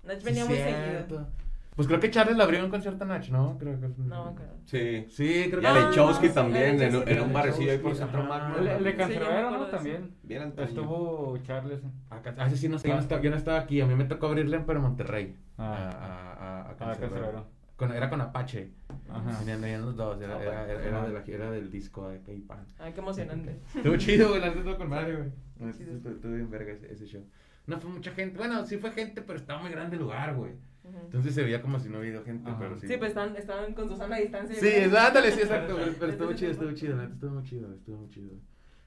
Nach. 0.04 0.14
Nach 0.14 0.20
Sí, 0.20 0.26
venía 0.26 0.46
muy 0.46 0.56
cierto. 0.56 1.16
seguido. 1.16 1.28
Pues 1.76 1.88
creo 1.88 2.00
que 2.02 2.12
Charles 2.12 2.36
le 2.36 2.44
abrió 2.44 2.64
un 2.64 2.70
concierto 2.70 3.06
a 3.06 3.08
Nach, 3.08 3.28
¿no? 3.30 3.58
Creo 3.58 3.80
que 3.80 3.88
No 3.98 4.24
acuerdo. 4.26 4.54
Sí. 4.66 5.06
Sí, 5.10 5.46
creo 5.50 5.60
Y 5.60 5.62
que 5.62 5.68
a 5.68 5.72
Ah, 5.74 5.90
Lechowski 5.90 6.28
sí, 6.28 6.34
también, 6.34 6.82
a 6.82 6.86
en, 6.86 7.22
un 7.22 7.34
barecillo 7.34 7.72
ahí 7.72 7.78
por 7.78 7.96
Centro. 7.96 8.24
Magno. 8.24 8.58
Le, 8.62 8.82
le 8.82 8.94
me 8.94 9.16
¿no? 9.18 9.66
También. 9.68 10.12
Bien 10.24 10.42
antaño. 10.42 10.68
Estuvo 10.68 11.38
Charles. 11.44 11.80
Acá, 12.10 12.36
ah, 12.38 12.50
sí, 12.50 12.58
sí, 12.58 12.68
no, 12.68 12.78
sé, 12.78 12.90
yo, 12.90 12.96
no 12.96 13.00
estaba, 13.00 13.22
yo 13.22 13.30
no 13.30 13.38
estaba 13.38 13.60
aquí. 13.60 13.80
A 13.80 13.86
mí 13.86 13.96
me 13.96 14.04
tocó 14.06 14.28
abrirle, 14.28 14.60
pero 14.60 14.80
en 14.80 14.84
Monterrey. 14.84 15.36
Ah. 15.58 15.74
a, 15.74 16.46
a, 16.46 16.62
a, 16.62 16.92
a 16.92 16.92
Ah. 16.92 17.44
Con- 17.78 17.94
era 17.94 18.10
con 18.12 18.22
Apache. 18.22 18.70
Ajá. 19.10 19.40
Venían, 19.40 19.60
venían 19.62 19.82
los 19.82 19.96
dos. 19.96 20.22
Era, 20.22 20.36
Ah, 20.36 20.42
era, 20.44 20.72
era, 20.72 20.86
era 20.88 21.08
de 21.08 21.14
la, 21.14 21.24
era 21.26 21.52
del 21.52 21.72
disco 21.72 22.10
de 22.10 22.20
K-Pan. 22.20 22.64
Ay, 22.78 22.94
qué 22.94 23.00
emocionante. 23.00 23.60
Estuvo 23.76 23.96
chido, 23.96 24.30
güey. 24.30 24.42
La 24.42 24.78
con 24.78 24.88
madre, 24.90 25.16
güey. 25.16 25.32
No. 25.58 25.70
Estuvo 25.70 26.34
bien 26.34 26.50
verga 26.52 26.74
ese, 26.74 26.94
ese 26.94 27.06
show. 27.08 27.24
No 27.68 27.80
fue 27.80 27.90
mucha 27.92 28.12
gente. 28.12 28.38
Bueno, 28.38 28.66
sí 28.66 28.78
fue 28.78 28.92
gente, 28.92 29.22
pero 29.22 29.40
estaba 29.40 29.62
muy 29.62 29.72
grande 29.72 29.96
el 29.96 30.02
lugar, 30.02 30.36
güey. 30.36 30.54
Entonces 30.84 31.34
se 31.34 31.44
veía 31.44 31.62
como 31.62 31.80
si 31.80 31.90
no 31.90 32.00
hubiera 32.00 32.18
ido 32.18 32.26
gente, 32.26 32.50
Ajá. 32.50 32.60
pero 32.60 32.78
sí. 32.78 32.88
Sí, 32.88 32.98
pues 32.98 33.10
estaban, 33.10 33.36
estaban 33.36 33.74
con 33.74 33.88
Susana 33.90 34.16
a 34.16 34.20
distancia. 34.20 34.56
Sí, 34.56 34.66
¿verdad? 34.82 35.08
ándale, 35.08 35.32
sí, 35.32 35.42
exacto, 35.42 35.74
güey. 35.78 35.94
Pero 36.00 36.12
estuvo 36.12 36.34
chido, 36.34 36.52
estuvo 36.52 36.72
chido. 36.74 36.96
La 36.98 37.04
neta 37.04 37.14
estuvo 37.14 37.32
muy 37.32 37.44
chido, 37.44 37.74
estuvo 37.74 37.98
muy 37.98 38.10
chido. 38.10 38.36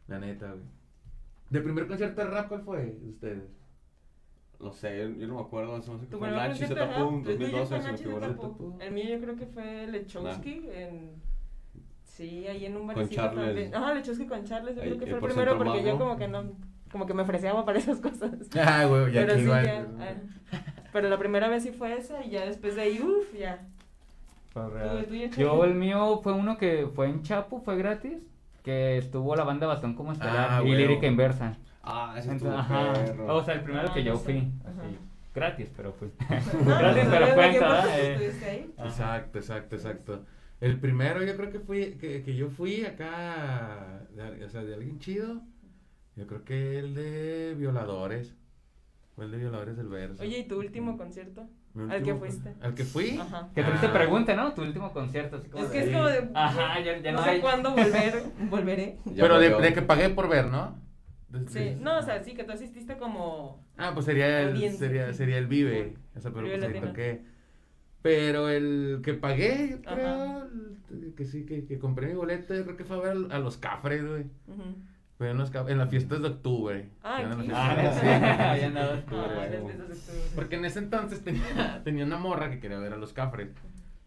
La 0.08 0.18
neta, 0.18 0.50
güey. 0.50 0.64
¿De 1.50 1.60
primer 1.60 1.86
concierto 1.86 2.20
de 2.20 2.26
rap 2.28 2.48
cuál 2.48 2.62
fue 2.62 2.84
de 3.00 3.10
ustedes? 3.10 3.44
No 4.60 4.72
sé, 4.72 4.98
yo, 4.98 5.26
no 5.26 5.34
me 5.36 5.40
acuerdo. 5.40 5.76
No 5.76 5.82
sé 5.82 6.06
qué 6.08 6.16
fue 6.16 6.30
Nachi 6.30 6.64
en 6.64 6.70
el 6.72 6.78
tuyo 6.78 7.10
2012, 7.24 7.66
fue 7.66 7.66
se 7.66 7.84
me 7.84 7.92
Nachi 7.92 8.04
figura. 8.04 8.28
Zetapu. 8.28 8.78
El 8.80 8.92
mío 8.92 9.04
yo 9.08 9.20
creo 9.20 9.36
que 9.36 9.46
fue 9.46 9.86
Lechowski 9.86 10.68
en... 10.72 11.22
Sí, 12.02 12.46
ahí 12.46 12.66
en 12.66 12.76
un 12.76 12.88
Charles. 13.08 13.46
también. 13.46 13.74
Ajá, 13.74 13.94
Lechowski 13.94 14.26
con 14.26 14.44
Charles, 14.44 14.76
yo 14.76 14.82
Ahí, 14.82 14.88
creo 14.90 14.98
que 15.00 15.04
eh, 15.04 15.16
fue 15.16 15.18
el 15.18 15.34
primero 15.34 15.58
porque 15.58 15.84
yo 15.84 15.98
como 15.98 16.16
que 16.16 16.28
no... 16.28 16.52
Como 16.94 17.06
que 17.06 17.12
me 17.14 17.22
ofreciaba 17.22 17.64
para 17.64 17.80
esas 17.80 17.98
cosas. 17.98 18.30
Ah, 18.56 18.84
güey, 18.84 19.10
ya 19.12 19.22
Pero 19.22 19.32
que 19.32 19.38
sí, 19.40 19.44
igual. 19.46 19.66
ya. 19.66 19.84
ah. 19.98 20.58
Pero 20.92 21.08
la 21.08 21.18
primera 21.18 21.48
vez 21.48 21.64
sí 21.64 21.72
fue 21.72 21.92
esa 21.98 22.24
y 22.24 22.30
ya 22.30 22.46
después 22.46 22.76
de 22.76 22.82
ahí, 22.82 23.00
uff, 23.02 23.34
ya. 23.36 23.66
Tú, 24.52 24.60
real. 24.68 25.04
Yo, 25.36 25.64
el 25.64 25.74
mío 25.74 26.20
fue 26.22 26.32
uno 26.34 26.56
que 26.56 26.86
fue 26.94 27.08
en 27.08 27.24
Chapo, 27.24 27.60
fue 27.62 27.76
gratis. 27.76 28.18
Que 28.62 28.96
estuvo 28.98 29.34
la 29.34 29.42
banda 29.42 29.66
Bastón 29.66 29.94
como 29.94 30.12
esperar 30.12 30.46
Ah, 30.52 30.62
y 30.64 30.72
lírica 30.72 31.08
inversa. 31.08 31.56
Ah, 31.82 32.14
ese 32.16 32.30
Entonces, 32.30 32.60
estuvo 32.60 32.78
ajá. 32.78 32.92
perro. 32.92 33.34
O 33.38 33.42
sea, 33.44 33.54
el 33.54 33.62
primero 33.62 33.88
Ah, 33.90 33.92
que 33.92 34.04
yo 34.04 34.12
no 34.12 34.18
sé. 34.20 34.24
fui. 34.24 34.36
Así, 34.64 34.98
Gratis, 35.34 35.70
pero 35.76 35.92
fui. 35.94 36.12
No, 36.64 36.78
gratis, 36.78 37.04
no 37.06 37.10
pero 37.10 37.26
sabía 37.26 37.34
cuenta, 37.34 37.98
Eh. 37.98 38.30
Exacto, 38.84 39.38
exacto, 39.40 39.74
exacto. 39.74 40.22
El 40.60 40.78
primero 40.78 41.24
yo 41.24 41.36
creo 41.36 41.50
que 41.50 41.58
fui, 41.58 41.94
que, 42.00 42.22
que 42.22 42.36
yo 42.36 42.48
fui 42.50 42.86
acá, 42.86 44.02
de- 44.14 44.44
o 44.44 44.48
sea, 44.48 44.62
de 44.62 44.74
alguien 44.74 45.00
chido. 45.00 45.42
Yo 46.16 46.26
creo 46.26 46.44
que 46.44 46.78
el 46.78 46.94
de 46.94 47.54
Violadores. 47.58 48.34
Fue 49.16 49.26
el 49.26 49.30
de 49.30 49.38
Violadores 49.38 49.76
del 49.76 49.88
Verso. 49.88 50.22
Oye, 50.22 50.38
¿y 50.40 50.44
tu 50.48 50.58
último 50.58 50.96
concierto? 50.96 51.46
Al 51.88 52.02
que 52.02 52.14
fuiste. 52.14 52.54
¿Al 52.60 52.74
que 52.74 52.84
fui? 52.84 53.18
Ajá. 53.18 53.48
Qué 53.54 53.62
triste 53.62 53.86
Ah. 53.86 53.92
pregunta, 53.92 54.34
¿no? 54.34 54.52
Tu 54.54 54.62
último 54.62 54.92
concierto. 54.92 55.36
Así 55.36 55.48
como 55.48 55.64
Es 55.64 55.70
que 55.70 55.78
de- 55.80 55.84
es 55.86 55.92
como 55.92 56.06
de... 56.08 56.30
Ajá, 56.34 56.80
ya, 56.80 56.98
ya 56.98 57.12
no, 57.12 57.18
no, 57.18 57.24
sé 57.24 57.30
hay. 57.30 57.40
cuándo 57.40 57.70
volver, 57.72 58.22
volveré. 58.50 58.98
Ya 59.06 59.22
Pero 59.22 59.38
de, 59.38 59.72
que 59.72 59.82
pagué 59.82 60.08
por 60.10 60.28
ver, 60.28 60.46
¿no? 60.46 60.76
Sí, 61.48 61.76
no, 61.80 61.98
o 61.98 62.02
sea, 62.02 62.22
sí, 62.22 62.34
que 62.34 62.44
tú 62.44 62.52
asististe 62.52 62.96
como... 62.96 63.64
Ah, 63.76 63.90
pues 63.92 64.06
sería 64.06 64.40
el, 64.42 64.72
sería, 64.72 65.12
sería 65.12 65.38
el 65.38 65.46
Vive. 65.48 65.94
O 66.16 66.20
sea, 66.20 66.30
pero 66.32 66.44
Vive 66.44 66.56
pues 66.58 66.68
ahí 66.68 66.74
Latino. 66.74 66.88
toqué. 66.92 67.22
Pero 68.02 68.48
el 68.48 69.00
que 69.02 69.14
pagué, 69.14 69.80
yo 69.82 69.88
Ajá. 69.90 69.94
creo, 69.96 70.42
el- 70.90 71.14
que 71.16 71.24
sí, 71.24 71.44
que, 71.44 71.64
que 71.66 71.78
compré 71.78 72.06
mi 72.08 72.14
boleto, 72.14 72.54
yo 72.54 72.64
creo 72.64 72.76
que 72.76 72.84
fue 72.84 72.96
a 72.96 73.00
ver 73.00 73.16
a 73.32 73.38
los 73.40 73.56
Cafres, 73.58 74.04
güey. 74.06 74.22
ujú. 74.48 74.76
Fue 75.16 75.30
en, 75.30 75.38
los 75.38 75.54
en 75.54 75.78
las 75.78 75.90
fiestas 75.90 76.22
de 76.22 76.28
octubre. 76.28 76.88
Ah, 77.02 77.20
Eran 77.20 77.46
las. 77.46 77.56
Ah, 77.56 77.76
fiestas- 77.80 78.02
Ah, 78.02 78.52
veces 78.54 79.90
estuve. 79.90 80.18
Porque 80.34 80.56
en 80.56 80.64
ese 80.64 80.80
entonces 80.80 81.22
tenía, 81.22 81.82
tenía 81.84 82.04
una 82.04 82.18
morra 82.18 82.50
que 82.50 82.58
quería 82.58 82.78
ver 82.78 82.92
a 82.92 82.96
los 82.96 83.12
Cafres. 83.12 83.48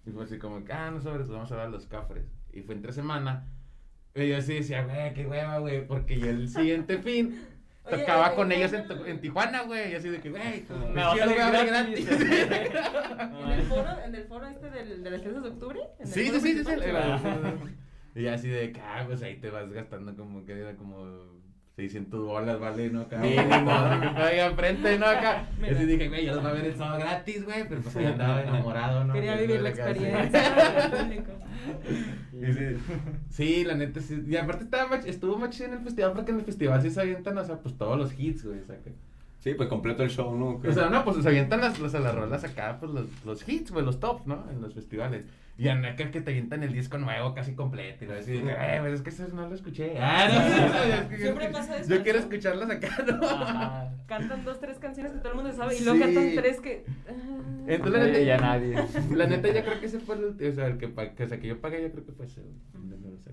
Y 0.06 0.12
fue 0.12 0.26
así 0.26 0.38
como, 0.38 0.62
ah, 0.72 0.92
no 0.92 1.02
sobres, 1.02 1.30
vamos 1.30 1.52
a 1.52 1.56
ver 1.56 1.66
a 1.66 1.70
los 1.70 1.86
Cafres. 1.88 2.26
Y 2.52 2.62
fue 2.62 2.76
entre 2.76 2.92
semana. 2.92 3.46
Y 4.16 4.28
yo 4.30 4.38
así 4.38 4.56
decía, 4.56 4.84
güey, 4.84 5.14
qué 5.14 5.26
hueva, 5.26 5.60
güey. 5.60 5.86
Porque 5.88 6.20
yo 6.20 6.30
el 6.30 6.50
siguiente 6.50 6.98
fin 6.98 7.42
Oye, 7.86 7.98
tocaba 8.00 8.30
eh, 8.30 8.36
con 8.36 8.52
eh, 8.52 8.58
ellos 8.58 8.74
eh, 8.74 8.84
en, 8.90 9.06
en 9.08 9.22
Tijuana, 9.22 9.64
güey. 9.64 9.92
Y 9.92 9.96
así 9.96 10.10
de 10.10 10.20
que, 10.20 10.30
güey, 10.30 10.64
pues, 10.66 10.80
Me 10.80 10.88
pues, 10.88 11.06
va 11.06 11.12
a 11.12 11.16
ver 11.52 11.68
gratis. 11.68 12.06
gratis. 12.06 12.10
¿En 13.46 13.52
el 13.52 13.62
foro, 13.64 13.90
en 14.06 14.16
el 14.16 14.24
foro 14.26 14.48
este 14.48 14.70
del, 14.72 15.04
de 15.04 15.12
las 15.12 15.22
fiestas 15.22 15.44
de 15.44 15.50
octubre? 15.50 15.80
¿En 16.00 16.08
el 16.08 16.14
Sí, 16.14 16.26
sí, 16.32 16.40
sí, 16.42 16.64
sí? 16.66 16.72
Y 18.18 18.28
así 18.28 18.48
de 18.48 18.72
que, 18.72 18.82
ah, 18.82 19.04
pues 19.06 19.22
ahí 19.22 19.36
te 19.38 19.50
vas 19.50 19.72
gastando 19.72 20.16
como 20.16 20.44
que 20.46 20.54
era 20.60 20.76
como 20.76 21.06
600 21.76 22.26
bolas, 22.26 22.60
¿vale? 22.60 22.90
¿No? 22.90 23.02
Acá, 23.02 23.18
Mínimo. 23.20 23.72
ahí 24.16 24.40
enfrente, 24.40 24.98
¿no? 24.98 25.06
Acá. 25.06 25.48
Y 25.58 25.62
Mira. 25.62 25.76
así 25.78 25.86
dije, 25.86 26.08
güey, 26.08 26.26
yo 26.26 26.34
los 26.34 26.42
voy 26.42 26.52
a 26.52 26.56
ver 26.56 26.66
el 26.66 26.76
sábado 26.76 27.00
gratis, 27.00 27.46
güey. 27.46 27.68
Pero 27.70 27.82
pues 27.82 27.96
ahí 27.98 28.06
andaba 28.06 28.42
enamorado, 28.42 29.04
¿no? 29.04 29.14
Quería 29.14 29.36
Que 29.38 29.42
vivir 29.46 29.62
la 29.62 29.70
experiencia 29.70 30.42
sí, 32.32 32.78
sí, 33.30 33.64
la 33.64 33.76
neta 33.76 34.00
sí. 34.02 34.24
Y 34.28 34.36
aparte 34.36 34.64
estaba 34.64 34.90
mach- 34.98 35.06
estuvo 35.06 35.38
más 35.38 35.50
chido 35.52 35.68
en 35.68 35.74
el 35.74 35.80
festival 35.84 36.14
porque 36.14 36.32
en 36.32 36.40
el 36.40 36.46
festival 36.46 36.82
sí 36.82 36.90
se 36.90 37.02
avientan, 37.02 37.38
o 37.38 37.44
sea, 37.46 37.58
pues 37.58 37.78
todos 37.78 37.98
los 37.98 38.18
hits, 38.18 38.46
güey, 38.46 38.62
saca. 38.66 38.92
Sí, 39.40 39.54
pues 39.54 39.70
completo 39.70 40.04
el 40.04 40.10
show, 40.10 40.36
¿no? 40.36 40.60
O 40.68 40.72
sea, 40.74 40.90
no, 40.90 41.04
pues 41.06 41.18
se 41.22 41.28
avientan 41.28 41.62
las, 41.62 41.80
las, 41.80 41.94
las 41.94 42.16
rolas 42.16 42.44
acá, 42.44 42.78
pues 42.80 42.92
los, 42.92 43.06
los 43.26 43.48
hits, 43.48 43.72
güey, 43.72 43.86
los 43.86 44.00
tops, 44.00 44.26
¿no? 44.26 44.46
En 44.50 44.62
los 44.62 44.74
festivales. 44.74 45.26
Y 45.60 45.68
en 45.70 45.84
acá 45.86 46.12
que 46.12 46.22
te 46.22 46.30
avientan 46.30 46.62
el 46.64 46.72
disco 46.72 46.98
nuevo 47.00 47.34
casi 47.34 47.56
completo. 47.56 48.06
Y 48.06 48.08
lo 48.08 48.14
así, 48.14 48.34
eh, 48.36 48.78
pues 48.80 48.94
es 48.94 49.02
que 49.02 49.10
eso 49.10 49.28
no 49.34 49.50
lo 49.50 49.56
escuché. 49.56 49.98
Ah, 50.00 50.28
no, 50.30 51.10
yo- 51.12 51.18
Siempre 51.18 51.50
pasa 51.50 51.78
eso, 51.80 51.90
Yo 51.96 52.04
quiero 52.04 52.20
escucharlas 52.20 52.70
acá, 52.70 52.90
¿no? 53.08 53.26
Ajá. 53.26 53.92
Cantan 54.06 54.46
dos, 54.46 54.60
tres 54.60 54.78
canciones 54.78 55.14
que 55.14 55.18
todo 55.20 55.30
el 55.32 55.36
mundo 55.36 55.52
sabe 55.54 55.76
y 55.76 55.84
luego 55.84 55.98
Sí. 55.98 56.04
cantan 56.06 56.36
tres 56.36 56.60
que... 56.62 56.86
ah. 57.10 57.14
Entonces, 57.70 58.00
la 58.02 58.06
neta, 58.08 58.20
ya 58.22 58.38
nadie. 58.38 58.76
La 59.16 59.26
neta, 59.28 59.48
yo 59.52 59.64
creo 59.66 59.80
que 59.80 59.86
ese 59.88 60.00
fue 60.00 60.16
el, 60.16 60.26
o 60.26 60.52
sea, 60.54 60.68
el 60.68 60.78
que, 60.78 60.94
que, 61.16 61.24
o 61.24 61.28
sea, 61.28 61.40
que 61.40 61.48
yo 61.48 61.60
pagué, 61.60 61.82
yo 61.82 61.92
creo 61.92 62.06
que 62.06 62.12
fue 62.14 62.26
ese, 62.28 62.42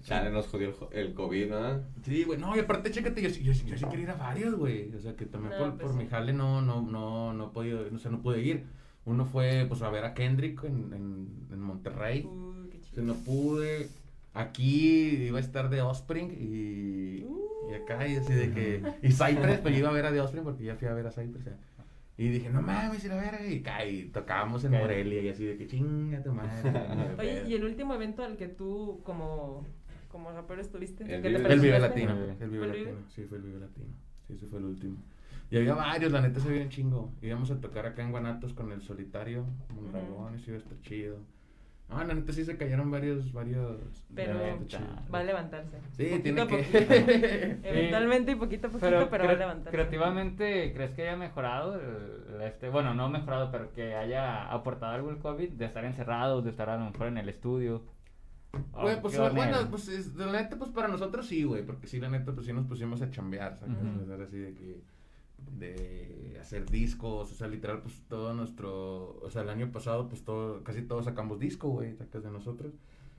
Chale, 0.02 0.30
nos 0.30 0.48
jodió 0.48 0.74
el, 0.92 1.14
COVID, 1.14 1.50
¿no? 1.50 1.80
Sí, 2.02 2.24
güey, 2.24 2.38
no, 2.38 2.54
y 2.56 2.58
aparte, 2.60 2.90
chécate, 2.90 3.22
yo, 3.22 3.30
sí- 3.30 3.42
yo, 3.42 3.54
sí- 3.54 3.64
yo 3.66 3.76
sí 3.76 3.84
quiero 3.86 4.02
ir 4.02 4.10
a 4.10 4.14
varios, 4.14 4.54
güey. 4.56 4.92
O 4.94 5.00
sea, 5.00 5.14
que 5.14 5.24
también 5.26 5.52
No, 5.52 5.58
por, 5.58 5.68
pues 5.74 5.82
por 5.82 5.92
sí. 5.92 5.98
mi 5.98 6.06
jale 6.10 6.32
no, 6.32 6.60
no, 6.60 6.82
no, 6.82 7.32
no 7.32 7.46
he 7.46 7.50
podido, 7.50 7.84
o 7.94 7.98
sea, 7.98 8.10
no 8.10 8.20
pude 8.20 8.42
ir. 8.42 8.64
Uno 9.06 9.26
fue, 9.26 9.66
pues, 9.68 9.82
a 9.82 9.90
ver 9.90 10.04
a 10.04 10.14
Kendrick 10.14 10.64
en, 10.64 10.92
en, 10.92 11.28
en 11.52 11.60
Monterrey. 11.60 12.24
Uy, 12.24 12.68
qué 12.70 12.80
chido. 12.80 13.02
no 13.02 13.14
pude. 13.14 13.88
Aquí 14.32 15.26
iba 15.26 15.38
a 15.38 15.40
estar 15.40 15.68
de 15.70 15.80
Offspring 15.82 16.32
y, 16.32 17.24
y 17.70 17.74
acá, 17.74 18.06
y 18.08 18.16
así 18.16 18.32
de 18.32 18.50
que. 18.52 18.82
Y 19.02 19.12
Cypress, 19.12 19.62
yo 19.62 19.70
iba 19.70 19.90
a 19.90 19.92
ver 19.92 20.06
a 20.06 20.12
The 20.12 20.20
Offspring 20.20 20.44
porque 20.44 20.64
ya 20.64 20.74
fui 20.76 20.88
a 20.88 20.94
ver 20.94 21.06
a 21.06 21.10
Cypress. 21.12 21.44
ya. 21.44 21.56
Y 22.16 22.28
dije, 22.28 22.48
no 22.48 22.62
mames, 22.62 23.04
y 23.04 23.08
la 23.08 23.16
verga. 23.16 23.84
Y, 23.86 24.04
tocábamos 24.06 24.64
en. 24.64 24.72
Morelia 24.72 25.20
y 25.22 25.28
así 25.28 25.44
de 25.44 25.56
que 25.56 25.66
chinga 25.66 26.22
tu 26.22 26.32
madre. 26.32 26.72
Oye, 27.18 27.44
y 27.48 27.54
el 27.54 27.64
último 27.64 27.94
evento 27.94 28.22
al 28.24 28.36
que 28.36 28.48
tú 28.48 29.00
como 29.04 29.66
como 30.08 30.30
rapero 30.30 30.60
estuviste? 30.60 31.02
El 31.02 31.22
¿Qué 31.22 31.28
te 31.30 31.38
Vive- 31.38 31.52
El 31.52 31.60
Vive 31.60 31.72
presentaste? 31.76 32.06
Latino. 32.06 32.14
Vive. 32.14 32.36
El 32.40 32.50
Vive 32.50 32.58
¿Fue 32.58 32.66
el 32.66 32.72
Vive? 32.72 32.84
Latino. 32.92 33.06
Sí, 33.14 33.22
fue 33.28 33.38
el 33.38 33.42
Vive 33.44 33.60
Latino. 33.60 33.86
Sí, 34.28 34.32
ese 34.34 34.46
fue 34.46 34.58
el 34.60 34.64
último. 34.66 34.96
Y 35.50 35.56
había 35.58 35.74
varios, 35.74 36.10
la 36.12 36.20
neta 36.20 36.40
se 36.40 36.50
vio 36.50 36.62
un 36.62 36.68
chingo. 36.70 37.12
Íbamos 37.22 37.50
a 37.50 37.60
tocar 37.60 37.86
acá 37.86 38.02
en 38.02 38.10
Guanatos 38.10 38.52
con 38.54 38.72
el 38.72 38.80
solitario, 38.82 39.44
iba 40.46 40.56
a 40.56 40.58
estar 40.58 40.80
chido. 40.82 41.18
No, 41.88 42.02
la 42.02 42.14
neta 42.14 42.32
sí 42.32 42.44
se 42.46 42.56
cayeron 42.56 42.90
varios, 42.90 43.30
varios. 43.32 43.78
Pero 44.14 44.38
va 45.12 45.18
a 45.18 45.22
levantarse. 45.22 45.78
Sí, 45.92 46.06
Poquito 46.06 46.22
tiene 46.22 46.46
que. 46.46 47.58
Eventualmente 47.62 48.32
y 48.32 48.34
poquito 48.36 48.68
a 48.68 48.70
poquito, 48.70 49.08
pero, 49.10 49.24
va 49.26 49.30
a 49.32 49.34
levantarse. 49.36 49.70
creativamente, 49.70 50.72
¿crees 50.72 50.92
que 50.92 51.02
haya 51.02 51.16
mejorado? 51.16 51.78
el- 51.78 52.40
este, 52.42 52.68
bueno, 52.70 52.94
no 52.94 53.08
mejorado, 53.10 53.50
pero 53.52 53.72
que 53.72 53.94
haya 53.94 54.50
aportado 54.50 54.92
algo 54.92 55.10
el 55.10 55.18
COVID 55.18 55.50
de 55.52 55.64
estar 55.66 55.84
encerrados, 55.84 56.42
de 56.42 56.50
estar 56.50 56.68
a 56.70 56.78
lo 56.78 56.86
mejor 56.90 57.06
en 57.08 57.18
el 57.18 57.28
estudio. 57.28 57.82
Güey, 58.72 58.96
Oh, 58.96 59.02
pues 59.02 59.18
bueno, 59.18 59.34
manera. 59.34 59.66
pues 59.68 59.88
es- 59.88 60.14
la 60.14 60.32
neta, 60.32 60.56
pues 60.56 60.70
para 60.70 60.88
nosotros 60.88 61.26
sí, 61.26 61.44
güey, 61.44 61.64
porque 61.64 61.86
sí, 61.86 62.00
la 62.00 62.08
neta, 62.08 62.32
pues 62.32 62.46
sí 62.46 62.52
nos 62.52 62.66
pusimos 62.66 63.02
a 63.02 63.10
chambear, 63.10 63.56
¿sabes? 63.58 63.76
O 64.02 64.06
sea, 64.06 64.24
así 64.24 64.38
de 64.38 64.54
que, 64.54 64.80
de 65.52 66.38
hacer 66.40 66.68
discos, 66.70 67.30
o 67.32 67.34
sea, 67.34 67.48
literal, 67.48 67.80
pues 67.80 68.02
todo 68.08 68.34
nuestro, 68.34 69.18
o 69.20 69.30
sea, 69.30 69.42
el 69.42 69.48
año 69.48 69.72
pasado, 69.72 70.08
pues 70.08 70.24
todo, 70.24 70.62
casi 70.62 70.82
todos 70.82 71.06
sacamos 71.06 71.38
disco, 71.38 71.68
güey, 71.68 71.94
sacas 71.94 72.22
de 72.22 72.30
nosotros, 72.30 72.74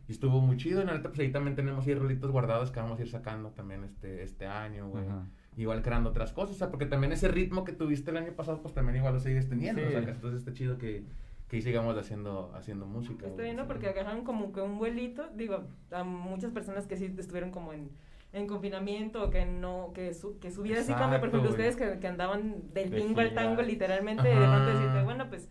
y 0.07 0.11
estuvo 0.11 0.39
muy 0.41 0.57
chido, 0.57 0.81
y 0.81 0.85
la 0.85 0.93
neta, 0.93 1.09
pues 1.09 1.19
ahí 1.19 1.31
también 1.31 1.55
tenemos 1.55 1.85
ahí 1.87 1.95
rolitos 1.95 2.31
guardados 2.31 2.71
que 2.71 2.79
vamos 2.79 2.99
a 2.99 3.01
ir 3.01 3.09
sacando 3.09 3.49
también 3.51 3.83
este, 3.83 4.23
este 4.23 4.45
año, 4.45 4.89
güey. 4.89 5.05
Ajá. 5.05 5.25
Igual 5.57 5.81
creando 5.81 6.09
otras 6.09 6.33
cosas, 6.33 6.55
o 6.55 6.59
sea, 6.59 6.69
porque 6.69 6.85
también 6.85 7.13
ese 7.13 7.29
ritmo 7.29 7.63
que 7.63 7.71
tuviste 7.71 8.11
el 8.11 8.17
año 8.17 8.33
pasado, 8.33 8.61
pues 8.61 8.73
también 8.73 8.97
igual 8.97 9.13
lo 9.13 9.19
sigues 9.19 9.47
teniendo, 9.47 9.81
Sí. 9.81 9.87
o 9.87 9.91
sea, 9.91 10.03
que 10.03 10.11
entonces 10.11 10.39
está 10.39 10.53
chido 10.53 10.77
que, 10.77 11.05
que 11.47 11.55
ahí 11.55 11.61
sigamos 11.61 11.97
haciendo, 11.97 12.51
haciendo 12.53 12.85
música. 12.85 13.25
Está 13.25 13.43
sí. 13.43 13.55
Porque 13.65 13.87
agarraron 13.87 14.25
como 14.25 14.51
que 14.51 14.59
un 14.59 14.77
vuelito, 14.77 15.29
digo, 15.35 15.63
a 15.91 16.03
muchas 16.03 16.51
personas 16.51 16.87
que 16.87 16.97
sí 16.97 17.13
estuvieron 17.17 17.51
como 17.51 17.71
en, 17.71 17.89
en 18.33 18.47
confinamiento 18.47 19.23
o 19.23 19.29
que 19.29 19.45
no, 19.45 19.91
que 19.93 20.13
su, 20.13 20.39
que 20.39 20.51
su 20.51 20.61
vida 20.63 20.79
así 20.81 20.93
como, 20.93 21.19
por 21.19 21.29
ejemplo, 21.29 21.49
ustedes 21.49 21.75
que, 21.75 21.99
que 21.99 22.07
andaban 22.07 22.73
del 22.73 22.89
De 22.89 23.01
tingo 23.01 23.21
al 23.21 23.33
tango, 23.33 23.61
literalmente, 23.61 24.27
de 24.27 24.35
decirte, 24.73 25.03
bueno, 25.03 25.29
pues, 25.29 25.49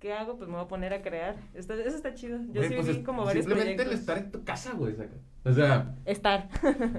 ¿qué 0.00 0.12
hago? 0.12 0.36
Pues 0.36 0.48
me 0.48 0.56
voy 0.56 0.64
a 0.64 0.68
poner 0.68 0.92
a 0.92 1.00
crear. 1.00 1.36
Está- 1.54 1.74
eso 1.74 1.96
está 1.96 2.12
chido. 2.14 2.38
Yo 2.50 2.62
sí 2.64 2.70
pues 2.74 2.86
vi 2.86 2.92
es- 2.94 2.98
como 3.04 3.24
varios 3.24 3.44
Simplemente 3.44 3.84
proyectos. 3.84 3.94
el 3.94 4.00
estar 4.00 4.18
en 4.18 4.32
tu 4.32 4.44
casa, 4.44 4.72
güey, 4.72 4.94
saca. 4.96 5.14
O 5.46 5.52
sea, 5.52 5.94
Estar. 6.06 6.48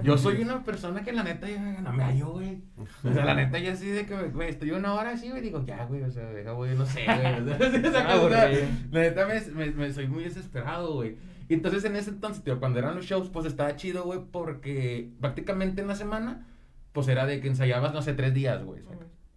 yo 0.04 0.18
soy 0.20 0.42
una 0.42 0.64
persona 0.64 1.04
que 1.04 1.12
la 1.12 1.24
neta 1.24 1.50
ya 1.50 1.60
no 1.82 1.92
me 1.92 2.04
hallo, 2.04 2.32
güey. 2.34 2.62
O 3.04 3.12
sea, 3.12 3.26
la 3.26 3.34
neta 3.34 3.58
ya 3.60 3.74
así 3.74 3.88
de 3.88 4.06
que, 4.06 4.16
güey, 4.30 4.50
estoy 4.50 4.72
una 4.72 4.94
hora 4.94 5.10
así, 5.12 5.30
güey, 5.32 5.42
digo, 5.42 5.66
ya, 5.66 5.84
güey, 5.86 6.04
o 6.04 6.12
sea, 6.12 6.26
deja, 6.32 6.52
güey, 6.52 6.76
no 6.76 6.86
sé, 6.86 7.04
güey. 7.06 7.42
O 7.42 7.92
sea, 7.92 8.06
Ah, 8.08 8.22
o 8.22 8.30
sea, 8.30 8.50
la 8.92 9.00
neta 9.02 9.26
me, 9.26 9.42
me, 9.52 9.72
me 9.72 9.92
soy 9.92 10.08
muy 10.08 10.24
desesperado, 10.24 10.94
güey. 10.94 11.18
Y 11.48 11.54
entonces 11.54 11.86
en 11.86 11.96
ese 11.96 12.10
entonces, 12.10 12.44
tío, 12.44 12.60
cuando 12.60 12.80
eran 12.80 12.96
los 12.96 13.06
shows, 13.06 13.30
pues 13.30 13.46
estaba 13.46 13.76
chido, 13.76 14.04
güey, 14.04 14.20
porque 14.32 15.10
prácticamente 15.22 15.82
en 15.82 15.88
la 15.88 15.96
semana, 15.96 16.48
pues 16.92 17.08
era 17.08 17.26
de 17.26 17.40
que 17.42 17.48
ensayabas, 17.48 17.94
no 17.94 18.02
sé, 18.02 18.14
tres 18.14 18.34
días, 18.34 18.64
güey. 18.64 18.82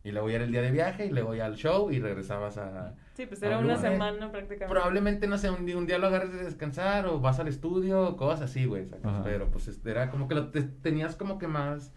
Y 0.05 0.13
luego 0.13 0.31
ya 0.31 0.37
era 0.37 0.45
el 0.45 0.53
día 0.53 0.63
de 0.63 0.71
viaje 0.71 1.07
y 1.07 1.11
luego 1.11 1.35
ya 1.35 1.45
al 1.45 1.57
show 1.57 1.91
y 1.91 1.99
regresabas 1.99 2.57
a... 2.57 2.95
Sí, 3.15 3.27
pues 3.27 3.43
era 3.43 3.59
una 3.59 3.77
semana 3.77 4.31
prácticamente. 4.31 4.69
Probablemente, 4.73 5.27
no 5.27 5.37
sé, 5.37 5.51
un 5.51 5.67
día, 5.67 5.77
un 5.77 5.87
día 5.87 5.99
lo 5.99 6.07
agarres 6.07 6.33
de 6.33 6.45
descansar 6.45 7.07
o 7.07 7.21
vas 7.21 7.41
al 7.41 7.49
estudio, 7.49 8.17
cosas 8.17 8.43
así, 8.43 8.65
güey. 8.65 8.87
Pero 9.25 9.51
pues 9.51 9.69
este, 9.69 9.91
era 9.91 10.09
como 10.11 10.29
que 10.29 10.35
lo 10.37 10.51
te- 10.51 10.63
tenías 10.63 11.17
como 11.17 11.37
que 11.39 11.49
más 11.49 11.93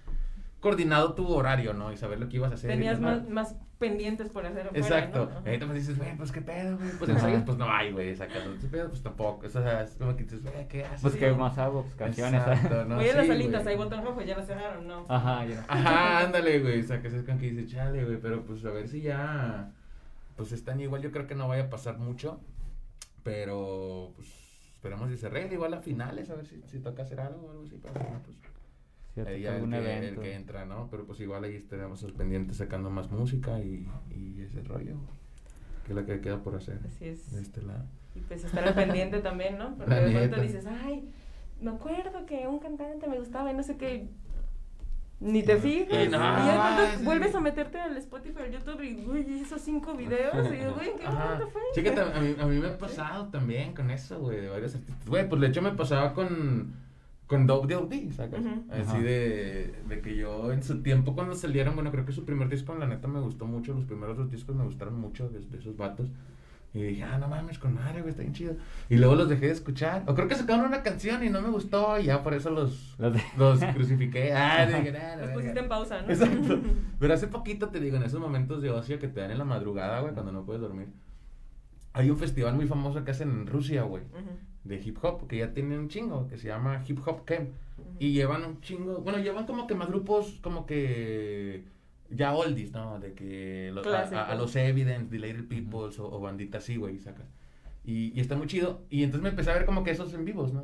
coordinado 0.61 1.13
tu 1.15 1.27
horario, 1.27 1.73
¿no? 1.73 1.91
Y 1.91 1.97
saber 1.97 2.19
lo 2.19 2.29
que 2.29 2.37
ibas 2.37 2.51
a 2.51 2.53
hacer. 2.53 2.69
Tenías 2.69 2.99
más, 2.99 3.27
más 3.27 3.55
pendientes 3.79 4.29
por 4.29 4.45
hacer 4.45 4.67
afuera, 4.67 4.85
Exacto. 4.85 5.25
¿no? 5.25 5.37
Ahorita 5.39 5.65
pues 5.65 5.79
dices, 5.79 5.97
güey, 5.97 6.15
pues 6.15 6.31
qué 6.31 6.41
pedo, 6.41 6.77
güey. 6.77 6.91
Pues 6.91 7.09
ensayos, 7.09 7.41
pues 7.43 7.57
no 7.57 7.69
hay, 7.69 7.91
güey. 7.91 8.15
Sacas. 8.15 8.43
¿Qué 8.61 8.67
pedo? 8.67 8.89
Pues 8.89 9.01
tampoco. 9.01 9.47
O 9.47 9.49
sea, 9.49 9.81
es 9.81 9.95
como 9.95 10.15
que 10.15 10.23
dices, 10.23 10.43
güey, 10.43 10.67
¿qué 10.67 10.85
haces? 10.85 11.01
Pues 11.01 11.15
qué 11.15 11.31
más 11.33 11.57
hago, 11.57 11.81
pues 11.81 11.95
canciones. 11.95 12.41
Exacto, 12.41 12.85
¿no? 12.85 12.95
Voy 12.97 13.09
a 13.09 13.15
las 13.15 13.25
Sí, 13.25 13.31
salitas, 13.31 13.63
güey. 13.63 13.73
hay 13.75 13.83
botón 13.83 14.05
rojo, 14.05 14.21
ya 14.21 14.37
la 14.37 14.45
cerraron, 14.45 14.87
¿no? 14.87 15.05
Ajá, 15.09 15.45
ya. 15.45 15.65
Ajá, 15.67 16.19
ándale, 16.19 16.59
güey. 16.59 16.79
O 16.79 16.83
sea, 16.83 17.01
que 17.01 17.07
es 17.07 17.23
con 17.23 17.39
que 17.39 17.51
dice, 17.51 17.67
chale, 17.67 18.05
güey. 18.05 18.17
Pero 18.21 18.43
pues 18.43 18.63
a 18.63 18.69
ver 18.69 18.87
si 18.87 19.01
ya. 19.01 19.71
Pues 20.37 20.67
año 20.67 20.83
igual 20.83 21.01
yo 21.01 21.11
creo 21.11 21.27
que 21.27 21.35
no 21.35 21.47
vaya 21.47 21.63
a 21.63 21.69
pasar 21.69 21.97
mucho. 21.97 22.39
Pero 23.23 24.13
pues 24.15 24.27
esperamos 24.73 25.09
si 25.09 25.17
se 25.17 25.27
arregle 25.27 25.53
igual 25.53 25.73
a 25.73 25.81
finales, 25.81 26.29
a 26.29 26.35
ver 26.35 26.45
si, 26.45 26.61
si 26.67 26.79
toca 26.79 27.03
hacer 27.03 27.19
algo 27.19 27.47
o 27.47 27.51
algo 27.51 27.63
así. 27.63 27.79
Pero 27.81 27.93
pues 28.25 28.37
Sí, 29.13 29.21
ahí 29.21 29.41
ya 29.41 29.49
el 29.49 29.55
algún 29.55 29.71
que, 29.71 29.77
el 29.77 29.85
evento. 29.87 30.21
que 30.21 30.33
entra, 30.35 30.65
¿no? 30.65 30.87
Pero 30.89 31.05
pues 31.05 31.19
igual 31.19 31.43
ahí 31.43 31.55
estaremos 31.55 32.03
al 32.03 32.13
pendiente 32.13 32.53
sacando 32.53 32.89
más 32.89 33.11
música 33.11 33.59
y, 33.59 33.87
y 34.15 34.41
ese 34.41 34.61
rollo. 34.63 34.95
Que 35.85 35.91
es 35.91 35.95
lo 35.95 36.05
que 36.05 36.21
queda 36.21 36.41
por 36.41 36.55
hacer. 36.55 36.79
Así 36.85 37.05
es. 37.07 37.31
De 37.33 37.41
este 37.41 37.61
lado. 37.61 37.85
Y 38.15 38.19
pues 38.21 38.43
estar 38.43 38.65
al 38.67 38.73
pendiente 38.73 39.19
también, 39.21 39.57
¿no? 39.57 39.75
Porque 39.75 39.89
La 39.89 39.99
de 40.01 40.11
pronto 40.11 40.37
neta. 40.37 40.41
dices, 40.41 40.65
ay, 40.65 41.09
me 41.59 41.71
acuerdo 41.71 42.25
que 42.25 42.47
un 42.47 42.59
cantante 42.59 43.07
me 43.07 43.17
gustaba 43.19 43.51
y 43.51 43.55
no 43.55 43.63
sé 43.63 43.75
qué. 43.77 44.07
Ni 45.19 45.43
te 45.43 45.55
fijas. 45.57 45.93
Y 45.99 46.03
Y, 46.05 46.09
no, 46.09 46.17
de 46.17 46.51
pronto 46.53 46.97
sí. 46.97 47.03
vuelves 47.05 47.35
a 47.35 47.41
meterte 47.41 47.79
al 47.79 47.95
Spotify, 47.97 48.39
al 48.45 48.51
YouTube 48.51 48.81
y, 48.81 49.05
uy, 49.07 49.41
esos 49.41 49.61
cinco 49.61 49.93
videos. 49.97 50.47
Y 50.47 50.55
digo, 50.55 50.73
güey, 50.73 50.89
¿en 50.91 50.97
qué 50.97 51.05
Ajá. 51.05 51.25
momento 51.25 51.47
fue? 51.49 51.61
Sí, 51.75 51.83
que 51.83 51.93
tam- 51.95 52.15
a 52.15 52.19
mí, 52.21 52.35
a 52.39 52.45
mí 52.47 52.57
me 52.59 52.67
ha 52.69 52.77
pasado 52.77 53.27
también 53.27 53.73
con 53.73 53.91
eso, 53.91 54.19
güey, 54.19 54.41
de 54.41 54.49
varios 54.49 54.73
artistas. 54.73 55.05
Güey, 55.07 55.27
pues 55.29 55.41
de 55.41 55.47
hecho 55.47 55.61
me 55.61 55.71
pasaba 55.73 56.13
con, 56.13 56.73
con 57.31 57.47
Dope 57.47 57.67
D.O.D., 57.67 58.11
¿sacas? 58.11 58.41
Ujú. 58.41 58.65
Así 58.69 58.81
Ajá. 58.81 58.99
de, 58.99 59.73
de 59.87 60.01
que 60.01 60.15
yo 60.17 60.51
en 60.51 60.61
su 60.61 60.83
tiempo 60.83 61.15
cuando 61.15 61.33
salieron, 61.33 61.73
bueno, 61.75 61.89
creo 61.91 62.05
que 62.05 62.11
su 62.11 62.25
primer 62.25 62.49
disco, 62.49 62.75
la 62.75 62.85
neta, 62.87 63.07
me 63.07 63.19
gustó 63.21 63.45
mucho. 63.45 63.73
Los 63.73 63.85
primeros 63.85 64.17
dos 64.17 64.29
discos 64.29 64.55
me 64.55 64.63
gustaron 64.65 64.99
mucho 64.99 65.29
de, 65.29 65.39
de 65.39 65.57
esos 65.57 65.75
vatos. 65.77 66.09
Y 66.73 66.81
dije, 66.83 67.03
ah, 67.03 67.17
no 67.17 67.27
mames, 67.27 67.57
con 67.59 67.73
madre, 67.73 67.99
güey, 68.01 68.11
está 68.11 68.21
bien 68.21 68.33
chido. 68.33 68.55
Y 68.89 68.95
luego 68.97 69.15
los 69.15 69.27
dejé 69.27 69.47
de 69.47 69.51
escuchar. 69.53 70.03
O 70.07 70.13
creo 70.15 70.27
que 70.27 70.35
sacaron 70.35 70.65
una 70.65 70.83
canción 70.83 71.23
y 71.23 71.29
no 71.29 71.41
me 71.41 71.49
gustó 71.49 71.99
y 71.99 72.03
ya 72.05 72.21
por 72.23 72.33
eso 72.33 72.49
los, 72.49 72.95
Los 72.99 73.13
de- 73.13 73.23
los 73.37 73.59
crucifiqué. 73.75 74.31
Ah, 74.33 74.65
dije, 74.65 74.91
"Nah, 74.91 74.99
la 74.99 75.15
Los 75.15 75.19
verga". 75.27 75.33
pusiste 75.33 75.59
en 75.59 75.67
pausa, 75.69 76.01
¿no? 76.01 76.09
Exacto. 76.13 76.59
Pero 76.99 77.13
hace 77.13 77.27
poquito 77.27 77.69
te 77.69 77.79
digo, 77.79 77.97
en 77.97 78.03
esos 78.03 78.19
momentos 78.19 78.61
de 78.61 78.69
ocio 78.69 78.99
que 78.99 79.07
te 79.07 79.19
dan 79.21 79.31
en 79.31 79.37
la 79.37 79.45
madrugada, 79.45 79.99
güey, 80.01 80.13
cuando 80.13 80.31
no 80.31 80.43
puedes 80.45 80.61
dormir. 80.61 80.87
Hay 81.93 82.09
un 82.09 82.17
festival 82.17 82.55
muy 82.55 82.67
famoso 82.67 83.03
que 83.03 83.11
hacen 83.11 83.29
en 83.31 83.47
Rusia, 83.47 83.83
güey, 83.83 84.03
Ujú, 84.03 84.29
de 84.63 84.75
hip 84.81 84.97
hop, 85.03 85.27
que 85.27 85.37
ya 85.39 85.53
tiene 85.53 85.77
un 85.77 85.87
chingo, 85.89 86.27
que 86.27 86.37
se 86.37 86.47
llama 86.47 86.83
Hip 86.87 86.99
Hop 87.05 87.25
Camp. 87.25 87.49
Y 87.99 88.13
llevan 88.13 88.43
un 88.45 88.61
chingo, 88.61 88.99
bueno, 89.01 89.19
llevan 89.19 89.45
como 89.45 89.65
que 89.67 89.75
más 89.75 89.87
grupos, 89.89 90.39
como 90.41 90.65
que 90.65 91.63
ya 92.09 92.33
oldies, 92.33 92.71
¿no? 92.71 92.99
De 92.99 93.13
que 93.13 93.71
lo- 93.73 93.81
a, 93.81 93.83
a- 93.97 94.01
a 94.03 94.09
Clásicos. 94.09 94.37
los 94.37 94.55
Evidence, 94.55 95.09
The 95.09 95.19
Little 95.19 95.43
Peoples 95.43 95.99
o, 95.99 96.11
o 96.11 96.19
banditas 96.19 96.63
así, 96.63 96.75
güey, 96.77 96.99
sacas. 96.99 97.25
Y, 97.83 98.11
y 98.15 98.19
está 98.21 98.35
muy 98.35 98.47
chido. 98.47 98.81
Y 98.89 99.03
entonces 99.03 99.23
me 99.23 99.29
empecé 99.29 99.49
a 99.51 99.55
ver 99.55 99.65
como 99.65 99.83
que 99.83 99.91
esos 99.91 100.13
en 100.13 100.25
vivos, 100.25 100.53
¿no? 100.53 100.63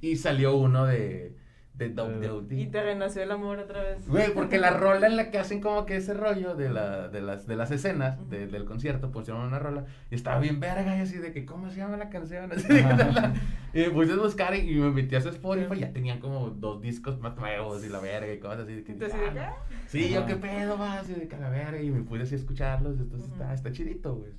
Y 0.00 0.16
salió 0.16 0.56
uno 0.56 0.84
de, 0.86 1.34
de. 1.78 2.56
Y 2.56 2.66
te 2.66 2.82
renació 2.82 3.22
el 3.22 3.30
amor 3.30 3.58
otra 3.58 3.82
vez. 3.82 4.08
Güey, 4.08 4.34
porque 4.34 4.58
la 4.58 4.70
rola 4.78 5.06
en 5.06 5.16
la 5.16 5.30
que 5.30 5.38
hacen 5.38 5.60
como 5.60 5.86
que 5.86 5.96
ese 5.96 6.12
rollo 6.14 6.54
de, 6.56 6.68
la, 6.70 7.08
de, 7.08 7.20
las, 7.22 7.46
de 7.46 7.56
las 7.56 7.70
escenas 7.70 8.18
Ujú. 8.18 8.28
de- 8.30 8.46
del 8.48 8.64
concierto, 8.64 9.10
pusieron 9.12 9.42
una 9.44 9.58
rola 9.58 9.86
y 10.10 10.14
estaba 10.16 10.40
bien 10.40 10.58
verga 10.60 10.96
y 10.96 11.00
así 11.00 11.18
de 11.18 11.32
que, 11.32 11.44
¿cómo 11.46 11.70
se 11.70 11.76
llama 11.76 11.96
la 11.96 12.08
canción? 12.10 12.50
Así 12.52 12.66
de 12.66 12.80
Ajá. 12.80 13.32
y 13.72 13.78
me 13.78 13.90
puse 13.90 14.12
a 14.12 14.16
buscar 14.16 14.54
y, 14.54 14.70
y 14.70 14.74
me 14.76 14.90
metí 14.90 15.14
a 15.14 15.20
su 15.20 15.28
Spotify 15.28 15.74
y 15.76 15.80
ya 15.80 15.92
tenían 15.92 16.18
como 16.20 16.50
dos 16.50 16.80
discos 16.80 17.18
más 17.20 17.36
nuevos 17.36 17.84
y 17.84 17.88
la 17.88 18.00
verga 18.00 18.32
y 18.32 18.38
cosas 18.38 18.60
así. 18.60 18.74
De 18.74 18.82
que, 18.84 18.92
Entonces, 18.92 19.18
ah, 19.20 19.28
¿de 19.28 19.32
qué? 19.34 19.40
Ah. 19.40 19.56
Sí, 19.86 20.10
yo 20.10 20.26
qué 20.26 20.36
pedo, 20.36 20.76
va, 20.78 20.98
así 21.00 21.14
de 21.14 21.28
que 21.28 21.36
a 21.36 21.38
la 21.40 21.48
verga 21.50 21.80
y 21.80 21.90
me 21.90 22.02
pude 22.02 22.22
así 22.24 22.34
a 22.34 22.38
escucharlos, 22.38 22.98
entonces 22.98 23.30
está, 23.30 23.54
está 23.54 23.70
chidito, 23.72 24.16
güey. 24.16 24.32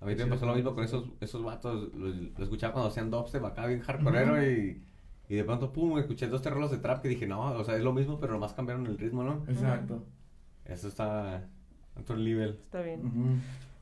A 0.00 0.06
mí 0.06 0.14
me 0.16 0.26
pasó 0.26 0.44
lo 0.44 0.54
mismo 0.54 0.74
con 0.74 0.84
esos, 0.84 1.06
esos 1.20 1.42
vatos. 1.42 1.88
Lo, 1.94 2.08
lo 2.08 2.44
escuchaba 2.44 2.74
cuando 2.74 2.90
hacían 2.90 3.10
dubstep 3.10 3.42
acá 3.42 3.66
bien 3.66 3.80
hardcoreero 3.80 4.44
y, 4.44 4.82
y 5.28 5.34
de 5.36 5.44
pronto, 5.44 5.72
pum, 5.72 5.98
escuché 5.98 6.26
dos 6.28 6.42
terroros 6.42 6.70
de 6.70 6.78
trap 6.78 7.00
que 7.02 7.08
dije, 7.08 7.26
no, 7.26 7.40
o 7.52 7.64
sea, 7.64 7.76
es 7.76 7.82
lo 7.82 7.92
mismo, 7.92 8.18
pero 8.20 8.32
nomás 8.34 8.52
cambiaron 8.52 8.86
el 8.86 8.98
ritmo, 8.98 9.22
¿no? 9.24 9.44
Exacto. 9.48 10.04
Eso 10.66 10.88
está 10.88 11.36
a 11.36 11.42
otro 12.00 12.16
nivel. 12.16 12.58
Está 12.64 12.80
bien. 12.82 13.00
Ujú. 13.06 13.26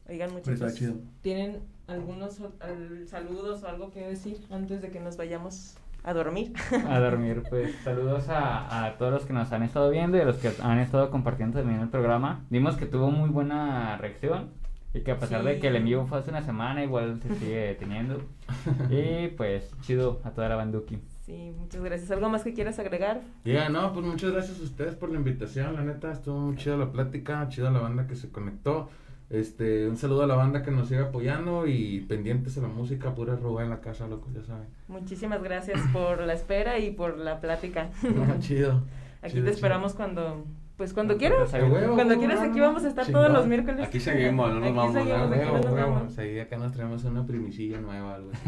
Oigan, 0.09 0.31
Pero 0.31 0.39
está 0.41 0.51
muchachos, 0.53 0.75
chido. 0.79 0.95
¿tienen 1.21 1.61
algunos 1.87 2.41
al- 2.61 3.07
saludos 3.09 3.63
o 3.63 3.69
algo 3.69 3.91
que 3.91 4.01
decir 4.07 4.39
antes 4.51 4.83
de 4.83 4.91
que 4.91 5.01
nos 5.01 5.17
vayamos 5.17 5.77
a 6.05 6.13
dormir? 6.13 6.53
a 6.89 6.99
dormir. 7.01 7.43
Pues 7.49 7.75
saludos 7.85 8.29
a, 8.29 8.85
a 8.87 8.97
todos 8.99 9.13
los 9.13 9.25
que 9.27 9.33
nos 9.33 9.53
han 9.53 9.63
estado 9.63 9.91
viendo 9.91 10.17
y 10.17 10.21
a 10.21 10.25
los 10.25 10.37
que 10.39 10.51
han 10.63 10.79
estado 10.81 11.11
compartiendo 11.11 11.59
también 11.61 11.81
el 11.81 11.89
programa. 11.89 12.45
Vimos 12.51 12.77
que 12.77 12.87
tuvo 12.87 13.11
muy 13.11 13.31
buena 13.31 13.97
reacción 13.99 14.51
y 14.95 15.01
que 15.03 15.13
a 15.13 15.19
pesar 15.19 15.43
de 15.45 15.55
Sí. 15.55 15.61
que 15.61 15.69
el 15.69 15.77
envío 15.77 16.05
fue 16.07 16.19
hace 16.19 16.31
una 16.31 16.43
semana, 16.43 16.83
igual 16.85 17.21
se 17.23 17.35
sigue 17.37 17.75
teniendo. 17.79 18.21
Y 18.91 19.29
pues 19.29 19.71
chido 19.83 20.21
a 20.25 20.31
toda 20.33 20.49
la 20.49 20.57
banduki. 20.57 20.99
Sí, 21.25 21.55
muchas 21.57 21.83
gracias. 21.83 22.11
¿Algo 22.11 22.29
más 22.29 22.43
que 22.43 22.53
quieras 22.53 22.79
agregar? 22.81 23.21
Ya, 23.45 23.69
no, 23.69 23.93
pues 23.93 24.05
muchas 24.05 24.33
gracias 24.33 24.59
a 24.59 24.63
ustedes 24.65 24.95
por 24.97 25.11
la 25.11 25.17
invitación, 25.19 25.75
la 25.75 25.83
neta, 25.83 26.11
estuvo 26.11 26.37
muy 26.39 26.57
chida 26.57 26.77
la 26.77 26.91
plática, 26.91 27.49
chida 27.49 27.71
la 27.71 27.79
banda 27.81 28.07
que 28.07 28.17
se 28.17 28.31
conectó. 28.31 28.89
Este, 29.31 29.89
un 29.89 29.97
saludo 29.97 30.25
a 30.25 30.27
la 30.27 30.35
banda 30.35 30.63
que 30.63 30.71
nos 30.71 30.89
sigue 30.89 31.01
apoyando 31.01 31.67
y 31.67 32.01
pendientes 32.01 32.59
a 32.59 32.61
la 32.63 32.69
música, 32.69 33.15
pura 33.15 33.35
roba 33.37 33.63
en 33.63 33.71
la 33.71 33.81
casa, 33.81 34.07
loco, 34.07 34.29
ya 34.35 34.43
saben. 34.43 34.67
Muchísimas 34.89 35.43
gracias 35.43 35.81
por 35.93 36.21
la 36.23 36.35
espera 36.35 36.79
y 36.79 36.91
por 36.91 37.17
la 37.17 37.41
plática. 37.41 37.89
No, 38.03 38.39
chido. 38.41 38.83
Aquí 39.23 39.35
chido, 39.35 39.45
te 39.45 39.51
chido. 39.51 39.51
esperamos 39.51 39.95
cuando, 39.95 40.45
pues 40.77 40.93
cuando 40.93 41.17
Cuando 41.17 41.47
quieras. 41.49 41.95
Cuando 41.95 42.19
quieras 42.19 42.41
aquí 42.41 42.59
no, 42.59 42.65
vamos 42.67 42.85
a 42.85 42.89
estar 42.89 43.07
chingón. 43.07 43.23
todos 43.23 43.33
los 43.35 43.47
miércoles. 43.47 43.87
Aquí 43.87 44.01
seguimos, 44.01 44.49
no 44.53 44.59
nos 44.61 44.69
Aquí 44.69 44.77
vamos, 44.77 44.93
seguimos, 44.95 45.31
huevo, 45.31 45.45
no 45.53 45.57
nos 45.63 45.73
huevo. 45.73 45.91
vamos. 45.95 46.19
Acá 46.19 46.57
nos 46.59 46.73
traemos 46.73 47.05
una 47.05 47.25
primicilla 47.25 47.81
nueva, 47.81 48.17
algo 48.17 48.33
así. 48.33 48.43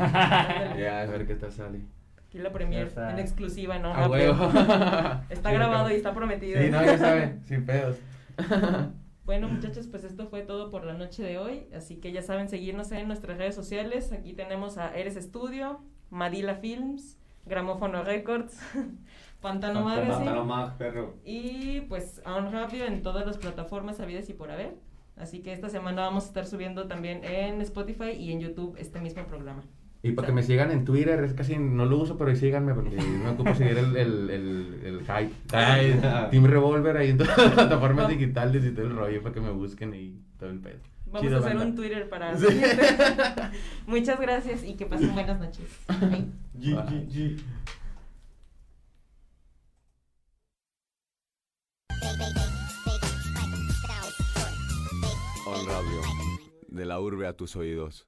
Ya, 0.81 1.01
a 1.03 1.07
ver 1.07 1.27
qué 1.27 1.37
tal 1.37 1.53
sale. 1.53 1.81
Aquí 2.35 2.43
la 2.43 2.51
premier 2.53 2.89
está. 2.89 3.13
en 3.13 3.21
exclusiva, 3.21 3.79
¿no? 3.79 3.95
A 3.95 4.09
Rápido. 4.09 4.33
huevo. 4.33 4.51
Está 5.31 5.51
Sí, 5.51 5.55
grabado 5.55 5.89
y 5.89 5.95
está 5.95 6.13
prometido. 6.13 6.61
Sí, 6.61 6.69
no, 6.69 6.85
ya 6.85 6.99
saben, 6.99 7.41
sin 7.47 7.65
pedos. 7.65 7.97
Bueno, 9.25 9.49
muchachos, 9.49 9.87
pues 9.87 10.05
esto 10.05 10.27
fue 10.27 10.43
todo 10.43 10.69
por 10.71 10.85
la 10.85 10.93
noche 10.95 11.23
de 11.23 11.39
hoy. 11.39 11.69
Así 11.75 11.97
que 11.97 12.13
ya 12.13 12.21
saben, 12.23 12.49
seguirnos 12.51 12.93
en 12.93 13.07
nuestras 13.07 13.39
redes 13.39 13.55
sociales. 13.55 14.13
Aquí 14.13 14.35
tenemos 14.35 14.77
a 14.77 14.95
Eres 14.95 15.15
Studio, 15.15 15.81
Madila 16.11 16.57
Films, 16.57 17.19
Gramófono 17.47 18.03
Records, 18.05 18.61
Pantano 19.41 19.81
Magazine. 19.83 20.13
Pantano 20.17 20.45
Mag, 20.45 20.77
perro. 20.77 21.15
Y 21.25 21.83
pues 21.83 22.21
a 22.27 22.35
un 22.37 22.53
rápido 22.53 22.85
en 22.85 23.01
todas 23.01 23.25
las 23.25 23.39
plataformas 23.39 23.99
habidas 24.01 24.29
y 24.29 24.35
por 24.35 24.51
haber. 24.51 24.75
Así 25.17 25.41
que 25.41 25.53
esta 25.55 25.71
semana 25.71 26.03
vamos 26.03 26.25
a 26.25 26.27
estar 26.27 26.45
subiendo 26.45 26.87
también 26.87 27.25
en 27.25 27.63
Spotify 27.63 28.11
y 28.11 28.31
en 28.33 28.41
YouTube 28.41 28.77
este 28.79 29.01
mismo 29.01 29.25
programa. 29.25 29.63
Y 30.05 30.13
para 30.13 30.27
que 30.27 30.33
me 30.35 30.43
sigan 30.43 30.71
en 30.71 30.85
Twitter, 30.85 31.25
es 31.25 31.33
casi 31.33 31.57
no 31.57 31.87
lo 31.87 31.97
uso, 31.97 32.19
pero 32.19 32.37
síganme 32.37 32.75
porque 32.75 32.97
no 33.25 33.31
ocupo 33.33 33.55
seguir 33.55 33.79
el, 33.79 33.97
el, 33.97 34.29
el, 34.31 34.81
el 34.85 35.01
hype. 35.01 35.33
Ay, 35.51 35.99
Team 36.31 36.45
Revolver 36.45 36.95
ahí 36.99 37.09
en 37.09 37.17
todas 37.19 37.39
las 37.39 37.53
plataformas 37.55 38.09
digitales 38.09 38.63
y 38.67 38.71
todo 38.73 38.85
el 38.85 38.95
rollo 38.95 39.23
para 39.23 39.35
que 39.35 39.41
me 39.41 39.51
busquen 39.51 39.95
y 39.95 40.21
todo 40.39 40.51
el 40.51 40.61
pedo. 40.61 40.81
Vamos 41.07 41.23
Chido, 41.23 41.37
a 41.37 41.41
hacer 41.41 41.55
banda. 41.57 41.65
un 41.71 41.75
Twitter 41.75 42.09
para... 42.11 42.37
Sí. 42.37 42.47
Muchas 43.87 44.21
gracias 44.21 44.63
y 44.63 44.75
que 44.75 44.85
pasen 44.85 45.15
buenas 45.15 45.41
noches. 45.41 45.65
Bye. 45.89 46.27
G, 46.61 46.75
G, 46.75 47.09
G. 47.09 47.41
On 55.47 55.67
Radio, 55.67 56.01
de 56.69 56.85
la 56.87 57.01
urbe 57.01 57.27
a 57.27 57.37
tus 57.37 57.57
oídos. 57.57 58.07